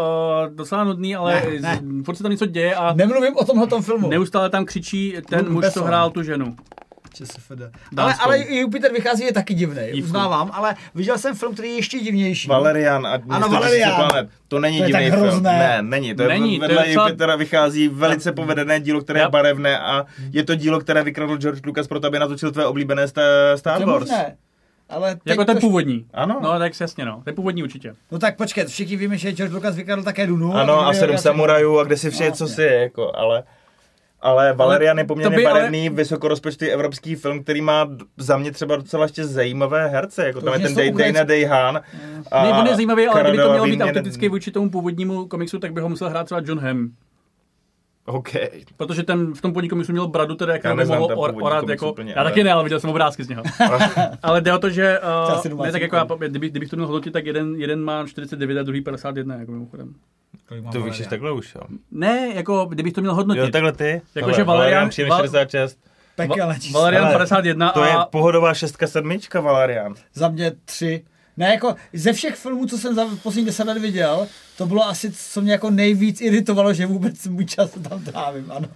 uh, 0.48 0.54
docela 0.56 0.84
nudný, 0.84 1.16
ale 1.16 1.42
furt 2.04 2.14
se 2.16 2.22
tam 2.22 2.32
něco 2.32 2.46
děje 2.46 2.74
a 2.74 2.92
Nemluvím 2.94 3.36
o 3.36 3.44
tomhle 3.44 3.66
filmu. 3.82 4.08
neustále 4.08 4.50
tam 4.50 4.64
křičí 4.64 5.14
ten 5.22 5.52
muž, 5.52 5.64
co 5.72 5.84
hrál 5.84 6.10
tu 6.10 6.22
ženu. 6.22 6.56
ČSFD. 7.14 7.60
Ale, 7.96 8.14
ale 8.14 8.54
Jupiter 8.54 8.92
vychází 8.92 9.24
je 9.24 9.32
taky 9.32 9.54
divný, 9.54 10.02
uznávám, 10.02 10.50
ale 10.52 10.74
viděl 10.94 11.18
jsem 11.18 11.34
film, 11.34 11.52
který 11.54 11.68
je 11.68 11.74
ještě 11.76 11.98
divnější. 11.98 12.48
Valerian 12.48 13.06
a 13.06 13.18
tisíce 13.18 13.48
Valerian. 13.48 13.94
planet. 13.94 14.28
To 14.48 14.58
není 14.60 14.78
To 14.78 14.84
je 14.84 14.88
divný 14.88 15.04
tak 15.04 15.12
film. 15.14 15.22
hrozné. 15.28 15.58
Ne, 15.58 15.78
není. 15.82 16.14
To 16.14 16.22
je 16.22 16.28
Není, 16.28 16.58
to 16.58 16.64
je 16.64 16.68
vedle 16.68 16.84
docela- 16.86 17.08
Jupitera 17.08 17.36
vychází 17.36 17.88
velice 17.88 18.32
povedené 18.32 18.80
dílo, 18.80 19.00
které 19.00 19.20
je 19.20 19.28
barevné 19.28 19.78
a 19.78 20.06
je 20.32 20.44
to 20.44 20.54
dílo, 20.54 20.80
které 20.80 21.02
vykradl 21.02 21.36
George 21.36 21.60
Lucas 21.66 21.86
proto, 21.86 22.06
aby 22.06 22.18
natočil 22.18 22.52
tvé 22.52 22.66
oblíbené 22.66 23.08
Star, 23.08 23.58
To 23.62 23.80
je 23.80 23.86
Wars. 23.86 24.00
možné. 24.00 24.36
Ale 24.88 25.16
Jako 25.24 25.44
ten 25.44 25.56
to- 25.56 25.60
původní. 25.60 26.06
Ano. 26.14 26.38
No, 26.42 26.58
tak 26.58 26.80
jasně 26.80 27.04
no. 27.04 27.22
Ten 27.24 27.34
původní 27.34 27.62
určitě. 27.62 27.94
No 28.10 28.18
tak 28.18 28.36
počkej, 28.36 28.64
všichni 28.64 28.96
víme, 28.96 29.16
že 29.18 29.32
George 29.32 29.52
Lucas 29.54 29.76
vykradl 29.76 30.02
také 30.02 30.26
Dunu. 30.26 30.54
Ano, 30.56 30.80
a 30.80 30.84
někdo 30.84 30.98
sedm 31.00 31.12
je- 31.12 31.18
samurajů 31.18 31.78
a 31.78 31.84
kde 31.84 31.96
si 31.96 32.10
vše, 32.10 32.24
No, 32.28 32.32
co 32.36 32.48
si 32.48 32.62
je, 32.62 32.74
jako, 32.80 33.16
ale... 33.16 33.42
Ale 34.22 34.52
Valerian 34.52 34.98
je 34.98 35.04
poměrně 35.04 35.36
by 35.36 35.46
ale- 35.46 35.60
barevný, 35.60 35.88
vysokorozpočtový 35.88 36.70
evropský 36.70 37.14
film, 37.14 37.42
který 37.42 37.60
má 37.60 37.88
za 38.16 38.36
mě 38.36 38.52
třeba 38.52 38.76
docela 38.76 39.04
ještě 39.04 39.24
zajímavé 39.24 39.88
herce, 39.88 40.26
jako 40.26 40.40
To 40.40 40.44
tam 40.44 40.54
je 40.54 40.60
ten 40.60 40.74
Day, 40.74 40.92
Dana 40.92 41.24
Dayhan. 41.24 41.80
Ne, 42.42 42.52
on 42.52 42.66
je 42.66 42.74
zajímavý, 42.74 43.06
ale 43.06 43.22
kdyby 43.22 43.38
to 43.38 43.50
mělo 43.50 43.64
být 43.66 43.80
autentický 43.82 44.28
vůči 44.28 44.50
tomu 44.50 44.70
původnímu 44.70 45.26
komiksu, 45.26 45.58
tak 45.58 45.72
by 45.72 45.80
ho 45.80 45.88
musel 45.88 46.08
hrát 46.10 46.24
třeba 46.24 46.40
John 46.44 46.58
Hamm. 46.58 46.90
OK. 48.06 48.28
Protože 48.76 49.02
ten 49.02 49.34
v 49.34 49.40
tom 49.40 49.52
původním 49.52 49.70
komiksu 49.70 49.92
měl 49.92 50.08
bradu, 50.08 50.34
teda 50.34 50.52
jak 50.52 50.64
Já 50.64 50.74
by 50.74 50.78
neznám 50.78 50.98
mohl 50.98 51.08
ten 51.08 51.18
or, 51.18 51.34
orat 51.42 51.68
jako... 51.68 51.92
úplně, 51.92 52.12
já 52.16 52.24
taky 52.24 52.44
ne, 52.44 52.52
ale 52.52 52.64
viděl 52.64 52.80
jsem 52.80 52.90
obrázky 52.90 53.24
z 53.24 53.28
něho. 53.28 53.42
ale 54.22 54.40
jde 54.40 54.52
o 54.52 54.58
to, 54.58 54.70
že... 54.70 55.00
Uh, 55.54 55.64
ne, 55.64 55.72
tak 55.72 55.82
jako 55.82 55.96
já, 55.96 56.04
koupím. 56.04 56.32
kdybych, 56.32 56.70
to 56.70 56.76
měl 56.76 56.86
hodnotit, 56.86 57.10
tak 57.12 57.26
jeden, 57.26 57.54
jeden 57.54 57.80
má 57.84 58.06
49 58.06 58.60
a 58.60 58.62
druhý 58.62 58.80
51, 58.80 59.36
jako 59.36 59.52
mimochodem. 59.52 59.94
To 60.48 60.54
víš, 60.54 60.64
Valerian? 60.64 61.10
takhle 61.10 61.32
už, 61.32 61.54
jo. 61.54 61.60
Ne, 61.90 62.28
jako 62.34 62.64
kdybych 62.64 62.92
to 62.92 63.00
měl 63.00 63.14
hodnotit. 63.14 63.40
Jo, 63.40 63.48
takhle 63.50 63.72
ty? 63.72 64.02
Jakože 64.14 64.44
Hele, 64.44 64.58
Valerian- 64.58 64.88
přijde 64.88 65.08
Val- 65.10 65.22
66. 65.22 65.78
Pekelné 66.16 66.60
číslo. 66.60 66.80
Valerian 66.80 67.04
Hele, 67.04 67.14
51 67.14 67.72
To 67.72 67.84
je 67.84 67.92
a... 67.92 68.04
pohodová 68.04 68.54
šestka, 68.54 68.86
sedmička, 68.86 69.40
Valerian. 69.40 69.94
Za 70.14 70.28
mě 70.28 70.52
tři. 70.64 71.04
Ne, 71.36 71.48
jako 71.48 71.74
ze 71.92 72.12
všech 72.12 72.34
filmů, 72.34 72.66
co 72.66 72.78
jsem 72.78 72.94
za 72.94 73.06
poslední 73.22 73.44
deset 73.46 73.64
let 73.66 73.78
viděl, 73.78 74.26
to 74.56 74.66
bylo 74.66 74.86
asi, 74.88 75.12
co 75.12 75.40
mě 75.40 75.52
jako 75.52 75.70
nejvíc 75.70 76.20
iritovalo, 76.20 76.72
že 76.72 76.86
vůbec 76.86 77.26
můj 77.26 77.44
čas 77.46 77.70
tam 77.88 78.04
trávím, 78.04 78.52
ano. 78.52 78.68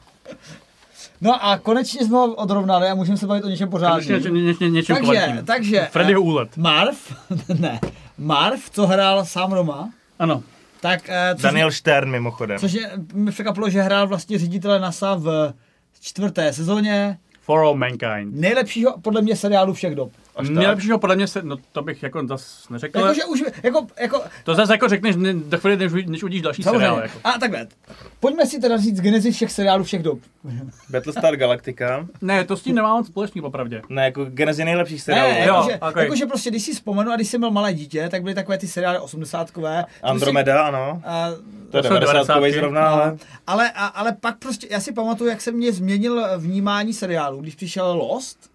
No 1.20 1.44
a 1.44 1.58
konečně 1.58 2.04
jsme 2.06 2.16
ho 2.16 2.34
odrovnali 2.34 2.88
a 2.88 2.94
můžeme 2.94 3.16
se 3.18 3.26
bavit 3.26 3.44
o 3.44 3.48
něčem 3.48 3.70
pořádným. 3.70 4.22
ně, 4.22 4.30
ně, 4.42 4.54
ně, 4.60 4.70
něčem 4.70 4.96
Takže, 4.96 5.12
kvalitním. 5.12 5.44
takže, 5.44 5.88
Freddyho 5.92 6.20
eh, 6.20 6.24
úlet. 6.24 6.56
Marv, 6.56 6.96
ne, 7.58 7.80
Marv, 8.18 8.70
co 8.70 8.86
hrál 8.86 9.24
sám 9.24 9.52
Roma, 9.52 9.90
Ano. 10.18 10.42
tak, 10.80 11.00
eh, 11.08 11.34
což, 11.34 11.42
Daniel 11.42 11.72
Stern 11.72 12.10
mimochodem. 12.10 12.58
což 12.58 12.72
je, 12.72 12.90
mi 13.14 13.30
překvapilo, 13.30 13.70
že 13.70 13.82
hrál 13.82 14.06
vlastně 14.06 14.38
ředitele 14.38 14.80
NASA 14.80 15.14
v 15.14 15.52
čtvrté 16.00 16.52
sezóně 16.52 17.18
For 17.42 17.60
all 17.60 17.74
mankind. 17.76 18.34
nejlepšího 18.34 18.94
podle 19.02 19.22
mě 19.22 19.36
seriálu 19.36 19.72
všech 19.74 19.94
dob. 19.94 20.12
Až 20.36 20.46
tak. 20.46 20.56
Nejlepšího 20.56 20.98
podle 20.98 21.16
mě 21.16 21.26
se, 21.26 21.42
no 21.42 21.56
to 21.72 21.82
bych 21.82 22.02
jako 22.02 22.26
zas 22.26 22.68
neřekl. 22.68 22.98
Jakože 22.98 23.24
už, 23.24 23.42
jako, 23.62 23.86
jako, 24.00 24.22
To 24.44 24.54
zase 24.54 24.72
jako 24.72 24.88
řekneš 24.88 25.16
ne, 25.16 25.34
do 25.34 25.58
chvíli, 25.58 25.76
než, 25.76 25.92
než 26.06 26.22
uvidíš 26.22 26.42
další 26.42 26.62
seriál. 26.62 26.80
samozřejmě. 26.80 27.02
Jako. 27.02 27.18
A 27.24 27.38
takhle, 27.38 27.66
pojďme 28.20 28.46
si 28.46 28.60
teda 28.60 28.76
říct 28.76 29.00
genezi 29.00 29.32
všech 29.32 29.52
seriálů 29.52 29.84
všech 29.84 30.02
dob. 30.02 30.18
Battlestar 30.90 31.36
Galactica. 31.36 32.06
Ne, 32.20 32.44
to 32.44 32.56
s 32.56 32.62
tím 32.62 32.74
nemám 32.74 32.96
moc 32.96 33.06
společný, 33.06 33.40
popravdě. 33.40 33.82
Ne, 33.88 34.04
jako 34.04 34.24
genezi 34.24 34.64
nejlepších 34.64 35.02
seriálů. 35.02 35.32
Ne, 35.32 35.46
jo, 35.46 35.54
jakože, 35.54 35.78
okay. 35.78 36.04
jakože 36.04 36.26
prostě, 36.26 36.50
když 36.50 36.62
si 36.62 36.72
vzpomenu 36.72 37.12
a 37.12 37.16
když 37.16 37.28
jsem 37.28 37.40
byl 37.40 37.50
malé 37.50 37.74
dítě, 37.74 38.08
tak 38.10 38.22
byly 38.22 38.34
takové 38.34 38.58
ty 38.58 38.68
seriály 38.68 38.98
80kové. 38.98 39.84
Andromeda, 40.02 40.62
ano. 40.66 41.02
A, 41.04 41.28
To 41.70 41.76
je 41.76 41.82
to 41.82 41.88
jsou 41.88 41.94
90 41.98 42.34
90. 42.34 42.60
zrovna, 42.60 42.88
ale... 42.88 43.16
ale, 43.46 43.70
a, 43.74 43.86
ale 43.86 44.12
pak 44.20 44.38
prostě, 44.38 44.66
já 44.70 44.80
si 44.80 44.92
pamatuju, 44.92 45.30
jak 45.30 45.40
se 45.40 45.52
mě 45.52 45.72
změnil 45.72 46.24
vnímání 46.38 46.92
seriálu, 46.92 47.40
když 47.40 47.54
přišel 47.54 47.92
Lost. 47.92 48.53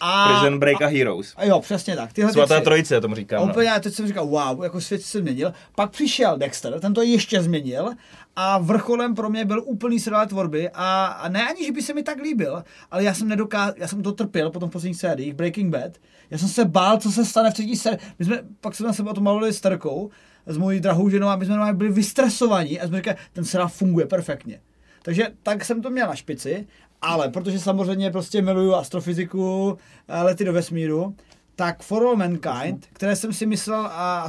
A, 0.00 0.28
Prison 0.28 0.58
Break 0.58 0.82
a 0.82 0.86
Heroes. 0.86 1.32
a 1.36 1.44
jo, 1.44 1.60
přesně 1.60 1.96
tak. 1.96 2.12
Tyhle 2.12 2.30
ty 2.30 2.34
Svatá 2.34 2.54
tři. 2.54 2.64
trojice, 2.64 3.00
tomu 3.00 3.12
A 3.12 3.16
říkám. 3.16 3.46
No. 3.46 3.50
úplně, 3.52 3.68
já 3.68 3.80
teď 3.80 3.94
jsem 3.94 4.06
říkal, 4.06 4.26
wow, 4.26 4.62
jako 4.64 4.80
svět 4.80 5.02
se 5.02 5.18
změnil. 5.18 5.52
Pak 5.74 5.90
přišel 5.90 6.38
Dexter, 6.38 6.80
ten 6.80 6.94
to 6.94 7.02
ještě 7.02 7.42
změnil 7.42 7.90
a 8.36 8.58
vrcholem 8.58 9.14
pro 9.14 9.30
mě 9.30 9.44
byl 9.44 9.62
úplný 9.66 10.00
seriál 10.00 10.26
tvorby 10.26 10.70
a, 10.74 11.04
a 11.06 11.28
ne 11.28 11.48
ani, 11.48 11.64
že 11.66 11.72
by 11.72 11.82
se 11.82 11.94
mi 11.94 12.02
tak 12.02 12.18
líbil, 12.22 12.64
ale 12.90 13.04
já 13.04 13.14
jsem 13.14 13.28
nedokázal, 13.28 13.74
já 13.76 13.88
jsem 13.88 14.02
to 14.02 14.12
trpěl 14.12 14.50
po 14.50 14.60
tom 14.60 14.70
posledních 14.70 15.00
sériích, 15.00 15.34
Breaking 15.34 15.72
Bad. 15.72 15.92
Já 16.30 16.38
jsem 16.38 16.48
se 16.48 16.64
bál, 16.64 16.98
co 16.98 17.12
se 17.12 17.24
stane 17.24 17.50
v 17.50 17.54
třetí 17.54 17.76
sérii. 17.76 17.98
My 18.18 18.24
jsme, 18.24 18.38
pak 18.60 18.74
jsme 18.74 18.92
se 18.92 19.02
o 19.02 19.14
tom 19.14 19.24
mluvili 19.24 19.52
s 19.52 19.60
Terkou, 19.60 20.10
s 20.46 20.56
mojí 20.56 20.80
drahou 20.80 21.08
ženou 21.08 21.28
a 21.28 21.36
my 21.36 21.46
jsme 21.46 21.72
byli 21.72 21.90
vystresovaní 21.92 22.80
a 22.80 22.86
jsme 22.88 22.96
říkali, 22.96 23.16
ten 23.32 23.44
seriál 23.44 23.68
funguje 23.68 24.06
perfektně. 24.06 24.60
Takže 25.04 25.26
tak 25.42 25.64
jsem 25.64 25.82
to 25.82 25.90
měl 25.90 26.06
na 26.06 26.14
špici, 26.14 26.66
ale 27.02 27.28
protože 27.28 27.58
samozřejmě 27.58 28.10
prostě 28.10 28.42
miluju 28.42 28.74
astrofyziku, 28.74 29.78
eh, 30.08 30.22
lety 30.22 30.44
do 30.44 30.52
vesmíru, 30.52 31.14
tak 31.56 31.82
For 31.82 32.06
All 32.06 32.16
Mankind, 32.16 32.86
které 32.92 33.16
jsem 33.16 33.32
si 33.32 33.46
myslel, 33.46 33.80
a, 33.86 33.90
a, 33.90 34.28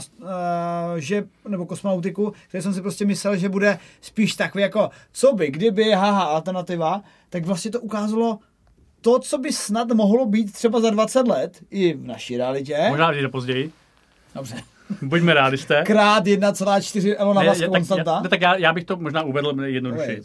že, 0.97 1.23
nebo 1.47 1.65
kosmonautiku, 1.65 2.33
které 2.47 2.61
jsem 2.61 2.73
si 2.73 2.81
prostě 2.81 3.05
myslel, 3.05 3.37
že 3.37 3.49
bude 3.49 3.79
spíš 4.01 4.35
takový 4.35 4.61
jako, 4.61 4.89
co 5.11 5.33
by, 5.33 5.51
kdyby, 5.51 5.91
haha, 5.91 6.23
alternativa, 6.23 7.01
tak 7.29 7.45
vlastně 7.45 7.71
to 7.71 7.79
ukázalo 7.79 8.39
to, 9.01 9.19
co 9.19 9.37
by 9.37 9.51
snad 9.53 9.91
mohlo 9.91 10.25
být 10.25 10.53
třeba 10.53 10.79
za 10.79 10.89
20 10.89 11.27
let 11.27 11.59
i 11.69 11.93
v 11.93 12.07
naší 12.07 12.37
realitě. 12.37 12.85
Možná 12.89 13.11
jde 13.11 13.29
později. 13.29 13.71
Dobře. 14.35 14.55
Buďme 15.01 15.33
realisté. 15.33 15.83
Krát 15.85 16.25
1,4 16.25 17.15
Elona 17.17 17.41
Ne, 17.41 17.49
Musk 17.49 17.65
konstanta. 17.65 18.21
já, 18.23 18.29
tak 18.29 18.41
já, 18.41 18.55
já, 18.55 18.73
bych 18.73 18.83
to 18.83 18.97
možná 18.97 19.23
uvedl 19.23 19.65
jednodušeji. 19.65 20.21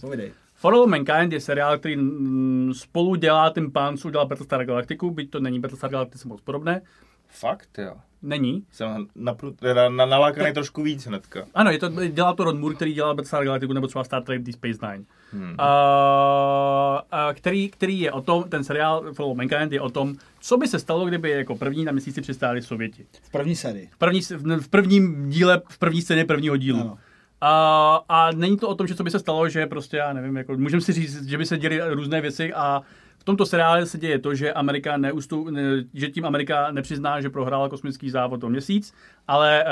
All 0.62 0.86
Mankind 0.86 1.32
je 1.32 1.40
seriál, 1.40 1.78
který 1.78 1.96
mm, 1.96 2.74
spolu 2.74 3.14
dělá 3.14 3.50
ten 3.50 3.70
pán, 3.70 3.96
co 3.96 4.08
udělal 4.08 4.26
Battlestar 4.26 4.64
Galactiku, 4.64 5.10
byť 5.10 5.30
to 5.30 5.40
není 5.40 5.60
Battlestar 5.60 5.90
Galactica 5.90 6.28
moc 6.28 6.40
podobné. 6.40 6.82
Fakt, 7.28 7.78
jo. 7.78 7.94
Není. 8.22 8.64
Jsem 8.72 9.06
napru, 9.14 9.50
teda 9.50 9.88
na, 9.88 10.06
nalákaný 10.06 10.52
trošku 10.52 10.82
víc 10.82 11.06
hnedka. 11.06 11.44
Ano, 11.54 11.70
je 11.70 11.78
to, 11.78 11.88
dělá 12.08 12.34
to 12.34 12.44
Ron 12.44 12.60
Moore, 12.60 12.74
který 12.74 12.92
dělal 12.94 13.14
Battlestar 13.14 13.44
Galactiku 13.44 13.72
nebo 13.72 13.86
třeba 13.86 14.04
Star 14.04 14.22
Trek 14.22 14.42
Deep 14.42 14.54
Space 14.54 14.92
Nine. 14.92 15.04
Hmm. 15.32 15.54
A, 15.58 17.04
a 17.10 17.32
který, 17.32 17.68
který 17.68 18.00
je 18.00 18.12
o 18.12 18.20
tom, 18.20 18.44
ten 18.44 18.64
seriál 18.64 19.12
For 19.12 19.26
All 19.26 19.34
Mankind 19.34 19.72
je 19.72 19.80
o 19.80 19.90
tom, 19.90 20.14
co 20.40 20.56
by 20.56 20.68
se 20.68 20.78
stalo, 20.78 21.06
kdyby 21.06 21.30
jako 21.30 21.56
první 21.56 21.84
na 21.84 21.92
měsíci 21.92 22.20
přistáli 22.20 22.62
Sověti. 22.62 23.06
V 23.22 23.30
první 23.30 23.56
sérii. 23.56 23.88
V, 23.92 23.98
první, 23.98 24.20
v 24.60 24.68
prvním 24.68 25.30
díle, 25.30 25.62
v 25.68 25.78
první 25.78 26.02
scéně 26.02 26.24
prvního 26.24 26.56
dílu. 26.56 26.80
Ano. 26.80 26.98
A, 27.40 28.00
a 28.08 28.30
není 28.32 28.56
to 28.56 28.68
o 28.68 28.74
tom, 28.74 28.86
že 28.86 28.94
co 28.94 29.04
by 29.04 29.10
se 29.10 29.18
stalo, 29.18 29.48
že 29.48 29.66
prostě, 29.66 29.96
já 29.96 30.12
nevím, 30.12 30.36
jako, 30.36 30.56
můžeme 30.56 30.80
si 30.80 30.92
říct, 30.92 31.28
že 31.28 31.38
by 31.38 31.46
se 31.46 31.58
děly 31.58 31.80
různé 31.94 32.20
věci 32.20 32.52
a 32.52 32.82
v 33.18 33.24
tomto 33.24 33.46
seriále 33.46 33.86
se 33.86 33.98
děje 33.98 34.18
to, 34.18 34.34
že 34.34 34.52
Amerika 34.52 34.96
neustu, 34.96 35.50
ne, 35.50 35.62
že 35.94 36.08
tím 36.08 36.24
Amerika 36.24 36.70
nepřizná, 36.70 37.20
že 37.20 37.30
prohrála 37.30 37.68
kosmický 37.68 38.10
závod 38.10 38.44
o 38.44 38.48
měsíc, 38.48 38.94
ale 39.28 39.64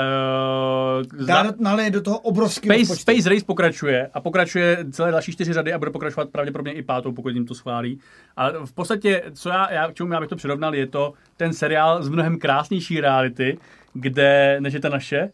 uh, 1.19 1.25
Dá 1.25 1.45
nalije 1.59 1.91
do 1.91 2.01
toho 2.01 2.19
obrovský 2.19 2.85
Space. 2.85 3.01
Space 3.01 3.29
Race 3.29 3.45
pokračuje 3.45 4.09
a 4.13 4.21
pokračuje 4.21 4.85
celé 4.91 5.11
další 5.11 5.31
čtyři 5.31 5.53
řady 5.53 5.73
a 5.73 5.77
bude 5.77 5.91
pokračovat 5.91 6.29
pravděpodobně 6.29 6.73
i 6.73 6.83
pátou, 6.83 7.11
pokud 7.11 7.29
jim 7.29 7.45
to 7.45 7.55
schválí. 7.55 7.99
A 8.37 8.51
v 8.65 8.73
podstatě, 8.73 9.23
co 9.33 9.49
já, 9.49 9.73
já, 9.73 9.87
k 9.91 9.93
čemu 9.93 10.13
já 10.13 10.19
bych 10.19 10.29
to 10.29 10.35
přirovnal, 10.35 10.75
je 10.75 10.87
to 10.87 11.13
ten 11.37 11.53
seriál 11.53 12.03
z 12.03 12.09
mnohem 12.09 12.39
krásnější 12.39 13.01
reality, 13.01 13.57
kde, 13.93 14.57
než 14.59 14.73
je 14.73 14.79
ta 14.79 14.89
naše, 14.89 15.31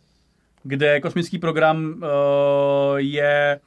kde 0.65 1.01
kosmický 1.01 1.39
program 1.39 1.85
uh, 1.85 2.01
je 2.97 3.59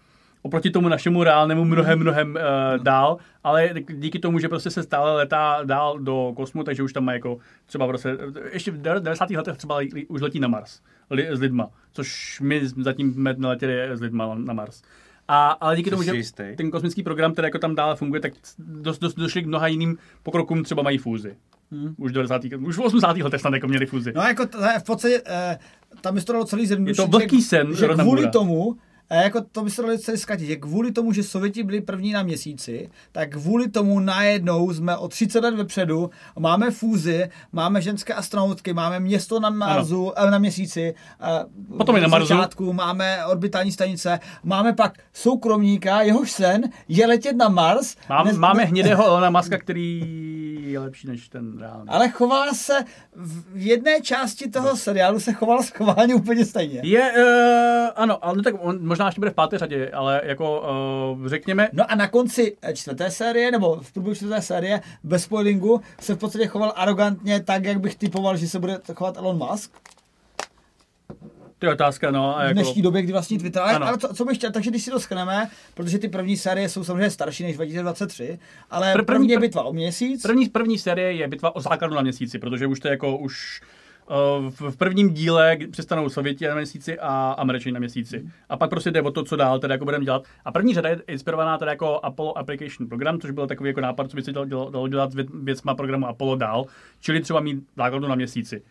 oproti 0.42 0.70
tomu 0.70 0.88
našemu 0.88 1.24
reálnému 1.24 1.64
mnohem, 1.64 1.98
mnohem 1.98 2.30
uh, 2.30 2.84
dál, 2.84 3.16
ale 3.44 3.70
díky 3.88 4.18
tomu, 4.18 4.38
že 4.38 4.48
prostě 4.48 4.70
se 4.70 4.82
stále 4.82 5.16
letá 5.16 5.60
dál 5.64 5.98
do 5.98 6.32
kosmu, 6.36 6.64
takže 6.64 6.82
už 6.82 6.92
tam 6.92 7.04
má 7.04 7.12
jako 7.12 7.38
třeba 7.66 7.86
roce, 7.86 8.16
ještě 8.52 8.70
v 8.70 8.82
90. 8.82 9.30
letech 9.30 9.56
třeba 9.56 9.80
už 10.08 10.20
letí 10.20 10.40
na 10.40 10.48
Mars 10.48 10.80
li, 11.10 11.28
s 11.30 11.40
lidma, 11.40 11.70
což 11.92 12.40
my 12.40 12.60
zatím 12.66 13.12
jsme 13.12 13.34
neletěli 13.38 13.96
s 13.96 14.00
lidma 14.00 14.34
na 14.34 14.52
Mars. 14.52 14.82
A, 15.28 15.48
ale 15.48 15.76
díky 15.76 15.90
tomu, 15.90 16.02
že 16.02 16.12
ten 16.56 16.70
kosmický 16.70 17.02
program, 17.02 17.32
který 17.32 17.46
jako 17.46 17.58
tam 17.58 17.74
dále 17.74 17.96
funguje, 17.96 18.20
tak 18.20 18.32
dost, 18.58 18.98
dost, 18.98 19.14
došli 19.14 19.42
k 19.42 19.46
mnoha 19.46 19.66
jiným 19.66 19.98
pokrokům, 20.22 20.62
třeba 20.62 20.82
mají 20.82 20.98
fúzi. 20.98 21.36
Hmm. 21.70 21.94
Už, 21.98 22.12
do 22.12 22.20
90. 22.22 22.42
už 22.66 22.76
v 22.76 22.80
80. 22.80 23.16
letech 23.16 23.40
snad 23.40 23.54
jako 23.54 23.66
měli 23.68 23.86
fúzi. 23.86 24.12
No 24.16 24.22
jako 24.22 24.46
t- 24.46 24.58
v 24.78 24.84
podstatě, 24.84 25.22
eh, 25.26 25.58
tam 26.00 26.16
je 26.16 26.22
to 26.22 26.32
dalo 26.32 26.44
celý 26.44 26.66
zjednodušení. 26.66 27.04
Je 27.06 27.10
to 27.10 27.18
vlhký 27.18 27.42
sen 27.42 27.74
že 27.76 27.86
Rona 27.86 28.04
kvůli 28.04 28.28
tomu 28.28 28.76
A 29.10 29.14
jako 29.14 29.40
to 29.52 29.62
by 29.62 29.70
se 29.70 29.82
dalo 29.82 29.98
celý 29.98 30.18
zkratit, 30.18 30.46
že 30.46 30.56
kvůli 30.56 30.92
tomu, 30.92 31.12
že 31.12 31.22
Sověti 31.22 31.62
byli 31.62 31.80
první 31.80 32.12
na 32.12 32.22
měsíci, 32.22 32.90
tak 33.12 33.30
kvůli 33.30 33.68
tomu 33.68 34.00
najednou 34.00 34.72
jsme 34.72 34.96
o 34.96 35.08
30 35.08 35.40
let 35.40 35.54
vepředu, 35.54 36.10
máme 36.38 36.70
fúzi, 36.70 37.28
máme 37.52 37.82
ženské 37.82 38.14
astronautky, 38.14 38.72
máme 38.72 39.00
město 39.00 39.40
na 39.40 39.50
Marsu, 39.50 40.18
ano. 40.18 40.30
na 40.30 40.38
měsíci, 40.38 40.94
Potom 41.76 41.96
je 41.96 42.02
na 42.02 42.08
Marsu. 42.08 42.26
Začátku, 42.26 42.72
máme 42.72 43.26
orbitální 43.26 43.72
stanice, 43.72 44.20
máme 44.44 44.72
pak 44.72 44.98
soukromníka, 45.12 46.02
jehož 46.02 46.30
sen 46.30 46.62
je 46.88 47.06
letět 47.06 47.36
na 47.36 47.48
Mars. 47.48 47.96
Mám, 48.08 48.24
Dnes, 48.24 48.36
máme 48.36 48.64
hnědého 48.64 49.04
Elona 49.06 49.30
Muska, 49.30 49.58
který 49.58 50.02
je 50.70 50.78
lepší 50.78 51.08
než 51.08 51.28
ten 51.28 51.58
reálný. 51.58 51.88
Ale 51.88 52.08
choval 52.08 52.54
se, 52.54 52.84
v 53.54 53.66
jedné 53.66 54.00
části 54.00 54.50
toho 54.50 54.76
seriálu 54.76 55.20
se 55.20 55.32
choval 55.32 55.62
schování 55.62 56.14
úplně 56.14 56.44
stejně. 56.44 56.80
Je, 56.84 57.12
uh, 57.12 57.90
ano, 57.96 58.24
ale 58.24 58.36
no 58.36 58.42
tak 58.42 58.54
on 58.58 58.86
možná 58.98 59.06
ještě 59.06 59.20
bude 59.20 59.30
v 59.30 59.34
páté 59.34 59.58
řadě, 59.58 59.90
ale 59.90 60.20
jako 60.24 60.62
uh, 61.18 61.28
řekněme... 61.28 61.68
No 61.72 61.90
a 61.90 61.94
na 61.94 62.08
konci 62.08 62.56
čtvrté 62.74 63.10
série, 63.10 63.50
nebo 63.50 63.76
v 63.82 63.92
průběhu 63.92 64.14
čtvrté 64.14 64.42
série, 64.42 64.80
bez 65.04 65.22
spoilingu, 65.22 65.80
se 66.00 66.14
v 66.14 66.18
podstatě 66.18 66.46
choval 66.46 66.72
arrogantně 66.76 67.40
tak, 67.40 67.64
jak 67.64 67.80
bych 67.80 67.94
typoval, 67.94 68.36
že 68.36 68.48
se 68.48 68.58
bude 68.58 68.80
chovat 68.94 69.16
Elon 69.16 69.36
Musk. 69.36 69.70
To 71.58 71.66
je 71.66 71.72
otázka, 71.72 72.10
no. 72.10 72.38
A 72.38 72.42
jako... 72.42 72.52
V 72.60 72.62
dnešní 72.62 72.82
době, 72.82 73.02
kdy 73.02 73.12
vlastní 73.12 73.38
Twitter. 73.38 73.62
Ale, 73.62 73.74
ale 73.74 73.98
co, 73.98 74.14
co 74.14 74.24
bych 74.24 74.36
chtěl, 74.36 74.50
takže 74.50 74.70
když 74.70 74.82
si 74.82 74.90
to 74.90 75.00
schneme, 75.00 75.50
protože 75.74 75.98
ty 75.98 76.08
první 76.08 76.36
série 76.36 76.68
jsou 76.68 76.84
samozřejmě 76.84 77.10
starší 77.10 77.42
než 77.42 77.56
2023, 77.56 78.38
ale 78.70 78.86
Pr- 78.86 78.92
první, 78.92 79.06
první 79.06 79.28
je 79.28 79.38
bitva 79.38 79.62
o 79.62 79.72
měsíc. 79.72 80.22
První, 80.22 80.48
první 80.48 80.78
série 80.78 81.12
je 81.12 81.28
bitva 81.28 81.56
o 81.56 81.60
základu 81.60 81.94
na 81.94 82.02
měsíci, 82.02 82.38
protože 82.38 82.66
už 82.66 82.80
to 82.80 82.88
je 82.88 82.92
jako 82.92 83.16
už 83.16 83.60
v 84.50 84.76
prvním 84.76 85.14
díle 85.14 85.56
přestanou 85.70 86.08
Sověti 86.08 86.48
na 86.48 86.54
měsíci 86.54 86.98
a 86.98 87.34
Američani 87.38 87.72
na 87.72 87.78
měsíci. 87.78 88.24
A 88.48 88.56
pak 88.56 88.70
prostě 88.70 88.90
jde 88.90 89.02
o 89.02 89.10
to, 89.10 89.24
co 89.24 89.36
dál 89.36 89.58
teda 89.58 89.74
jako 89.74 89.84
budeme 89.84 90.04
dělat. 90.04 90.24
A 90.44 90.52
první 90.52 90.74
řada 90.74 90.88
je 90.88 91.02
inspirovaná 91.06 91.58
teda 91.58 91.70
jako 91.70 92.00
Apollo 92.02 92.38
Application 92.38 92.88
Program, 92.88 93.20
což 93.20 93.30
byl 93.30 93.46
takový 93.46 93.68
jako 93.68 93.80
nápad, 93.80 94.10
co 94.10 94.16
by 94.16 94.22
se 94.22 94.32
dalo, 94.32 94.70
dalo 94.70 94.88
dělat 94.88 95.10
věcma 95.42 95.74
programu 95.74 96.06
Apollo 96.06 96.36
dál, 96.36 96.64
čili 97.00 97.20
třeba 97.20 97.40
mít 97.40 97.64
základu 97.76 98.08
na 98.08 98.14
měsíci. 98.14 98.62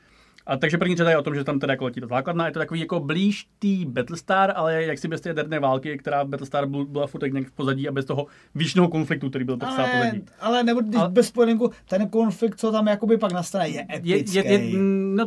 A 0.48 0.58
takže 0.58 0.78
první 0.78 0.96
řada 0.96 1.10
je 1.10 1.18
o 1.18 1.22
tom, 1.22 1.36
že 1.36 1.44
tam 1.44 1.60
teda 1.60 1.74
jako 1.74 1.86
letí 1.86 2.02
ta 2.02 2.08
základna, 2.08 2.46
je 2.46 2.52
to 2.52 2.60
takový 2.60 2.80
jako 2.80 3.00
blíž 3.00 3.48
tý 3.60 3.86
Battlestar, 3.86 4.54
ale 4.56 4.84
jak 4.84 5.00
si 5.00 5.08
bez 5.08 5.22
té 5.22 5.30
jaderné 5.30 5.60
války, 5.60 5.98
která 5.98 6.24
v 6.24 6.28
Battlestar 6.28 6.66
byla 6.66 7.08
furt 7.08 7.34
nějak 7.34 7.48
v 7.48 7.52
pozadí 7.52 7.88
a 7.88 7.92
bez 7.92 8.06
toho 8.06 8.28
výšného 8.56 8.88
konfliktu, 8.88 9.30
který 9.30 9.46
byl 9.46 9.58
tak 9.58 9.70
ale, 9.70 9.90
pozadí. 9.90 10.26
Ale 10.40 10.64
nebo 10.64 10.82
když 10.82 11.00
ale, 11.00 11.10
bez 11.10 11.28
spojenku, 11.28 11.72
ten 11.90 12.10
konflikt, 12.10 12.60
co 12.60 12.72
tam 12.72 12.88
jakoby 12.88 13.18
pak 13.18 13.32
nastane, 13.32 13.70
je 13.70 13.86
epický. 13.96 14.36
Je, 14.36 14.46
je, 14.46 14.60
je, 14.60 14.78
no, 15.16 15.26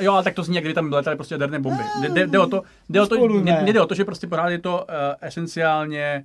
jo, 0.00 0.12
ale 0.12 0.22
tak 0.22 0.34
to 0.34 0.42
zní, 0.42 0.60
kdy 0.60 0.74
tam 0.74 0.90
byly 0.90 1.02
tady 1.02 1.16
prostě 1.16 1.34
jaderné 1.34 1.58
bomby. 1.58 1.82
Jde, 2.00 2.26
jde, 2.26 2.38
o 2.38 2.46
to, 2.46 2.62
jde, 2.88 3.02
o 3.02 3.06
to, 3.06 3.28
jde, 3.28 3.72
jde 3.72 3.80
o 3.80 3.86
to, 3.86 3.94
že 3.94 4.04
prostě 4.04 4.26
pořád 4.26 4.48
je 4.48 4.58
to 4.58 4.74
uh, 4.74 4.84
esenciálně 5.20 6.24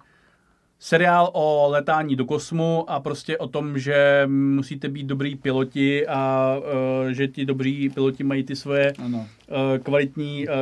seriál 0.84 1.29
o 1.34 1.67
letání 1.69 2.15
do 2.15 2.25
kosmu 2.25 2.89
a 2.89 2.99
prostě 2.99 3.38
o 3.38 3.47
tom, 3.47 3.79
že 3.79 4.23
musíte 4.27 4.89
být 4.89 5.03
dobrý 5.03 5.36
piloti 5.36 6.07
a 6.07 6.55
uh, 6.57 7.09
že 7.09 7.27
ti 7.27 7.45
dobří 7.45 7.89
piloti 7.89 8.23
mají 8.23 8.43
ty 8.43 8.55
svoje 8.55 8.93
ano. 9.05 9.17
Uh, 9.17 9.84
kvalitní 9.84 10.47
uh, 10.47 10.53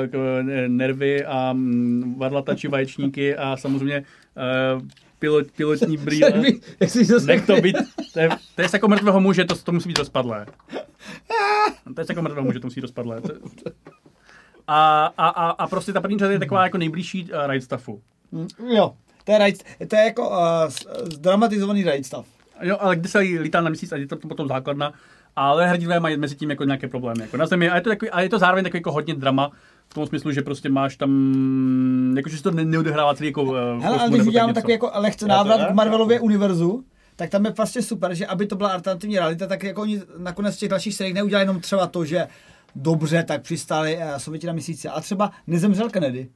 nervy 0.68 1.26
a 1.26 1.52
um, 1.52 2.16
varlatači 2.18 2.68
vaječníky 2.68 3.36
a 3.36 3.58
samozřejmě 3.58 4.00
uh, 4.00 4.82
pilot, 5.20 5.52
pilotní 5.52 5.98
brýle. 6.06 6.44
Nech 7.26 7.46
to 7.46 7.62
být, 7.62 7.76
to 8.14 8.20
je, 8.20 8.30
to 8.56 8.62
je 8.62 8.68
jako 8.74 8.88
mrtvého 8.88 9.20
muže, 9.20 9.46
to, 9.46 9.56
to 9.56 9.72
musí 9.72 9.90
být 9.90 10.00
rozpadlé. 10.00 10.46
To 11.96 12.02
je 12.02 12.06
jako 12.10 12.22
mrtvého 12.22 12.46
muže, 12.46 12.60
to 12.60 12.68
musí 12.68 12.80
být 12.80 12.82
rozpadlé. 12.82 13.22
A, 14.68 15.06
a, 15.18 15.28
a, 15.28 15.50
a 15.50 15.68
prostě 15.68 15.94
ta 15.94 16.02
první 16.02 16.20
řada 16.20 16.32
je 16.32 16.40
taková 16.40 16.64
jako 16.64 16.78
nejbližší 16.78 17.24
uh, 17.24 17.48
ride 17.48 17.62
stuffu. 17.62 18.02
Jo, 18.74 18.94
to 19.24 19.32
je, 19.32 19.38
right, 19.38 19.64
to 19.88 19.96
je 19.96 20.02
jako 20.02 20.30
uh, 20.30 20.38
zdramatizovaný 21.04 21.84
right 21.84 22.06
stav. 22.06 22.26
Jo, 22.62 22.78
ale 22.80 22.96
když 22.96 23.12
se 23.12 23.20
lítá 23.20 23.62
na 23.62 23.70
měsíc 23.70 23.92
a 23.92 23.96
je 23.96 24.08
to 24.08 24.16
potom 24.16 24.48
základna, 24.48 24.94
ale 25.36 25.68
hrdinové 25.68 26.00
mají 26.00 26.18
mezi 26.18 26.36
tím 26.36 26.50
jako 26.50 26.64
nějaké 26.64 26.88
problémy. 26.88 27.22
Jako 27.22 27.38
na 27.38 27.46
zemi, 27.46 27.70
a 27.70 27.76
je 27.76 27.82
to, 27.82 27.90
takový, 27.90 28.12
a 28.12 28.22
je 28.22 28.30
to 28.30 28.40
zároveň 28.40 28.64
takový 28.64 28.78
jako 28.78 28.92
hodně 28.92 29.16
drama, 29.16 29.52
v 29.90 29.94
tom 29.94 30.08
smyslu, 30.08 30.32
že 30.32 30.42
prostě 30.42 30.70
máš 30.70 30.98
tam, 30.98 32.14
jakože 32.18 32.38
se 32.38 32.44
to 32.44 32.52
ne, 32.52 32.66
neodehrává 32.66 33.16
celý 33.16 33.28
jako... 33.30 33.44
Uh, 33.44 33.54
Hele, 33.82 34.00
ale 34.00 34.10
když 34.10 34.28
udělám 34.28 34.54
takový 34.54 34.74
jako 34.74 34.92
lehce 34.94 35.28
návrat 35.28 35.68
k 35.68 35.74
Marvelově 35.74 36.20
univerzu, 36.20 36.84
tak 37.16 37.30
tam 37.30 37.46
je 37.46 37.52
vlastně 37.52 37.82
super, 37.82 38.14
že 38.14 38.26
aby 38.26 38.48
to 38.48 38.56
byla 38.56 38.70
alternativní 38.70 39.16
realita, 39.16 39.48
tak 39.48 39.64
jako 39.64 39.82
oni 39.82 40.02
nakonec 40.18 40.56
v 40.56 40.60
těch 40.60 40.70
dalších 40.70 40.96
seriích 40.96 41.16
neudělali 41.16 41.44
jenom 41.44 41.60
třeba 41.60 41.88
to, 41.88 42.06
že 42.06 42.28
dobře, 42.76 43.24
tak 43.24 43.42
přistáli 43.42 43.98
uh, 43.98 44.18
Sověti 44.18 44.48
na 44.48 44.54
měsíci, 44.54 44.90
a 44.90 45.02
třeba 45.02 45.32
nezemřel 45.48 45.90
Kennedy. 45.90 46.30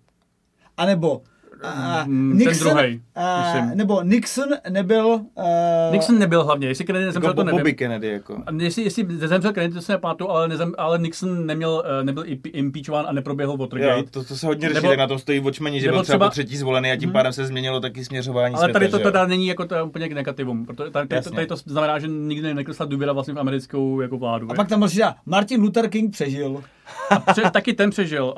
A 0.77 0.85
nebo 0.85 1.21
Uh, 1.63 2.07
Nixon, 2.07 2.67
ten 2.67 2.77
druhý, 2.77 3.01
uh, 3.17 3.75
nebo 3.75 4.03
Nixon 4.03 4.49
nebyl... 4.69 5.05
Uh, 5.07 5.91
Nixon 5.91 6.19
nebyl 6.19 6.43
hlavně, 6.43 6.67
jestli 6.67 6.85
Kennedy 6.85 7.05
nezemřel, 7.05 7.29
jako 7.29 7.35
to 7.35 7.43
nevím. 7.43 7.59
Bobby 7.59 7.73
Kennedy, 7.73 8.07
jako. 8.07 8.43
Jestli, 8.59 8.83
jestli 8.83 9.03
nezemřel 9.03 9.53
Kennedy, 9.53 9.73
to 9.73 9.81
se 9.81 9.91
nepamatuju, 9.91 10.29
ale, 10.29 10.47
nezem, 10.47 10.73
ale 10.77 10.99
Nixon 10.99 11.45
neměl, 11.45 11.83
uh, 11.99 12.05
nebyl 12.05 12.23
impeachován 12.53 13.05
a 13.07 13.11
neproběhl 13.11 13.57
Watergate. 13.57 13.99
Jo, 13.99 14.03
to, 14.11 14.23
to 14.23 14.35
se 14.35 14.47
hodně 14.47 14.73
řeší, 14.73 14.97
na 14.97 15.07
tom 15.07 15.19
stojí 15.19 15.39
očmení, 15.39 15.79
že 15.79 15.91
byl 15.91 16.03
třeba, 16.03 16.03
třeba 16.03 16.29
třetí 16.29 16.57
zvolený 16.57 16.91
a 16.91 16.95
tím 16.95 17.09
hmm. 17.09 17.13
pádem 17.13 17.33
se 17.33 17.45
změnilo 17.45 17.79
taky 17.79 18.05
směřování 18.05 18.55
Ale 18.55 18.73
tady 18.73 18.87
to 18.87 18.99
teda 18.99 19.27
není 19.27 19.47
jako 19.47 19.65
to 19.65 19.85
úplně 19.85 20.09
k 20.09 20.13
negativum, 20.13 20.65
protože 20.65 20.91
tady, 20.91 21.07
tady, 21.07 21.21
tady, 21.21 21.47
to 21.47 21.55
znamená, 21.55 21.99
že 21.99 22.07
nikdy 22.07 22.53
neklesla 22.53 22.85
důvěra 22.85 23.13
vlastně 23.13 23.33
v 23.33 23.39
americkou 23.39 24.01
jako 24.01 24.17
vládu. 24.17 24.51
A 24.51 24.53
pak 24.53 24.67
tam 24.67 24.79
byl 24.79 24.89
Martin 25.25 25.61
Luther 25.61 25.89
King 25.89 26.11
přežil. 26.11 26.63
A 27.09 27.19
pře, 27.19 27.41
taky 27.41 27.73
ten 27.73 27.89
přežil, 27.89 28.33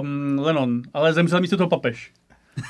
uh, 0.00 0.44
Lennon, 0.44 0.82
ale 0.94 1.12
zemřel 1.12 1.40
místo 1.40 1.56
toho 1.56 1.68
papež 1.68 2.12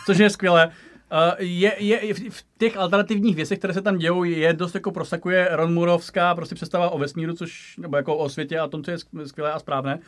což 0.06 0.18
je 0.18 0.30
skvělé. 0.30 0.66
Uh, 1.12 1.34
je, 1.38 1.74
je, 1.78 2.14
v 2.14 2.44
těch 2.58 2.76
alternativních 2.76 3.36
věcech, 3.36 3.58
které 3.58 3.74
se 3.74 3.82
tam 3.82 3.98
dějou, 3.98 4.24
je 4.24 4.52
dost 4.52 4.74
jako 4.74 4.90
prosakuje 4.90 5.48
Ron 5.52 5.74
Murovská 5.74 6.34
prostě 6.34 6.54
představa 6.54 6.90
o 6.90 6.98
vesmíru, 6.98 7.34
což, 7.34 7.76
nebo 7.76 7.96
jako 7.96 8.16
o 8.16 8.28
světě 8.28 8.58
a 8.58 8.68
tom, 8.68 8.84
co 8.84 8.90
je 8.90 8.98
skvělé 9.26 9.52
a 9.52 9.58
správné. 9.58 9.98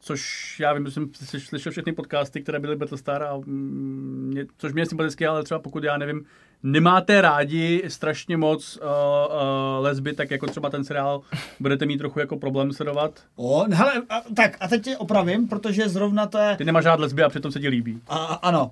Což 0.00 0.56
já 0.60 0.72
vím, 0.72 0.86
že 0.86 0.92
jsem 0.92 1.10
slyšel 1.38 1.72
všechny 1.72 1.92
podcasty, 1.92 2.42
které 2.42 2.58
byly 2.58 2.76
Battlestar, 2.76 3.22
a, 3.22 3.40
mě, 3.46 4.46
což 4.58 4.72
mě 4.72 4.82
je 4.82 4.86
sympatické, 4.86 5.28
ale 5.28 5.42
třeba 5.42 5.60
pokud 5.60 5.84
já 5.84 5.98
nevím, 5.98 6.24
nemáte 6.62 7.20
rádi 7.20 7.82
strašně 7.88 8.36
moc 8.36 8.76
uh, 8.76 8.82
uh, 8.82 9.84
lesby, 9.84 10.12
tak 10.12 10.30
jako 10.30 10.46
třeba 10.46 10.70
ten 10.70 10.84
seriál 10.84 11.20
budete 11.60 11.86
mít 11.86 11.98
trochu 11.98 12.20
jako 12.20 12.36
problém 12.36 12.72
sledovat? 12.72 13.20
O, 13.36 13.64
hele, 13.70 13.92
a, 14.08 14.22
tak 14.36 14.56
a 14.60 14.68
teď 14.68 14.82
tě 14.82 14.96
opravím, 14.96 15.48
protože 15.48 15.88
zrovna 15.88 16.26
to 16.26 16.38
je... 16.38 16.56
Ty 16.56 16.64
nemáš 16.64 16.84
rád 16.84 17.00
lesby 17.00 17.22
a 17.22 17.28
přitom 17.28 17.52
se 17.52 17.60
ti 17.60 17.68
líbí. 17.68 18.00
A, 18.08 18.16
ano. 18.16 18.70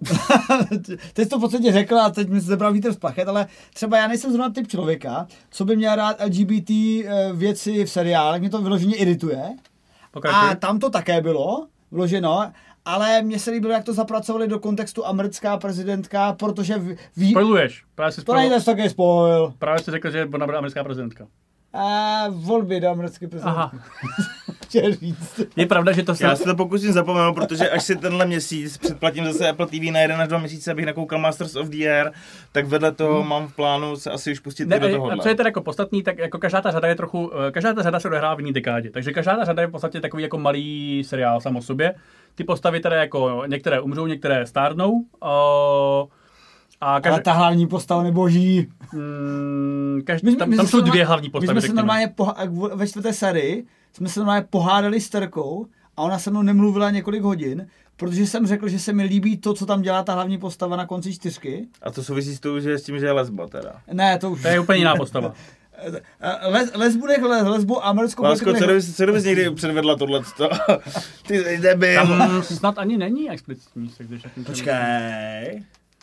teď 1.13 1.29
to 1.29 1.39
v 1.39 1.41
podstatě 1.41 1.73
řekla 1.73 2.05
a 2.05 2.11
teď 2.11 2.29
mi 2.29 2.41
se 2.41 2.47
zebral 2.47 2.73
vítr 2.73 2.93
z 2.93 2.97
plachet, 2.97 3.29
ale 3.29 3.47
třeba 3.75 3.99
já 3.99 4.09
nejsem 4.09 4.33
zrovna 4.33 4.51
typ 4.51 4.69
člověka, 4.69 5.27
co 5.51 5.65
by 5.65 5.77
měl 5.77 5.95
rád 5.95 6.17
LGBT 6.25 6.71
eh, 6.71 7.31
věci 7.33 7.85
v 7.85 7.91
seriálech, 7.91 8.41
mě 8.41 8.51
to 8.51 8.63
vyloženě 8.63 8.97
irituje. 8.97 9.43
Pokračuj. 10.11 10.51
A 10.51 10.55
tam 10.55 10.79
to 10.79 10.91
také 10.91 11.21
bylo 11.21 11.67
vloženo, 11.91 12.53
ale 12.85 13.23
mně 13.23 13.39
se 13.39 13.51
líbilo, 13.51 13.73
jak 13.73 13.85
to 13.85 13.93
zapracovali 13.95 14.49
do 14.49 14.59
kontextu 14.59 15.07
americká 15.07 15.57
prezidentka, 15.57 16.33
protože 16.33 16.79
ví... 17.17 17.31
Spojuješ. 17.31 17.85
Právě 17.95 18.13
si 18.13 18.25
to 18.25 18.35
není 18.35 18.65
také 18.65 18.91
spojil. 18.91 19.55
Právě 19.59 19.83
si 19.85 19.91
řekl, 19.91 20.11
že 20.11 20.29
ona 20.35 20.47
bude 20.47 20.59
americká 20.59 20.85
prezidentka. 20.85 21.27
A 21.73 22.25
volby 22.29 22.81
do 22.81 22.89
americké 22.89 23.29
prezidentky. 23.29 23.77
říct. 24.71 25.41
Je 25.57 25.67
pravda, 25.67 25.93
že 25.93 26.03
to 26.03 26.15
se... 26.15 26.25
Já 26.25 26.37
se 26.37 26.45
to 26.45 26.55
pokusím 26.55 26.93
zapomenout, 26.93 27.35
protože 27.35 27.71
až 27.71 27.85
si 27.85 27.97
tenhle 27.97 28.27
měsíc 28.27 28.79
předplatím 28.79 29.25
zase 29.25 29.49
Apple 29.49 29.67
TV 29.67 29.91
na 29.93 30.01
jeden 30.01 30.21
až 30.21 30.29
dva 30.29 30.39
měsíce, 30.39 30.71
abych 30.71 30.87
nakoukal 30.87 31.19
Masters 31.19 31.57
of 31.57 31.69
the 31.69 31.89
Air, 31.89 32.11
tak 32.53 32.67
vedle 32.67 32.93
toho 32.93 33.21
hmm. 33.21 33.29
mám 33.29 33.49
v 33.49 33.57
plánu 33.57 33.97
se 33.97 34.11
asi 34.11 34.33
už 34.33 34.39
pustit 34.39 34.69
ne, 34.69 34.81
do 34.81 34.89
toho. 34.89 35.19
Co 35.23 35.29
je 35.29 35.35
teda 35.35 35.49
jako 35.49 35.63
podstatný, 35.63 36.03
tak 36.03 36.19
jako 36.19 36.39
každá 36.39 36.61
ta 36.61 36.71
řada 36.71 36.89
je 36.89 36.95
trochu, 36.95 37.31
eh, 37.49 37.51
každá 37.51 37.73
ta 37.73 37.83
řada 37.83 38.01
se 38.01 38.09
odehrává 38.09 38.35
v 38.35 38.41
jiné 38.41 38.53
dekádě, 38.53 38.91
takže 38.91 39.13
každá 39.13 39.37
ta 39.37 39.45
řada 39.45 39.63
je 39.63 39.69
v 39.69 39.71
podstatě 39.71 40.01
takový 40.01 40.23
jako 40.23 40.39
malý 40.39 41.05
seriál 41.05 41.41
sam 41.41 41.57
o 41.57 41.63
sobě. 41.63 41.95
Ty 42.35 42.45
postavy 42.45 42.81
teda 42.81 42.97
jako 42.97 43.43
některé 43.47 43.81
umřou, 43.81 44.07
některé 44.07 44.47
stárnou. 44.47 44.93
Uh, 44.93 46.09
a 46.81 47.01
každý... 47.01 47.15
Ale 47.15 47.23
ta 47.23 47.33
hlavní 47.33 47.67
postava 47.67 48.03
neboží. 48.03 48.69
Mm, 48.93 50.03
každý, 50.05 50.37
tam, 50.37 50.53
tam 50.53 50.67
jsou 50.67 50.81
dvě 50.81 51.05
hlavní 51.05 51.31
postavy. 51.31 51.55
My 51.55 51.61
jsme 51.61 51.69
se 51.69 51.75
normálně 51.75 52.07
poha- 52.07 52.77
ve 52.77 52.89
čtvrté 52.89 53.13
sérii 53.13 53.67
jsme 53.99 54.09
se 54.09 54.21
normálně 54.21 54.47
pohádali 54.51 55.01
s 55.01 55.09
Terkou 55.09 55.67
a 55.97 56.03
ona 56.03 56.19
se 56.19 56.31
mnou 56.31 56.43
nemluvila 56.43 56.91
několik 56.91 57.23
hodin, 57.23 57.67
protože 57.97 58.27
jsem 58.27 58.47
řekl, 58.47 58.69
že 58.69 58.79
se 58.79 58.93
mi 58.93 59.03
líbí 59.03 59.37
to, 59.37 59.55
co 59.55 59.67
tam 59.67 59.83
dělá 59.83 60.03
ta 60.03 60.15
hlavní 60.15 60.39
postava 60.39 60.77
na 60.77 60.87
konci 60.87 61.15
čtyřky. 61.15 61.69
A 61.83 61.91
to 61.91 62.03
souvisí 62.03 62.37
s, 62.37 62.41
tou, 62.41 62.61
že 62.61 62.79
s 62.79 62.83
tím, 62.83 62.99
že 62.99 63.07
je 63.07 63.13
lesba 63.13 63.47
teda. 63.47 63.73
Ne, 63.93 64.19
to 64.19 64.31
už... 64.31 64.43
To 64.43 64.49
je 64.49 64.61
úplně 64.61 64.79
jiná 64.79 64.97
postava. 64.97 65.35
Les, 66.51 66.71
lesbu 66.75 67.07
nech 67.07 67.23
les, 67.23 67.47
lesbu 67.47 67.87
americkou 67.87 68.23
Lásko, 68.23 68.53
co 68.53 68.65
kdybys, 68.65 68.97
co 68.97 69.03
kdybys 69.03 69.25
někdy 69.25 69.51
předvedla 69.51 69.97
tohle? 69.97 70.23
Ty 71.27 71.59
nebyl. 71.59 72.07
Tam 72.07 72.43
snad 72.43 72.79
ani 72.79 72.99
není 72.99 73.31
explicitní 73.31 73.91
Počkej, 74.47 75.63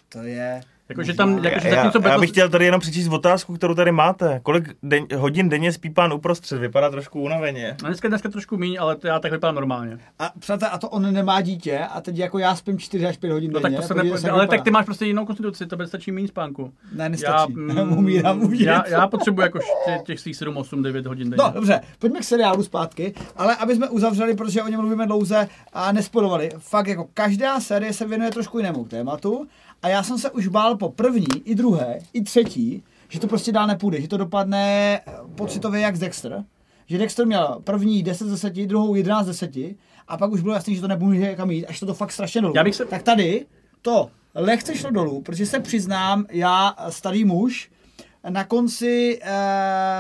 to 0.10 0.24
je... 0.24 0.62
Jakože 0.90 1.14
tam, 1.14 1.44
jakože 1.46 1.68
Já, 1.70 1.76
zatímco 1.76 1.98
já 1.98 2.04
Battle- 2.16 2.20
bych 2.20 2.30
chtěl 2.30 2.50
tady 2.50 2.66
jenom 2.66 2.82
přečíst 2.82 3.08
otázku, 3.08 3.54
kterou 3.56 3.74
tady 3.76 3.92
máte. 3.92 4.40
Kolik 4.44 4.70
den, 4.84 5.06
hodin 5.18 5.50
denně 5.50 5.72
spí 5.74 5.90
pán 5.90 6.14
uprostřed? 6.14 6.60
Vypadá 6.60 6.90
trošku 6.90 7.22
unaveně. 7.22 7.76
No 7.84 7.88
dneska, 7.90 8.08
dneska 8.08 8.30
trošku 8.30 8.58
míň, 8.58 8.78
ale 8.80 8.96
to 8.96 9.08
já 9.08 9.20
tak 9.20 9.32
vypadám 9.32 9.56
normálně. 9.56 10.00
A 10.20 10.32
přátelé, 10.40 10.72
a 10.72 10.78
to 10.78 10.90
on 10.90 11.14
nemá 11.14 11.42
dítě 11.42 11.80
a 11.80 12.02
teď 12.02 12.18
jako 12.18 12.40
já 12.40 12.56
spím 12.56 12.78
4 12.80 13.06
až 13.06 13.18
5 13.18 13.32
hodin 13.32 13.52
No 13.52 13.60
tak 13.60 13.72
denně. 13.72 13.82
to 13.82 13.88
se 13.88 13.94
podívejte 13.94 14.24
nepo... 14.28 14.34
Ale 14.36 14.44
vypadá. 14.44 14.58
tak 14.58 14.64
ty 14.64 14.72
máš 14.72 14.86
prostě 14.86 15.06
jinou 15.06 15.26
konstituci, 15.26 15.66
to 15.66 15.88
stačí 15.88 16.12
méně 16.12 16.28
spánku. 16.28 16.74
Ne, 16.96 17.10
nestačí. 17.10 17.54
Já, 17.54 17.84
mm, 17.84 17.94
umírám, 17.98 18.42
umírám. 18.42 18.84
já, 18.88 18.98
já 19.00 19.08
potřebuji 19.08 19.42
jako 19.42 19.60
tě- 19.60 20.02
těch 20.06 20.20
svých 20.20 20.36
7, 20.36 20.58
8, 20.58 20.84
9 20.84 21.06
hodin 21.06 21.30
denně. 21.30 21.44
No, 21.44 21.52
dobře, 21.54 21.82
pojďme 22.00 22.20
k 22.20 22.24
seriálu 22.24 22.64
zpátky, 22.64 23.14
ale 23.36 23.56
aby 23.56 23.76
jsme 23.76 23.90
uzavřeli, 23.90 24.36
protože 24.36 24.64
o 24.64 24.68
něm 24.68 24.80
mluvíme 24.80 25.06
dlouze 25.08 25.48
a 25.74 25.92
nespojovali. 25.92 26.50
Fakt 26.58 26.88
jako 26.88 27.08
každá 27.14 27.60
série 27.60 27.94
se 27.94 28.06
věnuje 28.08 28.32
trošku 28.32 28.58
jinému 28.58 28.86
tématu 28.86 29.48
a 29.82 29.88
já 29.90 30.04
jsem 30.04 30.18
se 30.18 30.32
už 30.32 30.48
bál 30.48 30.76
po 30.78 30.90
první, 30.90 31.28
i 31.46 31.56
druhé, 31.56 32.00
i 32.14 32.22
třetí, 32.24 32.84
že 33.10 33.20
to 33.20 33.28
prostě 33.28 33.52
dál 33.52 33.68
nepůjde, 33.68 34.02
že 34.02 34.08
to 34.08 34.18
dopadne 34.18 34.96
eh, 35.08 35.12
pocitově 35.36 35.82
jak 35.82 35.98
Dexter. 35.98 36.44
Že 36.88 36.98
Dexter 36.98 37.26
měl 37.26 37.62
první 37.64 38.04
10 38.04 38.28
z 38.28 38.32
10, 38.32 38.54
druhou 38.54 38.96
11 38.96 39.26
z 39.26 39.28
10 39.28 39.52
a 40.08 40.18
pak 40.18 40.32
už 40.32 40.42
bylo 40.42 40.54
jasný, 40.54 40.76
že 40.76 40.82
to 40.82 40.88
nebude 40.88 41.36
kam 41.36 41.52
jít, 41.52 41.66
až 41.66 41.80
to, 41.80 41.86
to 41.86 41.94
fakt 41.94 42.12
strašně 42.12 42.42
dolů. 42.42 42.54
Já 42.56 42.64
bych 42.64 42.76
se- 42.76 42.86
Tak 42.86 43.04
tady 43.04 43.46
to 43.82 44.10
lehce 44.36 44.76
šlo 44.76 44.92
dolů, 44.92 45.22
protože 45.22 45.46
se 45.46 45.60
přiznám, 45.60 46.26
já 46.32 46.76
starý 46.90 47.26
muž, 47.26 47.72
na 48.30 48.44
konci, 48.44 49.20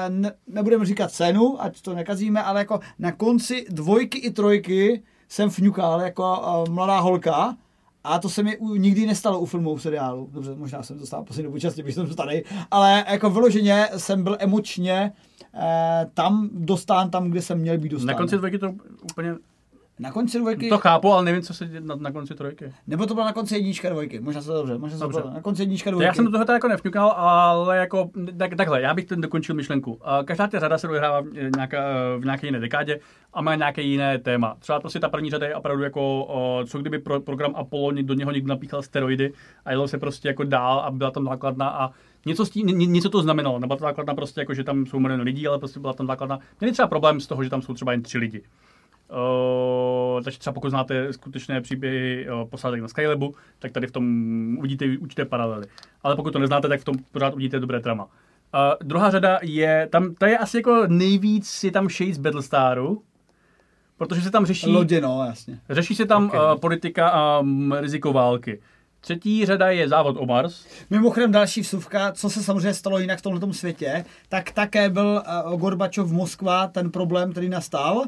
ne, 0.09 0.31
nebudeme 0.47 0.85
říkat 0.85 1.11
cenu, 1.11 1.63
ať 1.63 1.81
to 1.81 1.93
nekazíme, 1.93 2.43
ale 2.43 2.59
jako 2.59 2.79
na 2.99 3.11
konci 3.11 3.65
dvojky 3.69 4.17
i 4.17 4.31
trojky 4.31 5.03
jsem 5.29 5.49
fňukal 5.49 6.01
jako 6.01 6.41
eh, 6.67 6.69
mladá 6.71 6.99
holka 6.99 7.57
a 8.05 8.19
to 8.19 8.29
se 8.29 8.43
mi 8.43 8.57
u, 8.57 8.75
nikdy 8.75 9.05
nestalo 9.05 9.39
u 9.39 9.45
filmů, 9.45 9.77
seriálu. 9.77 10.29
Dobře, 10.31 10.55
možná 10.55 10.83
jsem 10.83 10.99
to 10.99 11.05
stál 11.05 11.23
poslední 11.23 11.43
dobu 11.43 11.59
častěji, 11.59 11.83
když 11.83 11.95
jsem 11.95 12.11
starý, 12.11 12.41
ale 12.71 13.05
jako 13.09 13.29
vyloženě 13.29 13.89
jsem 13.97 14.23
byl 14.23 14.37
emočně 14.39 15.11
eh, 15.53 16.09
tam 16.13 16.49
dostán 16.53 17.09
tam, 17.09 17.29
kde 17.29 17.41
jsem 17.41 17.59
měl 17.59 17.77
být 17.77 17.89
dostán. 17.89 18.07
Na 18.07 18.13
konci 18.13 18.37
dvojky 18.37 18.57
to 18.57 18.73
úplně... 19.11 19.35
na 19.99 20.11
konci 20.11 20.39
dvojky, 20.39 20.69
To 20.69 20.77
chápu, 20.77 21.11
ale 21.13 21.25
nevím, 21.25 21.41
co 21.41 21.53
se 21.53 21.65
děje 21.65 21.81
na, 21.81 21.95
na 21.95 22.11
konci 22.11 22.35
trojky. 22.35 22.73
nebo 22.87 23.05
to 23.05 23.13
bylo 23.13 23.25
na 23.25 23.33
konci 23.33 23.55
jednička 23.55 23.89
dvojky, 23.89 24.19
možná 24.19 24.41
se 24.41 24.47
to 24.47 24.53
dobře, 24.53 24.77
možná 24.77 24.97
se 24.97 24.99
to 24.99 25.05
Dobře. 25.05 25.21
bylo 25.21 25.33
na 25.33 25.41
konci 25.41 25.61
jednička 25.61 25.89
To 25.89 25.91
dvojky. 25.91 26.05
já 26.07 26.13
jsem 26.13 26.25
do 26.25 26.31
toho 26.45 26.53
jako 26.53 26.67
nevňukal, 26.67 27.09
ale 27.11 27.77
jako, 27.77 28.09
tak, 28.37 28.55
takhle, 28.55 28.81
já 28.81 28.93
bych 28.93 29.05
ten 29.05 29.21
dokončil 29.21 29.55
myšlenku. 29.55 29.99
Každá 30.25 30.47
ta 30.47 30.59
řada 30.59 30.77
se 30.77 30.87
odehrává 30.89 31.21
v, 31.21 31.25
nějaká, 31.55 31.79
v 32.17 32.21
nějaké 32.25 32.47
jiné 32.47 32.59
dekádě 32.59 32.99
a 33.33 33.41
má 33.41 33.55
nějaké 33.55 33.81
jiné 33.81 34.17
téma. 34.19 34.55
Třeba 34.59 34.79
prostě 34.79 34.99
ta 34.99 35.09
první 35.09 35.29
řada 35.29 35.47
je 35.47 35.55
opravdu 35.55 35.83
jako, 35.83 36.27
co 36.67 36.77
kdyby 36.79 36.99
pro, 36.99 37.21
program 37.21 37.55
Apollo 37.55 37.91
do 38.01 38.13
něho 38.13 38.31
někdo 38.31 38.49
napíchal 38.49 38.81
steroidy 38.81 39.33
a 39.65 39.71
jelo 39.71 39.87
se 39.87 39.97
prostě 39.97 40.27
jako 40.27 40.43
dál 40.43 40.79
a 40.79 40.91
byla 40.91 41.11
tam 41.11 41.25
základna 41.25 41.69
a 41.69 41.91
něco, 42.25 42.45
s 42.45 42.49
tím, 42.49 42.67
ně- 42.67 42.85
něco 42.85 43.09
to 43.09 43.21
znamenalo. 43.21 43.59
Nebyla 43.59 43.77
to 43.77 43.81
základna 43.83 44.15
prostě 44.15 44.41
jako, 44.41 44.53
že 44.53 44.63
tam 44.63 44.85
jsou 44.85 44.99
miliony 44.99 45.23
lidí, 45.23 45.47
ale 45.47 45.59
prostě 45.59 45.79
byla 45.79 45.93
tam 45.93 46.07
základna. 46.07 46.39
Měli 46.59 46.71
třeba 46.71 46.87
problém 46.87 47.19
z 47.19 47.27
toho, 47.27 47.43
že 47.43 47.49
tam 47.49 47.61
jsou 47.61 47.73
třeba 47.73 47.91
jen 47.91 48.01
tři 48.01 48.17
lidi. 48.17 48.41
Uh, 49.09 50.23
takže 50.23 50.39
třeba 50.39 50.53
pokud 50.53 50.69
znáte 50.69 51.13
skutečné 51.13 51.61
příběhy 51.61 52.27
uh, 52.29 52.49
posádek 52.49 52.81
na 52.81 52.87
Skylabu, 52.87 53.35
tak 53.59 53.71
tady 53.71 53.87
v 53.87 53.91
tom 53.91 54.05
uvidíte 54.57 54.85
určité 54.99 55.25
paralely. 55.25 55.67
Ale 56.03 56.15
pokud 56.15 56.31
to 56.31 56.39
neznáte, 56.39 56.67
tak 56.67 56.81
v 56.81 56.83
tom 56.83 56.95
pořád 57.11 57.33
uvidíte 57.33 57.59
dobré 57.59 57.79
drama. 57.79 58.03
Uh, 58.03 58.09
druhá 58.83 59.11
řada 59.11 59.39
je, 59.41 59.87
tam, 59.91 60.15
ta 60.15 60.27
je 60.27 60.37
asi 60.37 60.57
jako 60.57 60.83
nejvíc, 60.87 61.63
je 61.63 61.71
tam 61.71 61.89
shades 61.89 62.17
Battlestaru, 62.17 63.01
protože 63.97 64.21
se 64.21 64.31
tam 64.31 64.45
řeší, 64.45 64.71
Lodě, 64.71 65.01
no, 65.01 65.25
jasně. 65.27 65.59
řeší 65.69 65.95
se 65.95 66.05
tam 66.05 66.25
Okay. 66.25 66.39
uh, 66.39 66.59
politika 66.59 67.09
a 67.09 67.39
um, 67.39 67.73
riziko 67.73 68.13
války. 68.13 68.61
Třetí 68.99 69.45
řada 69.45 69.69
je 69.69 69.87
závod 69.89 70.15
o 70.19 70.25
Mars. 70.25 70.67
Mimochodem 70.89 71.31
další 71.31 71.61
vsuvka, 71.61 72.11
co 72.11 72.29
se 72.29 72.43
samozřejmě 72.43 72.73
stalo 72.73 72.99
jinak 72.99 73.19
v 73.19 73.21
tomto 73.21 73.53
světě, 73.53 74.05
tak 74.29 74.51
také 74.51 74.89
byl 74.89 75.23
uh, 75.45 75.59
Gorbačov 75.59 76.11
Moskva 76.11 76.67
ten 76.67 76.91
problém, 76.91 77.31
který 77.31 77.49
nastal 77.49 78.03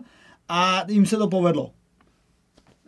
a 0.49 0.83
jim 0.87 1.05
se 1.05 1.17
to 1.17 1.27
povedlo. 1.27 1.71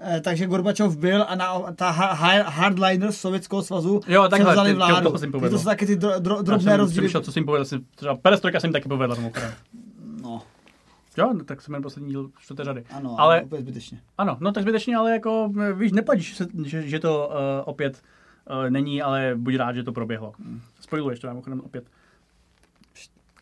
Eh, 0.01 0.21
takže 0.21 0.45
Gorbačov 0.47 0.97
byl 0.97 1.25
a 1.27 1.35
na, 1.35 1.59
ta 1.75 1.89
ha- 1.89 2.13
ha- 2.13 2.49
hardliners 2.49 3.17
Sovětského 3.17 3.61
svazu 3.63 4.01
Jo, 4.07 4.27
takhle, 4.29 4.51
vzali 4.53 4.69
ty- 4.69 4.75
vládu. 4.75 5.11
to 5.11 5.17
se 5.17 5.25
jim 5.25 5.31
To 5.31 5.37
povedlo. 5.37 5.59
jsou 5.59 5.65
taky 5.65 5.85
ty 5.85 5.95
dro, 5.95 6.19
dro, 6.19 6.41
drobné 6.41 6.71
jsem 6.71 6.79
rozdíly. 6.79 7.01
Přemýšlel, 7.01 7.23
co 7.23 7.31
jsem 7.31 7.41
jim 7.41 7.45
povedal, 7.45 7.65
jsem, 7.65 7.85
třeba 7.95 8.15
perestrojka 8.15 8.59
jsem 8.59 8.71
taky 8.71 8.89
povedla 8.89 9.15
mimochodem. 9.15 9.51
No, 10.23 10.41
Jo, 11.17 11.33
no, 11.33 11.43
tak 11.43 11.61
jsem 11.61 11.73
jen 11.73 11.83
poslední 11.83 12.09
díl 12.09 12.29
čtvrté 12.39 12.63
řady. 12.63 12.83
ano, 12.91 13.15
ale 13.19 13.35
ale 13.35 13.43
úplně 13.43 13.61
zbytečně. 13.61 14.01
Ano, 14.17 14.37
no 14.39 14.51
tak 14.51 14.63
zbytečně, 14.63 14.95
ale 14.95 15.11
jako 15.11 15.51
eh, 15.61 15.73
víš, 15.73 15.91
nepladíš, 15.91 16.37
že, 16.37 16.45
že, 16.65 16.87
že 16.87 16.99
to 16.99 17.27
uh, 17.29 17.33
opět 17.65 18.01
uh, 18.63 18.69
není, 18.69 19.01
ale 19.01 19.33
buď 19.35 19.55
rád, 19.55 19.73
že 19.73 19.83
to 19.83 19.91
proběhlo. 19.91 20.33
Hmm. 20.39 20.61
Spojuješ 20.79 21.19
to 21.19 21.27
mimochodem 21.27 21.61
opět. 21.61 21.83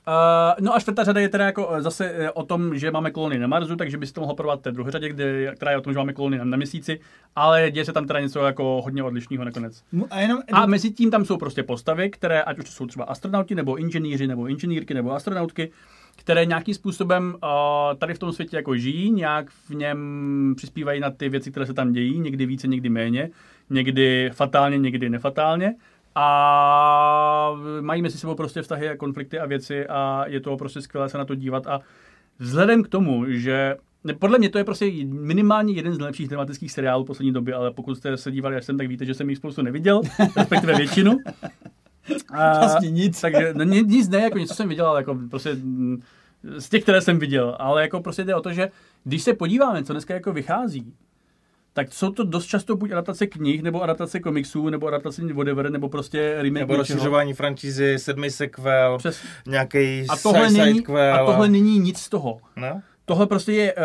Uh, 0.07 0.65
no 0.65 0.75
a 0.75 0.79
čtvrtá 0.79 1.03
řada 1.03 1.21
je 1.21 1.29
teda 1.29 1.45
jako 1.45 1.69
eh, 1.71 1.81
zase 1.81 2.05
eh, 2.05 2.31
o 2.31 2.43
tom, 2.43 2.77
že 2.77 2.91
máme 2.91 3.11
kolony 3.11 3.39
na 3.39 3.47
Marsu, 3.47 3.75
takže 3.75 3.97
byste 3.97 4.15
to 4.15 4.21
mohlo 4.21 4.35
porovat 4.35 4.61
té 4.61 4.71
druhé 4.71 4.91
řadě, 4.91 5.09
kde, 5.09 5.53
která 5.55 5.71
je 5.71 5.77
o 5.77 5.81
tom, 5.81 5.93
že 5.93 5.99
máme 5.99 6.13
kolony 6.13 6.37
na, 6.37 6.43
na 6.43 6.57
měsíci, 6.57 6.99
ale 7.35 7.71
děje 7.71 7.85
se 7.85 7.93
tam 7.93 8.07
teda 8.07 8.19
něco 8.19 8.39
jako 8.45 8.81
hodně 8.83 9.03
odlišného 9.03 9.45
nakonec. 9.45 9.83
Mu- 9.93 10.07
A 10.09 10.19
jenom, 10.19 10.39
A 10.53 10.65
mezi 10.65 10.91
tím 10.91 11.11
tam 11.11 11.25
jsou 11.25 11.37
prostě 11.37 11.63
postavy, 11.63 12.09
které, 12.09 12.43
ať 12.43 12.59
už 12.59 12.65
to 12.65 12.71
jsou 12.71 12.87
třeba 12.87 13.05
astronauti, 13.05 13.55
nebo 13.55 13.75
inženýři, 13.75 14.27
nebo 14.27 14.47
inženýrky, 14.47 14.93
nebo 14.93 15.11
astronautky, 15.11 15.71
které 16.15 16.45
nějakým 16.45 16.73
způsobem 16.73 17.35
uh, 17.43 17.49
tady 17.97 18.13
v 18.13 18.19
tom 18.19 18.31
světě 18.31 18.55
jako 18.55 18.75
žijí, 18.77 19.11
nějak 19.11 19.49
v 19.49 19.69
něm 19.75 20.53
přispívají 20.57 20.99
na 20.99 21.11
ty 21.11 21.29
věci, 21.29 21.51
které 21.51 21.65
se 21.65 21.73
tam 21.73 21.91
dějí, 21.91 22.19
někdy 22.19 22.45
více, 22.45 22.67
někdy 22.67 22.89
méně, 22.89 23.29
někdy 23.69 24.29
fatálně, 24.33 24.77
někdy 24.77 25.09
nefatálně. 25.09 25.75
A 26.19 27.51
mají 27.81 28.01
mezi 28.01 28.17
sebou 28.17 28.35
prostě 28.35 28.61
vztahy 28.61 28.89
a 28.89 28.97
konflikty 28.97 29.39
a 29.39 29.45
věci 29.45 29.87
a 29.87 30.23
je 30.27 30.39
to 30.39 30.57
prostě 30.57 30.81
skvělé 30.81 31.09
se 31.09 31.17
na 31.17 31.25
to 31.25 31.35
dívat. 31.35 31.67
A 31.67 31.81
vzhledem 32.39 32.83
k 32.83 32.87
tomu, 32.87 33.25
že 33.27 33.75
podle 34.19 34.39
mě 34.39 34.49
to 34.49 34.57
je 34.57 34.63
prostě 34.63 34.91
minimálně 35.05 35.73
jeden 35.73 35.93
z 35.93 35.97
nejlepších 35.97 36.27
dramatických 36.27 36.71
seriálů 36.71 37.05
poslední 37.05 37.33
doby, 37.33 37.53
ale 37.53 37.71
pokud 37.71 37.95
jste 37.95 38.17
se 38.17 38.31
dívali 38.31 38.55
až 38.55 38.65
sem, 38.65 38.77
tak 38.77 38.87
víte, 38.87 39.05
že 39.05 39.13
jsem 39.13 39.29
jich 39.29 39.37
spoustu 39.37 39.61
neviděl, 39.61 40.01
respektive 40.37 40.75
většinu. 40.75 41.17
A, 42.33 42.59
Vlastně 42.59 42.91
nic. 42.91 43.21
Takže 43.21 43.53
no, 43.53 43.63
ni- 43.63 43.83
nic 43.83 44.09
ne, 44.09 44.21
jako 44.21 44.37
něco 44.37 44.53
jsem 44.53 44.69
viděl, 44.69 44.87
ale 44.87 44.99
jako 44.99 45.17
prostě 45.29 45.53
mm, 45.53 46.01
z 46.57 46.69
těch, 46.69 46.83
které 46.83 47.01
jsem 47.01 47.19
viděl, 47.19 47.55
ale 47.59 47.81
jako 47.81 48.01
prostě 48.01 48.23
jde 48.23 48.35
o 48.35 48.41
to, 48.41 48.53
že 48.53 48.69
když 49.03 49.23
se 49.23 49.33
podíváme, 49.33 49.83
co 49.83 49.93
dneska 49.93 50.13
jako 50.13 50.33
vychází, 50.33 50.93
tak 51.77 51.93
jsou 51.93 52.11
to 52.11 52.23
dost 52.23 52.45
často 52.45 52.75
buď 52.75 52.91
adaptace 52.91 53.27
knih, 53.27 53.63
nebo 53.63 53.81
adaptace 53.81 54.19
komiksů, 54.19 54.69
nebo 54.69 54.87
adaptace 54.87 55.33
whatever, 55.33 55.71
nebo 55.71 55.89
prostě 55.89 56.35
remake 56.41 56.59
Nebo 56.59 56.75
rozšiřování 56.75 57.33
franšízy, 57.33 57.99
sedmi 57.99 58.31
sequel, 58.31 58.97
Přes... 58.97 59.21
nějaký 59.47 60.05
A 60.09 60.17
tohle, 60.17 60.51
není, 60.51 60.73
sidequel. 60.73 61.13
a 61.13 61.25
tohle 61.25 61.49
není 61.49 61.79
nic 61.79 61.97
z 61.97 62.09
toho. 62.09 62.39
No? 62.55 62.81
Tohle 63.05 63.27
prostě 63.27 63.53
je 63.53 63.75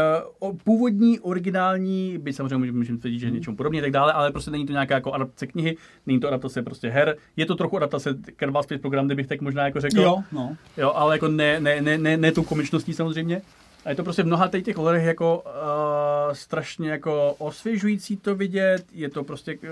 uh, 0.40 0.56
původní, 0.64 1.20
originální, 1.20 2.18
by 2.18 2.32
samozřejmě 2.32 2.72
můžeme, 2.72 2.98
tvrdit, 2.98 3.18
že 3.18 3.26
je 3.26 3.30
něčemu 3.30 3.56
podobně 3.56 3.80
a 3.80 3.82
tak 3.82 3.90
dále, 3.90 4.12
ale 4.12 4.32
prostě 4.32 4.50
není 4.50 4.66
to 4.66 4.72
nějaká 4.72 4.94
jako 4.94 5.12
adaptace 5.12 5.46
knihy, 5.46 5.76
není 6.06 6.20
to 6.20 6.28
adaptace 6.28 6.62
prostě 6.62 6.88
her, 6.88 7.16
je 7.36 7.46
to 7.46 7.54
trochu 7.54 7.76
adaptace 7.76 8.14
Kerbal 8.36 8.62
Space 8.62 8.78
Program, 8.78 9.06
kdybych 9.06 9.26
tak 9.26 9.40
možná 9.40 9.64
jako 9.64 9.80
řekl. 9.80 10.00
Jo, 10.00 10.22
no. 10.32 10.56
Jo, 10.76 10.92
ale 10.94 11.14
jako 11.14 11.28
ne, 11.28 11.60
ne, 11.60 11.82
ne, 11.82 11.98
ne, 11.98 12.16
ne 12.16 12.32
tou 12.32 12.42
komičností 12.42 12.92
samozřejmě. 12.92 13.42
A 13.84 13.90
je 13.90 13.96
to 13.96 14.04
prostě 14.04 14.22
v 14.22 14.26
mnoha 14.26 14.48
tady 14.48 14.62
těch 14.62 14.78
ohledech 14.78 15.04
jako 15.04 15.44
uh, 15.46 16.32
strašně 16.32 16.90
jako 16.90 17.34
osvěžující 17.38 18.16
to 18.16 18.34
vidět, 18.34 18.84
je 18.92 19.08
to 19.08 19.24
prostě 19.24 19.58
uh, 19.58 19.68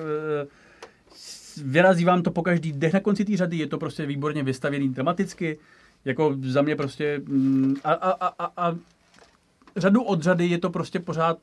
vyrazí 1.64 2.04
vám 2.04 2.22
to 2.22 2.30
po 2.30 2.42
každý 2.42 2.72
dech 2.72 2.92
na 2.92 3.00
konci 3.00 3.24
té 3.24 3.36
řady, 3.36 3.56
je 3.56 3.66
to 3.66 3.78
prostě 3.78 4.06
výborně 4.06 4.42
vystavěný 4.42 4.88
dramaticky, 4.88 5.58
jako 6.04 6.36
za 6.42 6.62
mě 6.62 6.76
prostě 6.76 7.20
mm, 7.24 7.76
a, 7.84 7.92
a, 7.92 8.10
a, 8.10 8.44
a, 8.44 8.68
a 8.68 8.76
řadu 9.76 10.02
od 10.02 10.22
řady 10.22 10.46
je 10.46 10.58
to 10.58 10.70
prostě 10.70 11.00
pořád, 11.00 11.38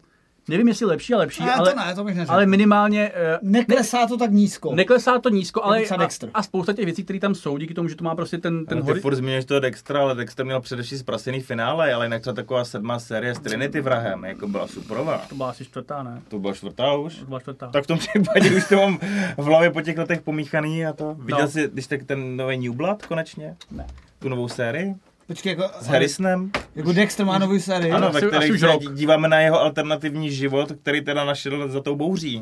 nevím 0.50 0.68
jestli 0.68 0.86
lepší 0.86 1.14
a 1.14 1.18
lepší, 1.18 1.44
Ne, 1.44 1.54
ale, 1.54 1.72
to 1.74 1.80
ne, 1.80 1.96
to 1.96 2.04
bych 2.04 2.16
neřekl. 2.16 2.34
ale 2.34 2.46
minimálně 2.46 3.12
uh, 3.42 3.50
Neklesá 3.52 4.08
to 4.08 4.18
tak 4.18 4.32
nízko. 4.32 4.76
neklesá 4.76 5.20
to 5.20 5.30
nízko, 5.30 5.64
ale 5.64 5.82
třeba 5.82 6.06
a, 6.06 6.10
a, 6.34 6.44
spousta 6.44 6.74
těch 6.74 6.86
věcí, 6.86 7.04
které 7.04 7.20
tam 7.20 7.36
jsou, 7.36 7.58
díky 7.58 7.74
tomu, 7.74 7.88
že 7.90 7.96
to 7.96 8.04
má 8.04 8.16
prostě 8.16 8.38
ten, 8.38 8.66
ten 8.66 8.82
Ten 8.84 8.94
ty 8.96 9.00
furt 9.02 9.16
zmiňuješ 9.16 9.46
toho 9.46 9.60
Dextra, 9.60 10.00
ale 10.02 10.16
Dexter 10.16 10.46
měl 10.46 10.62
především 10.62 10.98
zprasený 10.98 11.42
finále, 11.42 11.94
ale 11.94 12.06
jinak 12.06 12.22
třeba 12.22 12.34
taková 12.34 12.66
sedmá 12.66 13.00
série 13.00 13.36
s 13.36 13.40
Trinity 13.40 13.82
vrahem, 13.82 14.26
jako 14.26 14.48
byla 14.48 14.68
superová. 14.68 15.22
To 15.30 15.36
byla 15.36 15.50
asi 15.50 15.66
čtvrtá, 15.66 16.04
ne? 16.04 16.22
To 16.28 16.40
byla 16.40 16.54
čtvrtá 16.54 16.94
už. 16.94 17.16
To 17.16 17.26
byla 17.26 17.40
čtvrtá. 17.40 17.68
Tak 17.68 17.84
v 17.84 17.88
tom 17.88 17.98
případě 17.98 18.52
už 18.58 18.68
to 18.70 18.76
mám 18.76 19.00
v 19.38 19.44
hlavě 19.44 19.72
po 19.72 19.82
těch 19.82 19.98
letech 19.98 20.22
pomíchaný 20.22 20.86
a 20.86 20.94
to. 20.94 21.14
Viděl 21.20 21.42
No. 21.42 21.48
jsi, 21.48 21.70
když 21.74 21.88
tak 21.88 22.04
ten 22.04 22.38
nový 22.38 22.58
New 22.58 22.74
Blood 22.76 23.06
konečně? 23.06 23.56
Ne. 23.72 23.88
Tu 24.20 24.30
novou 24.30 24.48
sérii? 24.48 24.96
Počkej, 25.28 25.50
jako, 25.50 25.64
S 25.80 25.88
Harrisonem? 25.88 26.52
jako 26.76 26.94
Dexter 26.94 27.26
má 27.26 27.38
nový 27.38 27.60
sérii. 27.60 27.92
Ano, 27.92 28.10
ve 28.12 28.22
které 28.22 28.48
se 28.58 28.78
díváme 28.94 29.28
na 29.28 29.40
jeho 29.40 29.62
alternativní 29.62 30.32
život, 30.32 30.72
který 30.82 31.02
teda 31.02 31.26
našel 31.26 31.70
za 31.70 31.82
tou 31.82 31.96
bouří. 31.96 32.42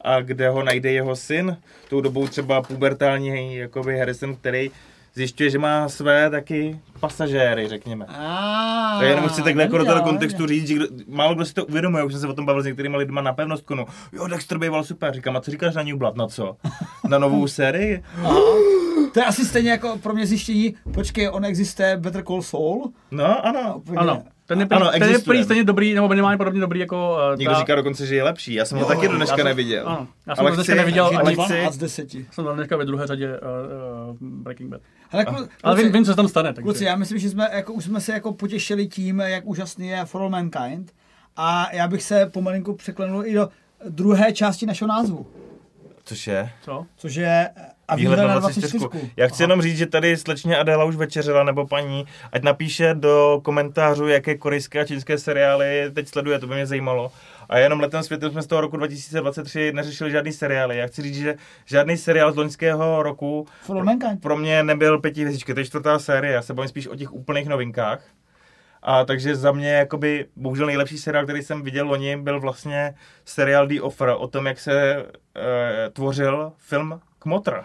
A 0.00 0.20
kde 0.20 0.48
ho 0.48 0.62
najde 0.62 0.92
jeho 0.92 1.16
syn, 1.16 1.56
tou 1.88 2.00
dobou 2.00 2.26
třeba 2.28 2.62
pubertální 2.62 3.56
jakoby 3.56 3.98
Harrison, 3.98 4.34
který 4.36 4.70
zjišťuje, 5.14 5.50
že 5.50 5.58
má 5.58 5.88
své 5.88 6.30
taky 6.30 6.78
pasažéry, 7.00 7.68
řekněme. 7.68 8.06
A, 8.08 8.96
To 8.98 9.04
jenom 9.04 9.28
chci 9.28 9.42
takhle 9.42 9.62
jako 9.62 9.78
do 9.78 9.84
toho 9.84 10.02
kontextu 10.02 10.46
říct, 10.46 10.68
že 10.68 10.74
kdo, 10.74 10.86
málo 11.08 11.34
kdo 11.34 11.44
si 11.44 11.54
to 11.54 11.64
uvědomuje, 11.64 12.04
už 12.04 12.12
jsem 12.12 12.20
se 12.20 12.26
o 12.26 12.32
tom 12.32 12.46
bavil 12.46 12.62
s 12.62 12.66
některými 12.66 12.96
lidmi 12.96 13.20
na 13.22 13.32
pevnost 13.32 13.64
konu. 13.64 13.86
Jo, 14.12 14.26
Dexter 14.26 14.58
býval 14.58 14.84
super, 14.84 15.14
říkám, 15.14 15.36
a 15.36 15.40
co 15.40 15.50
říkáš 15.50 15.74
na 15.74 15.82
New 15.82 15.96
Blood, 15.96 16.16
na 16.16 16.26
co? 16.26 16.56
Na 17.08 17.18
novou 17.18 17.46
sérii? 17.46 18.02
To 19.12 19.20
je 19.20 19.26
asi 19.26 19.44
stejně 19.44 19.70
jako 19.70 19.98
pro 20.02 20.14
mě 20.14 20.26
zjištění, 20.26 20.74
počkej, 20.94 21.28
on 21.32 21.44
existuje 21.44 21.96
Better 21.96 22.24
Call 22.24 22.42
Saul? 22.42 22.92
No, 23.10 23.46
ano. 23.46 23.76
Úplně- 23.76 23.98
Ano. 23.98 24.22
Ten 24.46 24.60
je, 24.60 24.66
prý, 24.66 24.76
Ano, 24.76 24.90
ten 24.98 25.08
je 25.10 25.18
prý 25.18 25.44
stejně 25.44 25.64
dobrý, 25.64 25.94
nebo 25.94 26.08
minimálně 26.08 26.36
podobně 26.38 26.60
dobrý 26.60 26.80
jako 26.80 27.16
uh, 27.32 27.38
Někdo 27.38 27.54
říká 27.54 27.74
dokonce, 27.74 28.06
že 28.06 28.14
je 28.16 28.22
lepší, 28.22 28.54
já 28.54 28.64
jsem 28.64 28.78
ho 28.78 28.84
taky 28.84 29.08
do 29.08 29.26
jsem- 29.26 29.44
neviděl. 29.44 29.88
ano, 29.88 30.08
já 30.26 30.36
jsem 30.36 30.40
ale 30.42 30.50
ho 30.50 30.56
dneska 30.56 30.74
neviděl, 30.74 31.04
ale 31.06 31.16
ale 31.16 31.34
chci, 31.34 31.66
z 31.70 31.76
deseti. 31.78 32.26
Jsem 32.30 32.44
tam 32.44 32.54
dneska 32.56 32.76
ve 32.76 32.84
druhé 32.84 33.06
řadě 33.06 33.28
uh, 33.28 34.10
uh, 34.10 34.16
Breaking 34.42 34.70
Bad. 34.70 34.80
Hele, 35.10 35.24
klu, 35.24 35.36
Ale 35.36 35.48
kluci, 35.74 35.82
vím, 35.84 35.92
vím, 35.92 36.04
co 36.04 36.10
se 36.10 36.16
tam 36.16 36.28
stane. 36.28 36.48
Takže. 36.52 36.62
kluci, 36.62 36.84
já 36.84 36.96
myslím, 36.96 37.18
že 37.18 37.30
jsme, 37.30 37.48
jako, 37.52 37.72
už 37.72 37.84
jsme 37.84 38.00
se 38.00 38.12
jako 38.12 38.32
potěšili 38.32 38.86
tím, 38.86 39.20
jak 39.20 39.46
úžasný 39.46 39.88
je 39.88 40.04
For 40.04 40.22
All 40.22 40.30
Mankind. 40.30 40.92
A 41.36 41.68
já 41.72 41.88
bych 41.88 42.02
se 42.02 42.26
pomalinku 42.26 42.72
překlenul 42.74 43.26
i 43.26 43.34
do 43.34 43.48
druhé 43.88 44.32
části 44.32 44.66
našeho 44.66 44.88
názvu, 44.88 45.26
což 46.04 46.26
je? 46.26 46.50
Co? 46.62 46.86
což 46.96 47.14
je 47.14 47.50
a 47.88 47.96
Výhled 47.96 48.18
na 48.18 48.38
24. 48.38 48.78
24. 48.78 49.12
Já 49.16 49.28
chci 49.28 49.42
jenom 49.42 49.62
říct, 49.62 49.76
že 49.78 49.86
tady 49.86 50.16
slečně 50.16 50.56
Adela 50.56 50.84
už 50.84 50.96
večeřela, 50.96 51.44
nebo 51.44 51.66
paní, 51.66 52.04
ať 52.32 52.42
napíše 52.42 52.94
do 52.94 53.40
komentářů, 53.44 54.08
jaké 54.08 54.38
korejské 54.38 54.80
a 54.80 54.84
čínské 54.84 55.18
seriály 55.18 55.90
teď 55.94 56.08
sleduje, 56.08 56.38
to 56.38 56.46
by 56.46 56.54
mě 56.54 56.66
zajímalo. 56.66 57.12
A 57.48 57.58
jenom 57.58 57.80
letem 57.80 58.02
světem 58.02 58.30
jsme 58.30 58.42
z 58.42 58.46
toho 58.46 58.60
roku 58.60 58.76
2023 58.76 59.72
neřešili 59.72 60.10
žádný 60.10 60.32
seriály. 60.32 60.76
Já 60.76 60.86
chci 60.86 61.02
říct, 61.02 61.16
že 61.16 61.34
žádný 61.66 61.96
seriál 61.96 62.32
z 62.32 62.36
loňského 62.36 63.02
roku 63.02 63.46
Mankind. 63.82 64.22
pro 64.22 64.36
mě 64.36 64.62
nebyl 64.62 64.98
pěti 64.98 65.20
hvězdičky, 65.20 65.54
to 65.54 65.60
je 65.60 65.66
čtvrtá 65.66 65.98
série, 65.98 66.32
já 66.32 66.42
se 66.42 66.54
bavím 66.54 66.68
spíš 66.68 66.86
o 66.86 66.96
těch 66.96 67.12
úplných 67.12 67.48
novinkách. 67.48 68.04
A 68.82 69.04
takže 69.04 69.36
za 69.36 69.52
mě, 69.52 69.72
jakoby, 69.72 70.26
bohužel 70.36 70.66
nejlepší 70.66 70.98
seriál, 70.98 71.24
který 71.24 71.42
jsem 71.42 71.62
viděl 71.62 71.86
loni, 71.86 72.16
byl 72.16 72.40
vlastně 72.40 72.94
seriál 73.24 73.66
The 73.66 73.80
Offer, 73.80 74.14
o 74.18 74.28
tom, 74.28 74.46
jak 74.46 74.60
se 74.60 75.06
e, 75.36 75.90
tvořil 75.90 76.52
film 76.58 77.00
Kmotr. 77.18 77.62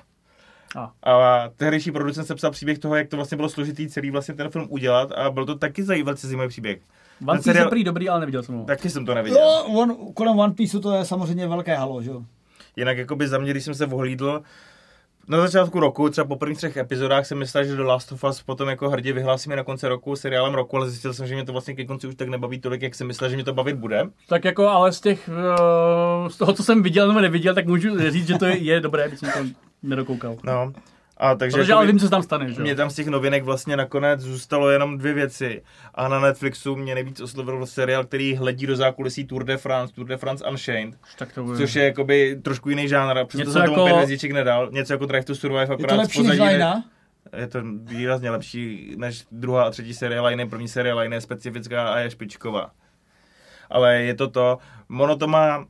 A. 0.76 0.92
A 1.04 1.50
tehdejší 1.56 1.92
producent 1.92 2.28
se 2.28 2.36
psal 2.36 2.52
příběh 2.52 2.80
toho, 2.80 2.96
jak 2.96 3.08
to 3.08 3.16
vlastně 3.16 3.38
bylo 3.38 3.50
složitý 3.50 3.88
celý 3.88 4.12
vlastně 4.12 4.34
ten 4.34 4.50
film 4.50 4.68
udělat 4.70 5.12
a 5.12 5.30
byl 5.32 5.46
to 5.46 5.56
taky 5.56 5.84
zajímavý 5.84 6.18
zajímavý 6.18 6.50
příběh. 6.50 6.80
One 7.28 7.38
Piece 7.38 7.50
seriál- 7.52 7.66
je 7.66 7.70
prý 7.70 7.84
dobrý, 7.84 8.10
ale 8.10 8.20
neviděl 8.20 8.44
jsem 8.44 8.56
ho. 8.56 8.66
Taky 8.66 8.90
jsem 8.90 9.06
to 9.06 9.14
neviděl. 9.14 9.40
Jo, 9.40 9.64
on, 9.80 10.14
kolem 10.14 10.40
One 10.40 10.54
Pieceu 10.54 10.80
to 10.80 10.96
je 10.96 11.06
samozřejmě 11.06 11.48
velké 11.48 11.76
halo, 11.76 12.02
že 12.02 12.10
jo? 12.10 12.22
Jinak 12.76 12.98
jakoby 12.98 13.28
za 13.28 13.38
mě, 13.38 13.52
když 13.52 13.64
jsem 13.64 13.76
se 13.76 13.86
ohlídl, 13.86 14.42
na 15.28 15.42
začátku 15.42 15.80
roku, 15.80 16.10
třeba 16.10 16.28
po 16.28 16.36
prvních 16.36 16.58
třech 16.58 16.78
epizodách 16.78 17.26
jsem 17.26 17.38
myslel, 17.38 17.64
že 17.64 17.76
The 17.76 17.82
Last 17.84 18.12
of 18.12 18.24
Us 18.24 18.44
potom 18.44 18.70
jako 18.70 18.90
hrdě 18.90 19.14
vyhlásíme 19.14 19.56
na 19.56 19.64
konci 19.64 19.88
roku 19.88 20.16
seriálem 20.16 20.54
roku, 20.54 20.78
ale 20.78 20.90
zjistil 20.90 21.14
jsem, 21.14 21.28
že 21.28 21.36
mě 21.36 21.46
to 21.46 21.52
vlastně 21.52 21.76
ke 21.76 21.86
konci 21.86 22.08
už 22.08 22.16
tak 22.16 22.30
nebaví 22.30 22.60
tolik, 22.60 22.82
jak 22.82 22.96
jsem 22.96 23.08
myslel, 23.08 23.30
že 23.30 23.36
mě 23.36 23.46
to 23.46 23.54
bavit 23.54 23.76
bude. 23.76 24.04
Tak 24.28 24.46
jako, 24.46 24.68
ale 24.68 24.92
z 24.92 25.02
těch, 25.02 25.30
uh, 25.30 26.28
z 26.28 26.38
toho, 26.38 26.54
co 26.54 26.64
jsem 26.64 26.84
viděl 26.84 27.08
nebo 27.08 27.22
neviděl, 27.22 27.54
tak 27.56 27.68
můžu 27.68 28.10
říct, 28.10 28.28
že 28.28 28.38
to 28.38 28.46
je, 28.46 28.58
je 28.58 28.80
dobré, 28.80 29.08
když 29.08 29.20
jsem 29.20 29.32
to 29.32 29.40
nedokoukal. 29.84 30.38
No. 30.44 30.74
A 31.20 31.36
takže 31.36 31.58
Protože 31.58 31.72
jakoby- 31.72 31.74
ale 31.74 31.88
vím, 31.88 32.00
co 32.00 32.06
se 32.06 32.12
tam 32.12 32.24
stane, 32.24 32.52
že 32.54 32.62
Mě 32.62 32.76
tam 32.76 32.90
z 32.90 32.96
těch 32.96 33.08
novinek 33.08 33.44
vlastně 33.44 33.78
nakonec 33.78 34.22
zůstalo 34.22 34.70
jenom 34.70 34.98
dvě 34.98 35.14
věci. 35.14 35.62
A 35.96 36.08
na 36.08 36.20
Netflixu 36.20 36.76
mě 36.76 36.96
nejvíc 36.96 37.22
oslovil 37.22 37.66
seriál, 37.66 38.04
který 38.06 38.36
hledí 38.36 38.68
do 38.68 38.76
zákulisí 38.76 39.26
Tour 39.26 39.44
de 39.44 39.58
France, 39.58 39.94
Tour 39.94 40.08
de 40.08 40.18
France 40.18 40.46
Unchained, 40.50 40.96
Tak 41.18 41.34
to 41.34 41.44
bude. 41.44 41.58
což 41.58 41.76
je 41.76 41.84
jakoby 41.86 42.40
trošku 42.44 42.70
jiný 42.70 42.88
žánr. 42.88 43.18
a 43.18 43.26
Přesto 43.26 43.38
Něco 43.42 43.52
jsem 43.52 43.62
tomu 43.62 43.74
jako- 43.78 43.86
pět 43.86 43.94
hvězdiček 43.96 44.32
nedal. 44.32 44.70
Něco 44.72 44.94
jako 44.94 45.06
Drive 45.06 45.24
to 45.26 45.36
Survive, 45.36 45.62
Je 45.62 45.68
akorát 45.68 45.88
to 45.90 45.96
z 45.96 45.98
lepší 45.98 46.24
než 46.24 46.40
Lajna? 46.40 46.84
Je 47.38 47.48
to 47.48 47.60
výrazně 47.84 48.30
lepší 48.32 48.94
než 48.98 49.26
druhá 49.32 49.64
a 49.64 49.70
třetí 49.70 49.94
série 49.94 50.22
Line. 50.22 50.46
První 50.46 50.68
série 50.68 50.94
Line 50.94 51.16
je 51.16 51.22
specifická 51.22 51.88
a 51.88 52.00
je 52.00 52.10
špičková. 52.12 52.72
Ale 53.70 53.96
je 54.02 54.14
to 54.14 54.28
to, 54.28 54.58
ono 55.00 55.16
to 55.16 55.28
má 55.28 55.66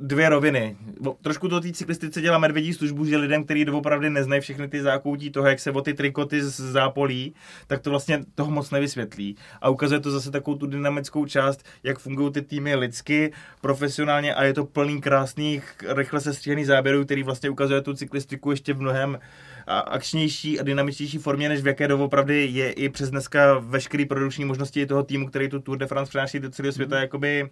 dvě 0.00 0.28
roviny. 0.28 0.76
Trošku 1.22 1.48
to 1.48 1.60
té 1.60 1.72
cyklistice 1.72 2.20
dělá 2.20 2.38
medvědí 2.38 2.72
službu, 2.72 3.04
že 3.04 3.16
lidem, 3.16 3.44
kteří 3.44 3.64
doopravdy 3.64 4.10
neznají 4.10 4.40
všechny 4.40 4.68
ty 4.68 4.82
zákoutí 4.82 5.30
toho, 5.30 5.48
jak 5.48 5.60
se 5.60 5.70
o 5.70 5.80
ty 5.80 5.94
trikoty 5.94 6.42
z 6.42 6.60
zápolí, 6.60 7.34
tak 7.66 7.80
to 7.80 7.90
vlastně 7.90 8.24
toho 8.34 8.50
moc 8.50 8.70
nevysvětlí. 8.70 9.36
A 9.60 9.68
ukazuje 9.68 10.00
to 10.00 10.10
zase 10.10 10.30
takovou 10.30 10.56
tu 10.56 10.66
dynamickou 10.66 11.26
část, 11.26 11.64
jak 11.82 11.98
fungují 11.98 12.32
ty 12.32 12.42
týmy 12.42 12.74
lidsky, 12.74 13.32
profesionálně 13.60 14.34
a 14.34 14.44
je 14.44 14.54
to 14.54 14.64
plný 14.64 15.00
krásných, 15.00 15.74
rychle 15.88 16.20
sestříhaných 16.20 16.66
záběrů, 16.66 17.04
který 17.04 17.22
vlastně 17.22 17.50
ukazuje 17.50 17.80
tu 17.80 17.94
cyklistiku 17.94 18.50
ještě 18.50 18.74
v 18.74 18.80
mnohem 18.80 19.18
a 19.66 19.78
akčnější 19.78 20.60
a 20.60 20.62
dynamičtější 20.62 21.18
formě, 21.18 21.48
než 21.48 21.62
v 21.62 21.66
jaké 21.66 21.88
doopravdy 21.88 22.46
je 22.46 22.72
i 22.72 22.88
přes 22.88 23.10
dneska 23.10 23.58
veškeré 23.58 24.04
produkční 24.04 24.44
možnosti 24.44 24.86
toho 24.86 25.02
týmu, 25.02 25.28
který 25.28 25.48
tu 25.48 25.60
Tour 25.60 25.78
de 25.78 25.86
France 25.86 26.08
přináší 26.08 26.40
do 26.40 26.50
celého 26.50 26.72
světa, 26.72 27.00
jakoby 27.00 27.42
uh, 27.42 27.48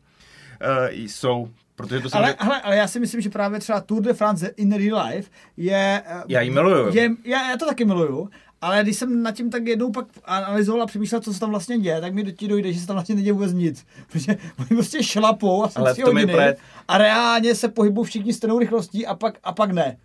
jsou. 0.91 1.49
Protože 1.79 2.01
to 2.01 2.09
Ale, 2.17 2.35
ale, 2.35 2.61
ale 2.61 2.77
já 2.77 2.89
si 2.89 3.01
myslím, 3.01 3.21
že 3.21 3.31
právě 3.31 3.61
třeba 3.61 3.81
Tour 3.81 4.03
de 4.03 4.13
France 4.15 4.51
in 4.57 4.73
real 4.73 5.07
life 5.07 5.31
je... 5.57 6.03
eh, 6.07 6.23
Já 6.29 6.41
ji 6.41 6.51
miluju. 6.51 6.95
Je, 6.95 7.11
já, 7.25 7.51
já 7.51 7.57
to 7.57 7.67
taky 7.67 7.85
miluju, 7.85 8.29
ale 8.61 8.83
když 8.83 8.97
jsem 8.97 9.23
nad 9.23 9.33
tím 9.33 9.51
tak 9.51 9.67
jednou 9.67 9.91
pak 9.93 10.07
analyzoval 10.25 10.83
a 10.83 10.87
přemýšlel, 10.87 11.21
co 11.21 11.35
se 11.35 11.41
tam 11.41 11.51
vlastně 11.51 11.79
děje, 11.79 12.01
tak 12.01 12.15
mi 12.15 12.23
do 12.25 12.31
ti 12.31 12.49
dojde, 12.49 12.73
že 12.73 12.81
se 12.81 12.87
tam 12.87 12.97
vlastně 12.97 13.15
neděje 13.15 13.33
vůbec 13.33 13.53
nic. 13.53 13.87
Protože 14.13 14.37
oni 14.59 14.69
prostě 14.69 15.03
šlapou 15.03 15.65
asi 15.65 15.77
Ale 15.77 15.93
tři 15.93 16.03
hodiny 16.03 16.33
právě- 16.33 16.57
a 16.89 16.99
reálně 16.99 17.55
se 17.55 17.69
pohybují 17.69 18.07
všichni 18.07 18.33
stejnou 18.33 18.59
rychlostí 18.59 19.07
a 19.07 19.15
pak, 19.15 19.39
a 19.45 19.53
pak 19.53 19.71
ne. 19.71 19.97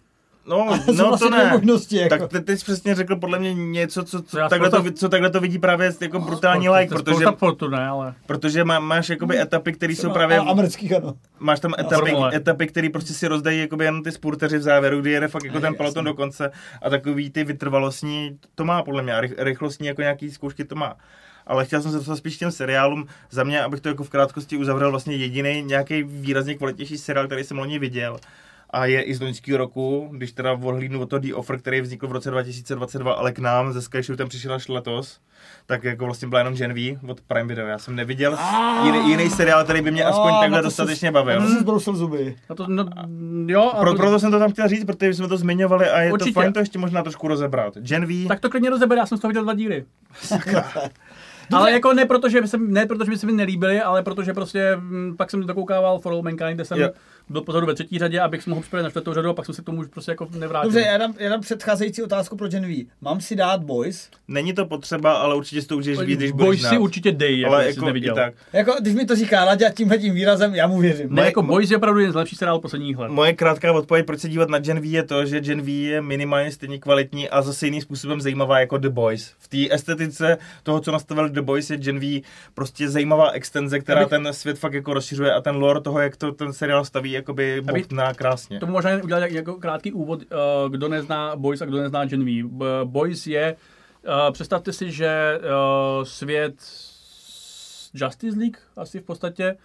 No, 0.45 0.80
no 0.98 1.07
vlastně 1.07 1.30
to 1.30 1.36
ne. 1.38 1.49
možnosti, 1.52 1.95
jako. 1.98 2.18
Tak 2.18 2.30
ty, 2.30 2.41
ty 2.41 2.57
jsi 2.57 2.64
přesně 2.64 2.95
řekl 2.95 3.15
podle 3.15 3.40
mě 3.40 3.53
něco, 3.53 4.03
co, 4.03 4.22
co, 4.22 4.38
já 4.40 4.49
takhle, 4.49 4.70
spousta- 4.70 4.91
to, 4.91 4.98
co 4.98 5.10
takhle 5.10 5.30
to 5.30 5.40
vidí 5.40 5.60
právě 5.60 5.94
jako 6.02 6.20
brutální 6.20 6.70
like, 6.70 6.90
To 6.90 6.99
je 6.99 7.03
protože, 7.03 7.26
sportu, 7.26 7.68
ne, 7.68 7.88
ale... 7.88 8.14
protože 8.26 8.64
má, 8.64 8.80
máš 8.80 9.10
jakoby 9.10 9.40
etapy, 9.41 9.74
které 9.74 9.94
jsou 9.94 10.10
právě... 10.10 10.38
a 10.40 10.41
amerických 10.44 10.94
ano. 10.94 11.14
Máš 11.40 11.60
tam 11.60 11.74
etapy, 11.80 12.14
etapy 12.34 12.68
které 12.68 12.90
prostě 12.90 13.14
si 13.14 13.28
rozdají 13.28 13.60
jakoby 13.60 13.86
jenom 13.86 14.03
ty 14.03 14.11
spurteři 14.11 14.57
v 14.57 14.61
závěru, 14.61 15.02
kdy 15.02 15.11
jede 15.11 15.28
fakt 15.28 15.44
jako 15.44 15.60
ten 15.60 15.76
peloton 15.76 16.06
do 16.06 16.14
konce 16.14 16.52
a 16.82 16.90
takový 16.90 17.30
ty 17.30 17.44
vytrvalostní, 17.44 18.38
to 18.56 18.65
má 18.65 18.84
podle 18.84 19.03
mě, 19.03 19.15
a 19.15 19.22
rych- 19.22 19.36
rychlostní 19.38 19.88
jako 19.88 20.02
nějaký 20.02 20.32
zkoušky 20.32 20.65
to 20.65 20.76
má. 20.76 20.95
Ale 21.48 21.65
chtěl 21.65 21.82
jsem 21.82 21.91
se 21.91 21.98
dostat 21.98 22.15
spíš 22.15 22.36
k 22.36 22.40
těm 22.40 22.52
seriálům. 22.52 23.06
Za 23.32 23.44
mě, 23.44 23.64
abych 23.64 23.82
to 23.82 23.90
jako 23.90 24.03
v 24.03 24.10
krátkosti 24.10 24.57
uzavřel, 24.57 24.91
vlastně 24.91 25.15
jediný 25.15 25.61
nějaký 25.61 26.03
výrazně 26.03 26.56
kvalitnější 26.56 26.98
seriál, 26.98 27.26
který 27.26 27.44
jsem 27.44 27.57
loni 27.57 27.80
viděl. 27.80 28.18
A 28.74 28.86
je 28.86 29.02
i 29.02 29.16
z 29.16 29.22
loňského 29.22 29.58
roku, 29.58 30.10
když 30.12 30.32
teda 30.32 30.54
odhlídnu 30.54 31.02
od 31.02 31.10
toho 31.10 31.20
The 31.20 31.34
Offer, 31.34 31.58
který 31.60 31.82
vznikl 31.82 32.08
v 32.08 32.12
roce 32.12 32.32
2022, 32.32 33.14
ale 33.14 33.32
k 33.32 33.40
nám 33.40 33.74
ze 33.74 33.82
Sky 33.82 34.04
Show 34.04 34.18
ten 34.18 34.28
přišel 34.30 34.54
až 34.54 34.68
letos, 34.68 35.20
tak 35.66 35.84
jako 35.84 36.06
vlastně 36.06 36.28
byla 36.28 36.40
jenom 36.40 36.56
Gen 36.56 36.74
V 36.74 36.98
od 37.08 37.22
Prime 37.22 37.48
Video. 37.48 37.68
Já 37.68 37.78
jsem 37.78 37.95
neviděl 37.95 38.38
jiný, 38.86 39.10
jiný 39.10 39.30
seriál, 39.30 39.64
který 39.64 39.82
by 39.82 39.91
mě 39.91 40.06
aspoň 40.06 40.32
takhle 40.41 40.60
to 40.60 40.64
dostatečně 40.68 41.08
jsi- 41.10 41.14
bavil. 41.14 41.40
Na 41.40 41.45
to 41.45 41.52
jsi 41.52 41.60
zbrousil 41.60 41.95
zuby. 41.95 42.36
A 42.50 42.56
to, 42.56 42.66
no, 42.68 42.86
jo, 43.48 43.72
a 43.74 43.80
Pro, 43.80 43.91
to- 43.91 43.98
proto 43.98 44.20
jsem 44.20 44.32
to 44.32 44.40
tam 44.40 44.52
chtěl 44.52 44.68
říct, 44.68 44.86
protože 44.86 45.14
jsme 45.14 45.28
to 45.28 45.38
zmiňovali 45.38 45.90
a 45.90 46.02
je 46.02 46.12
Určitě. 46.14 46.34
to 46.34 46.40
fajn 46.40 46.54
to 46.54 46.60
ještě 46.60 46.80
možná 46.80 47.02
trošku 47.04 47.28
rozebrat. 47.28 47.78
Gen 47.78 48.06
V, 48.06 48.28
tak 48.28 48.40
to 48.40 48.50
klidně 48.50 48.70
rozebere, 48.70 49.00
já 49.00 49.06
jsem 49.06 49.18
z 49.18 49.22
toho 49.22 49.30
viděl 49.30 49.44
dva 49.44 49.54
díly. 49.54 49.86
ale 51.54 51.72
jako 51.72 51.94
ne 51.94 52.06
proto, 52.06 52.30
že 52.30 52.41
by 52.41 52.48
se, 52.48 52.58
ne 52.58 52.86
proto, 52.86 53.06
že 53.06 53.12
by 53.12 53.18
se 53.18 53.26
mi 53.26 53.32
nelíbily, 53.32 53.82
ale 53.82 54.04
protože 54.04 54.34
prostě 54.34 54.76
mm, 54.76 55.16
pak 55.18 55.32
jsem 55.32 55.41
dokoukával 55.48 56.00
For 56.00 56.12
All 56.14 56.22
Mankind, 56.22 56.54
kde 56.54 56.66
jsem 56.66 56.80
Jo. 56.80 56.90
Byl 57.30 57.41
pozadu 57.41 57.68
ve 57.68 57.74
třetí 57.74 58.00
řadě, 58.00 58.20
abych 58.22 58.44
si 58.44 58.50
mohl 58.50 58.62
připravit 58.62 58.84
na 58.84 58.90
čtvrtou 58.90 59.14
řadu 59.14 59.30
a 59.30 59.34
pak 59.34 59.45
jsem 59.45 59.56
se 59.56 59.62
k 59.62 59.66
tomu 59.66 59.80
už 59.80 59.88
prostě 59.88 60.12
jako 60.12 60.28
nevrátil. 60.38 60.72
Dobře, 60.72 60.88
já 60.88 60.98
dám, 60.98 61.14
já 61.20 61.30
dám 61.30 61.41
předcházející 61.41 62.04
otázku 62.04 62.36
pro 62.38 62.48
Gen 62.48 62.66
V. 62.68 62.86
Mám 63.02 63.22
si 63.22 63.36
dát 63.36 63.64
Boys? 63.64 64.10
není 64.28 64.54
to 64.54 64.66
potřeba, 64.66 65.14
ale 65.14 65.36
určitě 65.36 65.62
si 65.62 65.68
to 65.68 65.78
užiješ 65.78 66.00
víc, 66.00 66.18
když 66.18 66.32
budeš 66.32 66.45
Boj 66.48 66.58
si 66.58 66.62
znát. 66.62 66.78
určitě 66.80 67.12
dej, 67.12 67.40
jako, 67.40 67.54
ale 67.56 67.68
jako 67.68 67.86
neviděl. 67.86 68.16
tak. 68.16 68.34
Jako, 68.54 68.76
když 68.82 68.94
mi 68.95 69.06
to 69.06 69.16
říká 69.16 69.44
Laďa 69.44 69.70
tímhle 69.70 69.98
tím 69.98 70.14
výrazem, 70.14 70.56
já 70.56 70.68
mu 70.68 70.80
věřím. 70.80 71.08
Ne, 71.16 71.26
jako 71.26 71.41
Boys 71.41 71.72
je 71.72 71.78
opravdu 71.78 72.00
jeden 72.00 72.12
z 72.12 72.16
lepších 72.16 72.38
seriálů 72.40 72.62
posledních 72.62 72.98
let. 72.98 73.10
Moje 73.12 73.34
krátká 73.34 73.74
odpověď, 73.74 74.06
proč 74.06 74.20
se 74.20 74.30
dívat 74.30 74.50
na 74.50 74.60
Gen 74.60 74.80
V, 74.80 74.91
je 74.91 75.04
to, 75.04 75.26
že 75.26 75.41
Gen 75.41 75.62
V 75.62 75.70
je 75.84 76.02
minimálně 76.02 76.52
stejně 76.52 76.80
kvalitní 76.80 77.30
a 77.30 77.41
zase 77.41 77.68
jiným 77.68 77.82
způsobem 77.82 78.22
zajímavá 78.22 78.60
jako 78.60 78.78
The 78.78 78.90
Boys. 78.90 79.34
V 79.40 79.48
té 79.48 79.76
estetice 79.76 80.38
toho, 80.64 80.80
co 80.80 80.91
nastavil 80.91 81.30
The 81.30 81.41
Boys, 81.41 81.70
je 81.70 81.78
Gen 81.78 82.00
V 82.00 82.22
prostě 82.54 82.90
zajímavá 82.90 83.32
extenze, 83.32 83.80
která 83.80 84.00
Abych- 84.00 84.10
ten 84.10 84.28
svět 84.32 84.60
fakt 84.60 84.74
jako 84.74 84.94
rozšiřuje 84.94 85.34
a 85.34 85.41
ten 85.41 85.56
lore 85.56 85.82
toho, 85.82 86.00
jak 86.00 86.18
to 86.18 86.32
ten 86.32 86.54
seriál 86.54 86.86
staví, 86.86 87.12
jakoby 87.14 87.61
bobtná 87.61 88.14
krásně. 88.14 88.60
To 88.60 88.68
možná 88.68 88.90
jen 88.91 89.02
udělat 89.03 89.19
jak- 89.19 89.31
jako 89.31 89.53
krátký 89.56 89.91
úvod, 89.91 90.19
uh, 90.22 90.72
kdo 90.72 90.88
nezná 90.88 91.35
Boys 91.35 91.61
a 91.61 91.65
kdo 91.65 91.77
nezná 91.77 92.06
Gen 92.06 92.26
V. 92.26 92.49
Boys 92.84 93.27
je, 93.27 93.56
uh, 94.07 94.31
představte 94.34 94.73
si, 94.73 94.91
že 94.91 95.40
uh, 95.40 96.03
svět 96.03 96.56
Justice 97.94 98.40
League 98.40 98.57
asi 98.77 98.99
v 98.99 99.03
podstatě, 99.03 99.57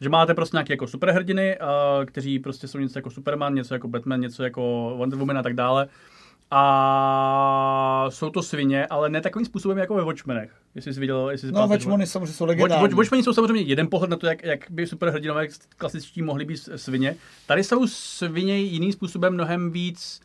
že 0.00 0.08
máte 0.08 0.34
prostě 0.34 0.56
nějaké 0.56 0.72
jako 0.72 0.86
superhrdiny, 0.86 1.58
kteří 2.06 2.38
prostě 2.38 2.68
jsou 2.68 2.78
něco 2.78 2.98
jako 2.98 3.10
Superman, 3.10 3.54
něco 3.54 3.74
jako 3.74 3.88
Batman, 3.88 4.20
něco 4.20 4.44
jako 4.44 4.94
Wonder 4.96 5.18
Woman 5.18 5.38
a 5.38 5.42
tak 5.42 5.54
dále. 5.54 5.88
A 6.50 8.06
jsou 8.08 8.30
to 8.30 8.42
svině, 8.42 8.86
ale 8.86 9.08
ne 9.08 9.20
takovým 9.20 9.46
způsobem 9.46 9.78
jako 9.78 9.94
ve 9.94 10.04
Watchmenech. 10.04 10.50
Jestli 10.74 10.94
jsi 10.94 11.00
viděl, 11.00 11.30
jestli 11.30 11.48
jsi 11.48 11.54
No, 11.54 11.68
Watchmeny 11.68 12.06
samozřejmě 12.06 12.32
jsou 12.32 12.44
legendární. 12.46 12.82
Watch, 12.82 12.94
Watchmeni 12.94 13.22
jsou 13.22 13.32
samozřejmě 13.32 13.62
jeden 13.62 13.88
pohled 13.90 14.10
na 14.10 14.16
to, 14.16 14.26
jak, 14.26 14.44
jak 14.44 14.60
by 14.70 14.86
superhrdinové 14.86 15.46
klasičtí 15.76 16.22
mohli 16.22 16.44
být 16.44 16.68
svině. 16.76 17.16
Tady 17.46 17.64
jsou 17.64 17.86
svině 17.86 18.58
jiným 18.58 18.92
způsobem 18.92 19.34
mnohem 19.34 19.70
víc 19.70 20.20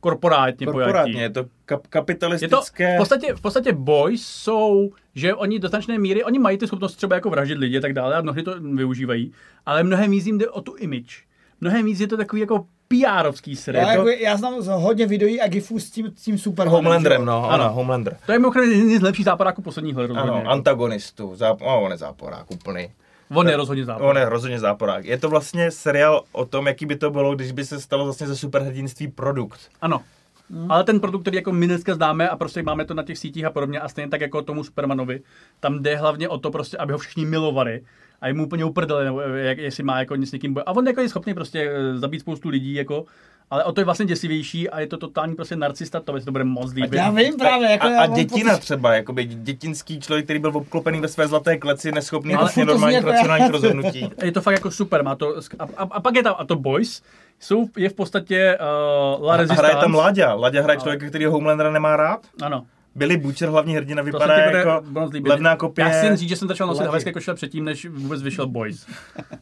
korporátně, 0.00 0.66
Korporátně, 0.66 1.12
pojatí. 1.12 1.18
je 1.18 1.30
to 1.30 1.42
kap- 1.42 1.48
Je 1.70 1.76
to 1.78 1.88
kapitalistické... 1.88 2.94
v 2.94 2.98
podstatě, 2.98 3.34
v 3.34 3.40
podstatě 3.40 3.72
boys 3.72 4.26
jsou, 4.26 4.90
že 5.14 5.34
oni 5.34 5.58
do 5.58 5.68
značné 5.68 5.98
míry, 5.98 6.24
oni 6.24 6.38
mají 6.38 6.58
ty 6.58 6.66
schopnosti 6.66 6.96
třeba 6.96 7.14
jako 7.14 7.30
vraždit 7.30 7.58
lidi 7.58 7.78
a 7.78 7.80
tak 7.80 7.92
dále 7.92 8.16
a 8.16 8.20
mnohdy 8.22 8.42
to 8.42 8.60
využívají, 8.60 9.32
ale 9.66 9.82
mnohem 9.82 10.10
víc 10.10 10.26
jim 10.26 10.38
jde 10.38 10.48
o 10.48 10.60
tu 10.60 10.74
image. 10.74 11.24
Mnohem 11.60 11.84
víc 11.84 12.00
je 12.00 12.06
to 12.06 12.16
takový 12.16 12.40
jako 12.40 12.66
PR-ovský 12.88 13.56
seriál. 13.56 13.88
Já, 13.90 14.02
To, 14.02 14.08
jako, 14.08 14.22
já 14.24 14.36
znám 14.36 14.60
z- 14.62 14.66
hodně 14.66 15.06
videí 15.06 15.40
a 15.40 15.48
gifů 15.48 15.78
s 15.78 15.90
tím, 15.90 16.12
s 16.16 16.22
tím 16.24 16.38
super 16.38 16.68
Homelanderem, 16.68 17.24
no, 17.24 17.44
Ano. 17.50 17.64
ano, 17.64 17.74
Homelander. 17.74 18.16
to 18.26 18.32
je 18.32 18.38
mimochodem 18.38 18.72
jeden 18.72 18.98
z 18.98 19.02
lepších 19.02 19.24
záporáků 19.24 19.62
posledních 19.62 19.96
let. 19.96 20.10
Ano, 20.16 20.42
antagonistu, 20.46 21.34
záp- 21.34 21.60
no, 21.60 21.82
on 21.82 21.90
je 21.92 21.96
záporák 21.98 22.50
úplný. 22.50 22.88
On 23.34 23.48
je 23.48 23.56
rozhodně 23.56 23.84
záporák. 23.84 24.10
On 24.10 24.16
je 24.16 24.28
rozhodně 24.28 24.58
záporák. 24.60 25.04
Je 25.04 25.18
to 25.18 25.28
vlastně 25.28 25.70
seriál 25.70 26.22
o 26.32 26.44
tom, 26.44 26.66
jaký 26.66 26.86
by 26.86 26.96
to 26.96 27.10
bylo, 27.10 27.34
když 27.34 27.52
by 27.52 27.64
se 27.64 27.80
stalo 27.80 28.04
vlastně 28.04 28.26
ze 28.26 28.36
superhrdinství 28.36 29.08
produkt. 29.08 29.60
Ano. 29.82 30.00
Ale 30.68 30.84
ten 30.84 31.00
produkt, 31.00 31.22
který 31.22 31.36
jako 31.36 31.52
my 31.52 31.66
dneska 31.66 31.94
známe 31.94 32.28
a 32.28 32.36
prostě 32.36 32.62
máme 32.62 32.84
to 32.84 32.94
na 32.94 33.02
těch 33.02 33.18
sítích 33.18 33.44
a 33.44 33.50
podobně 33.50 33.80
a 33.80 33.88
stejně 33.88 34.10
tak 34.10 34.20
jako 34.20 34.42
tomu 34.42 34.64
Supermanovi, 34.64 35.20
tam 35.60 35.82
jde 35.82 35.96
hlavně 35.96 36.28
o 36.28 36.38
to 36.38 36.50
prostě, 36.50 36.76
aby 36.76 36.92
ho 36.92 36.98
všichni 36.98 37.24
milovali 37.26 37.80
a 38.24 38.28
je 38.28 38.34
mu 38.34 38.46
úplně 38.46 38.64
uprdele, 38.64 39.04
nebo 39.04 39.20
jak, 39.20 39.58
jestli 39.58 39.82
má 39.82 39.98
jako 39.98 40.14
s 40.16 40.32
někým 40.32 40.54
boj. 40.54 40.62
A 40.66 40.72
on 40.72 40.86
jako 40.86 41.00
je 41.00 41.08
schopný 41.08 41.34
prostě 41.34 41.70
eh, 41.72 41.98
zabít 41.98 42.20
spoustu 42.20 42.48
lidí, 42.48 42.74
jako, 42.74 43.04
ale 43.50 43.64
o 43.64 43.72
to 43.72 43.80
je 43.80 43.84
vlastně 43.84 44.06
děsivější 44.06 44.70
a 44.70 44.80
je 44.80 44.86
to 44.86 44.96
totální 44.96 45.34
prostě 45.34 45.56
narcista, 45.56 46.00
to 46.00 46.20
to 46.20 46.32
bude 46.32 46.44
moc 46.44 46.72
líbit. 46.72 46.92
Já 46.92 47.10
vím 47.10 47.36
právě, 47.36 47.70
jako 47.70 47.86
a, 47.86 47.90
já 47.90 48.00
a 48.00 48.06
dětina 48.06 48.52
pocit- 48.52 48.60
třeba, 48.60 48.94
jakoby 48.94 49.24
dětinský 49.24 50.00
člověk, 50.00 50.24
který 50.26 50.38
byl 50.38 50.50
obklopený 50.54 51.00
ve 51.00 51.08
své 51.08 51.28
zlaté 51.28 51.56
kleci, 51.56 51.92
neschopný 51.92 52.34
Ale 52.34 52.42
vlastně 52.42 52.64
normálních 52.64 52.96
jako 52.96 53.08
racionálních 53.08 53.50
rozhodnutí. 53.52 54.10
Je 54.22 54.32
to 54.32 54.40
fakt 54.40 54.54
jako 54.54 54.70
super, 54.70 55.02
má 55.04 55.14
to, 55.14 55.36
a, 55.58 55.64
a, 55.76 55.82
a 55.82 56.00
pak 56.00 56.14
je 56.14 56.22
tam, 56.22 56.34
a 56.38 56.44
to 56.44 56.56
Boys, 56.56 57.02
jsou, 57.40 57.68
je 57.76 57.88
v 57.88 57.94
podstatě 57.94 58.58
uh, 59.18 59.24
La 59.26 59.34
A 59.34 59.36
Resistance. 59.36 59.62
hraje 59.62 59.76
tam 59.76 59.94
Láďa. 59.94 60.34
Láďa 60.34 60.62
hraje 60.62 60.80
člověka, 60.80 61.06
který 61.06 61.24
Homelandera 61.24 61.70
nemá 61.70 61.96
rád. 61.96 62.26
Ano. 62.42 62.66
Billy 62.94 63.16
Butcher, 63.16 63.48
hlavní 63.48 63.76
hrdina, 63.76 64.02
To 64.02 64.06
vypadá 64.06 64.34
bude 64.46 64.58
jako 64.58 64.82
levná 65.24 65.56
kopie. 65.56 65.88
Já 65.88 65.92
si 66.10 66.16
říct, 66.16 66.28
že 66.28 66.36
jsem 66.36 66.48
začal 66.48 66.66
nosit 66.66 66.78
Lucky. 66.78 66.86
havěské 66.86 67.12
košile 67.12 67.36
předtím, 67.36 67.64
než 67.64 67.86
vůbec 67.86 68.22
vyšel 68.22 68.46
Boys. 68.46 68.86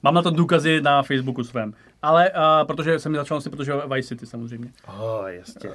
Mám 0.02 0.14
na 0.14 0.22
to 0.22 0.30
důkazy 0.30 0.80
na 0.80 1.02
Facebooku 1.02 1.44
svém. 1.44 1.74
Ale 2.02 2.30
uh, 2.30 2.66
protože 2.66 2.98
jsem 2.98 3.14
začal 3.14 3.36
nosit, 3.36 3.50
protože 3.50 3.72
Vice 3.94 4.08
City 4.08 4.26
samozřejmě. 4.26 4.68
Oh, 4.98 5.26
jasně. 5.26 5.70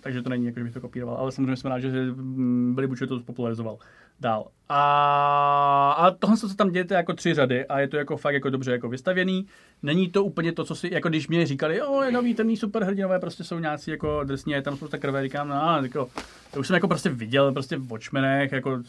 Takže 0.00 0.22
to 0.22 0.28
není 0.28 0.46
jako, 0.46 0.60
že 0.60 0.64
bych 0.64 0.72
to 0.74 0.80
kopíroval. 0.80 1.16
Ale 1.16 1.32
samozřejmě 1.32 1.56
jsem 1.56 1.70
rád, 1.70 1.78
že 1.78 1.88
mm, 1.88 2.74
Billy 2.74 2.86
Butcher 2.86 3.08
to 3.08 3.20
popularizoval 3.20 3.78
dál. 4.20 4.48
A, 4.68 5.94
a 5.98 6.10
tohle, 6.10 6.36
se 6.36 6.56
tam 6.56 6.70
děje, 6.70 6.86
jako 6.90 7.12
tři 7.12 7.34
řady 7.34 7.66
a 7.66 7.80
je 7.80 7.88
to 7.88 7.96
jako 7.96 8.16
fakt 8.16 8.34
jako 8.34 8.50
dobře 8.50 8.72
jako 8.72 8.88
vystavěný. 8.88 9.46
Není 9.82 10.08
to 10.08 10.24
úplně 10.24 10.52
to, 10.52 10.64
co 10.64 10.74
si, 10.74 10.88
jako 10.92 11.08
když 11.08 11.28
mě 11.28 11.46
říkali, 11.46 11.76
jo, 11.76 12.02
je 12.02 12.12
nový 12.12 12.34
temný 12.34 12.56
superhrdinové, 12.56 13.18
prostě 13.18 13.44
jsou 13.44 13.58
nějací 13.58 13.90
jako 13.90 14.24
drsní, 14.24 14.52
je 14.52 14.62
tam 14.62 14.76
spousta 14.76 14.98
krve, 14.98 15.22
říkám, 15.22 15.48
no, 15.48 15.78
jako, 15.82 16.08
to 16.52 16.60
už 16.60 16.66
jsem 16.66 16.74
jako 16.74 16.88
prostě 16.88 17.08
viděl 17.08 17.52
prostě 17.52 17.76
v 17.76 17.88
Watchmenech, 17.88 18.52
jako 18.52 18.82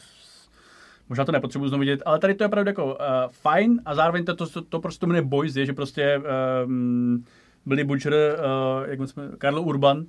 Možná 1.12 1.26
to 1.26 1.32
nepotřebuji 1.32 1.68
znovu 1.68 1.80
vidět, 1.80 2.02
ale 2.06 2.20
tady 2.20 2.34
to 2.34 2.44
je 2.44 2.48
opravdu 2.48 2.70
jako 2.70 2.86
uh, 2.86 3.00
fajn 3.32 3.82
a 3.86 3.96
zároveň 3.96 4.26
to, 4.26 4.36
to, 4.36 4.50
to, 4.50 4.62
to 4.62 4.80
prostě 4.80 5.06
jmenuje 5.06 5.22
Boys, 5.22 5.56
je, 5.56 5.66
že 5.66 5.74
prostě 5.74 6.22
um, 6.66 7.26
Billy 7.66 7.84
Butcher, 7.84 8.14
uh, 8.14 8.90
jak 8.90 9.10
jsme, 9.10 9.30
Karl 9.38 9.60
Urban, 9.60 9.98
uh, 9.98 10.06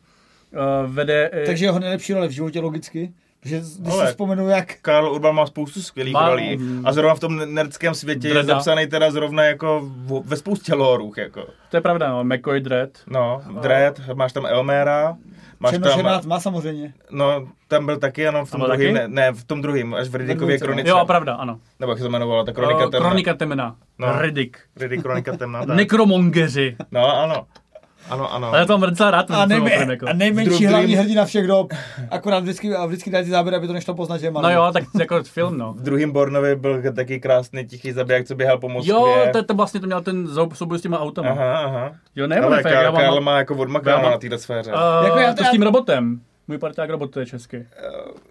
vede... 0.86 1.30
Takže 1.46 1.64
jeho 1.64 1.78
nejlepší 1.78 2.12
role 2.12 2.28
v 2.28 2.30
životě 2.30 2.60
logicky. 2.60 3.12
Že 3.44 3.60
když 3.78 3.94
Ale- 3.94 4.06
si 4.06 4.10
vzpomenu, 4.10 4.48
jak 4.48 4.74
Karl 4.82 5.08
Urban 5.08 5.34
má 5.34 5.46
spoustu 5.46 5.82
skvělých 5.82 6.14
Má- 6.14 6.28
rolí 6.28 6.58
a 6.84 6.92
zrovna 6.92 7.14
v 7.14 7.20
tom 7.20 7.54
nerdském 7.54 7.94
světě 7.94 8.28
je 8.28 8.34
Dreda. 8.34 8.54
zapsaný 8.54 8.86
teda 8.86 9.10
zrovna 9.10 9.44
jako 9.44 9.80
v, 9.84 10.22
ve 10.28 10.36
spoustě 10.36 10.74
lorů, 10.74 11.12
jako. 11.18 11.44
To 11.70 11.76
je 11.76 11.80
pravda, 11.80 12.10
no, 12.10 12.24
McCoy 12.24 12.60
Dread. 12.60 12.88
No, 13.06 13.42
Dredd, 13.60 14.00
máš 14.14 14.32
tam 14.32 14.46
Elmera, 14.46 15.16
máš 15.60 15.78
tam, 15.78 16.20
tma 16.20 16.40
samozřejmě. 16.40 16.94
no, 17.10 17.46
tam 17.68 17.86
byl 17.86 17.96
taky, 17.96 18.28
ano, 18.28 18.44
v 18.44 18.50
tom 18.50 18.60
druhém, 18.60 18.94
ne, 18.94 19.08
ne, 19.08 19.32
v 19.32 19.44
tom 19.44 19.62
druhém, 19.62 19.94
až 19.94 20.08
v 20.08 20.34
no. 20.34 20.58
kronice. 20.60 20.88
Jo, 20.88 21.04
pravda, 21.06 21.34
ano. 21.34 21.58
Nebo 21.80 21.92
jak 21.92 21.98
se 21.98 22.04
to 22.04 22.08
jmenovalo, 22.08 22.44
ta 22.44 22.52
kronika 22.52 22.84
Uh, 22.84 22.90
temna. 22.90 23.08
Kronika 23.08 23.34
temna. 23.34 23.76
No. 23.98 24.06
No. 24.06 24.22
Riddick. 24.22 24.56
Riddick 24.76 25.02
kronika 25.02 25.36
temna, 25.36 25.58
tak. 25.66 25.76
Nekromongeři. 25.76 26.76
No, 26.90 27.16
ano. 27.22 27.46
Ano, 28.10 28.34
ano. 28.34 28.48
Ale 28.48 28.58
já 28.58 28.64
to 28.66 28.78
mám 28.78 28.90
docela 28.90 29.10
rád. 29.10 29.30
A, 29.30 29.46
film, 29.46 29.64
nejme, 29.64 29.92
jako. 29.92 30.06
a 30.08 30.12
nejmenší 30.12 30.66
hlavní 30.66 30.94
hrdina 30.94 31.24
všech 31.24 31.46
dob. 31.46 31.72
Akorát 32.10 32.38
vždycky, 32.38 32.74
a 32.74 32.86
vždycky 32.86 33.10
dají 33.10 33.24
ty 33.24 33.30
záběry, 33.30 33.56
aby 33.56 33.66
to 33.66 33.72
nešlo 33.72 33.94
poznat, 33.94 34.18
že 34.18 34.26
je 34.26 34.30
malý. 34.30 34.42
No 34.44 34.50
jo, 34.50 34.70
tak 34.72 34.84
jako 35.00 35.22
film, 35.22 35.58
no. 35.58 35.72
V 35.72 35.82
druhém 35.82 36.12
Bornovi 36.12 36.56
byl 36.56 36.82
taky 36.92 37.20
krásný 37.20 37.66
tichý 37.66 37.92
zabiják, 37.92 38.26
co 38.26 38.34
běhal 38.34 38.58
po 38.58 38.68
Moskvě. 38.68 38.94
Jo, 38.94 39.16
to, 39.32 39.42
to 39.42 39.54
vlastně 39.54 39.80
to 39.80 39.86
měl 39.86 40.00
ten 40.00 40.28
souboj 40.54 40.78
s 40.78 40.82
těma 40.82 41.00
autama. 41.00 41.30
Aha, 41.30 41.58
aha. 41.58 41.90
Jo, 42.16 42.26
ne, 42.26 42.40
Ale 42.40 42.62
Karl, 42.62 43.20
má 43.20 43.38
jako 43.38 43.56
odmakáno 43.56 44.10
na 44.10 44.18
této 44.18 44.38
sféře. 44.38 44.72
Uh, 44.72 45.04
Jako 45.04 45.18
já 45.18 45.34
to 45.34 45.44
s 45.44 45.50
tím 45.50 45.62
robotem. 45.62 46.20
Můj 46.48 46.58
parták 46.58 46.90
robot, 46.90 47.10
to 47.10 47.20
je 47.20 47.26
česky. 47.26 47.66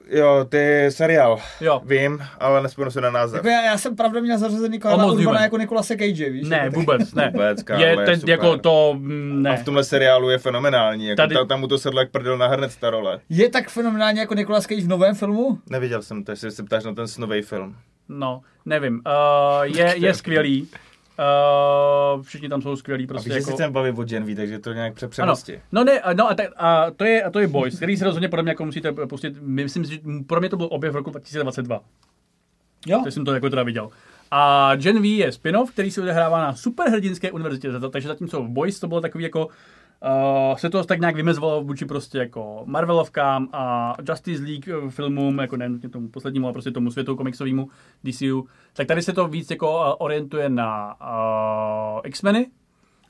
Jo, 0.10 0.46
ty 0.50 0.86
seriál. 0.90 1.40
Jo. 1.62 1.82
Vím, 1.86 2.24
ale 2.40 2.64
nespomenu 2.64 2.92
se 2.92 3.02
na 3.02 3.12
název. 3.12 3.36
Jako 3.38 3.48
já, 3.48 3.62
já, 3.62 3.78
jsem 3.78 3.96
pravda 3.96 4.22
měl 4.22 4.38
zařazený 4.38 4.80
Karla 4.80 4.98
Almost 4.98 5.14
Urbana 5.20 5.30
Human. 5.30 5.44
jako 5.44 5.58
Nikolase 5.58 5.98
Cage, 5.98 6.30
víš? 6.30 6.50
Ne, 6.50 6.58
jako, 6.58 6.80
vůbec, 6.80 7.14
ne. 7.14 7.30
Vůbec, 7.34 7.64
Karl, 7.64 7.82
je 7.82 7.88
je 7.90 7.96
ten, 8.06 8.20
super. 8.20 8.30
jako 8.30 8.58
to, 8.58 8.94
mm, 8.98 9.46
A 9.48 9.50
ne. 9.50 9.58
v 9.58 9.66
tomhle 9.66 9.84
seriálu 9.84 10.30
je 10.30 10.38
fenomenální. 10.38 11.08
Jako 11.08 11.18
Tady- 11.18 11.36
Tady... 11.36 11.48
Tam 11.48 11.60
mu 11.60 11.68
to 11.68 11.78
sedlo 11.78 12.00
jak 12.00 12.12
prdel 12.12 12.38
na 12.38 12.48
hrnec 12.48 12.76
ta 12.76 12.90
role. 12.90 13.20
Je 13.30 13.50
tak 13.50 13.70
fenomenální 13.70 14.20
jako 14.20 14.34
Nicolas 14.34 14.64
Cage 14.64 14.82
v 14.82 14.88
novém 14.88 15.16
filmu? 15.16 15.60
Neviděl 15.70 16.02
jsem 16.02 16.24
to, 16.24 16.32
jestli 16.32 16.52
se 16.52 16.64
ptáš 16.64 16.84
na 16.84 16.94
ten 16.94 17.08
snový 17.08 17.42
film. 17.42 17.76
No, 18.10 18.42
nevím. 18.66 19.02
Uh, 19.06 19.64
je, 19.64 19.94
je 19.98 20.14
skvělý. 20.14 20.68
Uh, 21.22 22.22
všichni 22.22 22.49
tam 22.49 22.61
jsou 22.61 22.76
skvělí, 22.76 23.03
A 23.03 23.07
prostě 23.07 23.30
víš, 23.30 23.34
že 23.34 23.52
jako... 23.52 23.57
se 23.57 23.69
bavit 23.69 23.99
o 23.99 24.03
Gen 24.03 24.23
V, 24.23 24.35
takže 24.35 24.60
to 24.60 24.73
nějak 24.73 24.93
přepřenosti. 24.93 25.61
No 25.72 25.84
ne, 25.84 25.99
a- 25.99 26.14
no 26.14 26.30
a, 26.30 26.34
tak, 26.34 26.48
a, 26.57 26.91
to 26.91 27.03
je, 27.03 27.23
a 27.23 27.30
to 27.30 27.39
je 27.39 27.48
Boys, 27.48 27.76
který 27.76 27.98
si 27.98 28.03
rozhodně 28.03 28.30
podle 28.30 28.43
mě 28.43 28.52
jako 28.52 28.65
musíte 28.65 28.91
pustit. 28.91 29.35
Myslím, 29.41 29.84
že 29.84 29.99
pro 30.27 30.39
mě 30.39 30.49
to 30.49 30.57
byl 30.57 30.68
objev 30.72 30.95
roku 30.95 31.10
2022. 31.10 31.80
Jo. 32.88 33.02
To 33.03 33.11
jsem 33.11 33.26
to 33.26 33.34
jako 33.34 33.49
teda 33.49 33.64
viděl. 33.64 33.89
A 34.31 34.76
Gen 34.76 35.02
V 35.02 35.18
je 35.18 35.31
spin-off, 35.31 35.72
který 35.72 35.91
se 35.91 36.02
odehrává 36.02 36.41
na 36.41 36.56
superhrdinské 36.56 37.31
univerzitě, 37.31 37.69
takže 37.91 38.07
zatímco 38.07 38.43
v 38.43 38.48
Boys 38.49 38.80
to 38.80 38.88
bylo 38.88 39.02
takový 39.02 39.23
jako 39.23 39.48
Uh, 40.06 40.56
se 40.56 40.69
to 40.69 40.84
tak 40.84 40.99
nějak 40.99 41.15
vymezovalo 41.15 41.64
vůči 41.64 41.86
prostě 41.86 42.18
jako 42.18 42.61
Marvelovkám 42.65 43.49
a 43.53 43.95
Justice 44.10 44.44
League 44.44 44.69
eh, 44.69 44.90
filmům, 44.90 45.40
jako 45.40 45.57
ne 45.57 45.69
tomu 45.91 46.10
poslednímu, 46.10 46.45
ale 46.45 46.53
prostě 46.53 46.72
tomu 46.72 46.91
světu 46.91 47.15
komiksovému 47.15 47.69
DCU, 48.03 48.48
tak 48.73 48.88
tady 48.88 49.02
se 49.02 49.14
to 49.14 49.28
víc 49.28 49.49
jako 49.52 49.84
eh, 49.88 49.95
orientuje 49.98 50.49
na 50.49 50.95
uh, 51.02 52.02
X-meny 52.03 52.48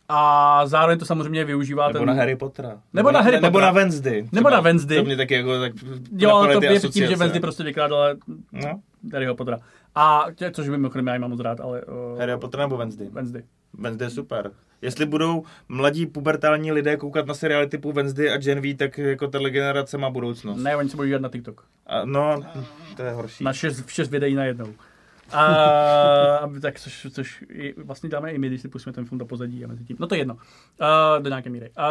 a 0.09 0.61
zároveň 0.65 0.99
to 0.99 1.05
samozřejmě 1.05 1.45
využívá 1.45 1.87
Nebo 1.87 1.99
ten... 1.99 2.07
na 2.07 2.13
Harry 2.13 2.35
Pottera. 2.35 2.81
Nebo 2.93 3.11
na 3.11 3.21
Harry 3.21 3.35
Nebo 3.35 3.51
Pottera. 3.51 3.65
na 3.65 3.71
Wednesday. 3.71 4.27
Nebo 4.31 4.49
na. 4.49 4.59
Wednesday. 4.59 4.97
To 4.97 5.03
mě 5.03 5.17
taky 5.17 5.33
jako 5.33 5.59
tak 5.59 5.73
Jo, 6.17 6.29
napadly 6.29 6.67
to 6.67 6.73
je 6.73 6.79
tím, 6.79 7.07
že. 7.07 7.15
Wednesday 7.15 7.41
prostě 7.41 7.63
vykrádala 7.63 8.07
No, 8.51 8.79
Harryho 9.13 9.35
Pottera. 9.35 9.59
A 9.95 10.25
tě, 10.35 10.51
což 10.51 10.69
mimochodem 10.69 11.07
já 11.07 11.13
ji 11.13 11.19
mám 11.19 11.29
moc 11.29 11.39
rád, 11.39 11.59
ale... 11.59 11.81
Uh, 11.81 12.19
Harry 12.19 12.37
Potter 12.37 12.59
nebo 12.59 12.77
Wednesday? 12.77 13.07
Wednesday. 13.09 13.43
Wednesday 13.73 14.05
je 14.05 14.09
super. 14.09 14.51
Jestli 14.81 15.05
budou 15.05 15.43
mladí 15.69 16.05
pubertální 16.05 16.71
lidé 16.71 16.97
koukat 16.97 17.25
na 17.25 17.33
seriály 17.33 17.67
typu 17.67 17.91
Wednesday 17.91 18.33
a 18.33 18.37
Gen 18.37 18.61
V, 18.61 18.73
tak 18.73 18.97
jako 18.97 19.27
tahle 19.27 19.49
generace 19.49 19.97
má 19.97 20.09
budoucnost. 20.09 20.57
Ne, 20.57 20.75
oni 20.75 20.89
se 20.89 20.95
budou 20.95 21.07
dívat 21.07 21.21
na 21.21 21.29
TikTok. 21.29 21.65
A, 21.87 22.05
no, 22.05 22.41
to 22.95 23.03
je 23.03 23.11
horší. 23.11 23.43
Na 23.43 23.53
šest, 23.53 23.89
šest 23.89 24.09
videí 24.09 24.35
najednou. 24.35 24.73
A, 25.33 26.49
tak, 26.61 26.79
což, 26.79 27.07
což 27.11 27.43
vlastně 27.77 28.09
dáme 28.09 28.31
i 28.31 28.37
my, 28.37 28.47
když 28.47 28.61
si 28.61 28.67
pustíme 28.67 28.93
ten 28.93 29.05
film 29.05 29.19
do 29.19 29.25
pozadí 29.25 29.65
a 29.65 29.67
mezi 29.67 29.83
tím. 29.83 29.97
No 29.99 30.07
to 30.07 30.15
je 30.15 30.21
jedno. 30.21 30.33
Uh, 30.33 31.23
do 31.23 31.29
nějaké 31.29 31.49
míry. 31.49 31.69
Uh, 31.77 31.83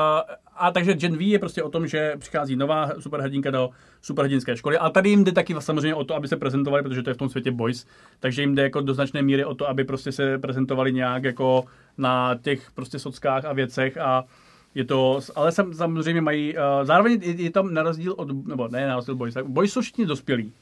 a 0.57 0.71
takže 0.71 0.95
Gen 0.95 1.17
V 1.17 1.21
je 1.31 1.39
prostě 1.39 1.63
o 1.63 1.71
tom, 1.71 1.87
že 1.87 2.15
přichází 2.19 2.57
nová 2.57 2.91
superhrdinka 2.99 3.51
do 3.51 3.71
superhrdinské 4.03 4.57
školy. 4.57 4.79
A 4.79 4.91
tady 4.91 5.11
jim 5.11 5.25
jde 5.25 5.33
taky 5.33 5.55
samozřejmě 5.59 5.95
o 5.95 6.05
to, 6.05 6.15
aby 6.15 6.29
se 6.29 6.37
prezentovali, 6.37 6.83
protože 6.83 7.03
to 7.03 7.11
je 7.11 7.15
v 7.15 7.19
tom 7.19 7.29
světě 7.29 7.51
boys. 7.51 7.87
Takže 8.21 8.43
jim 8.43 8.55
jde 8.55 8.63
jako 8.63 8.81
do 8.81 8.95
značné 8.95 9.23
míry 9.23 9.45
o 9.45 9.55
to, 9.55 9.69
aby 9.69 9.85
prostě 9.85 10.13
se 10.13 10.39
prezentovali 10.39 10.93
nějak 10.93 11.25
jako 11.25 11.65
na 11.99 12.39
těch 12.43 12.71
prostě 12.73 12.99
sockách 12.99 13.45
a 13.45 13.53
věcech 13.53 13.99
a 13.99 14.25
je 14.75 14.85
to, 14.85 15.21
ale 15.35 15.53
sam, 15.53 15.75
samozřejmě 15.75 16.21
mají, 16.21 16.55
uh, 16.55 16.61
zároveň 16.83 17.21
je, 17.23 17.43
je 17.43 17.51
tam 17.51 17.75
na 17.75 17.83
rozdíl 17.83 18.15
od, 18.17 18.47
nebo 18.47 18.69
ne 18.69 18.87
na 18.87 18.97
rozdíl 18.97 19.15
boys, 19.15 19.35
boys 19.43 19.73
jsou 19.73 19.81
všichni 19.81 20.07
dospělí. 20.07 20.53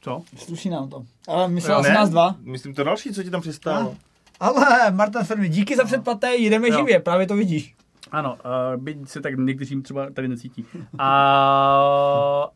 Co? 0.00 0.22
Sluší 0.36 0.70
nám 0.70 0.88
to. 0.88 1.04
Ale 1.28 1.48
myslel 1.48 1.84
jsem 1.84 1.94
nás 1.94 2.10
dva. 2.10 2.36
Myslím 2.40 2.74
to 2.74 2.84
další, 2.84 3.12
co 3.12 3.22
ti 3.22 3.30
tam 3.30 3.40
přistálo. 3.40 3.96
Ale 4.40 4.90
Martin 4.90 5.22
Fermi, 5.22 5.48
díky 5.48 5.76
za 5.76 5.84
předplaté, 5.84 6.36
jdeme 6.36 6.68
Jo. 6.68 6.76
živě, 6.76 7.00
právě 7.00 7.26
to 7.26 7.36
vidíš. 7.36 7.74
Ano, 8.12 8.38
uh, 8.74 8.82
byť 8.82 9.08
se 9.08 9.20
tak 9.20 9.38
někteří 9.38 9.82
třeba 9.82 10.10
tady 10.10 10.28
necítí. 10.28 10.64
A, 10.98 12.48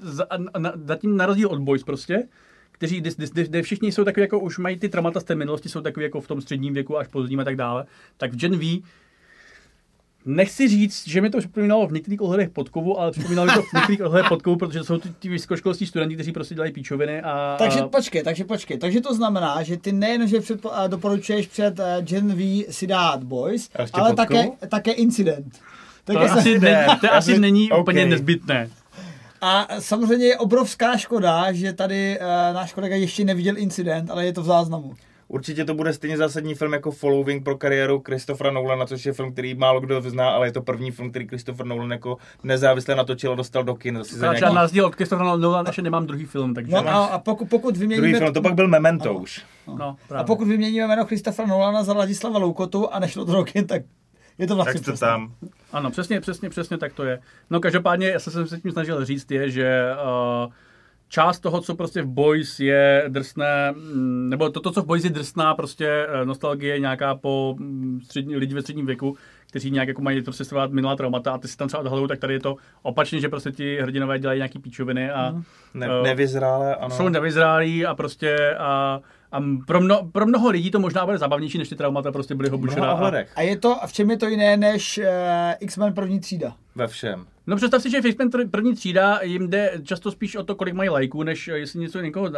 za, 0.00 0.26
a 0.30 0.58
na, 0.58 0.72
zatím 0.84 1.16
na 1.16 1.26
rozdíl 1.26 1.48
od 1.48 1.60
Boys 1.60 1.82
prostě, 1.82 2.28
kteří, 2.72 3.00
kde, 3.00 3.10
kde, 3.28 3.44
kde 3.44 3.62
všichni 3.62 3.92
jsou 3.92 4.04
takový 4.04 4.22
jako, 4.22 4.38
už 4.38 4.58
mají 4.58 4.78
ty 4.78 4.88
traumata 4.88 5.20
z 5.20 5.24
té 5.24 5.34
minulosti, 5.34 5.68
jsou 5.68 5.80
takový 5.80 6.04
jako 6.04 6.20
v 6.20 6.28
tom 6.28 6.40
středním 6.40 6.74
věku 6.74 6.98
až 6.98 7.08
pozdním 7.08 7.40
a 7.40 7.44
tak 7.44 7.56
dále, 7.56 7.84
tak 8.16 8.32
v 8.32 8.36
Gen 8.36 8.58
V 8.58 8.82
Nechci 10.24 10.68
říct, 10.68 11.08
že 11.08 11.20
mi 11.20 11.30
to 11.30 11.38
připomínalo 11.38 11.86
v 11.86 11.92
některých 11.92 12.20
ohledech 12.22 12.50
podkovu, 12.50 13.00
ale 13.00 13.10
připomínalo 13.10 13.46
mi 13.46 13.52
to 13.54 13.62
v 13.62 13.72
některých 13.72 14.02
ohledech 14.02 14.28
podkovu, 14.28 14.56
protože 14.56 14.78
to 14.78 14.84
jsou 14.84 14.98
ty, 14.98 15.08
ty 15.18 15.28
vysokoškolští 15.28 15.86
studenti, 15.86 16.14
kteří 16.14 16.32
prostě 16.32 16.54
dělají 16.54 16.72
píčoviny 16.72 17.22
a... 17.22 17.56
Takže 17.58 17.80
a, 17.80 17.88
počkej, 17.88 18.22
takže 18.22 18.44
počkej. 18.44 18.78
Takže 18.78 19.00
to 19.00 19.14
znamená, 19.14 19.62
že 19.62 19.76
ty 19.76 19.92
nejen, 19.92 20.28
že 20.28 20.40
předpo, 20.40 20.74
a 20.74 20.86
doporučuješ 20.86 21.46
před 21.46 21.78
uh, 21.78 21.84
Gen 22.04 22.34
V 22.34 22.64
si 22.70 22.86
dát 22.86 23.24
Boys, 23.24 23.68
ale 23.92 24.14
také, 24.14 24.44
také 24.68 24.92
Incident. 24.92 25.58
Tak 26.04 26.16
To 26.16 26.22
je- 26.22 26.30
asi, 26.30 26.58
ne, 26.58 26.86
to 27.00 27.12
asi 27.14 27.34
si- 27.34 27.40
není 27.40 27.72
OK. 27.72 27.80
úplně 27.80 28.06
nezbytné. 28.06 28.70
A 29.40 29.68
samozřejmě 29.78 30.26
je 30.26 30.38
obrovská 30.38 30.96
škoda, 30.96 31.52
že 31.52 31.72
tady 31.72 32.18
uh, 32.18 32.54
náš 32.54 32.72
kolega 32.72 32.96
ještě 32.96 33.24
neviděl 33.24 33.58
incident, 33.58 34.10
ale 34.10 34.26
je 34.26 34.32
to 34.32 34.42
v 34.42 34.44
záznamu. 34.44 34.94
Určitě 35.32 35.64
to 35.64 35.74
bude 35.74 35.92
stejně 35.92 36.16
zásadní 36.16 36.54
film 36.54 36.72
jako 36.72 36.90
Following 36.90 37.44
pro 37.44 37.56
kariéru 37.58 38.02
Christophera 38.06 38.50
Nolana, 38.50 38.86
což 38.86 39.06
je 39.06 39.12
film, 39.12 39.32
který 39.32 39.54
málo 39.54 39.80
kdo 39.80 40.00
zná, 40.00 40.30
ale 40.30 40.46
je 40.48 40.52
to 40.52 40.62
první 40.62 40.90
film, 40.90 41.10
který 41.10 41.28
Christopher 41.28 41.66
Nolan 41.66 41.90
jako 41.92 42.16
nezávisle 42.44 42.94
natočil 42.94 43.32
a 43.32 43.34
dostal 43.34 43.64
do 43.64 43.74
kin. 43.74 43.98
Zase 43.98 44.16
za 44.16 44.32
nějaký... 44.32 44.54
na 44.54 44.62
rozdíl 44.62 44.86
od 44.86 44.94
Christophera 44.94 45.36
Nolana 45.36 45.68
ještě 45.68 45.82
nemám 45.82 46.06
druhý 46.06 46.24
film, 46.24 46.54
takže... 46.54 46.72
No 46.72 46.88
a, 46.88 47.04
a 47.06 47.18
pokud, 47.18 47.48
pokud 47.48 47.74
Druhý 47.74 47.88
vyměníme... 47.88 48.18
film, 48.18 48.34
to 48.34 48.42
pak 48.42 48.54
byl 48.54 48.68
Memento 48.68 49.10
Ano. 49.10 49.18
už. 49.18 49.42
no, 49.66 49.84
A 49.84 49.96
právě. 50.08 50.26
pokud 50.26 50.48
vyměníme 50.48 50.86
jméno 50.88 51.04
Christophera 51.04 51.48
Nolana 51.48 51.82
za 51.84 51.92
Ladislava 51.92 52.38
Loukotu 52.38 52.94
a 52.94 52.98
nešlo 52.98 53.24
to 53.24 53.32
do 53.32 53.44
kin, 53.44 53.66
tak 53.66 53.82
je 54.38 54.46
to 54.46 54.56
vlastně 54.56 54.80
Tak 54.80 54.84
to 54.84 54.90
přesně. 54.92 55.06
tam. 55.06 55.34
Ano, 55.72 55.90
přesně, 55.90 56.20
přesně, 56.20 56.50
přesně 56.50 56.78
tak 56.78 56.92
to 56.92 57.04
je. 57.04 57.18
No 57.50 57.60
každopádně, 57.60 58.08
já 58.08 58.18
jsem 58.18 58.46
se 58.46 58.60
tím 58.60 58.72
snažil 58.72 59.04
říct, 59.04 59.30
je, 59.30 59.50
že 59.50 59.82
uh, 60.46 60.52
část 61.12 61.40
toho, 61.40 61.60
co 61.60 61.74
prostě 61.74 62.02
v 62.02 62.06
Boys 62.06 62.60
je 62.60 63.04
drsné, 63.08 63.72
mm, 63.72 64.28
nebo 64.30 64.48
to, 64.50 64.60
to 64.60 64.70
co 64.70 64.82
v 64.82 64.86
Boys 64.86 65.04
je 65.04 65.10
drsná 65.10 65.54
prostě 65.54 66.06
eh, 66.08 66.24
nostalgie 66.24 66.78
nějaká 66.78 67.14
po 67.14 67.54
mm, 67.58 68.00
střední, 68.04 68.36
lidi 68.36 68.54
ve 68.54 68.60
středním 68.62 68.86
věku, 68.86 69.16
kteří 69.48 69.70
nějak 69.70 69.88
jako 69.88 70.02
mají 70.02 70.22
prostě 70.22 70.44
svá 70.44 70.66
minulá 70.66 70.96
traumata 70.96 71.32
a 71.32 71.38
ty 71.38 71.48
si 71.48 71.56
tam 71.56 71.68
třeba 71.68 71.80
odhalují, 71.80 72.08
tak 72.08 72.18
tady 72.18 72.34
je 72.34 72.40
to 72.40 72.56
opačně, 72.82 73.20
že 73.20 73.28
prostě 73.28 73.52
ti 73.52 73.78
hrdinové 73.80 74.18
dělají 74.18 74.38
nějaký 74.38 74.58
píčoviny 74.58 75.10
a 75.10 75.34
Ne, 75.74 75.86
Eh, 75.86 76.02
nevyzrále, 76.02 76.74
ano. 76.76 76.94
jsou 76.96 77.08
nevyzrálí 77.08 77.86
a 77.86 77.94
prostě 77.94 78.54
a, 78.58 79.00
a 79.32 79.42
pro, 79.66 79.80
mno, 79.80 80.08
pro 80.12 80.26
mnoho 80.26 80.50
lidí 80.50 80.70
to 80.70 80.78
možná 80.78 81.06
bude 81.06 81.18
zábavnější, 81.18 81.58
než 81.58 81.68
ty 81.68 81.76
traumata 81.76 82.12
prostě 82.12 82.34
byly 82.34 82.50
v 82.50 82.54
obušená. 82.54 82.86
A. 82.92 83.12
A 83.36 83.42
je 83.42 83.56
to, 83.56 83.82
a 83.82 83.86
v 83.86 83.92
čem 83.92 84.10
je 84.10 84.16
to 84.16 84.26
jiné 84.28 84.56
než 84.56 84.98
uh, 84.98 85.04
X-Men 85.60 85.92
první 85.92 86.20
třída? 86.20 86.54
Ve 86.74 86.86
všem. 86.86 87.24
No 87.46 87.56
představ 87.56 87.82
si, 87.82 87.90
že 87.90 87.98
X-Men 87.98 88.28
tr- 88.28 88.50
první 88.50 88.74
třída 88.74 89.18
jim 89.22 89.50
jde 89.50 89.72
často 89.84 90.10
spíš 90.10 90.36
o 90.36 90.42
to, 90.44 90.54
kolik 90.54 90.74
mají 90.74 90.88
lajků, 90.88 91.22
než 91.22 91.48
eh, 91.48 91.58
jestli 91.58 91.80
něco 91.80 92.00
někoho 92.00 92.26
uh, 92.26 92.32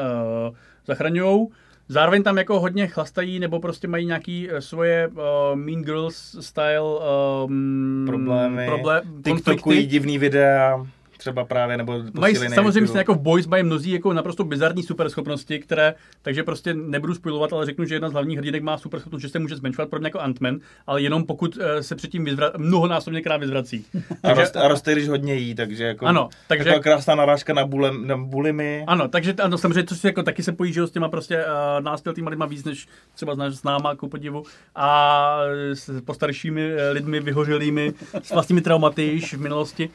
zachraňují. 0.86 1.46
Zároveň 1.88 2.22
tam 2.22 2.38
jako 2.38 2.60
hodně 2.60 2.86
chlastají, 2.86 3.38
nebo 3.38 3.60
prostě 3.60 3.88
mají 3.88 4.06
nějaký 4.06 4.48
svoje 4.58 5.08
uh, 5.08 5.22
Mean 5.54 5.82
Girls 5.82 6.36
style 6.40 7.00
um, 7.44 8.04
Problémy, 8.06 8.66
problé- 8.68 9.02
TikTokují 9.24 9.56
konflikty. 9.60 9.86
divný 9.86 10.18
videa, 10.18 10.86
třeba 11.24 11.44
právě, 11.44 11.76
nebo 11.76 12.02
Mají 12.12 12.36
samozřejmě 12.36 12.98
jako 12.98 13.14
v 13.14 13.20
Boys 13.20 13.46
mají 13.46 13.62
mnozí 13.62 13.90
jako 13.90 14.12
naprosto 14.12 14.44
bizarní 14.44 14.82
superschopnosti, 14.82 15.58
které, 15.58 15.94
takže 16.22 16.42
prostě 16.42 16.74
nebudu 16.74 17.14
spojovat, 17.14 17.52
ale 17.52 17.66
řeknu, 17.66 17.84
že 17.84 17.94
jedna 17.94 18.08
z 18.08 18.12
hlavních 18.12 18.38
hrdinek 18.38 18.62
má 18.62 18.78
superschopnost, 18.78 19.22
že 19.22 19.28
se 19.28 19.38
může 19.38 19.56
zmenšovat 19.56 19.90
podobně 19.90 20.06
jako 20.06 20.18
Ant-Man, 20.18 20.60
ale 20.86 21.02
jenom 21.02 21.24
pokud 21.24 21.58
eh, 21.60 21.82
se 21.82 21.94
předtím 21.94 22.24
vyzvra- 22.24 22.50
mnohonásobně 22.56 23.22
krát 23.22 23.36
vyzvrací. 23.36 23.86
A, 24.22 24.34
roste, 24.34 24.58
a 24.60 24.68
roste, 24.68 24.92
když 24.92 25.08
hodně 25.08 25.34
jí, 25.34 25.54
takže 25.54 25.84
jako... 25.84 26.06
Ano, 26.06 26.28
takže- 26.48 26.64
Taková 26.64 26.82
krásná 26.82 27.14
narážka 27.14 27.54
na, 27.54 27.66
bulem, 27.66 28.06
na 28.06 28.16
bulimy. 28.16 28.84
Ano, 28.86 29.08
takže 29.08 29.32
ano, 29.32 29.58
samozřejmě 29.58 29.82
to 29.82 29.94
si 29.94 30.06
jako 30.06 30.22
taky 30.22 30.42
se 30.42 30.52
pojí, 30.52 30.72
že 30.72 30.86
s 30.86 30.90
těma 30.90 31.08
prostě 31.08 31.36
uh, 31.36 31.84
náspěltýma 31.84 32.30
lidma 32.30 32.46
víc, 32.46 32.64
než 32.64 32.88
třeba 33.14 33.34
s, 33.34 33.58
s 33.58 33.62
náma, 33.62 33.96
ku 33.96 34.08
podivu, 34.08 34.42
a 34.74 35.38
s 35.72 36.00
postaršími 36.04 36.72
eh, 36.72 36.90
lidmi 36.90 37.20
vyhořelými, 37.20 37.92
s 38.22 38.30
vlastními 38.32 38.60
traumaty 38.60 39.02
již 39.02 39.34
v 39.34 39.40
minulosti. 39.40 39.90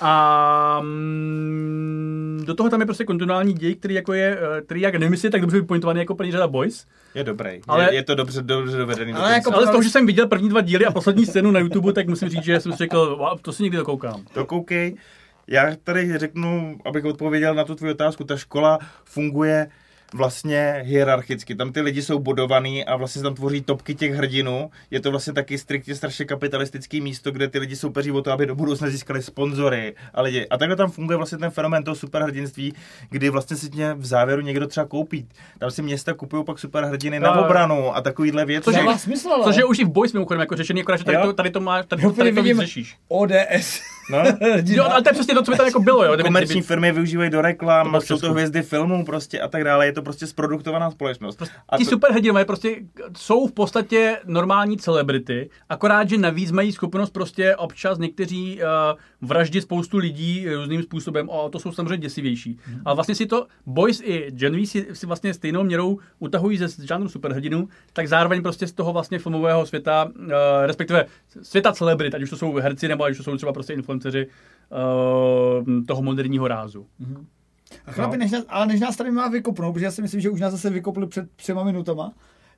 A 0.00 0.80
mm, 0.82 2.42
do 2.46 2.54
toho 2.54 2.70
tam 2.70 2.80
je 2.80 2.86
prostě 2.86 3.04
kontinuální 3.04 3.52
děj, 3.54 3.74
který 3.74 3.94
jako 3.94 4.12
je, 4.12 4.38
eh, 4.58 4.62
který 4.62 4.80
jak 4.80 4.94
nevím, 4.94 5.12
jestli 5.12 5.26
je 5.26 5.30
tak 5.30 5.40
dobře 5.40 5.60
vypointovaný 5.60 5.98
jako 6.00 6.14
první 6.14 6.32
řada 6.32 6.46
Boys, 6.48 6.86
Je 7.14 7.24
dobrý. 7.24 7.48
Ale- 7.50 7.60
Ale... 7.68 7.84
Je, 7.84 7.94
je, 7.94 8.02
to 8.02 8.14
dobře, 8.14 8.42
dobře 8.42 8.76
dovedený. 8.76 9.12
Ale 9.12 9.20
dokonce. 9.20 9.34
jako- 9.34 9.54
ale 9.54 9.66
z 9.66 9.70
toho, 9.70 9.82
že 9.82 9.90
jsem 9.90 10.06
viděl 10.06 10.26
první 10.28 10.48
dva 10.48 10.60
díly 10.60 10.86
a 10.86 10.90
poslední 10.92 11.26
scénu 11.26 11.50
na 11.50 11.60
YouTube, 11.60 11.92
tak 11.92 12.08
musím 12.08 12.28
říct, 12.28 12.44
že 12.44 12.60
jsem 12.60 12.72
si 12.72 12.78
řekl, 12.78 13.18
to 13.42 13.52
si 13.52 13.62
někdy 13.62 13.78
dokoukám. 13.78 14.22
To 14.34 14.44
koukej. 14.44 14.96
Já 15.48 15.76
tady 15.84 16.18
řeknu, 16.18 16.78
abych 16.84 17.04
odpověděl 17.04 17.54
na 17.54 17.64
tu 17.64 17.74
tvou 17.74 17.90
otázku, 17.90 18.24
ta 18.24 18.36
škola 18.36 18.78
funguje 19.04 19.68
vlastně 20.14 20.74
hierarchicky. 20.84 21.54
Tam 21.54 21.72
ty 21.72 21.80
lidi 21.80 22.02
jsou 22.02 22.18
bodovaný 22.18 22.84
a 22.84 22.96
vlastně 22.96 23.18
se 23.18 23.22
tam 23.22 23.34
tvoří 23.34 23.60
topky 23.60 23.94
těch 23.94 24.12
hrdinů. 24.12 24.70
Je 24.90 25.00
to 25.00 25.10
vlastně 25.10 25.32
taky 25.32 25.58
striktně 25.58 25.94
strašně 25.94 26.24
kapitalistický 26.24 27.00
místo, 27.00 27.30
kde 27.30 27.48
ty 27.48 27.58
lidi 27.58 27.76
soupeří 27.76 28.10
o 28.10 28.22
to, 28.22 28.32
aby 28.32 28.46
do 28.46 28.54
budoucna 28.54 28.88
získali 28.90 29.22
sponzory 29.22 29.94
a 30.14 30.22
lidi. 30.22 30.46
A 30.48 30.56
takhle 30.58 30.76
tam 30.76 30.90
funguje 30.90 31.16
vlastně 31.16 31.38
ten 31.38 31.50
fenomén 31.50 31.84
toho 31.84 31.94
superhrdinství, 31.94 32.74
kdy 33.10 33.30
vlastně 33.30 33.56
si 33.56 33.70
tě 33.70 33.94
v 33.94 34.06
závěru 34.06 34.42
někdo 34.42 34.66
třeba 34.66 34.86
koupí. 34.86 35.28
Tam 35.58 35.70
si 35.70 35.82
města 35.82 36.14
kupují 36.14 36.44
pak 36.44 36.58
superhrdiny 36.58 37.20
na 37.20 37.32
obranu 37.32 37.96
a 37.96 38.00
takovýhle 38.00 38.44
věci. 38.44 38.64
Což 38.64 38.76
je- 38.76 38.98
smysl, 38.98 39.28
ale. 39.28 39.44
Což 39.44 39.56
je 39.56 39.64
už 39.64 39.78
i 39.78 39.84
v 39.84 39.88
Boys 39.88 40.12
mimochodem 40.12 40.40
jako 40.40 40.56
řešený, 40.56 40.80
akorát, 40.80 40.96
že 40.96 41.04
tady 41.04 41.18
to, 41.22 41.32
tady 41.32 41.50
to 41.50 41.60
má, 41.60 41.82
tady, 41.82 41.88
tady 42.02 42.06
úplně 42.12 42.32
to 42.32 42.42
vidím 42.42 42.60
řešíš. 42.60 42.96
ODS. 43.08 43.80
No? 44.10 44.18
Jo, 44.64 44.84
ale 44.84 45.02
to 45.02 45.08
je 45.08 45.12
přesně 45.12 45.34
to, 45.34 45.42
co 45.42 45.50
by 45.50 45.56
tam 45.56 45.66
jako 45.66 45.80
bylo, 45.80 46.04
jo. 46.04 46.16
Komerční 46.24 46.62
firmy 46.62 46.92
využívají 46.92 47.30
do 47.30 47.40
reklam, 47.42 48.00
jsou 48.00 48.18
to 48.18 48.30
hvězdy 48.32 48.62
filmů 48.62 49.04
prostě 49.04 49.40
a 49.40 49.48
tak 49.48 49.64
dále, 49.64 49.86
je 49.86 49.92
to 49.96 50.02
prostě 50.02 50.26
zproduktovaná 50.26 50.90
společnost. 50.90 51.42
A 51.68 51.78
Ti 51.78 51.84
to, 51.84 51.90
superhrdinové 51.90 52.44
prostě 52.44 52.76
jsou 53.16 53.46
v 53.46 53.52
podstatě 53.52 54.18
normální 54.26 54.76
celebrity, 54.76 55.50
akorát, 55.68 56.08
že 56.08 56.18
navíc 56.18 56.52
mají 56.52 56.72
schopnost 56.72 57.10
prostě 57.10 57.56
občas 57.56 57.98
někteří 57.98 58.60
uh, 58.60 59.28
vraždit 59.28 59.62
spoustu 59.62 59.98
lidí 59.98 60.48
různým 60.48 60.82
způsobem 60.82 61.30
a 61.30 61.48
to 61.48 61.58
jsou 61.58 61.72
samozřejmě 61.72 61.96
děsivější. 61.96 62.58
Mhm. 62.68 62.82
Ale 62.84 62.94
vlastně 62.94 63.14
si 63.14 63.26
to 63.26 63.46
Boys 63.66 64.00
i 64.04 64.30
Gen 64.30 64.56
V 64.56 64.66
si, 64.66 64.86
si 64.92 65.06
vlastně 65.06 65.34
stejnou 65.34 65.64
měrou 65.64 65.98
utahují 66.18 66.58
ze 66.58 66.86
žánru 66.86 67.08
superhrdinů, 67.08 67.68
tak 67.92 68.08
zároveň 68.08 68.42
prostě 68.42 68.66
z 68.66 68.72
toho 68.72 68.92
vlastně 68.92 69.18
filmového 69.18 69.66
světa, 69.66 70.04
uh, 70.04 70.32
respektive 70.62 71.06
světa 71.42 71.72
celebrit, 71.72 72.14
ať 72.14 72.22
už 72.22 72.30
to 72.30 72.36
jsou 72.36 72.54
herci 72.54 72.88
nebo 72.88 73.04
ať 73.04 73.10
už 73.10 73.16
to 73.16 73.22
jsou 73.22 73.36
třeba 73.36 73.52
prostě 73.52 73.72
influenceři 73.72 74.26
uh, 74.26 75.84
toho 75.86 76.02
moderního 76.02 76.48
rázu. 76.48 76.86
A 77.86 77.92
chlapi, 77.92 78.16
než 78.16 78.30
nás, 78.30 78.44
ale 78.48 78.66
než 78.66 78.80
nás 78.80 78.96
tady 78.96 79.10
má 79.10 79.28
vykopnout, 79.28 79.74
protože 79.74 79.84
já 79.84 79.90
si 79.90 80.02
myslím, 80.02 80.20
že 80.20 80.30
už 80.30 80.40
nás 80.40 80.52
zase 80.52 80.70
vykopli 80.70 81.06
před 81.06 81.30
třema 81.36 81.64
minutama, 81.64 82.12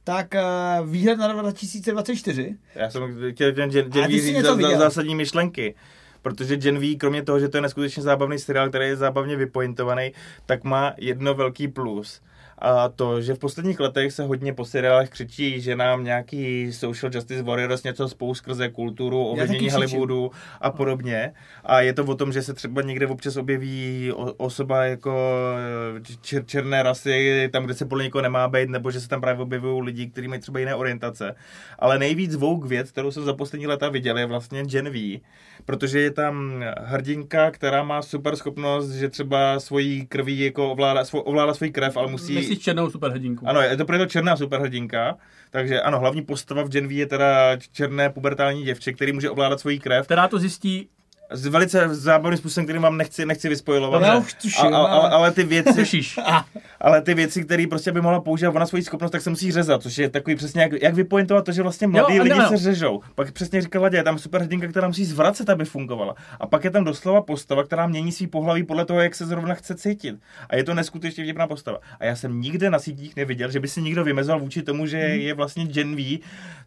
tak 0.04 0.34
uh, 0.80 0.88
výhled 0.88 1.16
na 1.16 1.32
rok 1.32 1.40
2024. 1.40 2.56
já 2.74 2.90
jsem 2.90 3.02
chtěl 3.32 3.52
ten 3.52 3.70
Gen, 3.70 3.90
Gen 3.90 4.06
V 4.06 4.10
říct 4.10 4.42
za, 4.42 4.56
za, 4.56 4.78
zásadní 4.78 5.14
myšlenky. 5.14 5.74
Protože 6.22 6.56
Gen 6.56 6.78
V, 6.78 6.96
kromě 6.96 7.22
toho, 7.22 7.40
že 7.40 7.48
to 7.48 7.56
je 7.56 7.60
neskutečně 7.60 8.02
zábavný 8.02 8.38
seriál, 8.38 8.68
který 8.68 8.86
je 8.86 8.96
zábavně 8.96 9.36
vypointovaný, 9.36 10.12
tak 10.46 10.64
má 10.64 10.94
jedno 10.96 11.34
velký 11.34 11.68
plus. 11.68 12.20
A 12.58 12.88
to, 12.88 13.20
že 13.22 13.34
v 13.34 13.38
posledních 13.38 13.80
letech 13.80 14.12
se 14.12 14.22
hodně 14.22 14.54
po 14.54 14.64
seriálech 14.64 15.10
křičí, 15.10 15.60
že 15.60 15.76
nám 15.76 16.04
nějaký 16.04 16.72
social 16.72 17.12
justice 17.14 17.42
warriors 17.42 17.82
něco 17.82 18.08
spou 18.08 18.34
skrze 18.34 18.68
kulturu, 18.68 19.24
ovlivnění. 19.24 19.70
Hollywoodu 19.70 20.30
a 20.60 20.70
podobně. 20.70 21.32
A 21.64 21.80
je 21.80 21.92
to 21.92 22.04
o 22.04 22.14
tom, 22.14 22.32
že 22.32 22.42
se 22.42 22.54
třeba 22.54 22.82
někde 22.82 23.06
občas 23.06 23.36
objeví 23.36 24.12
osoba 24.36 24.84
jako 24.84 25.12
eh, 25.96 26.16
čer, 26.20 26.46
černé 26.46 26.82
rasy, 26.82 27.48
tam, 27.52 27.64
kde 27.64 27.74
se 27.74 27.84
podle 27.84 28.04
někoho 28.04 28.22
nemá 28.22 28.48
být, 28.48 28.68
nebo 28.68 28.90
že 28.90 29.00
se 29.00 29.08
tam 29.08 29.20
právě 29.20 29.42
objevují 29.42 29.84
lidi, 29.84 30.06
kteří 30.06 30.28
mají 30.28 30.40
třeba 30.40 30.58
jiné 30.58 30.74
orientace. 30.74 31.34
Ale 31.78 31.98
nejvíc 31.98 32.34
vouk 32.34 32.64
věc, 32.64 32.90
kterou 32.90 33.10
jsem 33.10 33.24
za 33.24 33.34
poslední 33.34 33.66
leta 33.66 33.88
viděl, 33.88 34.18
je 34.18 34.26
vlastně 34.26 34.64
Gen 34.64 34.90
V, 34.90 35.20
protože 35.68 36.00
je 36.00 36.10
tam 36.10 36.64
hrdinka, 36.78 37.50
která 37.50 37.82
má 37.82 38.02
super 38.02 38.36
schopnost, 38.36 38.90
že 38.90 39.08
třeba 39.08 39.60
svojí 39.60 40.06
krví 40.06 40.40
jako 40.40 40.72
ovládá, 40.72 41.04
svo, 41.04 41.22
ovládá 41.22 41.54
svoji 41.54 41.72
krev, 41.72 41.96
ale 41.96 42.10
musí... 42.10 42.34
Myslíš 42.34 42.58
černou 42.58 42.90
superhrdinku? 42.90 43.48
Ano, 43.48 43.60
je 43.60 43.76
to 43.76 43.84
proto 43.84 44.06
černá 44.06 44.36
superhrdinka, 44.36 45.16
takže 45.50 45.80
ano, 45.80 46.00
hlavní 46.00 46.22
postava 46.22 46.62
v 46.62 46.68
Gen 46.68 46.90
je 46.90 47.06
teda 47.06 47.56
černé 47.72 48.10
pubertální 48.10 48.64
děvče, 48.64 48.92
který 48.92 49.12
může 49.12 49.30
ovládat 49.30 49.60
svoji 49.60 49.78
krev. 49.78 50.04
Která 50.04 50.28
to 50.28 50.38
zjistí 50.38 50.88
S 51.30 51.46
velice 51.46 51.94
zábavným 51.94 52.38
způsobem, 52.38 52.66
který 52.66 52.78
vám 52.78 52.96
nechci, 52.96 53.26
nechci 53.26 53.48
vyspojovat. 53.48 54.02
Tuším, 54.42 54.64
a, 54.74 54.76
a, 54.78 54.80
ale, 54.80 54.88
ale- 54.90 55.10
ale 55.10 55.30
ty 55.32 55.44
věci, 55.44 56.00
ale 56.80 57.02
ty 57.02 57.14
věci, 57.14 57.44
které 57.44 57.66
prostě 57.70 57.92
by 57.92 58.00
mohla 58.00 58.20
používat 58.20 58.54
ona 58.56 58.66
svoji 58.66 58.82
schopnost, 58.84 59.10
tak 59.10 59.20
se 59.22 59.30
musí 59.30 59.52
řezat, 59.52 59.82
což 59.82 59.98
je 59.98 60.08
takový 60.10 60.36
přesně 60.36 60.62
jak, 60.62 60.72
jak 60.82 60.94
vypointovat 60.94 61.44
to, 61.44 61.52
že 61.52 61.62
vlastně 61.62 61.86
mladí 61.86 62.16
Jo, 62.16 62.22
lidi 62.22 62.34
ano. 62.34 62.48
se 62.48 62.56
řežou. 62.56 63.00
Pak 63.14 63.32
přesně 63.32 63.60
říkal 63.62 63.82
Ladě, 63.82 63.96
je 63.96 64.02
tam 64.02 64.18
super 64.18 64.40
hrdinka, 64.40 64.66
která 64.68 64.88
musí 64.88 65.04
zvracet, 65.04 65.50
aby 65.50 65.64
fungovala. 65.64 66.14
A 66.40 66.46
pak 66.46 66.64
je 66.64 66.70
tam 66.70 66.84
doslova 66.84 67.22
postava, 67.22 67.64
která 67.64 67.86
mění 67.86 68.12
svý 68.12 68.26
pohlaví 68.26 68.62
podle 68.64 68.84
toho, 68.84 69.00
jak 69.00 69.14
se 69.14 69.26
zrovna 69.26 69.54
chce 69.54 69.74
cítit. 69.74 70.16
A 70.50 70.56
je 70.56 70.64
to 70.64 70.74
neskutečně 70.74 71.24
vtipná 71.24 71.46
postava. 71.46 71.78
A 72.00 72.04
já 72.04 72.16
jsem 72.16 72.40
nikde 72.40 72.70
na 72.70 72.78
sítích 72.78 73.16
neviděl, 73.16 73.50
že 73.50 73.60
by 73.60 73.68
si 73.68 73.82
někdo 73.82 74.04
vymezoval 74.04 74.40
vůči 74.40 74.62
tomu, 74.62 74.86
že 74.86 74.98
Mhm. 74.98 75.06
je 75.20 75.34
vlastně 75.34 75.64
Gen 75.66 75.96
V, 75.96 76.20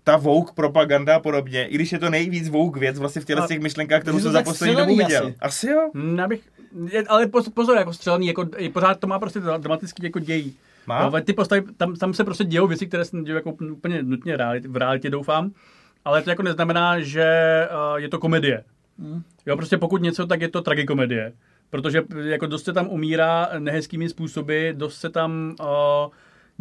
ta 0.03 0.17
Vogue 0.17 0.51
propaganda 0.55 1.15
a 1.15 1.19
podobně, 1.19 1.65
i 1.67 1.75
když 1.75 1.91
je 1.91 1.99
to 1.99 2.09
nejvíc 2.09 2.49
Vogue 2.49 2.79
věc 2.79 2.99
vlastně 2.99 3.21
v 3.21 3.25
těchto 3.25 3.47
těch 3.47 3.59
myšlenkách, 3.59 4.01
kterou 4.01 4.19
jsem 4.19 4.31
tak 4.51 4.59
poslední 4.59 4.75
dobu 4.75 4.91
střelený 4.93 5.03
viděl. 5.03 5.25
asi. 5.27 5.35
Asi 5.41 5.69
jo. 5.69 5.91
Hm, 5.93 6.17
Já 6.19 6.27
bych, 6.27 6.41
ale 7.07 7.25
poz- 7.25 7.51
pozor, 7.53 7.77
jako 7.77 7.93
střelný, 7.93 8.27
jako, 8.27 8.45
i 8.57 8.69
pořád 8.69 8.99
to 8.99 9.07
má 9.07 9.19
prostě 9.19 9.39
dra- 9.39 9.59
dramatický 9.59 10.03
jako 10.03 10.19
děj. 10.19 10.51
Má? 10.87 10.97
Ale 10.97 11.21
ty 11.21 11.33
postavy, 11.33 11.61
tam, 11.77 11.95
tam 11.95 12.13
se 12.13 12.23
prostě 12.23 12.43
dějou 12.43 12.67
věci, 12.67 12.87
které 12.87 13.05
se 13.05 13.17
dějí 13.21 13.35
jako 13.35 13.51
úplně 13.51 14.03
nutně 14.03 14.37
v 14.67 14.75
realitě, 14.77 15.09
doufám. 15.09 15.51
Ale 16.05 16.21
to 16.21 16.29
jako 16.29 16.43
neznamená, 16.43 16.99
že 16.99 17.27
uh, 17.93 17.95
je 17.99 18.09
to 18.09 18.19
komedie. 18.19 18.63
Hmm. 18.99 19.21
Jo, 19.45 19.57
prostě 19.57 19.77
pokud 19.77 20.01
něco, 20.01 20.27
tak 20.27 20.41
je 20.41 20.47
to 20.49 20.61
tragikomedie. 20.61 21.33
Protože 21.69 22.03
jako 22.23 22.45
dost 22.45 22.63
se 22.65 22.73
tam 22.73 22.87
umírá 22.87 23.49
nehezkými 23.59 24.09
způsoby, 24.09 24.69
dost 24.73 24.99
se 24.99 25.09
tam 25.09 25.55
uh, 25.59 25.65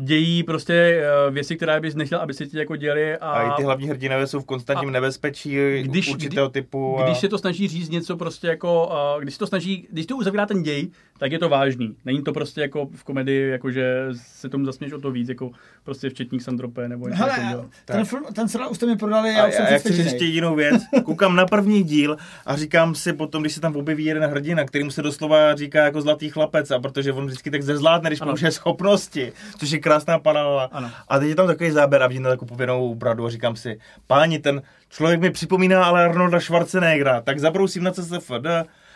dějí 0.04 0.42
prostě 0.42 0.74
eh, 0.74 1.30
věci, 1.30 1.56
které 1.56 1.80
bys 1.80 1.94
nechtěl, 1.94 2.18
aby 2.18 2.34
se 2.34 2.46
ti 2.46 2.58
jako 2.58 2.76
děli. 2.76 3.16
A, 3.16 3.30
A 3.30 3.42
i 3.52 3.56
ty 3.56 3.62
hlavní 3.62 3.88
hrdinové 3.88 4.26
jsou 4.26 4.40
v 4.40 4.44
konstantním 4.44 4.90
nebezpečí 4.92 5.56
Když- 5.82 6.08
určitého 6.10 6.48
typu. 6.48 6.98
A... 7.00 7.04
Když 7.04 7.18
se 7.18 7.28
to 7.28 7.38
snaží 7.38 7.68
říct 7.68 7.88
něco 7.88 8.16
prostě 8.16 8.46
jako, 8.46 8.86
uh, 9.16 9.22
když 9.22 9.34
se 9.34 9.38
to 9.38 9.46
snaží, 9.46 9.88
když 9.92 10.06
to 10.06 10.16
uzavírá 10.16 10.46
ten 10.46 10.62
děj, 10.62 10.88
tak 11.18 11.32
je 11.32 11.38
to 11.38 11.48
vážný. 11.48 11.96
Není 12.04 12.22
to 12.22 12.32
prostě 12.32 12.60
jako 12.60 12.88
v 12.94 13.04
komedii, 13.04 13.50
jako 13.50 13.70
že 13.70 14.06
se 14.12 14.48
tomu 14.48 14.64
zasměš 14.64 14.92
o 14.92 15.00
to 15.00 15.10
víc, 15.10 15.28
jako 15.28 15.50
prostě 15.84 16.10
včetník 16.10 16.42
Sandrope 16.42 16.88
nebo 16.88 17.08
něco 17.08 17.22
Hele, 17.22 17.30
takového. 17.36 17.66
ten, 17.84 18.04
film, 18.04 18.24
ten 18.34 18.48
seriál 18.48 18.70
už 18.70 18.76
jste 18.76 18.86
mi 18.86 18.96
prodali, 18.96 19.30
A, 19.30 19.32
já 19.38 19.46
už 19.48 19.54
jsem 19.54 19.64
a 19.66 19.70
já 19.70 19.78
chci 19.78 19.92
říct 19.92 20.12
jedinou 20.22 20.54
věc. 20.54 20.82
Koukám 21.04 21.36
na 21.36 21.46
první 21.46 21.82
díl 21.82 22.16
a 22.46 22.56
říkám 22.56 22.94
si 22.94 23.12
potom, 23.12 23.42
když 23.42 23.52
se 23.54 23.60
tam 23.60 23.76
objeví 23.76 24.04
jeden 24.04 24.22
hrdina, 24.24 24.64
který 24.64 24.84
mu 24.84 24.90
se 24.90 25.02
doslova 25.02 25.54
říká 25.54 25.84
jako 25.84 26.02
zlatý 26.02 26.28
chlapec, 26.30 26.70
a 26.70 26.78
protože 26.78 27.12
on 27.12 27.26
vždycky 27.26 27.50
tak 27.50 27.62
zezlátne, 27.62 28.10
když 28.10 28.20
Ano. 28.20 28.30
použije 28.30 28.50
schopnosti, 28.50 29.32
což 29.58 29.70
je 29.70 29.78
krásná 29.90 30.18
paralela. 30.18 30.68
Ano. 30.72 30.90
A 31.08 31.18
teď 31.18 31.28
je 31.28 31.34
tam 31.34 31.46
takový 31.46 31.70
záběr 31.70 32.02
a 32.02 32.06
vidím 32.06 32.22
takovou 32.22 32.48
pověnou 32.48 32.94
bradu 32.94 33.26
a 33.26 33.30
říkám 33.30 33.56
si, 33.56 33.78
páni, 34.06 34.38
ten 34.38 34.62
člověk 34.88 35.20
mi 35.20 35.30
připomíná 35.30 35.84
ale 35.84 36.04
Arnolda 36.04 36.40
Schwarzeneggera, 36.40 37.20
tak 37.20 37.38
zabrousím 37.38 37.82
na 37.82 37.90
CSFD, 37.90 38.46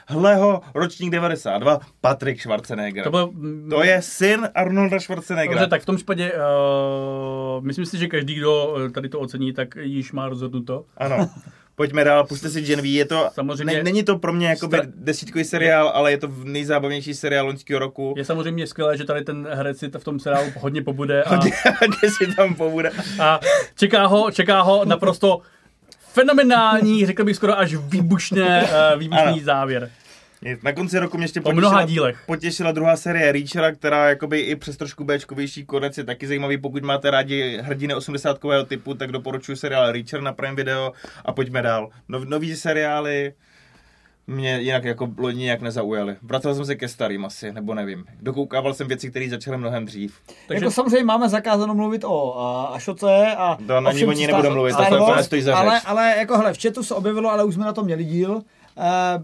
hle 0.06 0.36
ho, 0.36 0.60
ročník 0.74 1.10
92, 1.10 1.80
Patrik 2.00 2.40
Schwarzenegger. 2.40 3.04
To 3.04 3.10
byl, 3.10 3.32
to 3.70 3.82
je 3.82 4.02
syn 4.02 4.48
Arnolda 4.54 5.00
Schwarzeneggera. 5.00 5.60
Dobře, 5.60 5.70
tak 5.70 5.82
v 5.82 5.86
tom 5.86 5.96
případě 5.96 6.32
uh, 6.32 7.64
myslím 7.64 7.86
si, 7.86 7.98
že 7.98 8.06
každý, 8.06 8.34
kdo 8.34 8.76
eh, 8.86 8.90
tady 8.90 9.08
to 9.08 9.20
ocení, 9.20 9.52
tak 9.52 9.76
již 9.80 10.12
má 10.12 10.28
rozhodnuto. 10.28 10.84
Ano. 10.96 11.30
Pojďme 11.76 12.04
dál, 12.04 12.26
puste 12.26 12.50
si 12.50 12.62
Gen 12.62 12.80
V, 12.80 12.94
je 12.94 13.04
to, 13.04 13.28
Samozřejmě- 13.34 13.74
ne, 13.76 13.82
není 13.82 14.02
to 14.02 14.18
pro 14.18 14.32
mě 14.32 14.48
jakoby 14.48 14.78
Stra- 14.78 14.92
desítkový 14.94 15.44
seriál, 15.44 15.88
ale 15.94 16.10
je 16.10 16.18
to 16.18 16.28
nejzábavnější 16.44 17.14
seriál 17.14 17.46
loňského 17.46 17.78
roku. 17.80 18.14
Je 18.16 18.24
samozřejmě 18.24 18.66
skvělé, 18.66 18.96
že 18.96 19.04
tady 19.04 19.24
ten 19.24 19.48
herec 19.50 19.78
si 19.78 19.88
v 19.98 20.04
tom 20.04 20.20
seriálu 20.20 20.46
hodně 20.58 20.82
pobude 20.82 21.22
a, 21.22 21.36
Kde 21.36 22.10
si 22.10 22.34
tam 22.36 22.54
pobude. 22.54 22.90
a 23.22 23.40
čeká, 23.76 24.06
ho, 24.06 24.30
čeká 24.30 24.60
ho 24.62 24.84
naprosto 24.84 25.40
fenomenální, 26.12 27.06
řekl 27.06 27.24
bych 27.24 27.36
skoro 27.36 27.58
až 27.58 27.74
výbušné, 27.74 28.62
uh, 28.62 28.98
výbušný 29.00 29.24
Ano. 29.26 29.38
závěr. 29.42 29.90
Na 30.62 30.72
konci 30.72 30.98
roku 30.98 31.16
mě 31.16 31.24
ještě 31.24 31.40
Po 31.40 31.52
mnoha 31.52 31.74
potěšila, 31.76 31.86
dílech. 31.86 32.22
potěšila 32.26 32.72
druhá 32.72 32.96
série 32.96 33.32
Reachera, 33.32 33.72
která 33.72 34.08
jakoby 34.08 34.40
i 34.40 34.56
přes 34.56 34.76
trošku 34.76 35.04
Bčkovější 35.04 35.64
konec 35.66 35.98
je 35.98 36.04
taky 36.04 36.26
zajímavý. 36.26 36.58
Pokud 36.58 36.82
máte 36.82 37.10
rádi 37.10 37.58
hrdiny 37.62 37.94
80 37.94 38.38
typu, 38.66 38.94
tak 38.94 39.12
doporučuji 39.12 39.56
seriál 39.56 39.92
Reacher 39.92 40.20
na 40.22 40.32
Prime 40.32 40.54
Video 40.54 40.92
a 41.24 41.32
pojďme 41.32 41.62
dál. 41.62 41.88
Nov, 42.08 42.24
nový 42.24 42.56
seriály 42.56 43.32
mě 44.26 44.58
jinak 44.60 44.84
jako 44.84 45.08
loni 45.18 45.42
nějak 45.42 45.60
nezaujaly. 45.60 46.16
Vracel 46.22 46.54
jsem 46.54 46.64
se 46.64 46.74
ke 46.74 46.88
starým 46.88 47.24
asi, 47.24 47.52
nebo 47.52 47.74
nevím. 47.74 48.04
Dokoukával 48.22 48.74
jsem 48.74 48.88
věci, 48.88 49.10
které 49.10 49.28
začaly 49.30 49.56
mnohem 49.58 49.84
dřív. 49.84 50.18
Takže 50.48 50.64
Jako 50.64 50.70
samozřejmě 50.74 51.04
máme 51.04 51.28
zakázáno 51.28 51.74
mluvit 51.74 52.04
o 52.04 52.40
a, 52.40 52.64
Ašoce 52.64 53.34
a 53.36 53.58
To 53.66 53.80
na 53.80 53.90
o 53.90 53.92
ní 53.92 54.26
Star- 54.26 54.52
mluvit, 54.52 54.70
to 54.72 54.74
Star 54.74 54.92
se 54.92 54.98
Wars, 54.98 55.10
úplně 55.10 55.22
stojí 55.24 55.42
za 55.42 55.56
ale, 55.56 55.74
řeč. 55.74 55.82
ale 55.86 56.14
jako 56.18 56.36
hele, 56.36 56.52
v 56.54 56.62
chatu 56.62 56.82
se 56.82 56.94
objevilo, 56.94 57.30
ale 57.30 57.44
už 57.44 57.54
jsme 57.54 57.64
na 57.64 57.72
to 57.72 57.82
měli 57.84 58.04
díl, 58.04 58.42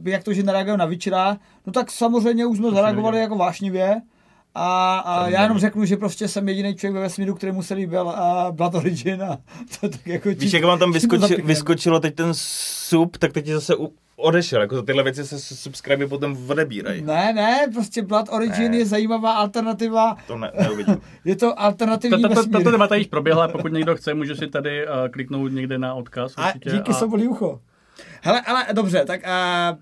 jak 0.04 0.24
to, 0.24 0.32
že 0.32 0.42
nereagují 0.42 0.76
na 0.78 0.84
Witchera, 0.86 1.36
no 1.66 1.72
tak 1.72 1.90
samozřejmě 1.90 2.46
už 2.46 2.58
jsme 2.58 2.70
zareagovali 2.70 3.18
jako 3.20 3.36
vášnivě. 3.36 4.00
A, 4.54 4.98
a 4.98 5.28
já 5.28 5.42
jenom 5.42 5.58
řeknu, 5.58 5.84
že 5.84 5.96
prostě 5.96 6.28
jsem 6.28 6.48
jediný 6.48 6.74
člověk 6.74 6.94
ve 6.94 7.00
vesmíru, 7.00 7.34
který 7.34 7.52
mu 7.52 7.62
se 7.62 7.74
líbil 7.74 8.06
uh, 8.06 8.14
Blood 8.56 8.74
Origin 8.74 9.22
a 9.22 9.38
to 9.80 9.88
tak 9.88 10.06
jako 10.06 10.28
Víš, 10.28 10.52
jak 10.52 10.64
vám 10.64 10.78
tam 10.78 10.86
čím 10.88 10.92
to 10.92 10.94
vyskoči, 10.94 11.20
zapikneme. 11.20 11.46
vyskočilo 11.48 12.00
teď 12.00 12.14
ten 12.14 12.28
sub, 12.32 13.16
tak 13.18 13.32
teď 13.32 13.44
ti 13.44 13.52
zase 13.54 13.76
u, 13.76 13.92
odešel. 14.16 14.60
Jako 14.60 14.76
za 14.76 14.82
tyhle 14.82 15.02
věci 15.02 15.24
se 15.24 15.38
subscribe 15.56 16.06
potom 16.06 16.36
odebírají. 16.48 17.02
Ne, 17.02 17.32
ne, 17.32 17.66
prostě 17.74 18.02
Blood 18.02 18.26
Origin 18.28 18.70
Ne. 18.70 18.76
je 18.76 18.86
zajímavá 18.86 19.32
alternativa, 19.32 20.16
To 20.26 20.38
ne, 20.38 20.52
neuvidím. 20.60 20.96
je 21.24 21.36
to 21.36 21.60
alternativní 21.60 22.22
Tato, 22.22 22.34
vesmír. 22.34 22.52
tato 22.52 22.70
debata 22.70 22.94
již 22.94 23.06
proběhla, 23.06 23.48
pokud 23.48 23.72
někdo 23.72 23.96
chce, 23.96 24.14
může 24.14 24.34
si 24.36 24.46
tady 24.46 24.86
uh, 24.86 24.92
kliknout 25.10 25.52
někde 25.52 25.78
na 25.78 25.94
odkaz. 25.94 26.32
A 26.36 26.46
Určitě, 26.46 26.70
díky 26.70 26.94
sobolí 26.94 27.28
ucho. 27.28 27.60
Hele, 28.22 28.40
ale 28.40 28.66
dobře, 28.72 29.04
tak 29.04 29.28
a, 29.28 29.76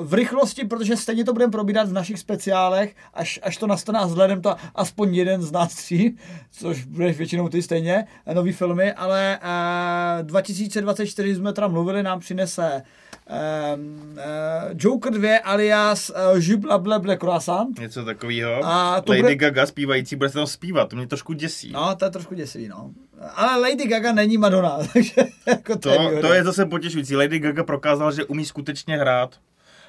v 0.00 0.14
rychlosti, 0.14 0.64
protože 0.64 0.96
stejně 0.96 1.24
to 1.24 1.32
budeme 1.32 1.50
probírat 1.50 1.88
v 1.88 1.92
našich 1.92 2.18
speciálech, 2.18 2.96
až, 3.14 3.40
až 3.42 3.56
to 3.56 3.66
nastane 3.66 3.98
a 3.98 4.06
vzhledem 4.06 4.42
to 4.42 4.56
aspoň 4.74 5.14
jeden 5.14 5.42
z 5.42 5.52
nás 5.52 5.74
tří, 5.74 6.16
což 6.50 6.84
budeš 6.84 7.16
většinou 7.16 7.48
ty 7.48 7.62
stejně, 7.62 8.06
nový 8.34 8.52
filmy, 8.52 8.92
ale 8.92 9.38
a, 9.42 10.18
2024 10.22 11.34
jsme 11.34 11.52
tam 11.52 11.72
mluvili, 11.72 12.02
nám 12.02 12.20
přinese 12.20 12.82
um, 13.28 14.12
uh, 14.12 14.72
Joker 14.78 15.12
2 15.12 15.38
alias 15.44 16.10
uh, 16.10 16.38
Juble 16.38 16.78
Ble 16.78 16.98
Ble 16.98 17.16
Croissant. 17.16 17.78
Něco 17.78 18.04
takového. 18.04 18.64
A 18.64 19.00
to 19.00 19.12
Lady 19.12 19.22
bude- 19.22 19.34
Gaga 19.34 19.66
zpívající, 19.66 20.16
bude 20.16 20.28
se 20.28 20.34
tam 20.34 20.46
zpívat, 20.46 20.88
to 20.88 20.96
mě 20.96 21.06
trošku 21.06 21.32
děsí. 21.32 21.72
No, 21.72 21.94
to 21.96 22.04
je 22.04 22.10
trošku 22.10 22.34
děsivý, 22.34 22.68
no. 22.68 22.90
Ale 23.34 23.60
Lady 23.70 23.86
Gaga 23.86 24.12
není 24.12 24.38
Madonna, 24.38 24.78
takže 24.92 25.14
jako 25.46 25.76
to, 25.78 25.88
je 25.90 25.96
to, 25.96 26.02
výhoda. 26.08 26.28
to 26.28 26.34
je 26.34 26.44
zase 26.44 26.66
potěšující. 26.66 27.16
Lady 27.16 27.38
Gaga 27.38 27.64
prokázal, 27.64 28.12
že 28.12 28.24
umí 28.24 28.44
skutečně 28.44 28.96
hrát 28.96 29.38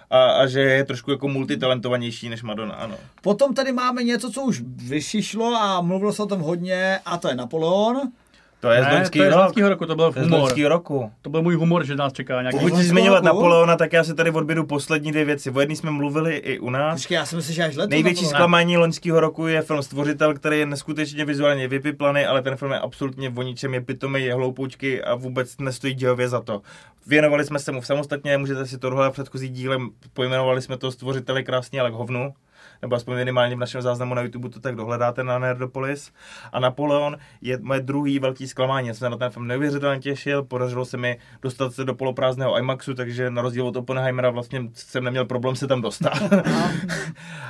a, 0.10 0.24
a 0.26 0.48
že 0.48 0.60
je 0.62 0.84
trošku 0.84 1.12
jako 1.12 1.28
multitalentovanější 1.28 2.30
než 2.30 2.44
Madonna, 2.44 2.74
ano. 2.74 2.95
Potom 3.22 3.53
tady 3.53 3.72
máme 3.72 4.03
něco, 4.03 4.32
co 4.32 4.41
už 4.41 4.62
vyšišlo 4.66 5.56
a 5.56 5.82
mluvilo 5.82 6.14
se 6.14 6.24
o 6.24 6.26
tom 6.26 6.40
hodně, 6.40 6.99
a 7.06 7.18
to 7.18 7.28
je 7.28 7.36
Napoleon. 7.36 8.02
To 8.66 8.72
je 8.72 8.82
z 8.82 8.84
Ne, 8.84 8.90
to 8.90 8.96
loňského 8.96 9.26
z 9.26 9.30
roku. 9.30 9.42
loňského 9.44 9.70
roku, 9.70 9.86
to 9.86 9.96
byl 9.96 10.12
To 10.14 10.20
je 10.20 10.24
z 10.26 10.28
humor. 10.28 10.40
loňského 10.42 10.70
roku. 10.70 11.12
To 11.22 11.30
byl 11.30 11.42
můj 11.42 11.56
humor, 11.56 11.86
že 11.86 11.96
nás 11.96 12.14
čeká 12.14 12.42
nějaký... 12.42 12.58
Pokud 12.58 12.64
loňského 12.64 12.82
si 12.84 12.90
zmiňovat 12.90 13.18
roku? 13.18 13.26
Napoleona, 13.26 13.76
tak 13.78 13.94
já 13.94 14.04
si 14.04 14.14
tady 14.14 14.32
odběru 14.32 14.66
poslední 14.66 15.12
dvě 15.12 15.26
věci. 15.26 15.52
O 15.52 15.60
jedný 15.60 15.76
jsme 15.76 15.92
mluvili 15.92 16.36
i 16.36 16.60
u 16.60 16.70
nás. 16.70 16.94
Počkej, 17.02 17.16
já 17.16 17.26
si 17.26 17.36
myslím, 17.36 17.56
že 17.56 17.64
až 17.64 17.76
letos 17.76 17.90
Největší 17.90 18.26
zklamání 18.26 18.78
loňského 18.78 19.20
roku 19.20 19.48
je 19.48 19.62
film 19.62 19.84
Stvořitel, 19.84 20.34
který 20.34 20.60
je 20.60 20.66
neskutečně 20.66 21.26
vizuálně 21.26 21.68
vypiplaný, 21.68 22.26
ale 22.26 22.42
ten 22.42 22.56
film 22.56 22.72
je 22.72 22.80
absolutně 22.80 23.34
o 23.38 23.42
ničem, 23.42 23.74
je 23.74 23.82
pitomý, 23.82 24.24
je 24.24 24.34
hloupoučky 24.34 25.04
a 25.04 25.16
vůbec 25.16 25.58
nestojí 25.58 25.94
dějově 25.94 26.30
za 26.30 26.42
to. 26.42 26.62
Věnovali 27.08 27.46
jsme 27.46 27.60
se 27.60 27.72
mu 27.72 27.82
samostatně, 27.82 28.38
můžete 28.38 28.66
si 28.66 28.78
to 28.78 28.90
dohledat 28.90 29.14
předchozí 29.14 29.50
dílem, 29.50 29.90
pojmenovali 30.14 30.62
jsme 30.62 30.78
to 30.78 30.92
Stvořitel 30.92 31.38
je 31.38 31.44
krásný, 31.44 31.80
ale 31.80 31.92
k 31.92 31.94
hovnu 31.94 32.34
nebo 32.81 32.95
aspoň 32.95 33.15
minimálně 33.15 33.56
v 33.56 33.60
našem 33.60 33.81
záznamu 33.81 34.14
na 34.14 34.22
YouTube 34.22 34.49
to 34.49 34.60
tak 34.60 34.76
dohledáte 34.76 35.23
na 35.23 35.39
Nerdopolis. 35.39 36.11
A 36.52 36.60
Napoleon 36.60 37.18
je 37.41 37.57
moje 37.61 37.80
druhý 37.80 38.19
velký 38.19 38.47
zklamání. 38.47 38.88
Já 38.88 38.93
jsem 38.93 38.99
se 38.99 39.10
na 39.10 39.18
ten 39.18 39.30
film 39.30 39.47
neuvěřitelně 39.47 40.02
těšil, 40.02 40.43
podařilo 40.43 40.85
se 40.85 40.97
mi 40.97 41.18
dostat 41.41 41.73
se 41.73 41.85
do 41.85 41.95
poloprázdného 41.95 42.57
IMAXu, 42.57 42.93
takže 42.93 43.30
na 43.30 43.41
rozdíl 43.41 43.68
od 43.68 43.76
Oppenheimera 43.76 44.30
vlastně 44.30 44.69
jsem 44.73 45.03
neměl 45.03 45.26
problém 45.26 45.56
se 45.56 45.68
tam 45.68 45.81
dostat. 45.81 46.14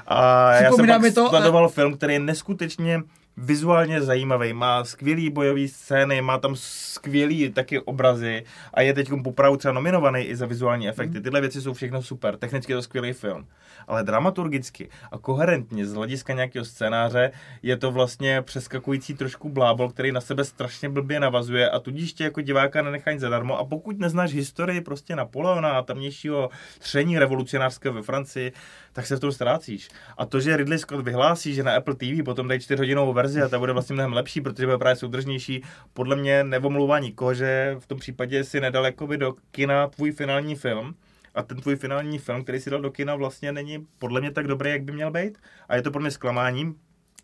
a 0.08 0.52
já 0.54 0.72
jsem 0.72 0.88
pak 0.88 1.14
to, 1.14 1.26
eh, 1.26 1.30
sledoval 1.30 1.70
film, 1.70 1.98
který 1.98 2.14
je 2.14 2.20
neskutečně 2.20 3.02
vizuálně 3.38 4.02
zajímavý, 4.02 4.54
má 4.54 4.84
skvělý 4.84 5.30
bojové 5.30 5.68
scény, 5.68 6.22
má 6.22 6.38
tam 6.38 6.56
skvělý 6.56 7.50
taky 7.50 7.80
obrazy 7.80 8.44
a 8.74 8.82
je 8.82 8.94
teď 8.94 9.10
popravdu 9.24 9.58
třeba 9.58 9.74
nominovaný 9.74 10.22
i 10.22 10.36
za 10.36 10.46
vizuální 10.46 10.90
efekty. 10.90 11.22
Tyhle 11.22 11.42
věci 11.42 11.62
jsou 11.62 11.74
všechno 11.74 12.02
super, 12.02 12.38
technicky 12.38 12.72
je 12.72 12.76
to 12.76 12.82
skvělý 12.82 13.14
film. 13.14 13.48
Ale 13.88 14.04
dramaturgicky 14.04 14.90
a 15.12 15.18
koherentně 15.18 15.86
z 15.86 15.94
hlediska 15.94 16.34
nějakého 16.34 16.66
scénáře 16.66 17.32
je 17.64 17.78
to 17.78 17.92
vlastně 17.92 18.42
přeskakující 18.42 19.14
trošku 19.14 19.50
blábol, 19.50 19.90
který 19.90 20.12
na 20.12 20.22
sebe 20.22 20.44
strašně 20.44 20.90
blbě 20.90 21.20
navazuje 21.20 21.70
a 21.70 21.80
tudíž 21.80 22.14
tě 22.14 22.24
jako 22.24 22.42
diváka 22.42 22.82
nenechá 22.82 23.12
zadarmo. 23.18 23.60
A 23.60 23.66
pokud 23.66 24.00
neznáš 24.00 24.34
historii 24.34 24.82
prostě 24.82 25.16
Napoleona 25.16 25.70
a 25.70 25.82
tamnějšího 25.82 26.50
tření 26.80 27.20
revolucionářského 27.20 27.94
ve 27.94 28.02
Francii, 28.02 28.52
tak 28.96 29.08
se 29.08 29.16
v 29.16 29.20
tom 29.20 29.32
ztrácíš. 29.32 29.90
A 30.18 30.26
to, 30.26 30.40
že 30.40 30.58
Ridley 30.58 30.80
Scott 30.80 31.06
vyhlásí, 31.06 31.54
že 31.54 31.64
na 31.64 31.76
Apple 31.76 31.96
TV 31.96 32.24
potom 32.26 32.48
dají 32.48 32.60
4 32.60 32.80
hodinovou 32.80 33.14
verzi 33.14 33.42
a 33.42 33.48
ta 33.50 33.60
bude 33.60 33.74
vlastně 33.74 33.94
mnohem 33.94 34.14
lepší, 34.14 34.42
protože 34.42 34.66
bude 34.66 34.78
právě 34.78 34.96
soudržnější, 34.96 35.64
podle 35.94 36.16
mě 36.16 36.44
nevomlouvá 36.44 37.00
nikoho, 37.00 37.34
že 37.34 37.76
v 37.80 37.88
tom 37.88 38.00
případě 38.00 38.44
si 38.44 38.62
nedal 38.62 38.86
jakoby 38.86 39.18
do 39.18 39.36
kina 39.52 39.88
tvůj 39.88 40.12
finální 40.12 40.56
film, 40.56 40.96
a 41.36 41.44
ten 41.44 41.58
tvůj 41.58 41.76
finální 41.76 42.20
film, 42.20 42.44
který 42.44 42.60
si 42.60 42.70
dal 42.70 42.82
do 42.82 42.92
kina, 42.92 43.16
vlastně 43.16 43.52
není 43.52 43.88
podle 43.98 44.22
mě 44.22 44.32
tak 44.32 44.48
dobrý, 44.48 44.70
jak 44.70 44.84
by 44.84 44.92
měl 44.92 45.12
být. 45.12 45.38
A 45.70 45.76
je 45.76 45.82
to 45.82 45.92
pro 45.92 46.02
mě 46.02 46.12
zklamáním, 46.12 46.76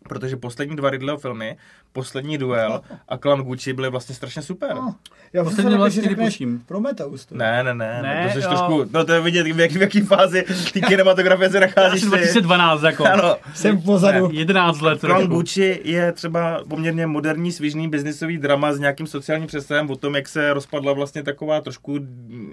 protože 0.08 0.36
poslední 0.36 0.76
dva 0.76 0.90
Ridleyho 0.90 1.18
filmy, 1.18 1.56
poslední 1.92 2.38
duel 2.38 2.80
a 3.08 3.16
Klan 3.18 3.40
Gucci 3.42 3.72
byly 3.72 3.90
vlastně 3.90 4.14
strašně 4.14 4.42
super. 4.42 4.74
No, 4.74 4.94
já 5.32 5.44
Poslední 5.44 5.76
vlastně 5.76 6.02
že 6.02 6.08
řekneš 6.08 6.24
netuším. 6.24 6.62
Prometheus. 6.66 7.26
to. 7.26 7.34
Ne, 7.36 7.62
ne, 7.64 7.74
ne, 7.74 8.00
Ne, 8.02 8.14
ne 8.14 8.32
to 8.34 8.40
jsi 8.40 8.46
trošku, 8.48 8.84
no 8.92 9.04
to 9.04 9.12
je 9.12 9.20
vidět, 9.20 9.42
v 9.46 9.60
jaký, 9.60 9.78
v 9.78 9.82
jaký 9.82 10.00
fázi 10.00 10.44
ty 10.72 10.80
kinematografie 10.88 11.50
se 11.50 11.60
nacházíš 11.60 12.02
Asi 12.02 12.10
ty. 12.10 12.16
2012, 12.16 12.82
jako. 12.82 13.04
Ano, 13.04 13.36
Jsem 13.54 13.82
pozadu. 13.82 14.28
11 14.32 14.80
let. 14.80 15.00
Klan 15.00 15.20
jako. 15.20 15.34
Gucci 15.34 15.80
je 15.84 16.12
třeba 16.12 16.64
poměrně 16.68 17.06
moderní, 17.06 17.52
svižný 17.52 17.88
biznisový 17.88 18.38
drama 18.38 18.72
s 18.72 18.78
nějakým 18.78 19.06
sociálním 19.06 19.46
přesahem 19.46 19.90
o 19.90 19.96
tom, 19.96 20.14
jak 20.14 20.28
se 20.28 20.52
rozpadla 20.52 20.92
vlastně 20.92 21.22
taková 21.22 21.60
trošku 21.60 21.98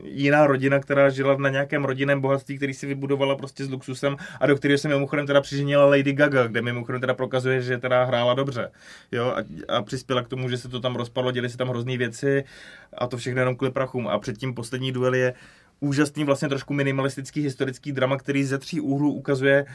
jiná 0.04 0.48
rodina, 0.48 0.80
která 0.80 1.10
žila 1.10 1.36
na 1.38 1.50
nějakém 1.50 1.86
rodinném 1.86 2.22
bohatství, 2.22 2.58
který 2.58 2.74
si 2.74 2.88
vybudovala 2.88 3.36
prostě 3.36 3.66
s 3.66 3.70
luxusem 3.70 4.16
a 4.40 4.48
do 4.48 4.56
kterého 4.56 4.78
se 4.78 4.88
mimochodem 4.88 5.28
teda 5.28 5.42
přiženila 5.42 5.86
Lady 5.86 6.14
Gaga, 6.14 6.48
kde 6.48 6.62
mimochodem 6.62 7.02
teda 7.02 7.14
prokazuje, 7.14 7.62
že 7.62 7.78
teda 7.78 8.04
hrála 8.04 8.34
dobře. 8.34 8.72
Jo, 9.12 9.29
a, 9.38 9.44
a 9.68 9.82
přispěla 9.82 10.24
k 10.24 10.28
tomu, 10.28 10.50
že 10.50 10.58
se 10.58 10.70
to 10.70 10.80
tam 10.80 10.96
rozpadlo, 10.96 11.32
děli 11.32 11.50
se 11.50 11.58
tam 11.58 11.70
hrozný 11.70 11.98
věci 11.98 12.44
a 12.98 13.08
to 13.08 13.18
všechno 13.18 13.42
jenom 13.42 13.56
kvůli 13.56 13.72
prachům. 13.72 14.08
A 14.08 14.20
předtím 14.20 14.54
poslední 14.54 14.92
duel 14.92 15.14
je 15.14 15.34
úžasný 15.80 16.24
vlastně 16.24 16.50
trošku 16.50 16.74
minimalistický 16.74 17.42
historický 17.42 17.92
drama, 17.92 18.18
který 18.18 18.44
ze 18.44 18.58
tří 18.58 18.82
úhlů 18.82 19.14
ukazuje 19.14 19.66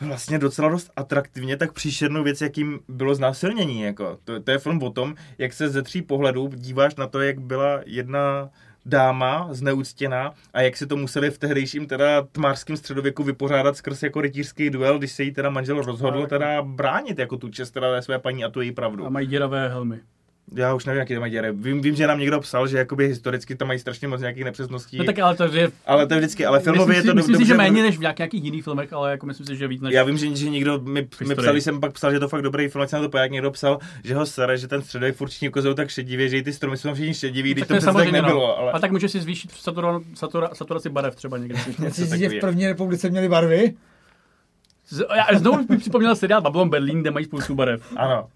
vlastně 0.00 0.38
docela 0.38 0.68
dost 0.68 0.90
atraktivně 0.96 1.56
tak 1.56 1.72
příšernou 1.72 2.22
věc, 2.22 2.40
jakým 2.40 2.80
bylo 2.88 3.14
znásilnění. 3.14 3.82
Jako. 3.82 4.18
To, 4.24 4.40
to 4.40 4.50
je 4.50 4.58
film 4.58 4.82
o 4.82 4.90
tom, 4.90 5.14
jak 5.38 5.52
se 5.52 5.68
ze 5.68 5.82
tří 5.82 6.02
pohledů 6.02 6.50
díváš 6.54 6.94
na 6.96 7.06
to, 7.06 7.20
jak 7.20 7.40
byla 7.40 7.80
jedna 7.86 8.50
dáma 8.86 9.48
zneuctěná 9.50 10.34
a 10.52 10.60
jak 10.60 10.76
si 10.76 10.86
to 10.86 10.96
museli 10.96 11.30
v 11.30 11.38
tehdejším 11.38 11.86
teda 11.86 12.22
tmářském 12.22 12.76
středověku 12.76 13.22
vypořádat 13.22 13.76
skrz 13.76 14.02
jako 14.02 14.20
rytířský 14.20 14.70
duel, 14.70 14.98
když 14.98 15.12
se 15.12 15.22
jí 15.22 15.32
teda 15.32 15.50
manžel 15.50 15.82
rozhodl 15.82 16.26
teda 16.26 16.62
bránit 16.62 17.18
jako 17.18 17.36
tu 17.36 17.48
čest 17.48 17.70
teda 17.70 18.02
své 18.02 18.18
paní 18.18 18.44
a 18.44 18.50
to 18.50 18.60
její 18.60 18.72
pravdu. 18.72 19.06
A 19.06 19.10
mají 19.10 19.26
děravé 19.26 19.68
helmy. 19.68 20.00
Já 20.54 20.74
už 20.74 20.84
nevím, 20.84 20.98
jaký 21.00 21.14
to 21.14 21.20
mají 21.20 21.32
děry. 21.32 21.48
Vím, 21.52 21.80
vím, 21.82 21.94
že 21.96 22.06
nám 22.06 22.18
někdo 22.18 22.40
psal, 22.40 22.66
že 22.68 22.78
jakoby 22.78 23.08
historicky 23.08 23.56
tam 23.56 23.68
mají 23.68 23.80
strašně 23.80 24.08
moc 24.08 24.20
nějakých 24.20 24.44
nepřesností. 24.44 24.98
No 24.98 25.04
tak 25.04 25.18
ale 25.18 25.36
to 25.36 25.44
je... 25.44 25.70
Ale 25.86 26.06
to 26.06 26.14
je 26.14 26.20
vždycky, 26.20 26.46
ale 26.46 26.60
filmově 26.60 26.96
je 26.96 27.02
to 27.02 27.14
myslím, 27.14 27.16
myslím 27.16 27.34
si, 27.34 27.40
dobře- 27.42 27.46
že 27.48 27.54
méně 27.54 27.82
než 27.82 27.96
v 27.96 28.00
nějak- 28.00 28.18
nějakých 28.18 28.44
jiných 28.44 28.64
filmech, 28.64 28.92
ale 28.92 29.10
jako 29.10 29.26
myslím 29.26 29.46
si, 29.46 29.56
že 29.56 29.68
víc 29.68 29.80
než... 29.82 29.94
Já 29.94 30.04
vím, 30.04 30.18
že, 30.18 30.36
že 30.36 30.50
někdo 30.50 30.78
mi, 30.80 31.08
mi 31.28 31.34
psal, 31.34 31.56
jsem 31.56 31.80
pak 31.80 31.92
psal, 31.92 32.12
že 32.12 32.20
to 32.20 32.28
fakt 32.28 32.42
dobrý 32.42 32.68
film, 32.68 32.80
jak 32.80 32.90
jsem 32.90 33.02
na 33.02 33.08
to 33.08 33.18
jak 33.18 33.30
někdo 33.30 33.50
psal, 33.50 33.78
že 34.04 34.14
ho 34.14 34.26
sere, 34.26 34.58
že 34.58 34.68
ten 34.68 34.82
středověk 34.82 35.16
furt 35.16 35.28
všichni 35.28 35.48
ukazují 35.48 35.74
tak 35.74 35.88
šedivě, 35.90 36.28
že 36.28 36.38
i 36.38 36.42
ty 36.42 36.52
stromy 36.52 36.76
jsou 36.76 36.88
tam 36.88 36.94
všichni 36.94 37.14
šediví, 37.14 37.50
když 37.50 37.60
tak 37.62 37.68
to 37.68 37.74
přece 37.74 37.86
tak 37.86 37.92
samozřejmě, 37.94 38.22
nebylo. 38.22 38.40
no. 38.46 38.58
Ale... 38.58 38.72
A 38.72 38.78
tak 38.78 38.90
může 38.90 39.08
si 39.08 39.20
zvýšit 39.20 39.50
satura, 39.52 40.00
satura, 40.14 40.50
saturaci 40.52 40.88
barev 40.88 41.14
třeba 41.16 41.38
někde. 41.38 41.58
Myslíš, 41.78 42.08
že 42.10 42.28
v 42.28 42.32
je. 42.32 42.40
první 42.40 42.66
republice 42.66 43.10
měli 43.10 43.28
barvy? 43.28 43.74
Z- 44.88 45.06
Já 45.32 45.38
znovu 45.38 45.66
mi 45.70 45.78
připomněl 45.78 46.16
seriál 46.16 46.40
Babylon 46.40 46.68
Berlin, 46.70 47.00
kde 47.00 47.10
mají 47.10 47.24
spoustu 47.24 47.54
barev. 47.54 47.82
Ano. 47.96 48.28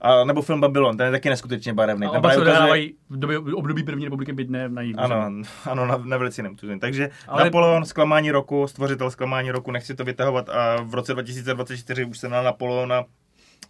A, 0.00 0.24
nebo 0.24 0.42
film 0.42 0.60
Babylon, 0.60 0.96
ten 0.96 1.06
je 1.06 1.12
taky 1.12 1.28
neskutečně 1.28 1.72
barevný. 1.74 2.06
A 2.06 2.10
oba 2.10 2.30
se 2.30 2.36
ukazuje- 2.36 2.40
odehrávají 2.40 2.94
v 3.10 3.16
době, 3.18 3.38
v 3.38 3.54
období 3.54 3.82
první 3.82 4.04
republiky, 4.04 4.32
byť 4.32 4.48
ne 4.50 4.68
na 4.68 4.82
jiných. 4.82 4.98
Ano, 4.98 5.30
ano, 5.64 5.86
na, 5.86 5.96
na 5.96 6.16
velice 6.16 6.40
jiném. 6.40 6.78
Takže 6.80 7.10
Ale-. 7.28 7.44
Napoleon, 7.44 7.84
zklamání 7.84 8.30
roku, 8.30 8.66
stvořitel 8.66 9.10
zklamání 9.10 9.50
roku, 9.50 9.70
nechci 9.70 9.94
to 9.94 10.04
vytahovat 10.04 10.48
a 10.48 10.76
v 10.82 10.94
roce 10.94 11.12
2024 11.12 12.04
už 12.04 12.18
se 12.18 12.28
na 12.28 12.42
Napoleona 12.42 13.04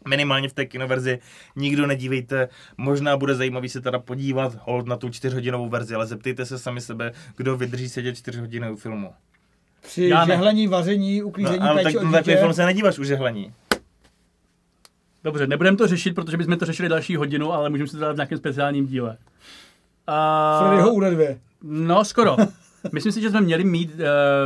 minimálně 0.09 0.49
v 0.49 0.53
té 0.53 0.67
kinoverzi 0.67 1.19
nikdo 1.57 1.87
nedívejte. 1.87 2.49
Možná 2.77 3.17
bude 3.17 3.35
zajímavý 3.35 3.69
se 3.69 3.81
teda 3.81 3.99
podívat 3.99 4.53
hold 4.63 4.87
na 4.87 4.97
tu 4.97 5.09
čtyřhodinovou 5.09 5.69
verzi, 5.69 5.95
ale 5.95 6.07
zeptejte 6.07 6.47
se 6.47 6.59
sami 6.59 6.81
sebe, 6.81 7.13
kdo 7.37 7.57
vydrží 7.57 7.89
sedět 7.89 8.17
čtyřhodinovou 8.17 8.77
filmu. 8.77 9.13
Při 9.81 10.09
Já 10.09 10.25
ne. 10.25 10.35
žehlení, 10.35 10.67
vaření, 10.67 11.23
uklízení, 11.23 11.59
No, 11.59 11.71
ale 11.71 11.83
tak 11.83 11.93
péči 11.93 11.99
o 11.99 12.05
na 12.05 12.13
takový 12.13 12.33
dítě. 12.33 12.41
film 12.41 12.53
se 12.55 12.67
nedíváš 12.67 12.99
u 12.99 13.05
žehlení. 13.05 13.53
Dobře, 15.25 15.47
nebudeme 15.47 15.77
to 15.77 15.87
řešit, 15.87 16.15
protože 16.15 16.37
bychom 16.37 16.59
to 16.59 16.65
řešili 16.65 16.89
další 16.89 17.17
hodinu, 17.17 17.53
ale 17.53 17.71
můžeme 17.71 17.89
si 17.89 17.97
to 17.97 18.01
dát 18.01 18.13
v 18.13 18.17
nějakém 18.17 18.39
speciálním 18.39 18.87
díle. 18.87 19.17
A... 20.07 20.59
Freddyho 20.67 20.93
úledvě. 20.93 21.41
No, 21.63 22.05
skoro. 22.05 22.37
Myslím 22.93 23.13
si, 23.13 23.21
že 23.21 23.31
jsme 23.31 23.41
měli 23.41 23.65
mít 23.65 23.91
uh, 23.95 24.01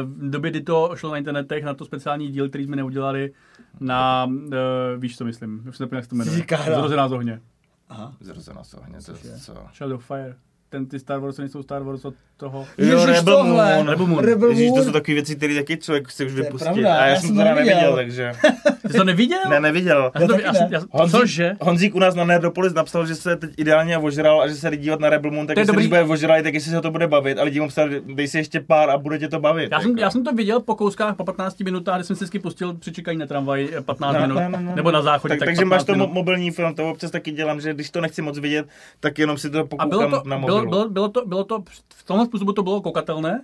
v 0.04 0.30
době, 0.30 0.50
kdy 0.50 0.60
to 0.60 0.90
šlo 0.94 1.10
na 1.10 1.16
internetech, 1.16 1.64
na 1.64 1.74
to 1.74 1.84
speciální 1.84 2.28
díl, 2.28 2.48
který 2.48 2.64
jsme 2.64 2.76
neudělali, 2.76 3.32
na, 3.80 4.24
uh, 4.24 4.52
víš 4.98 5.16
co 5.16 5.24
myslím, 5.24 5.64
už 5.68 5.76
se 5.76 5.88
jak 5.92 6.04
se 6.04 6.10
to 6.10 6.16
jmenuje. 6.16 6.44
Zrozená 6.64 7.08
z 7.08 7.12
ohně. 7.12 7.40
Aha. 7.88 8.14
Zrozená 8.20 8.64
se 8.64 8.76
ohně, 8.76 8.98
to, 9.06 9.12
co? 9.38 9.54
Shadow 9.74 9.96
of 9.96 10.06
Fire. 10.06 10.36
Ten, 10.72 10.86
ty 10.86 10.98
Star 10.98 11.18
Wars 11.20 11.38
nejsou 11.38 11.62
Star 11.62 11.82
Wars 11.82 12.04
od 12.04 12.14
toho. 12.36 12.66
Jo, 12.78 13.06
Rebel 13.06 13.44
Moon. 13.44 13.88
Rebel 13.88 14.06
Moon. 14.06 14.24
Rebel 14.24 14.48
Ježíš, 14.50 14.70
to 14.76 14.82
jsou 14.84 14.92
takové 14.92 15.14
věci, 15.14 15.36
které 15.36 15.54
taky 15.54 15.76
člověk 15.76 16.08
chce 16.08 16.24
už 16.24 16.32
To 16.32 16.36
vypustit. 16.42 16.64
pravda, 16.64 16.94
a 16.94 17.00
já, 17.04 17.06
já 17.06 17.14
jsem 17.16 17.26
jsem 17.26 17.36
to 17.36 17.42
to 17.42 17.42
teda 17.42 17.54
neviděl. 17.54 17.76
neviděl, 17.76 17.96
takže... 17.96 18.32
Ty 18.82 18.88
jsi 18.88 18.96
to 18.98 19.04
neviděl? 19.04 19.38
Ne, 19.50 19.60
neviděl. 19.60 20.10
Já 20.14 20.20
jsem 20.20 20.28
to, 20.28 20.34
taky 20.34 20.44
já, 20.46 20.52
jsem- 20.54 20.62
ne. 20.70 20.76
já, 20.76 20.80
Honzík, 20.90 21.20
cože? 21.20 21.52
Honzík 21.60 21.94
u 21.94 21.98
nás 21.98 22.14
na 22.14 22.24
Nerdopolis 22.24 22.72
napsal, 22.74 23.06
že 23.06 23.14
se 23.14 23.36
teď 23.36 23.50
ideálně 23.56 23.98
ožral 23.98 24.40
a 24.42 24.48
že 24.48 24.54
se 24.54 24.70
jde 24.70 24.76
dívat 24.76 25.00
na 25.00 25.10
Rebel 25.10 25.30
Moon, 25.30 25.46
tak 25.46 25.66
To 25.66 25.72
když 25.72 25.86
bude 25.86 26.02
ožralý, 26.02 26.42
tak 26.42 26.54
jestli 26.54 26.70
se 26.70 26.80
to 26.80 26.90
bude 26.90 27.06
bavit. 27.06 27.38
Ale 27.38 27.44
lidi 27.44 27.60
mu 27.60 27.68
psali, 27.68 28.02
dej 28.14 28.28
si 28.28 28.38
ještě 28.38 28.60
pár 28.60 28.90
a 28.90 28.98
bude 28.98 29.18
tě 29.18 29.28
to 29.28 29.40
bavit. 29.40 29.68
Já 29.72 29.80
jsem, 29.80 29.90
jako. 29.90 30.00
já 30.00 30.10
jsem 30.10 30.24
to 30.24 30.32
viděl 30.32 30.60
po 30.60 30.74
kouskách 30.74 31.16
po 31.16 31.24
15 31.24 31.60
minutách, 31.60 31.96
kdy 31.96 32.04
jsem 32.04 32.16
si 32.16 32.24
vždycky 32.24 32.38
pustil 32.38 32.74
při 32.74 32.92
čekání 32.92 33.18
na 33.18 33.26
tramvaj 33.26 33.68
eh, 33.78 33.80
15 33.82 34.14
No, 34.14 34.20
minut, 34.20 34.34
no, 34.40 34.48
no, 34.48 34.60
no. 34.60 34.76
nebo 34.76 34.90
na 34.90 35.02
záchodě, 35.02 35.32
tak, 35.32 35.38
tak, 35.38 35.46
takže 35.48 35.62
15 35.64 35.70
máš 35.70 35.84
to 35.84 36.04
mo- 36.04 36.12
mobilní 36.12 36.50
film, 36.50 36.74
to 36.74 36.90
občas 36.90 37.10
taky 37.10 37.30
dělám, 37.30 37.60
že 37.60 37.74
když 37.74 37.90
to 37.90 38.00
nechci 38.00 38.22
moc 38.22 38.38
vidět, 38.38 38.66
tak 39.00 39.18
jenom 39.18 39.38
si 39.38 39.50
to 39.50 39.58
A 39.58 39.64
pokoukám 39.64 39.88
bylo 39.88 40.10
to, 40.22 40.28
na 40.28 40.38
bylo, 40.38 40.61
bylo, 40.70 40.88
bylo, 40.88 41.08
to, 41.08 41.26
bylo 41.26 41.44
to, 41.44 41.64
v 41.94 42.04
tomhle 42.04 42.26
způsobu 42.26 42.52
to 42.52 42.62
bylo 42.62 42.80
koukatelné. 42.80 43.42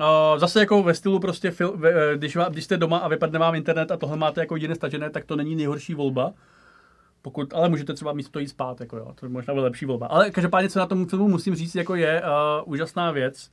Uh, 0.00 0.38
zase 0.38 0.60
jako 0.60 0.82
ve 0.82 0.94
stylu 0.94 1.18
prostě, 1.18 1.50
fil, 1.50 1.76
ve, 1.76 2.12
eh, 2.12 2.16
když, 2.16 2.36
vám, 2.36 2.52
když 2.52 2.64
jste 2.64 2.76
doma 2.76 2.98
a 2.98 3.08
vypadne 3.08 3.38
vám 3.38 3.54
internet 3.54 3.90
a 3.90 3.96
tohle 3.96 4.16
máte 4.16 4.40
jako 4.40 4.56
jediné 4.56 4.74
stažené, 4.74 5.10
tak 5.10 5.24
to 5.24 5.36
není 5.36 5.56
nejhorší 5.56 5.94
volba. 5.94 6.32
Pokud, 7.22 7.54
ale 7.54 7.68
můžete 7.68 7.94
třeba 7.94 8.12
místo 8.12 8.32
to 8.32 8.38
jít 8.38 8.48
spát, 8.48 8.80
jako 8.80 8.96
jo, 8.96 9.12
to 9.14 9.26
je 9.26 9.30
možná 9.30 9.54
byla 9.54 9.64
lepší 9.64 9.86
volba. 9.86 10.06
Ale 10.06 10.30
každopádně, 10.30 10.68
co 10.68 10.78
na 10.78 10.86
tom 10.86 11.06
filmu 11.06 11.28
musím 11.28 11.54
říct, 11.54 11.74
jako 11.74 11.94
je 11.94 12.22
uh, 12.22 12.72
úžasná 12.72 13.10
věc. 13.10 13.50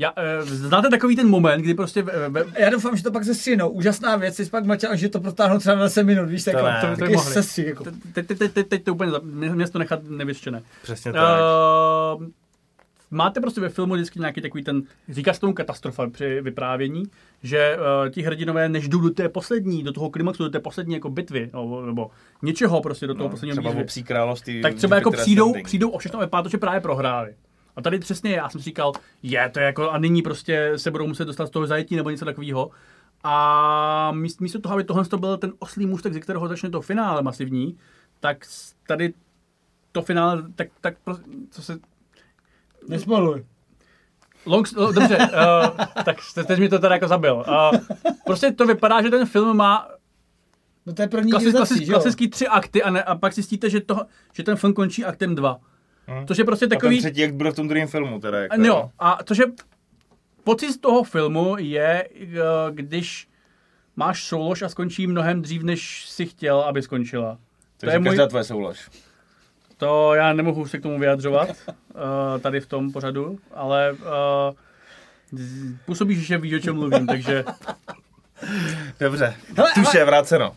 Já, 0.00 0.10
uh, 0.10 0.48
znáte 0.48 0.88
takový 0.88 1.16
ten 1.16 1.28
moment, 1.28 1.60
kdy 1.62 1.74
prostě 1.74 2.02
ve, 2.02 2.44
Já 2.58 2.70
doufám, 2.70 2.96
že 2.96 3.02
to 3.02 3.12
pak 3.12 3.24
zestříhnou. 3.24 3.68
Úžasná 3.68 4.16
věc, 4.16 4.36
jsi 4.36 4.50
pak 4.50 4.64
mlčel, 4.64 4.96
že 4.96 5.08
to 5.08 5.20
protáhnou 5.20 5.58
třeba 5.58 5.76
na 5.76 5.82
10 5.82 6.02
minut, 6.02 6.28
víš, 6.28 6.44
tak 6.44 6.54
To. 6.54 6.60
To- 6.60 6.96
to 7.06 7.10
mohli. 7.12 7.32
sestří, 7.32 7.66
jako. 7.66 7.84
teď, 7.84 8.26
teď, 8.26 8.38
teď, 8.38 8.52
teď, 8.52 8.66
teď 8.68 8.84
to 8.84 8.94
úplně, 8.94 9.12
mě, 9.22 9.68
to 9.68 9.78
nechat 9.78 10.00
nevyřčené. 10.08 10.62
Přesně 10.82 11.12
tak. 11.12 11.40
Uh, 12.20 12.26
máte 13.10 13.40
prostě 13.40 13.60
ve 13.60 13.68
filmu 13.68 13.94
vždycky 13.94 14.18
nějaký 14.20 14.40
takový 14.40 14.64
ten, 14.64 14.82
říká 15.08 15.32
se 15.34 15.40
tomu 15.40 15.52
katastrofa 15.52 16.10
při 16.10 16.40
vyprávění, 16.40 17.02
že 17.42 17.76
uh, 17.76 18.10
ti 18.10 18.22
hrdinové, 18.22 18.68
než 18.68 18.88
jdou 18.88 19.00
do 19.00 19.10
té 19.10 19.28
poslední, 19.28 19.82
do 19.82 19.92
toho 19.92 20.10
klimaxu, 20.10 20.42
do 20.44 20.50
té 20.50 20.60
poslední 20.60 20.94
jako 20.94 21.10
bitvy, 21.10 21.50
nebo, 21.52 21.86
nebo 21.86 22.10
něčeho 22.42 22.80
prostě 22.82 23.06
do 23.06 23.14
toho 23.14 23.24
No, 23.28 23.30
posledního 23.30 23.54
třeba 23.54 23.70
výzvy, 23.70 23.84
psí 23.84 24.04
království. 24.04 24.62
tak 24.62 24.74
třeba 24.74 24.96
jako 24.96 25.10
přijdou, 25.10 25.54
přijdou 25.64 25.90
o 25.90 25.98
všechno 25.98 26.18
a 26.18 26.22
vypadá 26.24 26.42
to, 26.42 26.48
že 26.48 26.58
právě 26.58 26.80
prohráli. 26.80 27.34
A 27.80 27.82
tady 27.82 27.98
přesně 27.98 28.30
já 28.30 28.48
jsem 28.48 28.60
si 28.60 28.64
říkal, 28.64 28.92
je, 29.22 29.48
to 29.48 29.60
je 29.60 29.66
jako, 29.66 29.90
a 29.90 29.98
nyní 29.98 30.22
prostě 30.22 30.72
se 30.76 30.90
budou 30.90 31.06
muset 31.06 31.24
dostat 31.24 31.46
z 31.46 31.50
toho 31.50 31.66
zajetí 31.66 31.96
nebo 31.96 32.10
něco 32.10 32.24
takového. 32.24 32.70
A 33.24 34.12
míst- 34.12 34.40
místo 34.40 34.60
toho, 34.60 34.74
aby 34.74 34.84
tohle 34.84 35.04
to 35.04 35.18
byl 35.18 35.36
ten 35.36 35.52
oslý 35.58 35.86
můstek, 35.86 36.12
ze 36.12 36.20
kterého 36.20 36.48
začne 36.48 36.70
to 36.70 36.80
finále 36.80 37.22
masivní, 37.22 37.78
tak 38.20 38.46
tady 38.86 39.14
to 39.92 40.02
finále, 40.02 40.42
tak, 40.54 40.68
tak 40.80 40.94
co 41.50 41.62
se, 41.62 41.78
Nesmoluj. 42.88 43.44
Long, 44.46 44.68
oh, 44.76 44.94
dobře, 44.94 45.16
uh, 45.16 45.84
tak 46.04 46.22
jste, 46.22 46.44
teď 46.44 46.58
mi 46.58 46.68
to 46.68 46.78
teda 46.78 46.94
jako 46.94 47.08
zabil. 47.08 47.34
Uh, 47.34 47.78
prostě 48.26 48.52
to 48.52 48.66
vypadá, 48.66 49.02
že 49.02 49.10
ten 49.10 49.26
film 49.26 49.56
má 49.56 49.88
No 50.86 50.92
to 50.92 51.02
je 51.02 51.08
první 51.08 51.32
že 51.84 51.92
jo? 51.92 51.98
klasický 51.98 52.28
tři 52.28 52.48
akty 52.48 52.82
a, 52.82 52.90
ne, 52.90 53.02
a 53.02 53.14
pak 53.14 53.34
zjistíte, 53.34 53.70
že, 53.70 53.80
to, 53.80 54.00
že 54.32 54.42
ten 54.42 54.56
film 54.56 54.72
končí 54.72 55.04
aktem 55.04 55.34
dva. 55.34 55.60
Hm. 56.10 56.26
Což 56.26 56.38
je 56.38 56.44
prostě 56.44 56.66
A 56.66 56.68
ten 56.68 56.78
takový... 56.78 56.98
třetí 56.98 57.20
jak 57.20 57.34
bude 57.34 57.50
v 57.50 57.54
tom 57.54 57.68
druhém 57.68 57.88
filmu 57.88 58.20
teda. 58.20 58.38
Jako, 58.38 58.56
No 58.58 58.66
jo, 58.66 58.90
a 58.98 59.18
což 59.24 59.38
je 59.38 59.46
pocit 60.44 60.72
z 60.72 60.78
toho 60.78 61.02
filmu 61.02 61.56
je, 61.58 62.08
eh, 62.22 62.38
když 62.70 63.28
máš 63.96 64.24
soulož 64.24 64.62
a 64.62 64.68
skončí 64.68 65.06
mnohem 65.06 65.42
dřív, 65.42 65.62
než 65.62 66.04
si 66.08 66.26
chtěl, 66.26 66.60
aby 66.60 66.82
skončila. 66.82 67.38
Takže 67.76 67.96
je 67.96 68.00
můj- 68.00 68.04
každá 68.04 68.26
tvoje 68.26 68.44
soulož. 68.44 68.90
To 69.76 70.14
já 70.14 70.32
nemohu 70.32 70.66
se 70.66 70.78
k 70.78 70.82
tomu 70.82 70.98
vyjadřovat 70.98 71.48
uh, 71.48 72.40
tady 72.40 72.60
v 72.60 72.66
tom 72.66 72.92
pořadu, 72.92 73.38
ale 73.54 73.92
uh, 73.92 73.98
působíš, 75.86 76.26
že 76.26 76.38
víš, 76.38 76.52
o 76.54 76.58
čem 76.58 76.74
mluvím, 76.74 77.06
takže 77.06 77.44
Dobře, 79.00 79.34
Hele, 79.56 79.70
tuše, 79.74 80.04
vráceno. 80.04 80.56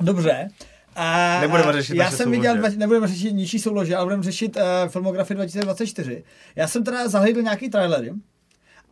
Dobře. 0.00 0.48
A, 0.96 1.38
Nebudeme 1.40 1.72
řešit 1.72 1.96
já 1.96 2.10
jsem 2.10 2.30
viděl, 2.30 2.56
dva- 2.56 2.76
nebudeme 2.78 3.08
řešit 3.08 3.32
nižší 3.32 3.58
soulože, 3.58 3.96
ale 3.96 4.04
budeme 4.06 4.22
řešit 4.22 4.56
uh, 4.56 4.62
filmografii 4.88 5.34
2024. 5.34 6.24
Já 6.56 6.68
jsem 6.68 6.84
teda 6.84 7.08
zahledl 7.08 7.42
nějaký 7.42 7.68
trailery 7.70 8.12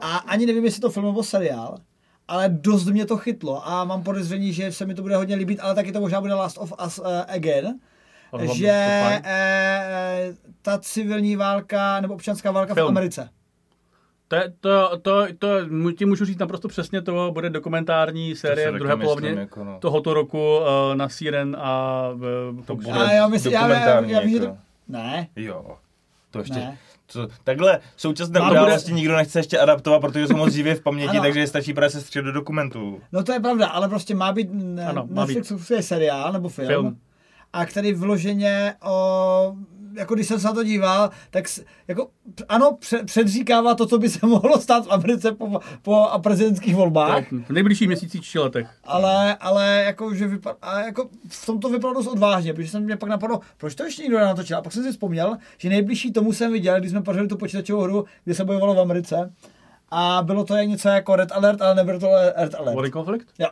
a 0.01 0.17
ani 0.17 0.47
nevím, 0.47 0.65
jestli 0.65 0.81
to 0.81 0.91
film 0.91 1.07
nebo 1.07 1.23
seriál, 1.23 1.79
ale 2.29 2.49
dost 2.49 2.85
mě 2.87 3.07
to 3.07 3.17
chytlo 3.17 3.69
a 3.69 3.85
mám 3.85 4.03
podezření, 4.03 4.53
že 4.53 4.73
se 4.73 4.87
mi 4.87 4.95
to 4.95 5.03
bude 5.03 5.17
hodně 5.17 5.37
líbit, 5.37 5.61
ale 5.61 5.75
taky 5.75 5.93
to 5.93 6.01
možná 6.01 6.21
bude 6.21 6.35
Last 6.35 6.59
of 6.59 6.73
Us 6.87 6.99
uh, 6.99 7.07
Again, 7.29 7.75
že 8.53 8.71
uh, 9.21 10.37
ta 10.63 10.79
civilní 10.79 11.37
válka 11.37 12.01
nebo 12.01 12.15
občanská 12.15 12.51
válka 12.51 12.75
Film. 12.75 12.87
v 12.87 12.89
Americe. 12.89 13.29
To, 14.33 14.37
je- 14.37 14.53
to, 14.61 14.99
to, 15.03 15.27
to, 15.39 15.49
ti 15.97 16.05
můžu 16.07 16.25
říct 16.25 16.39
naprosto 16.39 16.69
přesně, 16.69 17.03
to 17.03 17.31
bude 17.35 17.51
dokumentární 17.51 18.37
série 18.37 18.71
v 18.71 18.75
druhé 18.75 18.97
polovině 18.97 19.29
jako 19.41 19.65
no. 19.65 19.79
tohoto 19.81 20.15
roku 20.15 20.59
uh, 20.59 20.65
na 20.95 21.09
Siren 21.09 21.57
a 21.61 22.03
v, 22.15 22.55
To 22.67 22.77
bude 22.77 22.91
A 22.91 23.13
já 23.13 23.29
myslím, 23.29 23.53
já, 23.53 23.61
já, 23.61 23.67
dokumentární, 23.69 24.11
já, 24.13 24.21
vím, 24.21 24.31
že 24.31 24.37
jako. 24.37 24.47
to... 24.47 24.57
Ne, 24.89 25.29
Jo, 25.37 25.77
to 26.31 26.39
ještě... 26.39 26.55
ne. 26.55 26.79
Co, 27.09 27.29
takhle, 27.45 27.81
současné 27.97 28.41
Má- 28.41 28.51
události 28.51 28.93
nikdo 28.93 29.17
nechce 29.17 29.39
ještě 29.39 29.59
adaptovat, 29.59 30.01
protože 30.01 30.27
jsou 30.27 30.37
moc 30.37 30.53
živě 30.53 30.75
v 30.75 30.81
paměti, 30.83 31.11
Ano. 31.11 31.21
takže 31.23 31.47
stačí 31.47 31.75
právě 31.75 31.91
se 31.91 32.01
střed 32.01 32.23
do 32.25 32.33
dokumentů. 32.33 33.01
No 33.13 33.23
to 33.23 33.33
je 33.33 33.41
pravda, 33.41 33.67
ale 33.67 33.89
prostě 33.89 34.15
má 34.15 34.33
být 34.33 34.49
ne, 34.53 34.87
Ano, 34.87 35.07
má 35.11 35.27
být. 35.27 35.35
Netflixový 35.35 35.83
seriál 35.83 36.33
nebo 36.33 36.49
film, 36.49 36.69
Film. 36.69 36.97
a 37.53 37.67
který 37.67 37.93
vloženě 37.93 38.75
o, 38.85 39.57
jako 39.95 40.15
když 40.15 40.27
jsem 40.29 40.41
se 40.41 40.47
na 40.47 40.53
to 40.53 40.65
díval, 40.65 41.11
tak 41.31 41.45
jako, 41.89 42.09
ano, 42.49 42.77
pře- 42.81 43.05
předříkává 43.05 43.75
to, 43.75 43.87
co 43.87 43.99
by 43.99 44.09
se 44.09 44.27
mohlo 44.27 44.61
stát 44.61 44.87
v 44.87 44.93
Americe 44.93 45.33
po, 45.33 45.61
po 45.83 45.95
a 46.05 46.19
prezidentských 46.19 46.75
volbách, 46.75 47.15
Tak, 47.15 47.33
v 47.33 47.51
nejbližších 47.51 47.89
měsících 47.89 48.23
či 48.25 48.39
letech. 48.39 48.67
ale, 48.85 49.37
ale 49.37 49.83
jako, 49.87 50.15
že 50.15 50.27
vypadá, 50.27 50.57
a 50.63 50.81
jako 50.81 51.09
v 51.29 51.47
tom 51.47 51.61
to 51.61 51.69
vypadalo 51.69 51.95
dost 51.95 52.07
odvážně, 52.07 52.55
protože 52.55 52.69
jsem 52.71 52.83
mě 52.85 52.97
pak 52.97 53.09
napadlo, 53.09 53.41
proč 53.57 53.75
to 53.75 53.85
ještě 53.85 54.03
nikdo 54.03 54.19
nenatočil. 54.19 54.57
A 54.59 54.63
pak 54.63 54.73
jsem 54.73 54.83
si 54.85 54.91
vzpomněl, 54.93 55.37
že 55.59 55.69
nejbližší 55.69 56.13
tomu 56.13 56.33
jsem 56.33 56.53
viděl, 56.53 56.79
když 56.81 56.91
jsme 56.91 57.03
pořádali 57.03 57.29
tu 57.29 57.37
počítačovou 57.37 57.83
hru, 57.83 58.05
kde 58.25 58.35
se 58.35 58.45
bojovalo 58.45 58.75
v 58.75 58.81
Americe. 58.81 59.33
a 59.91 60.23
bylo 60.23 60.45
to 60.45 60.57
je 60.57 60.67
něco 60.67 60.89
jako 60.89 61.17
Red 61.17 61.33
Alert, 61.33 61.63
ale 61.63 61.75
nebylo 61.75 62.01
to 62.01 62.09
Red 62.37 62.55
Alert. 62.55 62.75
Vojenský 62.75 62.93
konflikt? 62.93 63.29
Jo. 63.39 63.49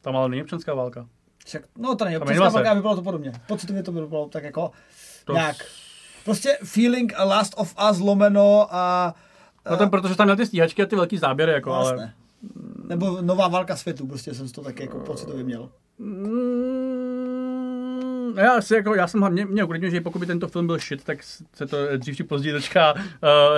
Tam 0.00 0.16
ale 0.16 0.28
není 0.28 0.42
občanská 0.42 0.74
válka. 0.74 1.06
Však, 1.46 1.62
no 1.78 1.94
to 1.94 2.04
není 2.04 2.16
občanská 2.16 2.48
válka, 2.48 2.74
vypadalo 2.74 2.96
to 2.96 3.02
podobně. 3.02 3.32
Pocitově 3.46 3.82
to 3.82 3.92
bylo 3.92 4.28
tak 4.28 4.44
jako 4.44 4.70
To 5.28 5.34
nějak. 5.34 5.56
Prostě 6.24 6.58
feeling 6.64 7.12
Last 7.24 7.54
of 7.56 7.74
Us 7.90 7.98
lomeno 7.98 8.66
a... 8.70 9.14
No 9.70 9.76
ten, 9.76 9.90
protože 9.90 10.14
tam 10.14 10.26
měl 10.26 10.36
ty 10.36 10.46
stíhačky 10.46 10.82
a 10.82 10.86
ty 10.86 10.96
velký 10.96 11.18
záběry, 11.18 11.52
jako, 11.52 11.72
ale... 11.72 11.90
Jasné. 11.90 12.14
Nebo 12.88 13.22
nová 13.22 13.48
válka 13.48 13.76
světů, 13.76 14.06
prostě 14.06 14.34
jsem 14.34 14.48
to 14.48 14.62
taky 14.62 14.82
jako 14.82 14.98
pocitově 14.98 15.44
měl. 15.44 15.70
Mm, 15.98 16.97
já, 18.36 18.52
asi 18.52 18.74
jako, 18.74 18.94
já 18.94 19.06
jsem 19.06 19.32
mě, 19.32 19.46
mě 19.46 19.64
uklidňuje, 19.64 19.90
že 19.90 20.00
pokud 20.00 20.18
by 20.18 20.26
tento 20.26 20.48
film 20.48 20.66
byl 20.66 20.78
shit, 20.78 21.04
tak 21.04 21.22
se 21.54 21.66
to 21.66 21.96
dřív 21.96 22.16
či 22.16 22.24
později 22.24 22.52
dočká 22.52 22.92
uh, 22.94 23.00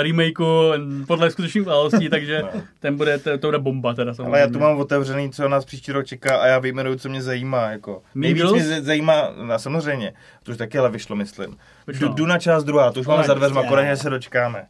remakeu 0.02 0.72
podle 1.06 1.30
skutečných 1.30 1.62
událostí, 1.62 2.08
takže 2.10 2.42
ten 2.80 2.96
bude, 2.96 3.18
to, 3.18 3.38
to 3.38 3.48
bude 3.48 3.58
bomba 3.58 3.94
teda 3.94 4.14
samozřejmě. 4.14 4.30
Ale 4.30 4.40
já 4.40 4.48
tu 4.48 4.58
mám 4.58 4.78
otevřený, 4.78 5.30
co 5.30 5.48
nás 5.48 5.64
příští 5.64 5.92
rok 5.92 6.06
čeká 6.06 6.36
a 6.36 6.46
já 6.46 6.58
vyjmenuju, 6.58 6.98
co 6.98 7.08
mě 7.08 7.22
zajímá. 7.22 7.70
Jako. 7.70 8.02
Nejvíc 8.14 8.52
mě 8.52 8.82
zajímá, 8.82 9.34
no, 9.42 9.58
samozřejmě, 9.58 10.12
to 10.42 10.52
už 10.52 10.58
taky 10.58 10.78
ale 10.78 10.90
vyšlo, 10.90 11.16
myslím. 11.16 11.56
Vyšlo. 11.92 12.08
Du, 12.08 12.14
Duna 12.14 12.38
část 12.38 12.64
druhá, 12.64 12.92
to 12.92 13.00
už 13.00 13.06
máme 13.06 13.24
za 13.24 13.34
dveřma, 13.34 13.62
konečně 13.68 13.96
se 13.96 14.10
dočkáme. 14.10 14.66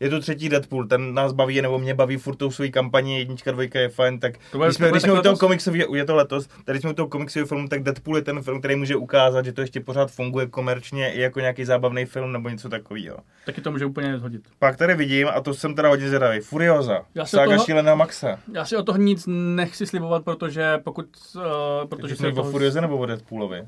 Je 0.00 0.10
to 0.10 0.20
třetí 0.20 0.48
Deadpool, 0.48 0.86
ten 0.86 1.14
nás 1.14 1.32
baví, 1.32 1.62
nebo 1.62 1.78
mě 1.78 1.94
baví 1.94 2.16
furt 2.16 2.36
tou 2.36 2.50
svojí 2.50 2.70
kampaní, 2.72 3.18
jednička, 3.18 3.52
dvojka 3.52 3.80
je 3.80 3.88
fajn, 3.88 4.20
tak 4.20 4.32
To 4.50 4.58
bude- 4.58 4.68
když 4.68 4.76
jsme, 4.76 4.90
když 4.90 5.02
jsme 5.02 5.12
u 5.12 5.16
toho 5.16 5.22
letos? 5.32 5.40
komiksového, 5.40 5.94
je 5.94 6.04
to 6.04 6.14
letos, 6.14 6.48
tady 6.64 6.80
jsme 6.80 6.90
u 6.90 6.92
toho 6.92 7.08
komiksového 7.08 7.46
filmu, 7.46 7.68
tak 7.68 7.82
Deadpool 7.82 8.16
je 8.16 8.22
ten 8.22 8.42
film, 8.42 8.58
který 8.58 8.76
může 8.76 8.96
ukázat, 8.96 9.44
že 9.44 9.52
to 9.52 9.60
ještě 9.60 9.80
pořád 9.80 10.10
funguje 10.10 10.46
komerčně 10.46 11.12
i 11.12 11.20
jako 11.20 11.40
nějaký 11.40 11.64
zábavný 11.64 12.04
film 12.04 12.32
nebo 12.32 12.48
něco 12.48 12.68
takového. 12.68 13.16
Taky 13.46 13.60
to 13.60 13.70
může 13.70 13.86
úplně 13.86 14.18
zhodit. 14.18 14.42
Pak 14.58 14.76
tady 14.76 14.94
vidím, 14.94 15.28
a 15.34 15.40
to 15.40 15.54
jsem 15.54 15.74
teda 15.74 15.88
hodně 15.88 16.08
zvědavý, 16.08 16.40
Furioza, 16.40 17.02
Já 17.14 17.24
sága 17.26 17.44
toho- 17.54 17.64
šíleného 17.64 17.96
Maxa. 17.96 18.38
Já 18.54 18.64
si 18.64 18.76
o 18.76 18.82
toho 18.82 18.98
nic 18.98 19.24
nechci 19.28 19.86
slibovat, 19.86 20.24
protože 20.24 20.78
pokud... 20.84 21.06
Uh, 21.36 21.42
protože 21.88 22.16
se 22.16 22.30
jsme 22.32 22.40
o. 22.42 22.44
Furioze 22.44 22.80
nebo 22.80 22.98
o 22.98 23.06
Deadpoolovi? 23.06 23.62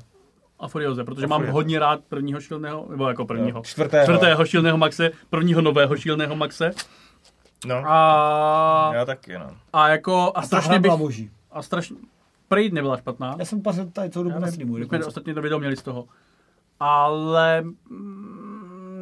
A 0.59 0.67
Furioze, 0.67 1.03
protože 1.03 1.25
O 1.25 1.29
mám 1.29 1.39
Furioze. 1.39 1.53
hodně 1.53 1.79
rád 1.79 1.99
prvního 2.09 2.39
šíleného, 2.41 2.85
nebo 2.89 3.07
jako 3.07 3.25
prvního. 3.25 3.61
Čtvrtého. 3.65 4.03
Čtvrtého 4.03 4.45
šíleného 4.45 4.77
Maxe, 4.77 5.11
prvního 5.29 5.61
nového 5.61 5.97
šíleného 5.97 6.35
Maxe. 6.35 6.71
No, 7.65 7.75
A, 7.85 8.91
já 8.93 9.05
taky, 9.05 9.37
no. 9.37 9.49
a 9.73 9.89
jako, 9.89 10.31
a 10.35 10.39
A 10.39 10.41
strašně 10.41 10.71
bych, 10.73 10.81
byla 10.81 10.97
boží. 10.97 11.31
a 11.51 11.61
strašně, 11.61 11.97
Prejít 12.47 12.73
nebyla 12.73 12.97
špatná. 12.97 13.35
Já 13.39 13.45
jsem 13.45 13.61
pařil 13.61 13.85
tady 13.85 14.09
celou 14.09 14.23
dobu 14.25 14.39
na 14.39 14.47
streamu. 14.47 14.77
Jsme 14.77 15.05
ostatně 15.05 15.33
to 15.33 15.41
video 15.41 15.59
měli 15.59 15.75
z 15.75 15.83
toho. 15.83 16.05
Ale 16.79 17.61
mm, 17.61 18.44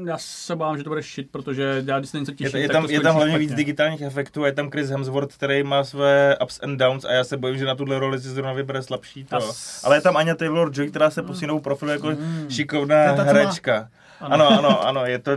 já 0.07 0.17
se 0.17 0.55
bávám, 0.55 0.77
že 0.77 0.83
to 0.83 0.89
bude 0.89 1.01
shit, 1.01 1.31
protože 1.31 1.83
já 1.87 1.99
když 1.99 2.09
se 2.11 2.19
něco 2.19 2.31
Je, 2.31 2.35
těším, 2.35 2.59
je, 2.59 2.67
tak 2.67 2.73
tam, 2.73 2.85
to 2.85 2.91
je 2.91 3.01
tam 3.01 3.15
hlavně 3.15 3.37
víc 3.37 3.49
špatně. 3.49 3.63
digitálních 3.63 4.01
efektů 4.01 4.43
a 4.43 4.45
je 4.47 4.53
tam 4.53 4.69
Chris 4.69 4.89
Hemsworth, 4.89 5.35
který 5.35 5.63
má 5.63 5.83
své 5.83 6.37
ups 6.43 6.59
and 6.63 6.77
downs 6.77 7.05
a 7.05 7.11
já 7.13 7.23
se 7.23 7.37
bojím, 7.37 7.57
že 7.57 7.65
na 7.65 7.75
tuhle 7.75 7.99
roli 7.99 8.19
si 8.21 8.27
zrovna 8.29 8.53
vybere 8.53 8.83
slabší 8.83 9.23
to. 9.23 9.41
S- 9.41 9.85
Ale 9.85 9.97
je 9.97 10.01
tam 10.01 10.17
Anya 10.17 10.35
Taylor-Joy, 10.35 10.89
která 10.89 11.09
se 11.09 11.23
po 11.23 11.33
synou 11.33 11.59
profilu 11.59 11.91
jako 11.91 12.11
To 12.11 12.17
šikovná 12.49 12.95
je 13.03 13.09
ta, 13.09 13.15
co 13.15 13.17
má- 13.17 13.23
herečka. 13.39 13.89
Ano, 14.21 14.47
ano, 14.59 14.87
ano, 14.87 15.05
je 15.05 15.19
to 15.19 15.31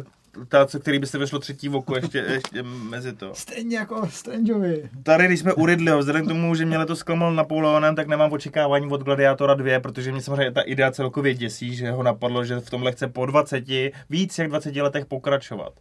ta, 0.48 0.66
co- 0.66 0.80
který 0.80 0.98
by 0.98 1.06
se 1.06 1.18
vešlo 1.18 1.38
třetí 1.38 1.68
oko 1.68 1.96
ještě, 1.96 2.18
ještě 2.18 2.62
mezi 2.62 3.12
to. 3.12 3.34
Stejně 3.34 3.76
jako 3.76 4.08
Strangeovi. 4.10 4.90
Tady, 5.02 5.26
když 5.26 5.40
jsme 5.40 5.54
u 5.54 5.66
Ridleyho, 5.66 5.98
vzhledem 5.98 6.24
k 6.24 6.28
tomu, 6.28 6.54
že 6.54 6.64
mě 6.64 6.78
letos 6.78 6.98
zklamal 6.98 7.34
Napoleonem, 7.34 7.96
tak 7.96 8.06
nemám 8.06 8.32
očekávání 8.32 8.90
od 8.90 9.02
Gladiátora 9.02 9.54
2, 9.54 9.80
protože 9.80 10.12
mě 10.12 10.22
samozřejmě 10.22 10.52
ta 10.52 10.60
idea 10.60 10.90
celkově 10.90 11.34
děsí, 11.34 11.76
že 11.76 11.90
ho 11.90 12.02
napadlo, 12.02 12.44
že 12.44 12.60
v 12.60 12.70
tomhle 12.70 12.92
chce 12.92 13.08
po 13.08 13.26
20, 13.26 13.64
víc 14.10 14.38
jak 14.38 14.48
20 14.48 14.76
letech 14.76 15.06
pokračovat. 15.06 15.72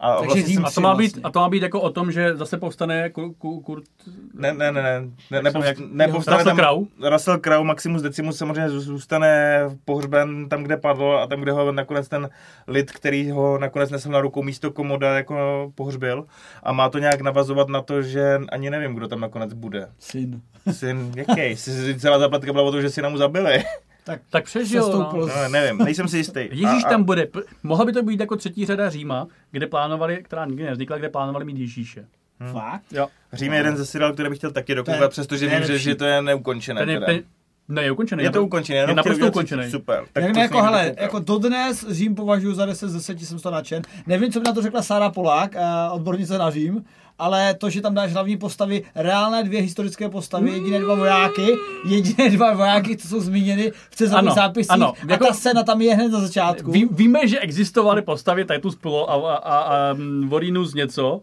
A 0.00 0.16
Takže 0.16 0.26
vlastně 0.34 0.54
jsem, 0.54 0.66
A 0.66 0.70
to, 0.70 0.80
má 0.80 0.94
být, 0.94 1.04
vlastně. 1.12 1.22
a 1.22 1.30
to 1.30 1.38
má 1.38 1.48
být 1.48 1.62
jako 1.62 1.80
o 1.80 1.90
tom, 1.90 2.12
že 2.12 2.36
zase 2.36 2.56
povstane 2.58 3.10
Kur, 3.10 3.34
Kur, 3.34 3.62
Kurt, 3.62 3.84
ne, 4.34 4.54
ne, 4.54 4.72
ne, 4.72 4.82
ne, 4.82 5.02
ne, 5.30 5.42
ne, 5.42 5.66
Jak- 5.66 5.78
ne 5.78 6.08
povstane 6.08 6.36
Russell 6.36 6.56
Crowe? 6.56 6.86
Russell 7.10 7.38
Crowe, 7.38 7.64
Maximus 7.64 8.02
Decimus 8.02 8.36
samozřejmě 8.36 8.68
zůstane 8.70 9.60
pohřben 9.84 10.48
tam, 10.48 10.62
kde 10.62 10.76
padl 10.76 11.18
a 11.22 11.26
tam, 11.26 11.40
kde 11.40 11.52
ho 11.52 11.72
nakonec 11.72 12.08
ten 12.08 12.30
lid, 12.68 12.92
který 12.92 13.30
ho 13.30 13.58
nakonec 13.58 13.90
nesl 13.90 14.10
na 14.10 14.20
rukou 14.20 14.42
místo 14.42 14.70
komoda, 14.70 15.14
jako 15.16 15.72
pohřbil. 15.74 16.24
A 16.62 16.72
má 16.72 16.88
to 16.88 16.98
nějak 16.98 17.20
navazovat 17.20 17.68
na 17.68 17.82
to, 17.82 18.02
že 18.02 18.40
ani 18.52 18.70
nevím, 18.70 18.94
kdo 18.94 19.08
tam 19.08 19.20
nakonec 19.20 19.52
bude. 19.52 19.88
Syn. 19.98 20.40
Syn, 20.70 21.12
jaký? 21.16 21.56
Celá 21.98 22.18
zaplatka 22.18 22.52
byla 22.52 22.64
o 22.64 22.72
tom, 22.72 22.80
že 22.82 22.90
si 22.90 23.02
mu 23.02 23.16
zabili. 23.18 23.62
Tak, 24.10 24.20
tak 24.30 24.44
přežil. 24.44 24.82
Sestoupil 24.82 25.20
No. 25.20 25.26
z- 25.26 25.34
No, 25.36 25.48
nevím, 25.48 25.78
nejsem 25.78 26.08
si 26.08 26.16
jistý. 26.16 26.40
Ježíš 26.50 26.84
A- 26.84 26.86
a- 26.86 26.90
tam 26.90 27.04
bude. 27.04 27.28
Mohla 27.62 27.84
by 27.84 27.92
to 27.92 28.02
být 28.02 28.20
jako 28.20 28.36
třetí 28.36 28.66
řada 28.66 28.90
Říma, 28.90 29.26
kde 29.50 29.66
plánovali, 29.66 30.22
která 30.22 30.44
nikdy 30.46 30.64
nevznikla, 30.64 30.98
kde 30.98 31.08
plánovali 31.08 31.44
mít 31.44 31.58
Ježíše. 31.58 32.04
Fakt? 32.52 32.82
Jo. 32.92 33.08
Řím 33.32 33.52
je 33.52 33.58
jeden 33.58 33.76
ze 33.76 33.86
seriálů, 33.86 34.14
který 34.14 34.28
bych 34.28 34.38
chtěl 34.38 34.50
taky 34.50 34.74
To 34.74 34.82
dokoukat, 34.82 35.10
přestože 35.10 35.48
vím, 35.48 35.64
že, 35.64 35.78
že 35.78 35.94
to 35.94 36.04
je 36.04 36.22
neukončené. 36.22 36.80
Ten 36.80 36.90
je, 36.90 37.00
ten, 37.00 37.20
ne, 37.68 37.82
je 37.82 37.90
ukončený. 37.90 38.22
je 38.24 38.30
to 38.30 38.44
ukončené, 38.44 38.78
Je 38.78 38.94
naprosto 38.94 39.26
ukončený. 39.28 39.70
Super. 39.70 40.04
Tak 40.12 40.24
to 40.24 40.32
ne, 40.32 40.40
jako, 40.40 40.62
hele, 40.62 40.84
dokoukal. 40.84 41.02
jako 41.02 41.18
dodnes 41.18 41.86
Řím 41.88 42.14
považuji 42.14 42.54
za 42.54 42.66
10 42.66 42.88
z 42.88 42.94
10, 42.94 43.20
jsem 43.20 43.38
z 43.38 43.42
toho 43.42 43.54
nadšen. 43.54 43.82
Nevím, 44.06 44.32
co 44.32 44.40
by 44.40 44.44
na 44.44 44.52
to 44.52 44.62
řekla 44.62 44.82
Sára 44.82 45.10
Polák, 45.10 45.54
odbornice 45.92 46.38
na 46.38 46.50
Řím, 46.50 46.84
ale 47.20 47.54
to, 47.54 47.70
že 47.70 47.80
tam 47.80 47.94
dáš 47.94 48.12
hlavní 48.12 48.36
postavy, 48.36 48.82
reálné 48.94 49.44
dvě 49.44 49.60
historické 49.60 50.08
postavy, 50.08 50.50
jediné 50.50 50.78
dva 50.78 50.94
vojáky, 50.94 51.46
jediné 51.88 52.30
dva 52.30 52.54
vojáky, 52.54 52.96
co 52.96 53.08
jsou 53.08 53.20
zmíněny 53.20 53.72
v 53.90 53.96
cezových 53.96 54.32
zápisích 54.32 54.70
ano, 54.72 54.92
a 55.02 55.12
jako- 55.12 55.26
ta 55.26 55.32
scéna 55.32 55.62
tam 55.62 55.80
je 55.80 55.94
hned 55.94 56.08
na 56.12 56.20
začátku. 56.20 56.72
Ví, 56.72 56.88
víme, 56.90 57.28
že 57.28 57.38
existovaly 57.38 58.02
postavy 58.02 58.44
Titus 58.44 58.76
Pilo 58.76 59.10
a, 59.10 59.14
a, 59.14 59.36
a, 59.36 59.58
a 59.58 59.92
mm, 59.94 60.28
Vorinus 60.28 60.74
něco, 60.74 61.20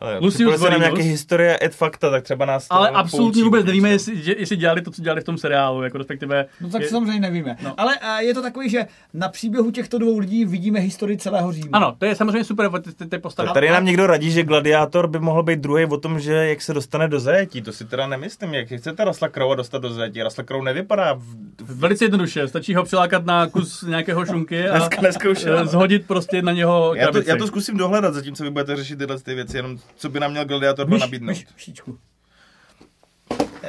Ale 0.00 0.18
Lucius 0.18 0.60
se 0.60 0.70
nám 0.70 0.80
nějaké 0.80 1.02
historie 1.02 1.58
et 1.62 1.74
fakta, 1.74 2.10
tak 2.10 2.24
třeba 2.24 2.44
nás 2.44 2.68
to 2.68 2.74
ale 2.74 2.88
absolutně 2.90 3.26
poučí 3.26 3.42
vůbec 3.42 3.66
nevíme, 3.66 3.90
jestli, 3.90 4.22
že, 4.22 4.34
jestli 4.38 4.56
dělali 4.56 4.82
to, 4.82 4.90
co 4.90 5.02
dělali 5.02 5.20
v 5.20 5.24
tom 5.24 5.38
seriálu, 5.38 5.82
jako 5.82 5.98
respektive... 5.98 6.46
No 6.60 6.70
tak 6.70 6.82
je, 6.82 6.88
samozřejmě 6.88 7.20
nevíme. 7.20 7.56
No. 7.62 7.74
Ale 7.76 7.98
eh, 8.02 8.24
je 8.24 8.34
to 8.34 8.42
takový, 8.42 8.70
že 8.70 8.86
na 9.14 9.28
příběhu 9.28 9.70
těchto 9.70 9.98
dvou 9.98 10.18
lidí 10.18 10.44
vidíme 10.44 10.80
historii 10.80 11.16
celého 11.18 11.52
Říma. 11.52 11.68
ano, 11.72 11.94
to 11.98 12.04
je 12.04 12.14
samozřejmě 12.14 12.44
super, 12.44 12.70
ty, 12.82 12.92
ty, 12.92 13.06
ty 13.06 13.18
postavy. 13.18 13.48
Tady 13.54 13.70
nám 13.70 13.84
někdo 13.84 14.06
radí, 14.06 14.30
že 14.30 14.42
Gladiátor 14.42 15.06
by 15.06 15.18
mohl 15.18 15.42
být 15.42 15.60
druhý 15.60 15.84
o 15.84 15.96
tom, 15.96 16.20
že 16.20 16.32
jak 16.32 16.62
se 16.62 16.74
dostane 16.74 17.08
do 17.08 17.20
zajetí. 17.20 17.62
To 17.62 17.72
si 17.72 17.84
teda 17.84 18.06
nemyslím. 18.06 18.54
Jak 18.54 18.68
chcete 18.68 19.04
Rasla 19.04 19.28
Crowe 19.28 19.56
dostat 19.56 19.78
do 19.82 19.90
zajetí? 19.90 20.22
Rasla 20.22 20.44
Crowe 20.44 20.64
nevypadá 20.64 21.12
v, 21.12 21.52
Velice 21.60 22.04
jednoduše, 22.04 22.48
stačí 22.48 22.74
ho 22.74 22.82
přilákat 22.82 23.26
na 23.26 23.46
kus 23.46 23.82
nějakého 23.82 24.26
šunky 24.26 24.68
a 24.68 24.78
Dneska 24.78 25.02
neskoušel. 25.02 25.58
eh, 25.58 25.66
zhodit 25.66 26.06
prostě 26.06 26.42
na 26.42 26.52
něho 26.52 26.94
já 26.94 27.10
to, 27.12 27.18
já 27.26 27.36
to 27.36 27.46
zkusím 27.46 27.76
dohledat, 27.76 28.14
zatímco 28.14 28.44
vy 28.44 28.50
budete 28.50 28.76
řešit 28.76 28.98
tyhle 28.98 29.18
ty 29.18 29.34
věci, 29.34 29.56
jenom 29.56 29.78
co 29.96 30.08
by 30.08 30.20
nám 30.20 30.30
měl 30.30 30.44
Gladiátor 30.44 30.86
2 30.86 30.94
Myš, 30.94 31.00
nabídnout. 31.00 31.28
myš, 31.28 31.46
myšičku. 31.54 31.98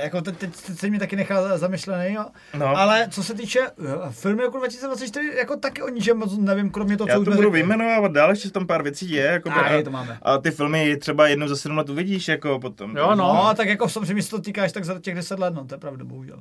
Jako 0.04 0.22
teď, 0.22 0.38
teď, 0.38 0.62
teď 0.68 0.78
se 0.80 0.90
mi 0.90 1.00
taky 1.00 1.16
nechá 1.16 1.58
zamyšlený, 1.58 2.14
jo. 2.14 2.26
No. 2.58 2.68
Ale 2.68 3.08
co 3.10 3.24
se 3.24 3.34
týče 3.34 3.60
uh, 3.70 4.10
filmy 4.12 4.44
roku 4.44 4.58
2024, 4.58 5.32
jako 5.38 5.58
taky 5.58 5.82
o 5.82 5.90
ničem 5.90 6.18
moc 6.18 6.38
nevím, 6.38 6.70
kromě 6.72 6.98
toho, 6.98 7.08
co 7.08 7.12
Já 7.12 7.20
už 7.20 7.26
to 7.26 7.32
budu 7.32 7.52
vyjmenovat 7.52 8.12
dál, 8.12 8.30
ještě 8.30 8.50
tam 8.50 8.68
pár 8.68 8.84
věcí 8.84 9.12
je. 9.12 9.26
Jako 9.26 9.52
A, 9.52 9.70
je, 9.72 9.84
to 9.84 9.92
máme. 9.92 10.18
a 10.22 10.38
ty 10.38 10.52
filmy 10.52 10.98
třeba 10.98 11.28
jednou 11.28 11.48
za 11.48 11.56
sedm 11.56 11.78
let 11.78 11.90
uvidíš, 11.90 12.28
jako 12.28 12.60
potom. 12.60 12.98
Jo, 12.98 13.16
no. 13.16 13.34
No, 13.34 13.54
tak 13.56 13.68
jako 13.68 13.90
samozřejmě, 13.90 14.20
jestli 14.20 14.32
to 14.38 14.44
týkáš, 14.44 14.72
tak 14.72 14.86
za 14.86 15.00
těch 15.00 15.16
10 15.16 15.40
let, 15.40 15.54
no, 15.54 15.66
to 15.66 15.76
je 15.76 15.80
pravda, 15.80 16.06
bohužel. 16.06 16.40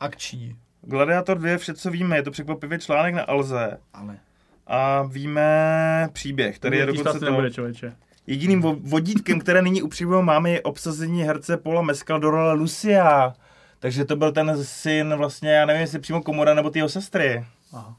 Akční, 0.00 0.56
Gladiátor 0.82 1.38
2 1.38 1.48
je 1.48 1.58
vše, 1.58 1.74
co 1.74 1.90
víme, 1.90 2.16
je 2.16 2.22
to 2.22 2.30
překvapivě 2.30 2.78
článek 2.78 3.14
na 3.14 3.22
Alze. 3.22 3.78
ale. 3.94 4.18
A 4.66 5.02
víme 5.02 6.08
příběh, 6.12 6.56
který 6.56 6.78
je 6.78 6.86
dokonce 6.86 7.18
to... 7.18 7.24
nebude, 7.24 7.50
člověče. 7.50 7.92
Jediným 8.30 8.62
vo- 8.62 8.76
vodítkem, 8.82 9.40
které 9.40 9.62
nyní 9.62 9.82
u 9.82 9.88
příběhu 9.88 10.22
máme, 10.22 10.50
je 10.50 10.60
obsazení 10.62 11.22
herce 11.22 11.56
Paula 11.56 11.82
Mescal 11.82 12.20
do 12.20 12.30
role 12.30 12.52
Lucia. 12.52 13.32
Takže 13.78 14.04
to 14.04 14.16
byl 14.16 14.32
ten 14.32 14.58
syn 14.62 15.14
vlastně, 15.16 15.50
já 15.50 15.66
nevím, 15.66 15.80
jestli 15.80 15.98
přímo 15.98 16.22
Komora 16.22 16.54
nebo 16.54 16.70
ty 16.70 16.78
jeho 16.78 16.88
sestry. 16.88 17.44
Aha. 17.72 17.94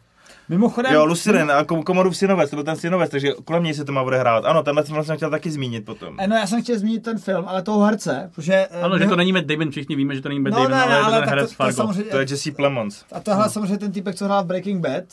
Mimochodem, 0.49 0.93
Jo, 0.93 1.05
Lucien 1.05 1.51
a 1.51 1.63
Kom- 1.63 1.83
Komorův 1.83 2.17
synovec, 2.17 2.49
to 2.49 2.55
byl 2.55 2.63
ten 2.65 2.75
synovec, 2.75 3.11
takže 3.11 3.31
kolem 3.45 3.63
něj 3.63 3.73
se 3.73 3.85
to 3.85 3.91
má 3.91 4.01
odehrát. 4.01 4.45
Ano, 4.45 4.63
tenhle 4.63 4.85
jsem 4.85 4.93
vlastně 4.95 5.15
chtěl 5.15 5.29
taky 5.29 5.51
zmínit 5.51 5.85
potom. 5.85 6.15
eh, 6.19 6.27
no 6.27 6.35
já 6.35 6.47
jsem 6.47 6.63
chtěl 6.63 6.79
zmínit 6.79 7.03
ten 7.03 7.19
film, 7.19 7.43
ale 7.47 7.61
toho 7.63 7.83
herce, 7.85 8.31
protože... 8.35 8.53
eh, 8.71 8.81
Ano, 8.81 8.99
že 8.99 9.05
to 9.07 9.15
není 9.15 9.31
Matt 9.33 9.45
Damon, 9.45 9.71
všichni 9.71 9.95
víme, 9.95 10.15
že 10.15 10.21
to 10.21 10.29
není 10.29 10.39
Matt 10.39 10.53
No, 10.55 10.63
Damon, 10.63 10.71
ne, 10.71 10.77
ne, 10.77 10.83
ale 10.85 10.95
je 10.95 10.99
to 11.01 11.05
ale 11.07 11.19
ten 11.19 11.29
herec 11.29 11.49
to, 11.49 11.51
to, 11.51 11.55
Fargo. 11.55 11.73
samozřejmě, 11.75 12.11
To 12.11 12.17
je 12.19 12.25
Jesse 12.29 12.51
Plemons. 12.51 13.05
a 13.11 13.19
tohle 13.19 13.49
samozřejmě 13.49 13.77
ten 13.77 13.91
týpek, 13.91 14.15
co 14.15 14.25
hrál 14.25 14.43
v 14.43 14.47
Breaking 14.47 14.81
Bad, 14.87 15.03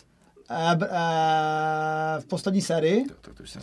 eh, 0.51 2.20
v 2.20 2.24
poslední 2.27 2.62
sérii, 2.62 3.05
Tak 3.24 3.35
to 3.35 3.43
už 3.43 3.51
jsem 3.51 3.62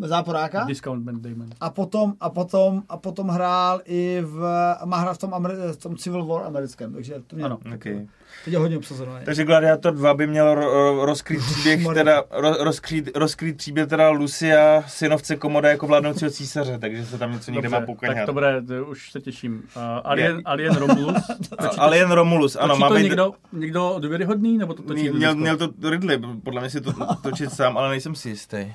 záporáka. 0.00 0.64
Discount 0.64 1.04
Matt 1.04 1.18
Damon. 1.18 1.48
A 1.60 1.70
potom, 1.70 2.14
a 2.20 2.30
potom, 2.30 2.82
a 2.88 2.96
potom 2.96 3.28
hrál 3.28 3.80
i 3.84 4.20
v, 4.24 4.40
má 4.84 4.96
hrát 4.96 5.12
v 5.14 5.18
tom, 5.18 5.30
Ameri- 5.30 5.72
v 5.72 5.76
tom 5.76 5.96
Civil 5.96 6.24
War 6.26 6.46
americkém, 6.46 6.92
takže 6.92 7.14
to 7.26 7.36
mě 7.36 7.44
Ano. 7.44 7.58
Okay. 7.74 8.06
teď 8.44 8.52
je 8.52 8.58
hodně 8.58 8.76
obsazeno. 8.76 9.12
Takže 9.24 9.44
Gladiator 9.44 9.94
2 9.94 10.14
by 10.14 10.26
měl 10.26 10.54
ro- 10.54 10.72
ro- 10.72 11.04
rozkrýt 11.04 11.40
příběh, 11.40 11.86
teda, 11.94 12.22
ro- 12.22 12.62
rozkrýt, 12.64 13.16
rozkrýt 13.16 13.56
příběh 13.56 13.88
teda 13.88 14.10
Lucia, 14.10 14.84
synovce 14.88 15.36
Komoda 15.36 15.68
jako 15.68 15.86
vládnoucího 15.86 16.30
císaře, 16.30 16.78
takže 16.78 17.06
se 17.06 17.18
tam 17.18 17.32
něco 17.32 17.50
někde 17.50 17.68
má 17.68 17.76
tak 17.78 17.86
pokaňat. 17.86 18.26
to 18.26 18.32
bude, 18.32 18.62
to 18.62 18.84
už 18.84 19.12
se 19.12 19.20
těším. 19.20 19.54
Uh, 19.76 19.82
Alien, 20.04 20.42
Alien 20.44 20.74
Romulus. 20.76 21.16
Alien 21.78 22.10
Romulus, 22.10 22.56
ano, 22.56 22.68
Točí 22.68 22.80
má 22.80 22.88
to 22.88 22.94
být... 22.94 23.02
někdo, 23.02 23.32
někdo 23.52 23.96
důvěryhodný, 23.98 24.58
nebo 24.58 24.74
to 24.74 24.82
točí 24.82 25.10
Měl, 25.10 25.34
měl 25.34 25.56
to 25.56 25.90
Ridley, 25.90 26.18
podle 26.44 26.60
mě 26.60 26.70
si 26.70 26.80
to 26.80 26.92
točit 27.22 27.52
sám, 27.52 27.78
ale 27.78 27.88
nejsem 27.88 28.14
si 28.14 28.28
jistý. 28.28 28.72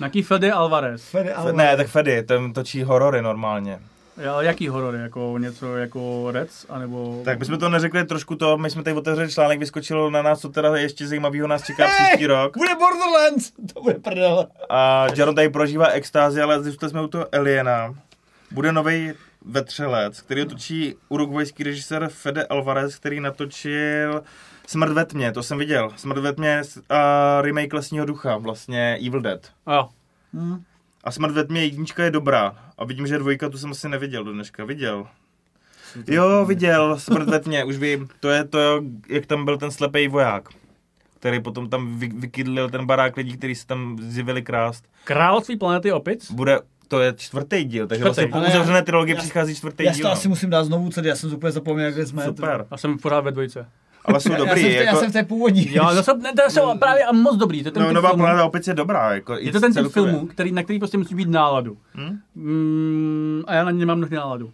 Nějaký 0.00 0.22
Fede 0.22 0.52
Alvarez. 0.52 1.04
Fede 1.04 1.34
Alvarez. 1.34 1.56
Ne, 1.56 1.76
tak 1.76 1.86
Fedy, 1.86 2.22
ten 2.22 2.52
točí 2.52 2.82
horory 2.82 3.22
normálně. 3.22 3.78
Ale 4.30 4.44
jaký 4.44 4.68
horory? 4.68 4.98
Jako 4.98 5.38
něco 5.38 5.76
jako 5.76 6.30
Reds? 6.30 6.66
Anebo... 6.68 7.22
Tak 7.24 7.38
bychom 7.38 7.58
to 7.58 7.68
neřekli 7.68 8.04
trošku 8.04 8.36
to, 8.36 8.58
my 8.58 8.70
jsme 8.70 8.82
tady 8.82 8.96
otevřeli 8.96 9.32
článek, 9.32 9.58
vyskočilo 9.58 10.10
na 10.10 10.22
nás, 10.22 10.40
co 10.40 10.48
teda 10.48 10.76
ještě 10.76 11.06
zajímavého 11.08 11.48
nás 11.48 11.62
čeká 11.64 11.86
Hey, 11.86 12.06
příští 12.08 12.26
rok. 12.26 12.56
Bude 12.56 12.74
Borderlands! 12.74 13.52
To 13.74 13.80
bude 13.82 13.94
prdel. 13.94 14.46
A 14.70 15.06
Jaron 15.16 15.34
tady 15.34 15.48
prožívá 15.48 15.86
extázi, 15.86 16.42
ale 16.42 16.62
zůstali 16.62 16.90
jsme 16.90 17.02
u 17.02 17.06
toho 17.08 17.26
Aliena. 17.34 17.94
Bude 18.50 18.72
nový 18.72 19.12
vetřelec, 19.44 20.20
který 20.20 20.46
točí 20.46 20.94
urugvajský 21.08 21.62
režisér 21.62 22.08
Fede 22.08 22.44
Alvarez, 22.44 22.96
který 22.96 23.20
natočil 23.20 24.22
Smrt 24.66 24.92
ve 24.92 25.04
tmě, 25.04 25.32
to 25.32 25.42
jsem 25.42 25.58
viděl. 25.58 25.90
Smrt 25.96 26.18
ve 26.18 26.32
tmě 26.32 26.62
a 26.90 27.38
remake 27.42 27.72
Lesního 27.72 28.06
ducha, 28.06 28.36
vlastně 28.36 28.98
Evil 29.06 29.20
Dead. 29.20 29.40
A 29.66 29.74
jo. 29.74 29.88
Hm. 30.34 30.62
A 31.04 31.10
Smrt 31.10 31.32
ve 31.34 31.44
tmě 31.44 31.64
jednička 31.64 32.04
je 32.04 32.10
dobrá. 32.10 32.56
A 32.78 32.84
vidím, 32.84 33.06
že 33.06 33.18
dvojka 33.18 33.48
tu 33.48 33.58
jsem 33.58 33.70
asi 33.70 33.88
neviděl 33.88 34.24
do 34.24 34.32
dneška. 34.32 34.64
Viděl. 34.64 35.06
Jo, 36.06 36.44
viděl, 36.44 36.98
Smrt 36.98 37.28
ve 37.28 37.40
tmě, 37.40 37.64
už 37.64 37.76
vím. 37.76 38.08
To 38.20 38.28
je 38.28 38.44
to, 38.44 38.82
jak 39.08 39.26
tam 39.26 39.44
byl 39.44 39.58
ten 39.58 39.70
slepý 39.70 40.08
voják, 40.08 40.48
který 41.18 41.40
potom 41.40 41.68
tam 41.68 41.98
vy, 41.98 42.08
vykydlil 42.08 42.70
ten 42.70 42.86
barák 42.86 43.16
lidí, 43.16 43.36
kteří 43.36 43.54
se 43.54 43.66
tam 43.66 43.96
zjevili 44.00 44.42
krást. 44.42 44.84
Království 45.04 45.56
planety 45.56 45.92
opic? 45.92 46.30
Bude, 46.32 46.58
to 46.88 47.00
je 47.00 47.14
čtvrtý 47.16 47.64
díl, 47.64 47.86
takže 47.86 48.00
Čtvrtý. 48.04 48.20
vlastně 48.20 48.26
po 48.26 48.38
já- 48.38 48.48
uzavřené 48.54 48.82
trilogii 48.82 49.14
já- 49.14 49.20
přichází 49.20 49.54
čtvrtý 49.54 49.84
Já 49.84 49.92
si 49.92 49.96
díl. 49.96 50.02
to 50.04 50.08
no. 50.08 50.12
asi 50.12 50.28
musím 50.28 50.50
dát 50.50 50.64
znovu 50.64 50.90
celý, 50.90 51.08
já 51.08 51.16
jsem 51.16 51.34
úplně 51.34 51.52
zapomněl, 51.52 51.92
kde 51.92 52.06
jsme. 52.06 52.24
Super, 52.24 52.66
A 52.70 52.76
jsem 52.76 52.98
pořád 52.98 53.20
ve 53.20 53.32
dvojce. 53.32 53.66
Ale 54.06 54.20
jsou 54.20 54.32
Já, 54.32 54.38
dobrý. 54.38 54.60
jsem 54.60 54.70
v 54.70 54.74
té, 54.74 54.84
jako, 54.84 54.96
já 54.96 55.00
jsem 55.00 55.10
v 55.10 55.12
té 55.12 55.22
původní. 55.22 55.74
Jo, 55.74 55.90
to 55.94 56.02
jsou, 56.02 56.16
ne, 56.16 56.32
to 56.32 56.50
jsou 56.50 56.78
právě 56.78 57.04
a 57.04 57.12
moc 57.12 57.36
dobrý. 57.36 57.62
To 57.62 57.68
je 57.68 57.72
ten 57.72 57.82
no, 57.82 57.92
nová 57.92 58.14
planeta 58.14 58.44
opět 58.44 58.68
je 58.68 58.74
dobrá. 58.74 59.14
Jako, 59.14 59.34
Je 59.34 59.52
to 59.52 59.60
ten 59.60 59.74
typ 59.74 59.92
filmů, 59.92 60.26
který, 60.26 60.52
na 60.52 60.62
který 60.62 60.78
prostě 60.78 60.98
musí 60.98 61.14
být 61.14 61.28
náladu. 61.28 61.76
Hm? 61.94 62.18
Mm, 62.34 63.42
a 63.46 63.54
já 63.54 63.64
na 63.64 63.70
ně 63.70 63.78
nemám 63.78 63.98
mnohdy 63.98 64.16
náladu. 64.16 64.50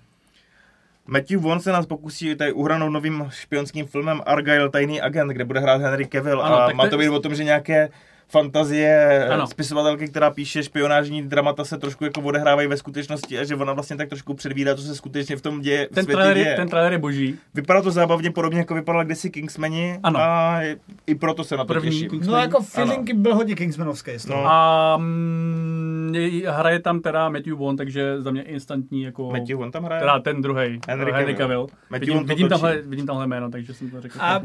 Matthew 1.06 1.40
Vaughn 1.40 1.60
se 1.60 1.72
nás 1.72 1.86
pokusí 1.86 2.34
tady 2.34 2.52
uhranou 2.52 2.90
novým 2.90 3.26
špionským 3.30 3.86
filmem 3.86 4.22
Argyle 4.26 4.70
Tajný 4.70 5.00
agent, 5.00 5.28
kde 5.30 5.44
bude 5.44 5.60
hrát 5.60 5.80
Henry 5.82 6.06
Cavill 6.06 6.42
Ano, 6.42 6.60
a 6.60 6.72
má 6.72 6.88
to 6.88 6.98
být 6.98 7.08
o 7.08 7.20
tom, 7.20 7.34
že 7.34 7.44
nějaké 7.44 7.88
fantazie 8.32 9.28
Ano. 9.30 9.46
spisovatelky, 9.46 10.08
která 10.08 10.30
píše 10.30 10.62
špionážní 10.62 11.22
dramata, 11.22 11.64
se 11.64 11.78
trošku 11.78 12.04
jako 12.04 12.20
odehrávají 12.20 12.68
ve 12.68 12.76
skutečnosti 12.76 13.38
a 13.38 13.44
že 13.44 13.56
ona 13.56 13.72
vlastně 13.72 13.96
tak 13.96 14.08
trošku 14.08 14.34
předvídá, 14.34 14.74
co 14.76 14.82
se 14.82 14.94
skutečně 14.94 15.36
v 15.36 15.40
tom 15.40 15.60
děje, 15.60 15.88
Ten 15.94 16.04
světě 16.04 16.12
trailer, 16.16 16.36
je, 16.36 16.44
děje. 16.44 16.56
ten 16.56 16.68
trailer 16.68 16.92
je 16.92 16.98
boží. 16.98 17.38
Vypadá 17.54 17.82
to 17.82 17.90
zábavně 17.90 18.30
podobně, 18.30 18.58
jako 18.58 18.74
vypadala 18.74 19.04
kdysi 19.04 19.30
Kingsmani 19.30 19.98
Ano. 20.02 20.18
a 20.20 20.60
i 21.06 21.14
proto 21.14 21.44
se 21.44 21.56
na 21.56 21.64
to 21.64 21.74
První 21.74 21.90
těším. 21.90 22.08
Kings- 22.10 22.26
No 22.26 22.36
jako 22.36 22.62
feeling 22.62 23.12
byl 23.14 23.34
hodně 23.34 23.54
Kingsmanovský. 23.54 24.10
No. 24.28 24.44
A 24.46 24.96
mm, 24.96 26.12
je- 26.14 26.50
hraje 26.50 26.80
tam 26.80 27.00
teda 27.00 27.28
Matthew 27.28 27.54
Vaughn, 27.56 27.76
takže 27.76 28.20
za 28.22 28.30
mě 28.30 28.42
instantní 28.42 29.02
jako... 29.02 29.30
Matthew 29.30 29.56
Vaughn 29.56 29.70
tam 29.70 29.84
hraje? 29.84 30.00
Teda 30.00 30.18
ten 30.20 30.42
druhý, 30.42 30.60
Henry 30.60 30.80
Henry, 30.88 31.12
Henry 31.12 31.34
Cavill. 31.34 31.66
Vidím, 31.90 32.18
to 32.18 32.24
vidím, 32.24 32.48
tamhle, 32.48 32.82
vidím 32.82 33.06
tamhle 33.06 33.26
jméno, 33.26 33.50
takže 33.50 33.74
jsem 33.74 33.90
to 33.90 34.00
řekl 34.00 34.18
A 34.20 34.40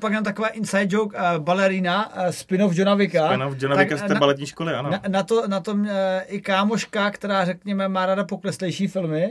pak 0.00 0.12
mám 0.12 0.24
taková 0.24 0.48
inside 0.48 0.86
joke, 0.96 1.16
uh, 1.18 1.44
balerina, 1.44 2.16
uh, 2.16 2.26
spin-off 2.30 2.78
Johna 2.78 2.94
Vicka. 2.94 3.25
Tak 3.28 3.78
Vicka 3.78 3.96
z 3.96 4.02
té 4.02 4.14
na- 4.14 4.20
baletní 4.20 4.46
školy, 4.46 4.74
ano. 4.74 4.90
Na, 4.90 5.00
na, 5.08 5.22
to, 5.22 5.48
na 5.48 5.60
tom 5.60 5.80
uh, 5.80 5.88
i 6.26 6.40
kámoška, 6.40 7.10
která 7.10 7.44
řekněme 7.44 7.88
má 7.88 8.06
ráda 8.06 8.24
pokleslejší 8.24 8.86
filmy, 8.86 9.26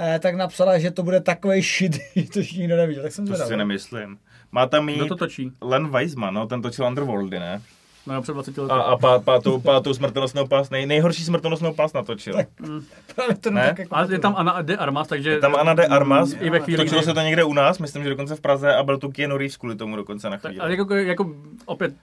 uh, 0.00 0.06
tak 0.18 0.34
napsala, 0.34 0.78
že 0.78 0.90
to 0.90 1.02
bude 1.02 1.20
takový 1.20 1.62
shit, 1.62 1.98
že 2.16 2.30
to 2.30 2.40
nikdo 2.40 2.76
neviděl. 2.76 3.02
Tak 3.02 3.12
jsem 3.12 3.24
to 3.24 3.28
zvědavý. 3.28 3.48
si 3.48 3.56
nemyslím. 3.56 4.18
Má 4.52 4.66
tam 4.66 4.86
Kdo 4.86 5.02
mít 5.02 5.08
to 5.08 5.16
točí? 5.16 5.52
Len 5.60 5.88
Weisman, 5.88 6.34
no, 6.34 6.46
ten 6.46 6.62
točil 6.62 6.86
Underworldy, 6.86 7.38
ne? 7.38 7.62
No 8.06 8.22
před 8.22 8.32
20 8.32 8.58
lety. 8.58 8.72
A, 8.72 8.76
a 8.76 8.96
pá, 8.96 9.18
pátou, 9.18 9.60
pátou 9.60 9.94
smrtonosnou 9.94 10.46
pás, 10.46 10.70
nej, 10.70 10.86
nejhorší 10.86 11.24
smrtonosnou 11.24 11.74
pás 11.74 11.92
natočil. 11.92 12.34
Tak. 12.34 12.48
Právě 13.14 13.36
to 13.36 13.50
Ne? 13.50 13.66
tak 13.68 13.78
jako 13.78 13.94
Ale 13.96 14.12
je 14.12 14.18
tam 14.18 14.34
Anna 14.36 14.62
de 14.62 14.76
Armas, 14.76 15.08
takže... 15.08 15.30
Je 15.30 15.40
tam 15.40 15.54
Ana 15.56 15.74
de 15.74 15.86
Armas, 15.86 16.32
I 16.40 16.50
ve 16.50 16.60
chvíli, 16.60 16.76
točilo 16.84 17.00
kdy- 17.00 17.06
se 17.06 17.14
to 17.14 17.20
někde 17.20 17.44
u 17.44 17.52
nás, 17.52 17.78
myslím, 17.78 18.02
že 18.04 18.10
dokonce 18.10 18.36
v 18.36 18.40
Praze 18.40 18.74
a 18.74 18.82
byl 18.82 18.98
tu 18.98 19.10
Keanu 19.10 19.36
Reeves 19.36 19.56
kvůli 19.56 19.76
tomu 19.76 19.96
dokonce 19.96 20.30
na 20.30 20.36
Tak, 20.38 20.50
chvíli. 20.50 20.60
ale 20.60 20.70
jako, 20.76 20.94
jako 20.94 21.34
opět 21.66 21.94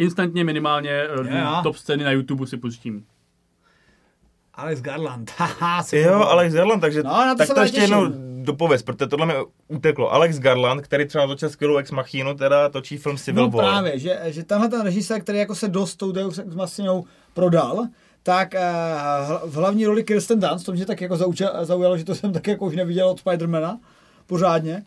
instantně 0.00 0.44
minimálně 0.44 1.06
Jo. 1.16 1.60
top 1.62 1.76
scény 1.76 2.04
na 2.04 2.10
YouTube 2.10 2.46
si 2.46 2.56
pustím. 2.56 3.04
Alex 4.54 4.80
Garland. 4.80 5.30
Haha, 5.36 5.84
Jo, 5.92 6.14
Alex 6.20 6.54
Garland, 6.54 6.80
takže 6.80 7.02
No, 7.02 7.10
na 7.10 7.34
to 7.34 7.38
tak 7.38 7.46
se 7.48 7.54
to 7.54 7.60
ještě 7.60 7.80
jednou 7.80 8.06
dopověz, 8.42 8.82
protože 8.82 9.06
tohle 9.08 9.26
mi 9.26 9.34
uteklo. 9.68 10.12
Alex 10.12 10.38
Garland, 10.38 10.80
který 10.82 11.06
třeba 11.06 11.24
natočil 11.26 11.50
skvělou 11.50 11.76
Ex 11.76 11.90
Machinu, 11.90 12.34
teda 12.34 12.68
točí 12.68 12.96
film 12.96 13.16
Civil 13.16 13.44
No 13.44 13.50
War. 13.50 13.64
právě, 13.66 13.98
že, 13.98 14.20
že 14.26 14.44
tenhle 14.44 14.68
ten 14.68 14.80
režisér, 14.82 15.20
který 15.20 15.38
jako 15.38 15.54
se 15.54 15.68
dost 15.68 15.96
tou 15.96 16.12
Deus 16.12 16.38
Ex 16.38 16.54
Machinou 16.54 17.04
prodal, 17.34 17.86
tak 18.22 18.54
hl- 18.54 19.40
v 19.44 19.54
hlavní 19.54 19.86
roli 19.86 20.04
Kirsten 20.04 20.40
Dunst, 20.40 20.66
to 20.66 20.72
mě 20.72 20.86
tak 20.86 21.00
jako 21.00 21.16
zaujalo, 21.62 21.98
že 21.98 22.04
to 22.04 22.14
jsem 22.14 22.32
tak 22.32 22.46
jako 22.46 22.64
už 22.64 22.76
neviděl 22.76 23.08
od 23.08 23.18
Spidermana 23.18 23.78
pořádně, 24.26 24.82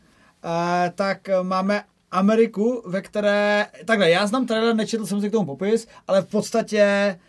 eh, 0.46 0.92
tak 0.96 1.30
máme 1.42 1.84
Ameriku, 2.14 2.84
ve 2.86 3.02
které, 3.02 3.68
takhle, 3.86 4.10
já 4.10 4.28
znám 4.28 4.46
trailer, 4.46 4.76
nečetl 4.76 5.06
jsem 5.06 5.22
si 5.22 5.30
k 5.30 5.32
tomu 5.32 5.46
popis, 5.46 5.88
ale 6.08 6.22
v 6.22 6.26
podstatě 6.28 7.20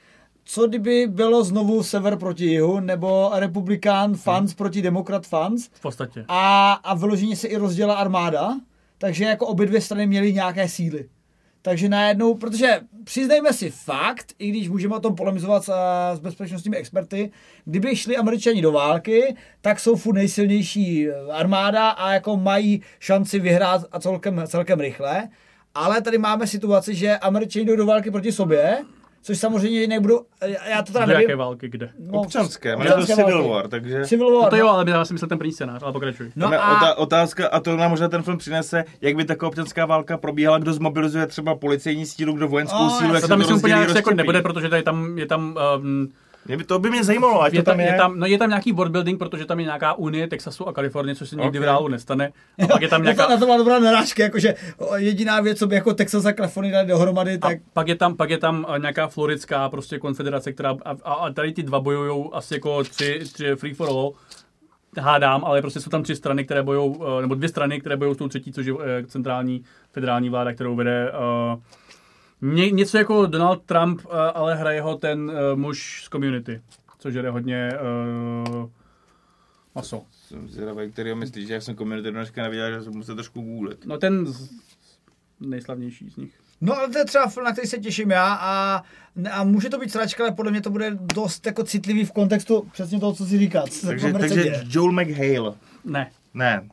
co 0.46 0.66
kdyby 0.68 1.06
bylo 1.06 1.44
znovu 1.44 1.82
sever 1.82 2.16
proti 2.16 2.44
jihu, 2.44 2.80
nebo 2.80 3.30
republikán 3.34 4.14
fans 4.14 4.50
Hmm. 4.50 4.56
proti 4.56 4.82
demokrat 4.82 5.26
fans, 5.26 5.68
V 5.72 5.80
podstatě. 5.82 6.24
a, 6.28 6.72
a 6.72 6.94
vyloženě 6.94 7.36
se 7.36 7.48
i 7.48 7.56
rozděla 7.56 7.94
armáda, 7.94 8.60
takže 8.98 9.24
jako 9.24 9.46
obě 9.46 9.66
dvě 9.66 9.80
strany 9.80 10.06
měly 10.06 10.32
nějaké 10.32 10.68
síly. 10.68 11.08
Takže 11.66 11.88
najednou, 11.88 12.34
protože 12.34 12.80
přiznejme 13.04 13.52
si 13.52 13.70
fakt, 13.70 14.32
i 14.38 14.50
když 14.50 14.68
můžeme 14.68 14.96
o 14.96 15.00
tom 15.00 15.14
polemizovat 15.14 15.64
s, 15.64 15.72
s 16.14 16.20
bezpečnostními 16.20 16.76
experty, 16.76 17.30
kdyby 17.64 17.96
šli 17.96 18.16
američani 18.16 18.62
do 18.62 18.72
války, 18.72 19.36
tak 19.60 19.80
jsou 19.80 19.96
furt 19.96 20.14
nejsilnější 20.14 21.08
armáda 21.10 21.88
a 21.88 22.12
jako 22.12 22.36
mají 22.36 22.82
šanci 22.98 23.38
vyhrát 23.38 23.84
a 23.92 24.00
celkem, 24.00 24.42
celkem 24.46 24.80
rychle. 24.80 25.28
Ale 25.74 26.02
tady 26.02 26.18
máme 26.18 26.46
situaci, 26.46 26.94
že 26.94 27.18
američani 27.18 27.64
jdou 27.64 27.76
do 27.76 27.86
války 27.86 28.10
proti 28.10 28.32
sobě, 28.32 28.78
což 29.24 29.38
samozřejmě 29.38 29.86
nebudou, 29.86 30.20
já 30.68 30.82
to 30.82 30.92
teda 30.92 31.06
Do 31.06 31.12
jaké 31.12 31.22
nevím. 31.26 31.38
války, 31.38 31.68
kde? 31.68 31.90
No, 31.98 32.20
Občanské, 32.20 32.76
jmenuje 32.76 32.88
to 32.90 32.94
občanské 33.00 33.14
Civil 33.24 33.36
války. 33.38 33.50
War, 33.54 33.68
takže... 33.68 34.04
Civil 34.06 34.34
War. 34.34 34.44
No 34.44 34.50
to 34.50 34.56
jo, 34.56 34.64
no. 34.66 34.70
ale 34.72 34.90
já 34.90 35.04
si 35.04 35.12
myslel 35.12 35.28
ten 35.28 35.38
první 35.38 35.52
scénář, 35.52 35.82
ale 35.82 35.92
pokračuj. 35.92 36.32
No 36.36 36.50
Tam 36.50 36.60
a, 36.60 36.80
ota- 36.80 36.94
otázka, 36.98 37.48
a 37.48 37.60
to 37.60 37.76
nám 37.76 37.90
možná 37.90 38.08
ten 38.08 38.22
film 38.22 38.38
přinese, 38.38 38.84
jak 39.00 39.16
by 39.16 39.24
taková 39.24 39.48
občanská 39.48 39.86
válka 39.86 40.16
probíhala, 40.18 40.58
kdo 40.58 40.72
zmobilizuje 40.72 41.26
třeba 41.26 41.54
policejní 41.54 42.06
sílu, 42.06 42.32
kdo 42.32 42.48
vojenskou 42.48 42.82
No, 42.84 42.90
sílu, 42.90 43.14
jak 43.14 43.20
To 43.22 43.26
se 43.26 43.28
tam 43.28 43.38
to 43.38 43.38
myslím 43.38 43.56
úplně 43.56 43.74
jako 43.74 44.10
nebude, 44.14 44.42
protože 44.42 44.68
tady 44.68 44.82
tam, 44.82 45.18
je 45.18 45.26
tam, 45.26 45.56
um, 45.78 46.08
Mě 46.46 46.56
by, 46.56 46.64
to 46.64 46.78
by 46.78 46.90
mě 46.90 47.04
zajímalo, 47.04 47.42
ať 47.42 47.52
je, 47.52 47.62
to 47.62 47.70
tam 47.70 47.80
je. 47.80 47.86
je, 47.86 47.94
tam, 47.94 48.18
no 48.18 48.26
je 48.26 48.38
tam 48.38 48.48
nějaký 48.48 48.72
world 48.72 48.92
building, 48.92 49.18
protože 49.18 49.44
tam 49.44 49.58
je 49.58 49.64
nějaká 49.64 49.92
unie 49.94 50.28
Texasu 50.28 50.68
a 50.68 50.72
Kalifornie, 50.72 51.14
což 51.14 51.28
se 51.28 51.36
nikdy 51.36 51.58
Ok. 51.58 51.62
v 51.62 51.64
reálu 51.64 51.88
nestane. 51.88 52.32
A 52.64 52.66
pak 52.66 52.82
je 52.82 52.88
tam 52.88 53.02
nějaká, 53.02 53.28
na 53.28 53.36
to 53.36 53.46
má 53.46 53.56
dobrá 53.56 53.78
narážka, 53.78 54.22
jakože 54.22 54.54
jediná 54.96 55.40
věc, 55.40 55.58
co 55.58 55.66
by 55.66 55.74
jako 55.74 55.94
Texas 55.94 56.24
a 56.24 56.32
Kalifornie 56.32 56.72
dali 56.72 56.86
dohromady, 56.86 57.34
a 57.34 57.38
tak 57.48 57.58
pak 57.72 57.88
je 57.88 57.94
tam, 57.94 58.16
pak 58.16 58.30
je 58.30 58.38
tam 58.38 58.66
eh, 58.74 58.78
nějaká 58.78 59.08
floridská 59.08 59.68
prostě 59.68 59.98
konfederace, 59.98 60.52
která, 60.52 60.70
a, 60.70 60.90
a, 61.04 61.12
a 61.12 61.30
tady 61.32 61.52
ty 61.52 61.62
dva 61.62 61.80
bojují 61.80 62.24
asi 62.32 62.54
jako 62.54 62.84
tři, 62.84 63.20
tři 63.32 63.54
free 63.56 63.74
for 63.74 63.88
all, 63.88 64.12
hádám, 65.00 65.44
ale 65.44 65.60
prostě 65.60 65.80
jsou 65.80 65.90
tam 65.90 66.02
tři 66.02 66.16
strany, 66.16 66.44
které 66.44 66.62
bojují, 66.62 66.94
eh, 67.18 67.20
nebo 67.20 67.34
dvě 67.34 67.48
strany, 67.48 67.80
které 67.80 67.96
bojují 67.96 68.14
s 68.14 68.18
tou 68.18 68.28
třetí, 68.28 68.52
což 68.52 68.66
je 68.66 68.74
eh, 68.84 69.06
centrální 69.06 69.64
federální 69.92 70.30
vláda, 70.30 70.52
kterou 70.52 70.76
vede 70.76 71.12
uh, 71.12 71.60
ně, 72.44 72.70
něco 72.70 72.98
jako 72.98 73.26
Donald 73.26 73.62
Trump, 73.62 74.04
uh, 74.04 74.12
ale 74.34 74.54
hraje 74.54 74.80
ho 74.80 74.96
ten 74.96 75.30
uh, 75.30 75.58
muž 75.58 76.04
z 76.04 76.08
community, 76.08 76.60
což 76.98 77.14
je 77.14 77.30
hodně 77.30 77.70
uh, 78.52 78.68
maso. 79.74 80.02
Jsem 80.12 80.48
zvědavý, 80.48 80.92
který 80.92 81.14
myslíš, 81.14 81.46
že 81.46 81.54
já 81.54 81.60
jsem 81.60 81.74
komunity 81.74 82.04
do 82.04 82.10
dneška 82.10 82.42
neviděl, 82.42 82.72
že 82.72 82.82
jsem 82.82 82.92
musel 82.92 83.14
trošku 83.14 83.40
googlit. 83.40 83.86
No 83.86 83.98
ten 83.98 84.26
z, 84.26 84.50
nejslavnější 85.40 86.10
z 86.10 86.16
nich. 86.16 86.40
No 86.60 86.78
ale 86.78 86.88
to 86.88 86.98
je 86.98 87.04
třeba 87.04 87.28
film, 87.28 87.44
na 87.44 87.52
který 87.52 87.68
se 87.68 87.78
těším 87.78 88.10
já 88.10 88.34
a, 88.40 88.82
a 89.30 89.44
může 89.44 89.68
to 89.68 89.78
být 89.78 89.92
sračka, 89.92 90.24
ale 90.24 90.32
podle 90.32 90.50
mě 90.50 90.60
to 90.60 90.70
bude 90.70 90.90
dost 91.14 91.46
jako 91.46 91.64
citlivý 91.64 92.04
v 92.04 92.12
kontextu 92.12 92.68
přesně 92.72 93.00
toho, 93.00 93.12
co 93.12 93.26
si 93.26 93.38
říká. 93.38 93.62
Co 93.62 93.78
se 93.78 93.86
v 93.86 93.88
Takže, 93.88 94.12
takže. 94.12 94.64
Joel 94.68 94.92
McHale. 94.92 95.54
Ne. 95.84 96.10
Ne, 96.34 96.68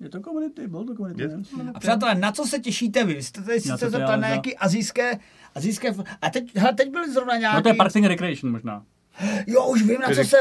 Je 0.00 0.08
to 0.08 0.20
community, 0.20 0.66
byl 0.68 0.84
to 0.84 0.94
community, 0.94 1.22
Je- 1.22 1.28
ne? 1.28 1.72
A 1.74 1.80
přátelé, 1.80 2.14
na 2.14 2.32
co 2.32 2.44
se 2.44 2.58
těšíte 2.58 3.04
vy? 3.04 3.22
Jste 3.22 3.42
tady 3.42 3.60
Na 3.68 3.76
sice 3.76 3.98
já 4.00 4.16
na 4.16 4.28
nějaký 4.28 4.56
azijské, 4.56 5.18
azijské... 5.54 5.94
A 6.22 6.30
teď, 6.30 6.56
hele, 6.56 6.74
teď 6.74 6.90
byly 6.90 7.12
zrovna 7.12 7.36
nějaký... 7.36 7.56
No 7.56 7.62
to 7.62 7.68
je 7.68 7.74
Parks 7.74 7.96
and 7.96 8.04
Recreation 8.04 8.52
možná. 8.52 8.84
Jo, 9.46 9.66
už 9.66 9.82
vím, 9.82 10.00
na 10.00 10.08
co 10.14 10.24
se... 10.24 10.36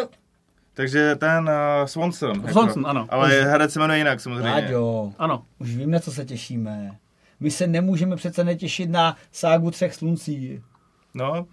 takže 0.73 1.15
ten 1.15 1.43
uh, 1.43 1.85
Swanson. 1.85 2.47
Swanson, 2.51 2.87
ano. 2.87 3.07
Ale 3.09 3.41
herec 3.41 3.73
se 3.73 3.79
jmenuje 3.79 3.97
jinak 3.97 4.19
samozřejmě. 4.19 4.49
Láďo, 4.49 5.13
Ano. 5.19 5.45
už 5.59 5.75
vím, 5.75 5.91
na 5.91 5.99
co 5.99 6.11
se 6.11 6.25
těšíme. 6.25 6.97
My 7.39 7.51
se 7.51 7.67
nemůžeme 7.67 8.15
přece 8.15 8.43
netěšit 8.43 8.89
na 8.89 9.15
ságu 9.31 9.71
třech 9.71 9.95
sluncí. 9.95 10.61
No, 11.13 11.45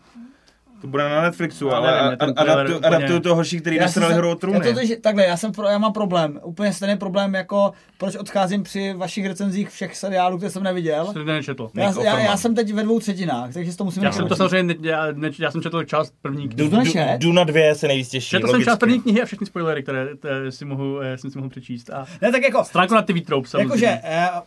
To 0.81 0.87
bude 0.87 1.09
na 1.09 1.23
Netflixu, 1.23 1.67
Já 1.67 1.77
ale 1.77 1.91
nevím, 1.93 2.09
mě 2.09 2.17
ten 2.17 2.31
a- 2.31 2.33
trailer 2.33 2.59
adaptu, 2.67 2.77
úplně- 2.79 2.97
adaptuju 2.97 3.21
to 3.21 3.35
horší, 3.35 3.61
který 3.61 3.77
Já 3.77 3.83
nasrali 3.83 4.09
jsem- 4.13 4.19
hru 4.19 4.29
o 4.29 4.31
já 4.31 4.35
trůny. 4.37 4.61
to, 4.61 4.73
totiž- 4.73 4.97
takhle, 5.01 5.25
já, 5.27 5.37
jsem, 5.37 5.53
pro- 5.53 5.67
já 5.69 5.79
mám 5.79 5.93
problém, 5.93 6.41
úplně 6.45 6.73
stejný 6.73 6.97
problém, 6.97 7.35
jako 7.35 7.73
proč 7.99 8.17
odcházím 8.17 8.63
při 8.63 8.93
vašich 8.97 9.27
recenzích 9.27 9.69
všech 9.71 9.97
seriálů, 9.97 10.37
které 10.37 10.51
jsem 10.51 10.63
neviděl. 10.63 11.07
To 11.13 11.25
nečetl. 11.25 11.71
Já, 11.75 11.95
já, 12.03 12.19
já 12.19 12.37
jsem 12.37 12.55
teď 12.55 12.73
ve 12.73 12.83
dvou 12.83 13.01
třetinách, 13.01 13.53
takže 13.55 13.73
si 13.73 13.79
to 13.79 13.85
musím 13.85 14.03
Já 14.03 14.13
jsem 14.13 14.29
to 14.29 14.37
samozřejmě, 14.37 14.75
ne, 14.81 14.89
já, 14.89 15.07
ne, 15.13 15.31
já 15.39 15.51
jsem 15.51 15.63
četl 15.63 15.85
část 15.85 16.13
první 16.23 16.49
knihy. 16.49 16.71
to 16.71 16.77
nečet? 16.77 17.17
Duna 17.19 17.45
2 17.45 17.75
se 17.75 17.89
nejvíc 17.89 18.09
těší. 18.09 18.29
Četl 18.31 18.49
jsem 18.49 18.65
část 18.65 18.79
první 18.79 19.01
knihy 19.01 19.23
a 19.23 19.25
všechny 19.25 19.47
spoilery, 19.47 19.83
které, 19.83 20.09
si 20.51 20.65
mohu, 20.65 21.01
eh, 21.01 21.19
jsem 21.19 21.31
si 21.31 21.39
mohl 21.39 21.51
přečíst. 21.51 21.91
A 21.91 22.07
Ne, 22.23 22.33
tak 22.33 22.43
jako, 22.43 22.65
stránku 22.65 22.95
na 22.95 23.03
TV 23.03 23.21
Trope 23.21 23.49
samozřejmě. 23.49 23.65
Jakože 23.85 24.01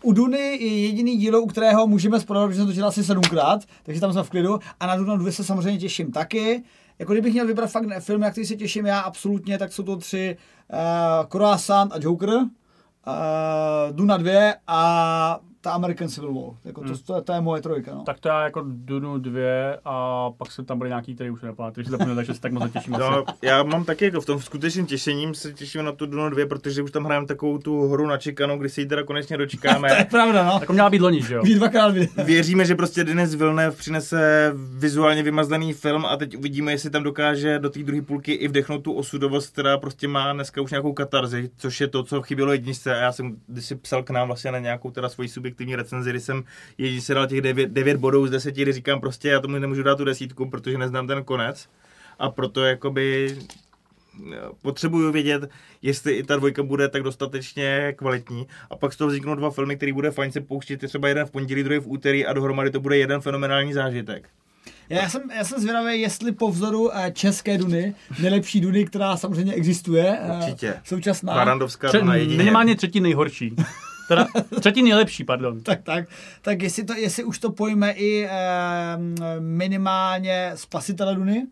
uh, 0.04 0.10
u 0.10 0.14
Duny 0.14 0.40
je 0.40 0.78
jediný 0.82 1.18
dílo, 1.18 1.42
u 1.42 1.48
kterého 1.48 1.88
můžeme 1.88 2.20
spodovat, 2.20 2.48
protože 2.48 2.58
jsem 2.58 2.68
to 2.68 2.74
četl 2.74 2.86
asi 2.88 3.04
sedmkrát, 3.04 3.62
takže 3.84 4.02
tam 4.02 4.14
jsme 4.14 4.24
v 4.24 4.30
klidu. 4.30 4.60
A 4.80 4.88
na 4.88 4.96
Dunu 4.96 5.18
2 5.18 5.32
se 5.32 5.44
samozřejmě 5.44 5.80
těším 5.80 6.12
taky. 6.20 6.64
Jako 7.00 7.12
kdybych 7.12 7.34
měl 7.34 7.48
vybrat 7.48 7.72
fakt 7.72 7.86
film, 8.00 8.22
na 8.22 8.32
který 8.32 8.46
se 8.46 8.56
těším 8.56 8.86
já 8.86 9.00
absolutně, 9.00 9.58
tak 9.58 9.74
jsou 9.74 9.84
to 9.84 9.98
tři 9.98 10.38
uh, 10.74 11.26
Croissant 11.30 11.94
a 11.94 11.96
Joker, 12.00 12.30
uh, 12.30 12.46
Duna 13.91 14.18
2 14.18 14.54
a 14.68 15.40
ta 15.61 15.72
American 15.72 16.07
Civil 16.07 16.34
War. 16.34 16.53
Jako 16.65 16.81
to, 16.81 16.88
Hmm. 16.88 16.98
to, 17.06 17.22
to, 17.22 17.34
je 17.34 17.41
moje 17.41 17.61
trojka. 17.61 17.95
No. 17.95 18.03
Tak 18.03 18.19
to 18.19 18.27
já 18.27 18.44
jako 18.44 18.64
Dunu 18.68 19.18
dvě 19.18 19.77
a 19.86 20.26
pak 20.38 20.52
se 20.52 20.64
tam 20.64 20.77
byly 20.77 20.90
nějaký, 20.90 21.15
který 21.15 21.30
už 21.30 21.41
nepamatuju, 21.41 21.73
takže 21.76 21.88
si 21.88 21.91
zapomněl, 21.91 22.15
takže 22.15 22.34
se 22.34 22.41
tak 22.41 22.52
moc 22.52 22.64
netěším. 22.64 22.95
asi. 22.95 23.03
No, 23.03 23.23
já 23.41 23.64
mám 23.64 23.86
taky 23.86 24.06
jako 24.06 24.22
v 24.22 24.26
tom 24.26 24.41
skutečným 24.41 24.86
těšením 24.86 25.34
se 25.34 25.53
těším 25.53 25.86
na 25.86 25.91
tu 25.91 26.06
Dunu 26.06 26.30
2, 26.30 26.48
protože 26.48 26.81
už 26.81 26.91
tam 26.91 27.06
hrajeme 27.06 27.27
takovou 27.27 27.57
tu 27.57 27.88
hru 27.88 28.07
na 28.07 28.18
čekanou, 28.18 28.57
kdy 28.57 28.69
si 28.69 28.81
ji 28.81 28.88
teda 28.88 29.03
konečně 29.03 29.38
to 29.38 29.41
je 29.41 29.45
dočekáme. 29.45 30.07
pravda, 30.11 30.44
no. 30.45 30.57
Jako 30.60 30.73
měla 30.73 30.90
být 30.90 31.02
loni, 31.02 31.22
že 31.22 31.34
jo? 31.36 31.41
Ví 31.44 31.56
dvakrát. 31.56 31.94
Věříme, 32.26 32.65
že 32.65 32.76
prostě 32.76 33.03
Denis 33.03 33.34
Villeneuve 33.36 33.77
přinese 33.77 34.52
vizuálně 34.56 35.23
vymazdaný 35.23 35.73
film 35.73 36.06
a 36.06 36.18
teď 36.18 36.38
uvidíme, 36.38 36.72
jestli 36.72 36.90
tam 36.90 37.03
dokáže 37.03 37.60
do 37.60 37.69
té 37.69 37.84
druhé 37.84 38.02
půlky 38.02 38.34
i 38.34 38.48
vdechnout 38.48 38.84
tu 38.84 38.94
osudovost, 38.94 39.53
která 39.53 39.77
prostě 39.77 40.07
má 40.07 40.34
dneska 40.34 40.61
už 40.61 40.72
nějakou 40.72 40.94
katarzi, 40.94 41.49
což 41.57 41.81
je 41.81 41.88
to, 41.88 42.03
co 42.03 42.22
chybělo 42.22 42.52
jedničce. 42.52 42.95
A 42.95 43.02
já 43.02 43.11
jsem, 43.11 43.36
když 43.48 43.65
si 43.65 43.76
psal 43.76 44.03
k 44.03 44.10
nám 44.10 44.27
vlastně 44.27 44.52
na 44.52 44.60
nějakou 44.60 44.91
teda 44.91 45.10
svoji 45.10 45.30
subjektivní 45.50 45.76
recenzi, 45.76 46.10
kdy 46.10 46.20
jsem 46.20 46.44
jedničce 46.78 47.14
dal 47.14 47.28
těch 47.28 47.42
9, 47.42 47.70
9 47.70 47.98
bodů 47.98 48.28
z 48.28 48.32
10, 48.32 48.56
kdy 48.56 48.74
říkám 48.74 49.00
prostě, 49.02 49.30
já 49.30 49.40
tomu 49.40 49.60
nemůžu 49.60 49.84
dát 49.84 49.96
tu 49.96 50.04
desítku, 50.06 50.50
protože 50.50 50.78
neznám 50.78 51.08
ten 51.08 51.24
konec. 51.24 51.68
A 52.20 52.30
proto 52.30 52.64
jakoby 52.64 53.38
eh, 54.34 54.38
potřebuju 54.62 55.12
vědět, 55.12 55.50
jestli 55.82 56.14
i 56.14 56.24
ta 56.24 56.36
dvojka 56.36 56.64
bude 56.64 56.88
tak 56.90 57.04
dostatečně 57.04 57.94
kvalitní. 57.98 58.48
A 58.70 58.76
pak 58.76 58.94
z 58.94 58.98
toho 58.98 59.08
vzniknou 59.08 59.36
dva 59.36 59.52
filmy, 59.52 59.76
který 59.78 59.92
bude 59.94 60.12
fajn 60.12 60.32
se 60.32 60.42
pouštět, 60.42 60.78
třeba 60.88 61.08
jeden 61.08 61.26
v 61.26 61.32
pondělí, 61.32 61.64
druhý 61.64 61.80
v 61.80 61.88
úterý 61.88 62.26
a 62.26 62.34
dohromady 62.34 62.70
to 62.72 62.80
bude 62.80 62.98
jeden 62.98 63.22
fenomenální 63.22 63.74
zážitek. 63.74 64.30
Já 64.90 65.10
jsem, 65.10 65.22
já 65.38 65.44
jsem 65.44 65.60
zvědavý, 65.62 66.02
jestli 66.02 66.32
po 66.32 66.52
vzoru 66.52 66.98
eh, 66.98 67.12
české 67.12 67.58
Duny, 67.58 67.96
nejlepší 68.22 68.62
Duny, 68.62 68.86
která 68.86 69.18
samozřejmě 69.18 69.54
existuje, 69.54 70.18
eh, 70.22 70.38
Určitě. 70.38 70.74
současná, 70.84 71.34
Barandovská 71.34 71.90
Tře- 71.90 72.14
jedině. 72.14 72.38
minimálně 72.38 72.76
třetí 72.76 73.00
nejhorší. 73.00 73.56
Teda 74.10 74.27
třetí 74.60 74.84
nejlepší, 74.84 75.23
pardon. 75.23 75.61
tak, 75.64 75.84
tak, 75.84 76.06
tak 76.41 76.61
jestli, 76.61 76.84
to, 76.84 76.94
jestli 76.94 77.23
už 77.23 77.40
to 77.40 77.52
pojme 77.52 77.91
i 77.91 78.26
eh, 78.30 78.30
minimálně 79.40 80.52
spasitele 80.56 81.15
Duny, 81.15 81.48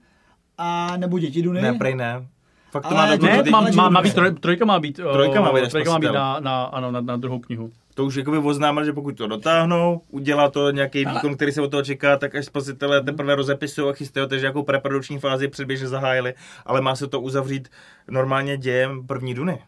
a 0.57 0.97
nebo 0.97 1.19
děti 1.19 1.41
Duny. 1.41 1.61
Ne, 1.61 1.73
prej 1.73 1.95
ne. 1.95 2.27
Fakt 2.71 2.83
to 2.83 2.97
Ale 2.97 3.17
má 3.17 3.27
ne, 3.27 3.43
teď- 3.43 3.51
má, 3.51 3.61
má, 3.75 3.89
má 3.89 4.01
být, 4.01 4.13
troj, 4.13 4.31
trojka 4.35 4.65
má 4.65 4.79
být, 4.79 4.95
Trojka 5.13 5.41
má 5.41 5.53
být 5.53 5.61
až 5.61 5.71
trojka 5.71 5.91
má 5.91 5.99
být 5.99 6.11
na, 6.11 6.39
na, 6.39 6.63
ano, 6.63 6.91
na, 6.91 7.01
na 7.01 7.17
druhou 7.17 7.39
knihu. 7.39 7.71
To 7.95 8.05
už 8.05 8.15
jakoby 8.15 8.37
oznámil, 8.37 8.85
že 8.85 8.93
pokud 8.93 9.17
to 9.17 9.27
dotáhnou, 9.27 10.01
udělá 10.09 10.49
to 10.49 10.71
nějaký 10.71 11.05
Ale- 11.05 11.15
výkon, 11.15 11.35
který 11.35 11.51
se 11.51 11.61
od 11.61 11.71
toho 11.71 11.83
čeká, 11.83 12.17
tak 12.17 12.35
až 12.35 12.45
spasitelé 12.45 13.03
teprve 13.03 13.35
rozepisují 13.35 13.89
a 13.89 13.93
chystají, 13.93 14.27
takže 14.27 14.45
jako 14.45 14.63
preprodukční 14.63 15.19
fázi 15.19 15.47
předběžně 15.47 15.87
zahájili, 15.87 16.33
ale 16.65 16.81
má 16.81 16.95
se 16.95 17.07
to 17.07 17.21
uzavřít 17.21 17.69
normálně 18.09 18.57
dějem 18.57 19.07
první 19.07 19.33
Duny. 19.33 19.59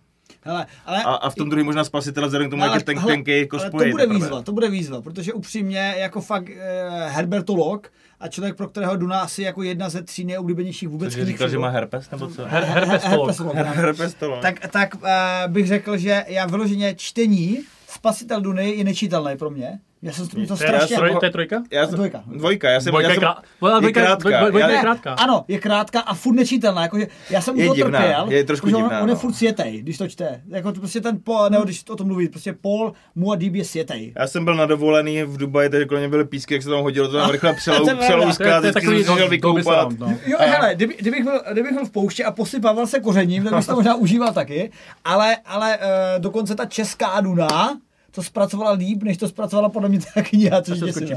Hele, 0.42 0.66
ale, 0.86 1.04
A, 1.04 1.14
a 1.14 1.30
v 1.30 1.36
tom 1.36 1.50
druhý 1.50 1.64
možná 1.64 1.84
spasitele 1.84 2.28
vzhledem 2.28 2.48
k 2.48 2.52
tomu, 2.52 2.64
jak 2.64 2.76
je 2.76 2.84
ten, 2.84 3.00
hele, 3.00 3.14
tenkej 3.14 3.40
jako 3.42 3.58
ale 3.60 3.72
to 3.72 3.78
bude 3.78 3.86
teprve. 4.04 4.20
výzva, 4.20 4.42
to 4.42 4.52
bude 4.52 4.70
výzva, 4.70 5.02
protože 5.02 5.34
upřímně 5.34 5.96
jako 5.98 6.22
fakt 6.22 6.50
eh, 6.50 7.08
herbertolog 7.08 7.92
a 8.20 8.28
člověk, 8.28 8.56
pro 8.56 8.68
kterého 8.68 8.96
Duna 8.96 9.20
asi 9.20 9.44
jako 9.44 9.64
jedna 9.64 9.90
ze 9.90 10.04
tří 10.04 10.26
nejoblíbenějších 10.26 10.90
vůbec 10.90 11.14
Takže 11.14 11.26
říkal, 11.26 11.50
že 11.50 11.58
má 11.58 11.70
herpes, 11.70 12.12
nebo 12.12 12.28
co? 12.28 12.46
Her, 12.46 12.64
herpestolog. 12.64 13.28
herpetolog, 13.28 13.56
Her, 13.56 13.66
no. 13.66 13.74
herpes 13.74 14.14
to 14.14 14.30
má. 14.30 14.38
tak, 14.42 14.68
tak 14.68 14.96
uh, 14.96 15.02
bych 15.48 15.68
řekl, 15.68 15.98
že 15.98 16.26
já 16.28 16.46
vyloženě 16.46 16.96
čtení 16.96 17.60
Spasitel 17.88 18.42
Duny 18.42 18.70
je 18.70 18.84
nečítelné 18.84 19.38
pro 19.38 19.50
mě. 19.50 19.80
Já 20.02 20.12
jsem 20.12 20.28
mě 20.36 20.48
to 20.48 20.58
To 20.58 20.64
je, 20.64 20.68
strašně... 20.70 20.96
troj, 20.96 21.10
jako- 21.10 21.20
to 21.20 21.26
je 21.26 21.32
trojka? 21.32 21.64
Já 21.72 21.86
jsem, 21.88 21.96
Dvojka. 21.96 22.24
Dvojka, 22.26 22.70
já 22.70 22.80
jsem, 22.82 22.92
Dvojka 22.92 23.08
já 23.08 23.14
je 23.14 23.20
jsem, 23.20 23.24
krá- 23.30 23.36
Dvojka- 23.62 23.76
je 23.76 23.80
dvojka 23.82 24.02
krátká. 24.02 24.30
dvoj- 24.30 24.50
dvojka 24.50 24.60
Já- 24.60 24.70
je 24.70 24.76
Ne, 24.78 24.82
krátká. 24.82 25.14
Ano, 25.14 25.46
je 25.48 25.60
krátká 25.60 26.00
a 26.00 26.14
furt 26.14 26.34
nečítelná. 26.36 26.82
Jakože 26.82 27.08
já 27.30 27.42
jsem 27.42 27.56
Je 27.60 27.64
toho 27.66 27.76
divná, 27.76 28.00
trpěl, 28.00 28.26
je 28.30 28.44
trošku 28.44 28.66
protože 28.68 28.76
on, 28.76 28.82
divná, 28.84 29.02
on 29.02 29.10
je 29.10 29.14
no. 29.16 29.20
furt 29.20 29.34
světej, 29.34 29.82
když 29.82 29.98
to 29.98 30.08
čte. 30.08 30.42
Jako 30.50 30.72
to 30.72 30.80
prostě 30.80 31.02
ten, 31.02 31.20
po, 31.24 31.50
nebo 31.50 31.64
když 31.64 31.84
o 31.90 31.96
tom 31.96 32.08
mluví, 32.08 32.30
prostě 32.30 32.54
Paul 32.54 32.94
Muad'Dib 33.16 33.56
je 33.56 33.66
světej. 33.66 34.14
Já 34.20 34.28
jsem 34.28 34.46
byl 34.46 34.56
na 34.56 34.66
dovolený 34.66 35.24
v 35.24 35.38
Dubaji, 35.38 35.70
takže 35.70 35.86
kolem 35.86 36.02
mě 36.02 36.10
byly 36.10 36.26
písky, 36.26 36.54
jak 36.54 36.64
se 36.64 36.70
tam 36.70 36.82
hodilo, 36.82 37.08
to 37.08 37.18
tam 37.18 37.32
rychle 37.32 37.50
To 37.54 37.56
přelou. 37.58 37.86
To 37.86 37.96
přelouskat, 37.98 38.62
to 38.64 38.70
vždycky 38.70 38.86
jsem 38.86 38.98
se 38.98 39.04
šel 39.04 39.16
Dolby 39.16 39.30
vykoupat. 39.36 40.00
No. 40.00 40.18
Jo, 40.26 40.38
hele, 40.40 40.76
kdyby, 40.76 40.96
kdybych, 41.00 41.24
byl, 41.24 41.42
v 41.86 41.92
poušti 41.92 42.24
a 42.24 42.32
posypával 42.32 42.88
se 42.88 43.00
kořením, 43.00 43.44
tak 43.44 43.54
bych 43.56 43.66
to 43.66 43.76
možná 43.76 43.96
užíval 43.96 44.34
taky, 44.34 44.72
ale, 45.06 45.38
ale 45.46 45.78
uh, 45.78 45.84
dokonce 46.22 46.56
ta 46.56 46.66
česká 46.66 47.22
Duna 47.22 47.78
to 48.12 48.24
zpracovala 48.24 48.72
líp, 48.72 49.04
než 49.04 49.18
to 49.18 49.28
zpracovala 49.28 49.70
podle 49.70 49.90
mě 49.90 50.00
ta 50.14 50.22
kniha, 50.22 50.62
což 50.62 50.80
je 50.80 51.16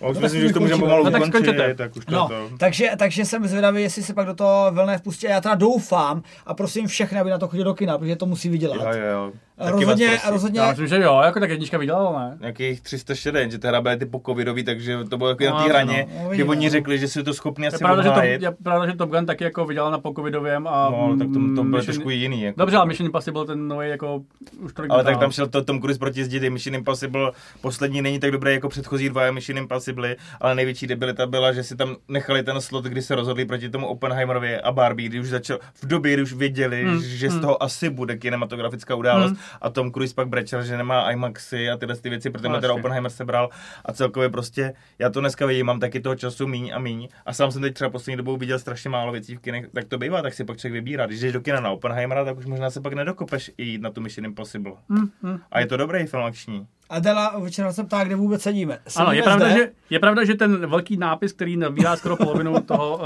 No, 0.00 0.12
myslím, 0.20 0.40
že 0.48 0.52
to 0.54 0.60
můžeme 0.60 0.80
pomalu 0.80 1.04
No, 1.04 1.10
tak 1.10 1.20
ukončit, 1.20 1.36
skončete. 1.44 1.74
tak 1.74 1.96
už 1.96 2.04
to 2.04 2.12
je 2.12 2.16
No, 2.18 2.28
to. 2.28 2.50
takže, 2.58 2.90
takže 2.98 3.24
jsem 3.24 3.46
zvědavý, 3.48 3.82
jestli 3.82 4.02
se 4.02 4.14
pak 4.14 4.26
do 4.26 4.34
toho 4.34 4.70
Vilné 4.72 4.98
pustí. 4.98 5.26
A 5.28 5.30
já 5.30 5.40
teda 5.40 5.54
doufám 5.54 6.22
a 6.46 6.54
prosím 6.54 6.86
všechny, 6.86 7.18
aby 7.20 7.30
na 7.30 7.38
to 7.38 7.48
chodili 7.48 7.64
do 7.64 7.74
kina, 7.74 7.98
protože 7.98 8.16
to 8.16 8.26
musí 8.26 8.48
vydělat. 8.48 8.76
Jo, 8.76 9.00
jo, 9.00 9.06
jo. 9.12 9.32
Taky 9.58 9.70
rozhodně, 9.84 10.08
prosím. 10.08 10.30
rozhodně, 10.32 10.60
Já 10.60 10.68
myslím, 10.68 10.86
že 10.86 11.02
jo, 11.02 11.20
jako 11.24 11.40
tak 11.40 11.50
jednička 11.50 11.78
vydělala, 11.78 12.20
ne? 12.28 12.36
Nějakých 12.40 12.80
304, 12.80 13.50
že 13.50 13.58
teda 13.58 13.80
byly 13.80 13.96
ty 13.96 14.06
po 14.06 14.22
covidový, 14.26 14.64
takže 14.64 14.98
to 15.10 15.18
bylo 15.18 15.30
jako 15.30 15.44
No, 15.44 15.50
na 15.50 15.64
té 15.64 15.70
hraně, 15.70 16.06
no, 16.08 16.14
kdy 16.18 16.26
uvidíme, 16.26 16.48
oni 16.50 16.66
no. 16.66 16.70
řekli, 16.70 16.98
že 16.98 17.08
si 17.08 17.22
to 17.22 17.34
schopni 17.34 17.66
asi 17.66 17.78
pravda, 17.78 18.02
že, 18.02 18.10
to, 18.10 18.20
je 18.20 18.38
pravda, 18.62 18.86
že 18.86 18.96
Top 18.96 19.10
Gun 19.10 19.26
taky 19.26 19.44
jako 19.44 19.64
vydělal 19.66 19.90
na 19.90 19.98
pocovidovém 19.98 20.66
a... 20.66 20.90
No, 20.90 21.16
tak 21.18 21.28
to, 21.28 21.34
to 21.34 21.40
bylo 21.40 21.64
Mission- 21.64 21.84
trošku 21.84 22.10
jiný. 22.10 22.42
Jako. 22.42 22.60
Dobře, 22.60 22.76
ale 22.76 22.86
Mission 22.86 23.06
Impossible 23.06 23.46
ten 23.46 23.68
nový 23.68 23.88
jako 23.88 24.22
už 24.58 24.72
tolik 24.72 24.90
Ale 24.90 25.04
tak 25.04 25.18
tam 25.18 25.30
šel 25.32 25.46
to 25.48 25.64
Tom 25.64 25.80
Cruise 25.80 25.98
proti 25.98 26.24
zdi, 26.24 26.50
Mission 26.50 26.74
Impossible 26.74 27.32
poslední 27.60 28.02
není 28.02 28.20
tak 28.20 28.30
dobrý 28.30 28.52
jako 28.52 28.68
předchozí 28.68 29.08
dva 29.08 29.30
Mission 29.30 29.58
Impossible, 29.58 30.16
ale 30.40 30.54
největší 30.54 30.86
debilita 30.86 31.26
byla, 31.26 31.52
že 31.52 31.62
si 31.62 31.76
tam 31.76 31.96
nechali 32.08 32.42
ten 32.42 32.60
slot, 32.60 32.84
kdy 32.84 33.02
se 33.02 33.14
rozhodli 33.14 33.44
proti 33.44 33.68
tomu 33.70 33.86
Oppenheimerovi 33.86 34.60
a 34.60 34.72
Barbie, 34.72 35.08
kdy 35.08 35.20
už 35.20 35.28
začal, 35.28 35.58
v 35.74 35.86
době, 35.86 36.12
kdy 36.14 36.22
už 36.22 36.32
věděli, 36.32 36.84
Hmm, 36.84 37.02
že 37.02 37.30
z 37.30 37.32
hmm. 37.32 37.40
toho 37.40 37.62
asi 37.62 37.90
bude 37.90 38.16
kinematografická 38.16 38.94
událost 38.94 39.30
Hmm. 39.30 39.38
A 39.60 39.70
Tom 39.70 39.92
Cruise 39.92 40.14
pak 40.14 40.28
brečel, 40.28 40.62
že 40.62 40.76
nemá 40.76 41.10
IMAXy 41.10 41.70
a 41.70 41.76
tyhle 41.76 41.96
ty 41.96 42.10
věci, 42.10 42.30
protože 42.30 42.48
mu 42.48 42.54
teda 42.54 42.68
jasně. 42.68 42.80
Oppenheimer 42.80 43.10
sebral 43.10 43.50
a 43.84 43.92
celkově 43.92 44.28
prostě, 44.28 44.74
já 44.98 45.10
to 45.10 45.20
dneska 45.20 45.46
vidím, 45.46 45.66
mám 45.66 45.80
taky 45.80 46.00
toho 46.00 46.14
času 46.14 46.46
míň 46.46 46.72
a 46.74 46.78
míň 46.78 47.08
a 47.26 47.32
sám 47.32 47.52
jsem 47.52 47.62
teď 47.62 47.74
třeba 47.74 47.90
poslední 47.90 48.16
dobou 48.16 48.36
viděl 48.36 48.58
strašně 48.58 48.90
málo 48.90 49.12
věcí 49.12 49.36
v 49.36 49.40
kinech, 49.40 49.66
tak 49.74 49.84
to 49.84 49.98
bývá, 49.98 50.22
tak 50.22 50.34
si 50.34 50.44
pak 50.44 50.58
člověk 50.58 50.72
vybírá. 50.72 51.06
Když 51.06 51.20
jdeš 51.20 51.32
do 51.32 51.40
kina 51.40 51.60
na 51.60 51.70
Oppenheimera, 51.70 52.24
tak 52.24 52.38
už 52.38 52.46
možná 52.46 52.70
se 52.70 52.80
pak 52.80 52.92
nedokopeš 52.92 53.50
i 53.58 53.64
jít 53.64 53.82
na 53.82 53.90
tu 53.90 54.00
Mission 54.00 54.24
Impossible. 54.24 54.72
Hm, 54.88 55.08
hm. 55.22 55.38
A 55.50 55.60
je 55.60 55.66
to 55.66 55.76
dobrý 55.76 56.06
film 56.06 56.24
akční. 56.24 56.66
Adela 56.90 57.38
večera 57.38 57.72
se 57.72 57.84
ptá, 57.84 58.04
kde 58.04 58.16
vůbec 58.16 58.42
sedíme. 58.42 58.78
sedíme 58.88 59.06
Ano, 59.06 59.12
je 59.12 59.22
pravda, 59.22 59.46
zde. 59.46 59.58
že, 59.58 59.70
je 59.90 59.98
pravda, 59.98 60.24
že 60.24 60.34
ten 60.34 60.66
velký 60.66 60.96
nápis, 60.96 61.32
který 61.32 61.56
nabírá 61.56 61.96
skoro 61.96 62.16
polovinu 62.16 62.60
toho, 62.60 63.00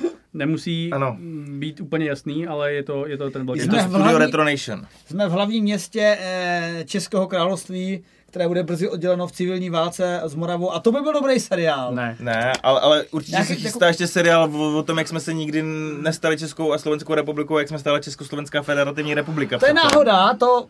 uh, 0.00 0.10
nemusí 0.38 0.92
Ano. 0.92 1.16
být 1.58 1.80
úplně 1.80 2.06
jasný, 2.06 2.46
ale 2.46 2.72
je 2.72 2.82
to, 2.82 3.06
je 3.06 3.16
to 3.16 3.30
ten 3.30 3.46
velký 3.46 3.58
Je 3.60 3.64
Jsme 3.64 3.74
to. 3.74 3.80
Studio 3.80 3.98
hlavní- 3.98 4.18
Retro 4.18 4.44
Nation. 4.44 4.86
Jsme 5.06 5.28
v 5.28 5.30
hlavním 5.30 5.62
městě 5.64 6.18
eh, 6.20 6.82
Českého 6.86 7.26
království, 7.26 8.00
které 8.30 8.48
bude 8.48 8.62
brzy 8.62 8.88
odděleno 8.88 9.26
v 9.26 9.32
civilní 9.32 9.70
válce 9.70 10.20
s 10.24 10.34
Moravou. 10.34 10.72
A 10.72 10.80
to 10.80 10.92
by 10.92 11.00
byl 11.00 11.12
dobrý 11.12 11.40
seriál. 11.40 11.94
Ne. 11.94 12.16
Ne, 12.20 12.52
ale, 12.62 12.80
ale 12.80 13.04
určitě 13.10 13.32
Nějaký 13.32 13.46
se 13.46 13.52
jako- 13.52 13.62
chystá 13.62 13.86
ještě 13.86 14.06
seriál 14.06 14.50
o, 14.54 14.78
o, 14.78 14.82
tom, 14.82 14.98
jak 14.98 15.08
jsme 15.08 15.20
se 15.20 15.32
nikdy 15.32 15.62
nestali 16.02 16.38
Českou 16.38 16.72
a 16.72 16.78
Slovenskou 16.78 17.14
republikou, 17.14 17.58
jak 17.58 17.68
jsme 17.68 17.78
stali 17.78 18.00
Československá 18.00 18.62
federativní 18.62 19.14
republika. 19.14 19.58
To 19.58 19.66
je 19.66 19.74
náhoda, 19.74 20.34
to... 20.34 20.66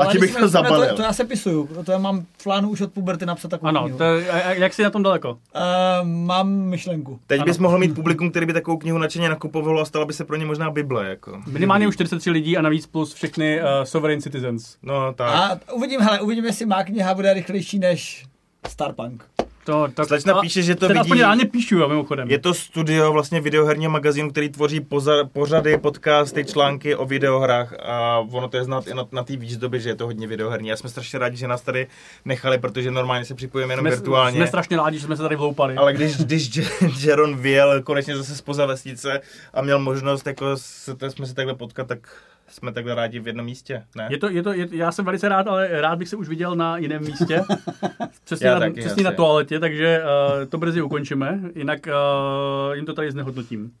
A 0.00 0.06
ti 0.12 0.18
bych 0.18 0.36
to 0.36 0.48
zabalil. 0.48 0.88
To, 0.88 0.96
to 0.96 1.02
já 1.02 1.12
se 1.12 1.24
pisuju, 1.24 1.68
to 1.84 1.92
já 1.92 1.98
mám 1.98 2.24
v 2.38 2.42
plánu 2.44 2.68
už 2.70 2.80
od 2.80 2.92
puberty 2.92 3.26
napsat 3.26 3.48
takovou 3.48 3.68
Ano, 3.68 3.82
knihu. 3.82 3.98
to, 3.98 4.04
jak 4.52 4.74
jsi 4.74 4.82
na 4.82 4.90
tom 4.90 5.02
daleko? 5.02 5.30
Uh, 5.30 5.38
mám 6.08 6.48
myšlenku. 6.52 7.20
Teď 7.26 7.40
Ano. 7.40 7.44
bys 7.46 7.58
mohl 7.58 7.78
mít 7.78 7.94
publikum, 7.94 8.30
který 8.30 8.46
by 8.46 8.52
takovou 8.52 8.76
knihu 8.76 8.98
nadšeně 8.98 9.28
nakupovalo 9.28 9.80
a 9.80 9.84
stala 9.84 10.04
by 10.04 10.12
se 10.12 10.24
pro 10.24 10.36
ně 10.36 10.46
možná 10.46 10.70
Bible. 10.70 11.08
Jako. 11.08 11.42
Minimálně 11.46 11.88
už 11.88 11.94
43 11.94 12.30
lidí 12.30 12.56
a 12.56 12.62
navíc 12.62 12.86
plus 12.86 13.14
všechny 13.14 13.60
uh, 13.60 13.66
sovereign 13.84 14.22
citizens. 14.22 14.76
No 14.82 15.12
tak. 15.12 15.34
A 15.34 15.58
uvidím, 15.72 16.00
hele, 16.00 16.20
uvidím, 16.20 16.44
jestli 16.44 16.66
má 16.66 16.84
kniha 16.84 17.01
bude 17.14 17.34
rychlejší 17.34 17.78
než 17.78 18.26
Starpunk. 18.68 19.24
To, 19.64 19.88
to, 19.94 20.04
Slečna 20.04 20.34
a- 20.34 20.40
píše, 20.40 20.62
že 20.62 20.74
to 20.74 20.88
vidí- 20.88 21.00
aspoň 21.00 21.18
reálně 21.18 21.44
píšu, 21.44 21.78
jo, 21.78 21.88
mimochodem. 21.88 22.30
Je 22.30 22.38
to 22.38 22.54
studio 22.54 23.12
vlastně 23.12 23.40
videoherního 23.40 23.90
magazínu, 23.90 24.30
který 24.30 24.48
tvoří 24.48 24.80
poza, 24.80 25.24
pořady, 25.24 25.78
podcasty, 25.78 26.44
články 26.44 26.94
o 26.96 27.06
videohrách 27.06 27.74
a 27.82 28.18
ono 28.18 28.48
to 28.48 28.56
je 28.56 28.64
znát 28.64 28.86
i 28.86 28.94
na, 28.94 29.06
na 29.12 29.22
té 29.24 29.36
výzdobě, 29.36 29.80
že 29.80 29.88
je 29.88 29.94
to 29.94 30.06
hodně 30.06 30.26
videoherní. 30.26 30.68
Já 30.68 30.76
jsme 30.76 30.90
strašně 30.90 31.18
rádi, 31.18 31.36
že 31.36 31.48
nás 31.48 31.62
tady 31.62 31.86
nechali, 32.24 32.58
protože 32.58 32.90
normálně 32.90 33.24
se 33.24 33.34
připojíme 33.34 33.72
jenom 33.72 33.82
jsme, 33.82 33.90
virtuálně. 33.90 34.36
jsme 34.36 34.46
strašně 34.46 34.76
rádi, 34.76 34.98
že 34.98 35.06
jsme 35.06 35.16
se 35.16 35.22
tady 35.22 35.36
vloupali. 35.36 35.76
Ale 35.76 35.92
když, 35.92 36.16
když 36.16 36.60
Jaron 37.04 37.36
vyjel 37.36 37.82
konečně 37.82 38.16
zase 38.16 38.36
spoza 38.36 38.66
vesnice 38.66 39.20
a 39.54 39.62
měl 39.62 39.78
možnost 39.78 40.26
jako 40.26 40.46
se, 40.56 40.96
to, 40.96 41.10
jsme 41.10 41.26
se 41.26 41.34
takhle 41.34 41.54
potkat, 41.54 41.86
tak 41.86 41.98
jsme 42.48 42.72
takhle 42.72 42.94
rádi 42.94 43.20
v 43.20 43.26
jednom 43.26 43.46
místě, 43.46 43.84
ne? 43.96 44.08
Je 44.10 44.18
to, 44.18 44.30
je 44.30 44.42
to, 44.42 44.52
je, 44.52 44.68
já 44.70 44.92
jsem 44.92 45.04
velice 45.04 45.28
rád, 45.28 45.46
ale 45.46 45.80
rád 45.80 45.98
bych 45.98 46.08
se 46.08 46.16
už 46.16 46.28
viděl 46.28 46.54
na 46.54 46.78
jiném 46.78 47.02
místě. 47.02 47.42
Přesně, 48.24 48.46
Já 48.46 48.54
na, 48.54 48.60
taky, 48.60 48.80
přesně 48.80 49.04
na 49.04 49.12
toaletě, 49.12 49.60
takže 49.60 50.02
uh, 50.02 50.44
to 50.48 50.58
brzy 50.58 50.82
ukončíme, 50.82 51.40
jinak 51.54 51.86
uh, 51.86 52.74
jim 52.74 52.86
to 52.86 52.92
tady 52.92 53.10
znehodnotím. 53.10 53.72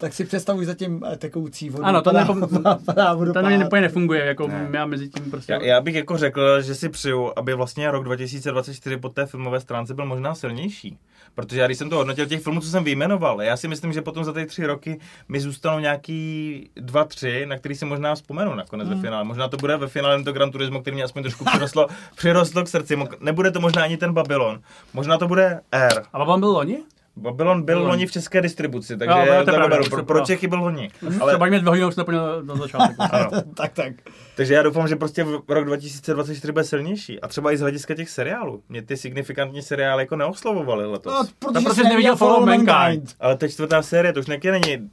Tak 0.00 0.12
si 0.12 0.24
představuj 0.24 0.64
zatím 0.64 1.02
eh, 1.12 1.16
tekoucí 1.16 1.70
vodu. 1.70 1.84
Ano, 1.84 2.02
to 2.02 2.10
Padá- 2.10 2.24
nepom- 2.26 2.78
padá 2.84 3.14
vodopád. 3.14 3.44
To 3.44 3.50
mi 3.50 3.64
úplně 3.64 3.82
nefunguje, 3.82 4.24
jako 4.24 4.48
Ne. 4.48 4.68
já 4.72 4.86
mezi 4.86 5.08
tím 5.08 5.30
prostě... 5.30 5.52
Já, 5.52 5.62
já 5.62 5.80
bych 5.80 5.94
jako 5.94 6.16
řekl, 6.18 6.62
že 6.62 6.74
si 6.74 6.88
přeju, 6.88 7.32
aby 7.36 7.54
vlastně 7.54 7.90
rok 7.90 8.04
2024 8.04 8.96
po 8.96 9.08
té 9.08 9.26
filmové 9.26 9.60
stránce 9.60 9.94
byl 9.94 10.06
možná 10.06 10.34
silnější. 10.34 10.98
Protože 11.34 11.60
já 11.60 11.66
když 11.66 11.78
jsem 11.78 11.90
to 11.90 11.96
hodnotil 11.96 12.26
těch 12.26 12.42
filmů, 12.42 12.60
co 12.60 12.68
jsem 12.68 12.84
vyjmenoval, 12.84 13.42
já 13.42 13.56
si 13.56 13.68
myslím, 13.68 13.92
že 13.92 14.02
potom 14.02 14.24
za 14.24 14.32
ty 14.32 14.46
tři 14.46 14.66
roky 14.66 15.00
mi 15.28 15.40
zůstanou 15.40 15.78
nějaký 15.78 16.70
dva, 16.76 17.04
tři, 17.04 17.46
na 17.46 17.58
který 17.58 17.74
si 17.74 17.84
možná 17.84 18.14
vzpomenu 18.14 18.54
nakonec 18.54 18.88
Hmm. 18.88 18.96
ve 18.96 19.02
finále. 19.02 19.24
Možná 19.24 19.48
to 19.48 19.56
bude 19.56 19.76
ve 19.76 19.86
finále 19.88 20.22
to 20.22 20.32
Gran 20.32 20.50
Turismo, 20.50 20.80
který 20.80 20.94
mě 20.94 21.04
aspoň 21.04 21.22
trošku 21.22 21.44
přirostlo, 21.44 21.86
přirostlo 22.16 22.64
k 22.64 22.68
srdci. 22.68 22.98
Nebude 23.20 23.50
to 23.50 23.60
možná 23.60 23.82
ani 23.82 23.96
ten 23.96 24.12
Babylon. 24.12 24.60
Možná 24.94 25.18
to 25.18 25.28
bude 25.28 25.60
R. 25.72 26.02
A 26.12 26.18
Babylon 26.18 26.40
byl 26.40 26.48
loni? 26.50 26.78
Babylon 27.18 27.62
byl 27.62 27.78
Byl 27.78 27.88
loni. 27.88 28.06
v 28.06 28.10
české 28.12 28.40
distribuci, 28.42 28.96
takže 28.96 29.18
Jo, 29.26 29.44
to 29.44 29.52
pravda, 29.52 29.76
Pro, 29.90 30.04
pro. 30.04 30.20
Čechy 30.20 30.46
byl 30.46 30.58
loni. 30.60 30.90
Ale... 31.06 31.16
Ale, 31.20 31.32
Se 31.32 31.38
bavíme 31.38 31.58
dvě 31.58 31.68
hodiny, 31.70 31.86
už 31.86 31.94
jsme 31.94 32.02
úplně 32.02 32.18
na, 32.18 32.56
začátku. 32.56 32.94
ano. 33.10 33.30
tak, 33.54 33.72
tak. 33.72 33.92
Takže 34.36 34.54
já 34.54 34.62
doufám, 34.62 34.88
že 34.88 34.96
prostě 34.96 35.24
v 35.24 35.42
rok 35.48 35.64
2024 35.64 36.52
bude 36.52 36.64
silnější. 36.64 37.20
A 37.20 37.28
třeba 37.28 37.52
i 37.52 37.56
z 37.56 37.60
hlediska 37.60 37.94
těch 37.94 38.10
seriálů. 38.10 38.62
Mě 38.68 38.82
ty 38.82 38.96
signifikantní 38.96 39.62
seriály 39.62 40.02
jako 40.02 40.16
neoslovovaly 40.16 40.86
letos. 40.86 41.12
No, 41.12 41.28
protože, 41.38 41.64
protože 41.64 41.84
neviděl 41.84 42.16
Fall 42.16 42.32
of 42.32 42.44
Mankind. 42.44 43.14
Ale 43.20 43.36
teď 43.36 43.52
čtvrtá 43.52 43.82
série, 43.82 44.12
to 44.12 44.20
už 44.20 44.26
neky 44.26 44.50
není. 44.50 44.90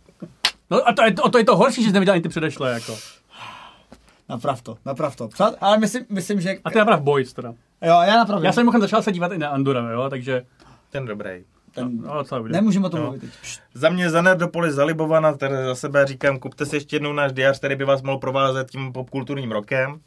No 0.72 0.88
a 0.88 0.94
to, 0.94 1.04
je, 1.04 1.14
to, 1.14 1.30
to 1.30 1.38
je 1.38 1.44
to 1.46 1.56
horší, 1.58 1.82
že 1.84 1.88
jsi 1.90 1.94
neviděl 1.94 2.14
ani 2.14 2.22
ty 2.24 2.30
předešlé, 2.30 2.72
jako. 2.74 2.98
Naprav 4.30 4.62
to, 4.62 4.78
naprav 4.86 5.16
to. 5.16 5.28
Přát, 5.28 5.56
ale 5.62 5.78
myslím, 5.78 6.06
myslím, 6.10 6.42
že... 6.42 6.56
A 6.64 6.70
ty 6.72 6.78
naprav 6.78 7.02
Boys 7.02 7.34
teda. 7.34 7.50
Jo, 7.82 8.02
já 8.08 8.16
napravím. 8.18 8.46
Já 8.46 8.52
jsem 8.52 8.62
mimochodem 8.64 8.82
začal 8.82 9.02
se 9.02 9.12
dívat 9.12 9.32
i 9.32 9.38
na 9.38 9.50
Andora, 9.50 9.92
jo, 9.92 10.10
takže... 10.10 10.46
Ten 10.90 11.06
dobrý. 11.06 11.44
Ten, 11.76 11.98
No, 12.02 12.24
co 12.24 12.40
uvidím. 12.40 12.54
nemůžeme 12.56 12.86
o 12.86 12.90
tom 12.90 13.00
Jo. 13.00 13.04
mluvit 13.06 13.20
teď. 13.22 13.30
Pšt. 13.42 13.62
Za 13.74 13.90
mě 13.90 14.10
za 14.10 14.22
Nerdopolis 14.22 14.74
zalibovaná, 14.76 15.34
tady 15.34 15.56
za 15.66 15.76
sebe 15.76 16.06
říkám, 16.06 16.40
kupte 16.40 16.66
si 16.66 16.76
ještě 16.76 16.96
jednou 16.96 17.14
náš 17.14 17.32
diář, 17.34 17.58
který 17.58 17.76
by 17.76 17.86
vás 17.86 18.02
mohl 18.02 18.18
provázet 18.18 18.70
tím 18.72 18.94
popkulturním 18.94 19.52
rokem. 19.52 20.00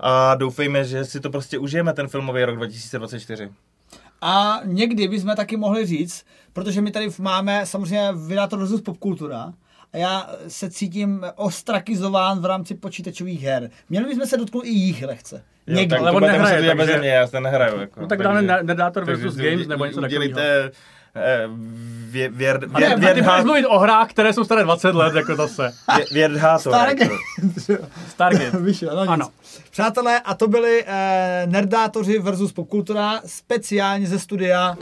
A 0.00 0.34
doufejme, 0.34 0.84
že 0.84 1.04
si 1.04 1.20
to 1.20 1.30
prostě 1.30 1.58
užijeme, 1.58 1.92
ten 1.92 2.08
filmový 2.08 2.44
rok 2.44 2.56
2024. 2.56 3.48
A 4.20 4.60
někdy 4.64 5.08
bychom 5.08 5.36
taky 5.36 5.56
mohli 5.56 5.86
říct, 5.86 6.24
protože 6.52 6.80
my 6.80 6.90
tady 6.90 7.08
máme 7.18 7.66
samozřejmě 7.66 8.08
vydátor 8.26 8.58
versus 8.58 8.80
popkultura, 8.80 9.52
a 9.92 9.96
já 9.96 10.30
se 10.48 10.70
cítím 10.70 11.24
ostrakizován 11.36 12.40
v 12.40 12.44
rámci 12.44 12.74
počítačových 12.74 13.42
her. 13.42 13.70
Měli 13.88 14.06
bychom 14.06 14.26
se 14.26 14.36
dotknout 14.36 14.64
i 14.64 14.68
jich 14.70 15.02
lehce. 15.02 15.42
Jo, 15.66 15.76
Někdy. 15.76 15.90
tak 15.90 16.00
Ale 16.00 16.10
to 16.10 16.16
on 16.16 16.22
nehraje, 16.22 16.76
takže- 16.76 16.98
mě, 16.98 17.08
já 17.08 17.26
se 17.26 17.40
nehraju. 17.40 17.80
Jako, 17.80 18.00
No 18.00 18.06
tak 18.06 18.22
dáme 18.22 18.42
takže 18.92 19.12
versus 19.12 19.36
Games 19.36 19.66
nebo 19.66 19.84
něco 19.84 20.00
takového. 20.00 20.40
Eh, 21.16 21.46
vě- 22.10 22.30
věr- 22.32 22.60
ne, 22.72 22.96
věr- 22.96 23.10
a 23.10 23.14
ty 23.14 23.22
budeš 23.22 23.44
mluvit 23.44 23.66
o 23.66 23.78
hrách, 23.78 24.10
které 24.10 24.32
jsou 24.32 24.44
staré 24.44 24.62
20 24.64 24.94
let, 24.94 25.14
jako 25.14 25.36
zase. 25.36 25.72
vě- 25.88 26.14
věrdhátor, 26.14 26.72
Staré 26.72 26.94
jako. 27.00 27.14
Stargate. 28.08 28.50
Vyšel, 28.60 28.96
no 28.96 29.02
nic. 29.02 29.10
Ano. 29.10 29.28
Přátelé, 29.70 30.20
a 30.20 30.34
to 30.34 30.48
byli 30.48 30.84
eh, 30.86 31.42
nerdátoři 31.46 32.18
versus 32.18 32.52
popkultura, 32.52 33.20
speciálně 33.26 34.06
ze 34.06 34.18
studia 34.18 34.76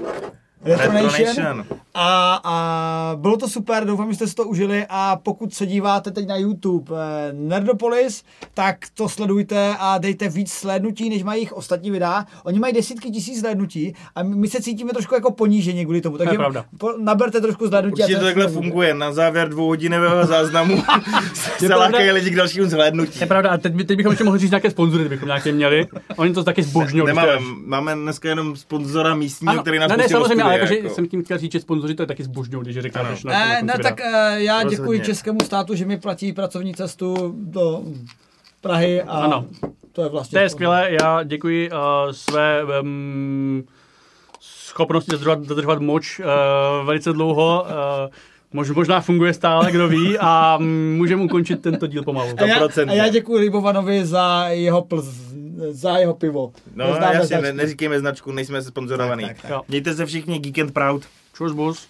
Retronation. 0.65 1.65
A, 1.97 2.41
a 2.45 3.16
bylo 3.16 3.36
to 3.36 3.49
super, 3.49 3.85
doufám, 3.85 4.09
že 4.11 4.15
jste 4.16 4.27
si 4.27 4.35
to 4.35 4.45
užili 4.45 4.86
a 4.89 5.16
pokud 5.23 5.55
se 5.55 5.66
díváte 5.66 6.11
teď 6.11 6.27
na 6.28 6.36
YouTube 6.36 6.95
eh, 6.97 7.32
Nerdopolis, 7.32 8.23
tak 8.55 8.77
to 8.95 9.09
sledujte 9.09 9.74
a 9.78 9.99
dejte 9.99 10.28
víc 10.28 10.53
slednutí, 10.53 11.11
než 11.11 11.23
mají 11.23 11.39
jejich 11.41 11.53
ostatní 11.53 11.91
videa. 11.91 12.24
Oni 12.45 12.59
mají 12.59 12.74
desítky 12.74 13.11
tisíc 13.11 13.41
slednutí 13.41 13.95
a 14.15 14.23
my 14.23 14.49
se 14.49 14.62
cítíme 14.62 14.93
trošku 14.93 15.15
jako 15.15 15.31
ponížení 15.31 15.85
kvůli 15.85 16.01
tomu, 16.01 16.19
takže 16.19 16.36
pravda. 16.36 16.65
po, 16.78 16.93
naberte 16.99 17.41
trošku 17.41 17.66
zhlédnutí. 17.66 18.03
a 18.03 18.05
Určitě 18.05 18.19
to 18.19 18.24
takhle 18.24 18.49
funguje. 18.49 18.95
Na 18.95 19.12
závěr 19.12 19.49
dvouhodinového 19.49 20.27
záznamu 20.27 20.82
se 21.59 21.74
lákají 21.74 22.11
lidi 22.11 22.31
k 22.31 22.36
dalšímu 22.36 22.66
zhlédnutí. 22.66 23.20
Je 23.20 23.27
pravda, 23.27 23.51
a 23.51 23.57
teď, 23.57 23.73
by- 23.74 23.85
teď 23.85 23.97
bychom 23.97 24.12
ještě 24.12 24.24
mohli 24.24 24.41
říct 24.41 24.51
nějaké 24.51 24.70
sponzory, 24.70 25.03
kdybychom 25.05 25.27
nějaké 25.27 25.53
měli. 25.53 25.86
Oni 26.16 26.32
to 26.32 26.45
taky 26.45 26.62
zbožňují. 26.62 27.07
Nemáme, 27.07 27.32
máme 27.66 27.95
dneska 27.95 28.28
jenom 28.28 28.57
sponzora 28.57 29.15
místního, 29.15 29.53
Ano, 29.53 29.62
který 29.62 29.78
nás 29.78 29.89
ne, 29.91 29.97
ne, 29.97 30.03
do 30.03 30.09
samozřejmě, 30.09 30.43
ale 30.55 30.66
studia, 30.66 30.74
jakože 30.74 30.74
jako. 30.89 30.94
jsem 30.94 31.06
tím 31.09 31.24
chtěl 31.24 31.39
říct, 31.39 31.52
že 31.52 31.60
sponzoři 31.60 31.94
to 31.94 32.02
je 32.02 32.06
taky 32.06 32.24
zbožňují, 32.24 32.62
když 32.64 32.78
řekneme. 32.78 33.09
Ano. 33.09 33.14
než 33.14 33.24
na- 33.24 33.32
na 33.32 33.47
Ne, 33.47 33.62
ne, 33.62 33.74
tak 33.82 34.01
eh, 34.01 34.35
já 34.36 34.55
Rozhodně. 34.62 34.76
děkuji 34.76 35.01
českému 35.01 35.39
státu, 35.44 35.74
že 35.74 35.85
mi 35.85 35.98
platí 35.98 36.32
pracovní 36.32 36.74
cestu 36.74 37.35
do 37.39 37.82
Prahy 38.60 39.02
a 39.02 39.12
Ano. 39.12 39.47
to 39.93 40.02
je 40.02 40.09
vlastně 40.09 40.36
To 40.39 40.43
je 40.43 40.48
skvělé, 40.48 40.89
já 41.02 41.22
děkuji 41.22 41.70
uh, 41.70 41.76
své 42.10 42.62
um, 42.82 43.64
schopnosti 44.40 45.10
dodržovat, 45.10 45.39
dodržovat 45.39 45.78
moč 45.81 46.20
uh, 46.20 46.26
velice 46.86 47.12
dlouho. 47.12 47.66
Uh, 47.68 48.10
mož, 48.52 48.70
možná 48.70 49.01
funguje 49.01 49.35
stále, 49.35 49.72
kdo 49.72 49.89
ví, 49.89 50.18
a 50.20 50.59
můžeme 50.97 51.22
ukončit 51.22 51.62
tento 51.62 51.86
díl 51.86 52.02
pomalu. 52.02 52.31
A 52.36 52.44
já, 52.44 52.60
100%. 52.66 52.90
a 52.90 52.93
já 52.93 53.09
děkuji 53.09 53.39
Libovanovi 53.39 54.06
za 54.06 54.44
jeho, 54.48 54.82
plz, 54.82 55.35
za 55.70 55.98
jeho 55.98 56.14
pivo. 56.14 56.52
No 56.74 56.90
Neznáme 56.90 57.14
jasně, 57.14 57.26
značku. 57.28 57.43
ne, 57.43 57.52
neříkejme 57.52 58.01
značku, 58.01 58.32
nejsme 58.32 58.62
sponzorovaný. 58.62 59.22
Tak, 59.24 59.32
tak, 59.32 59.43
tak. 59.43 59.51
Jo. 59.51 59.62
Mějte 59.68 59.94
se 59.94 60.06
všichni 60.06 60.39
Geek 60.39 60.59
and 60.59 60.72
Proud. 60.74 61.02
Čus, 61.35 61.52
bus. 61.52 61.89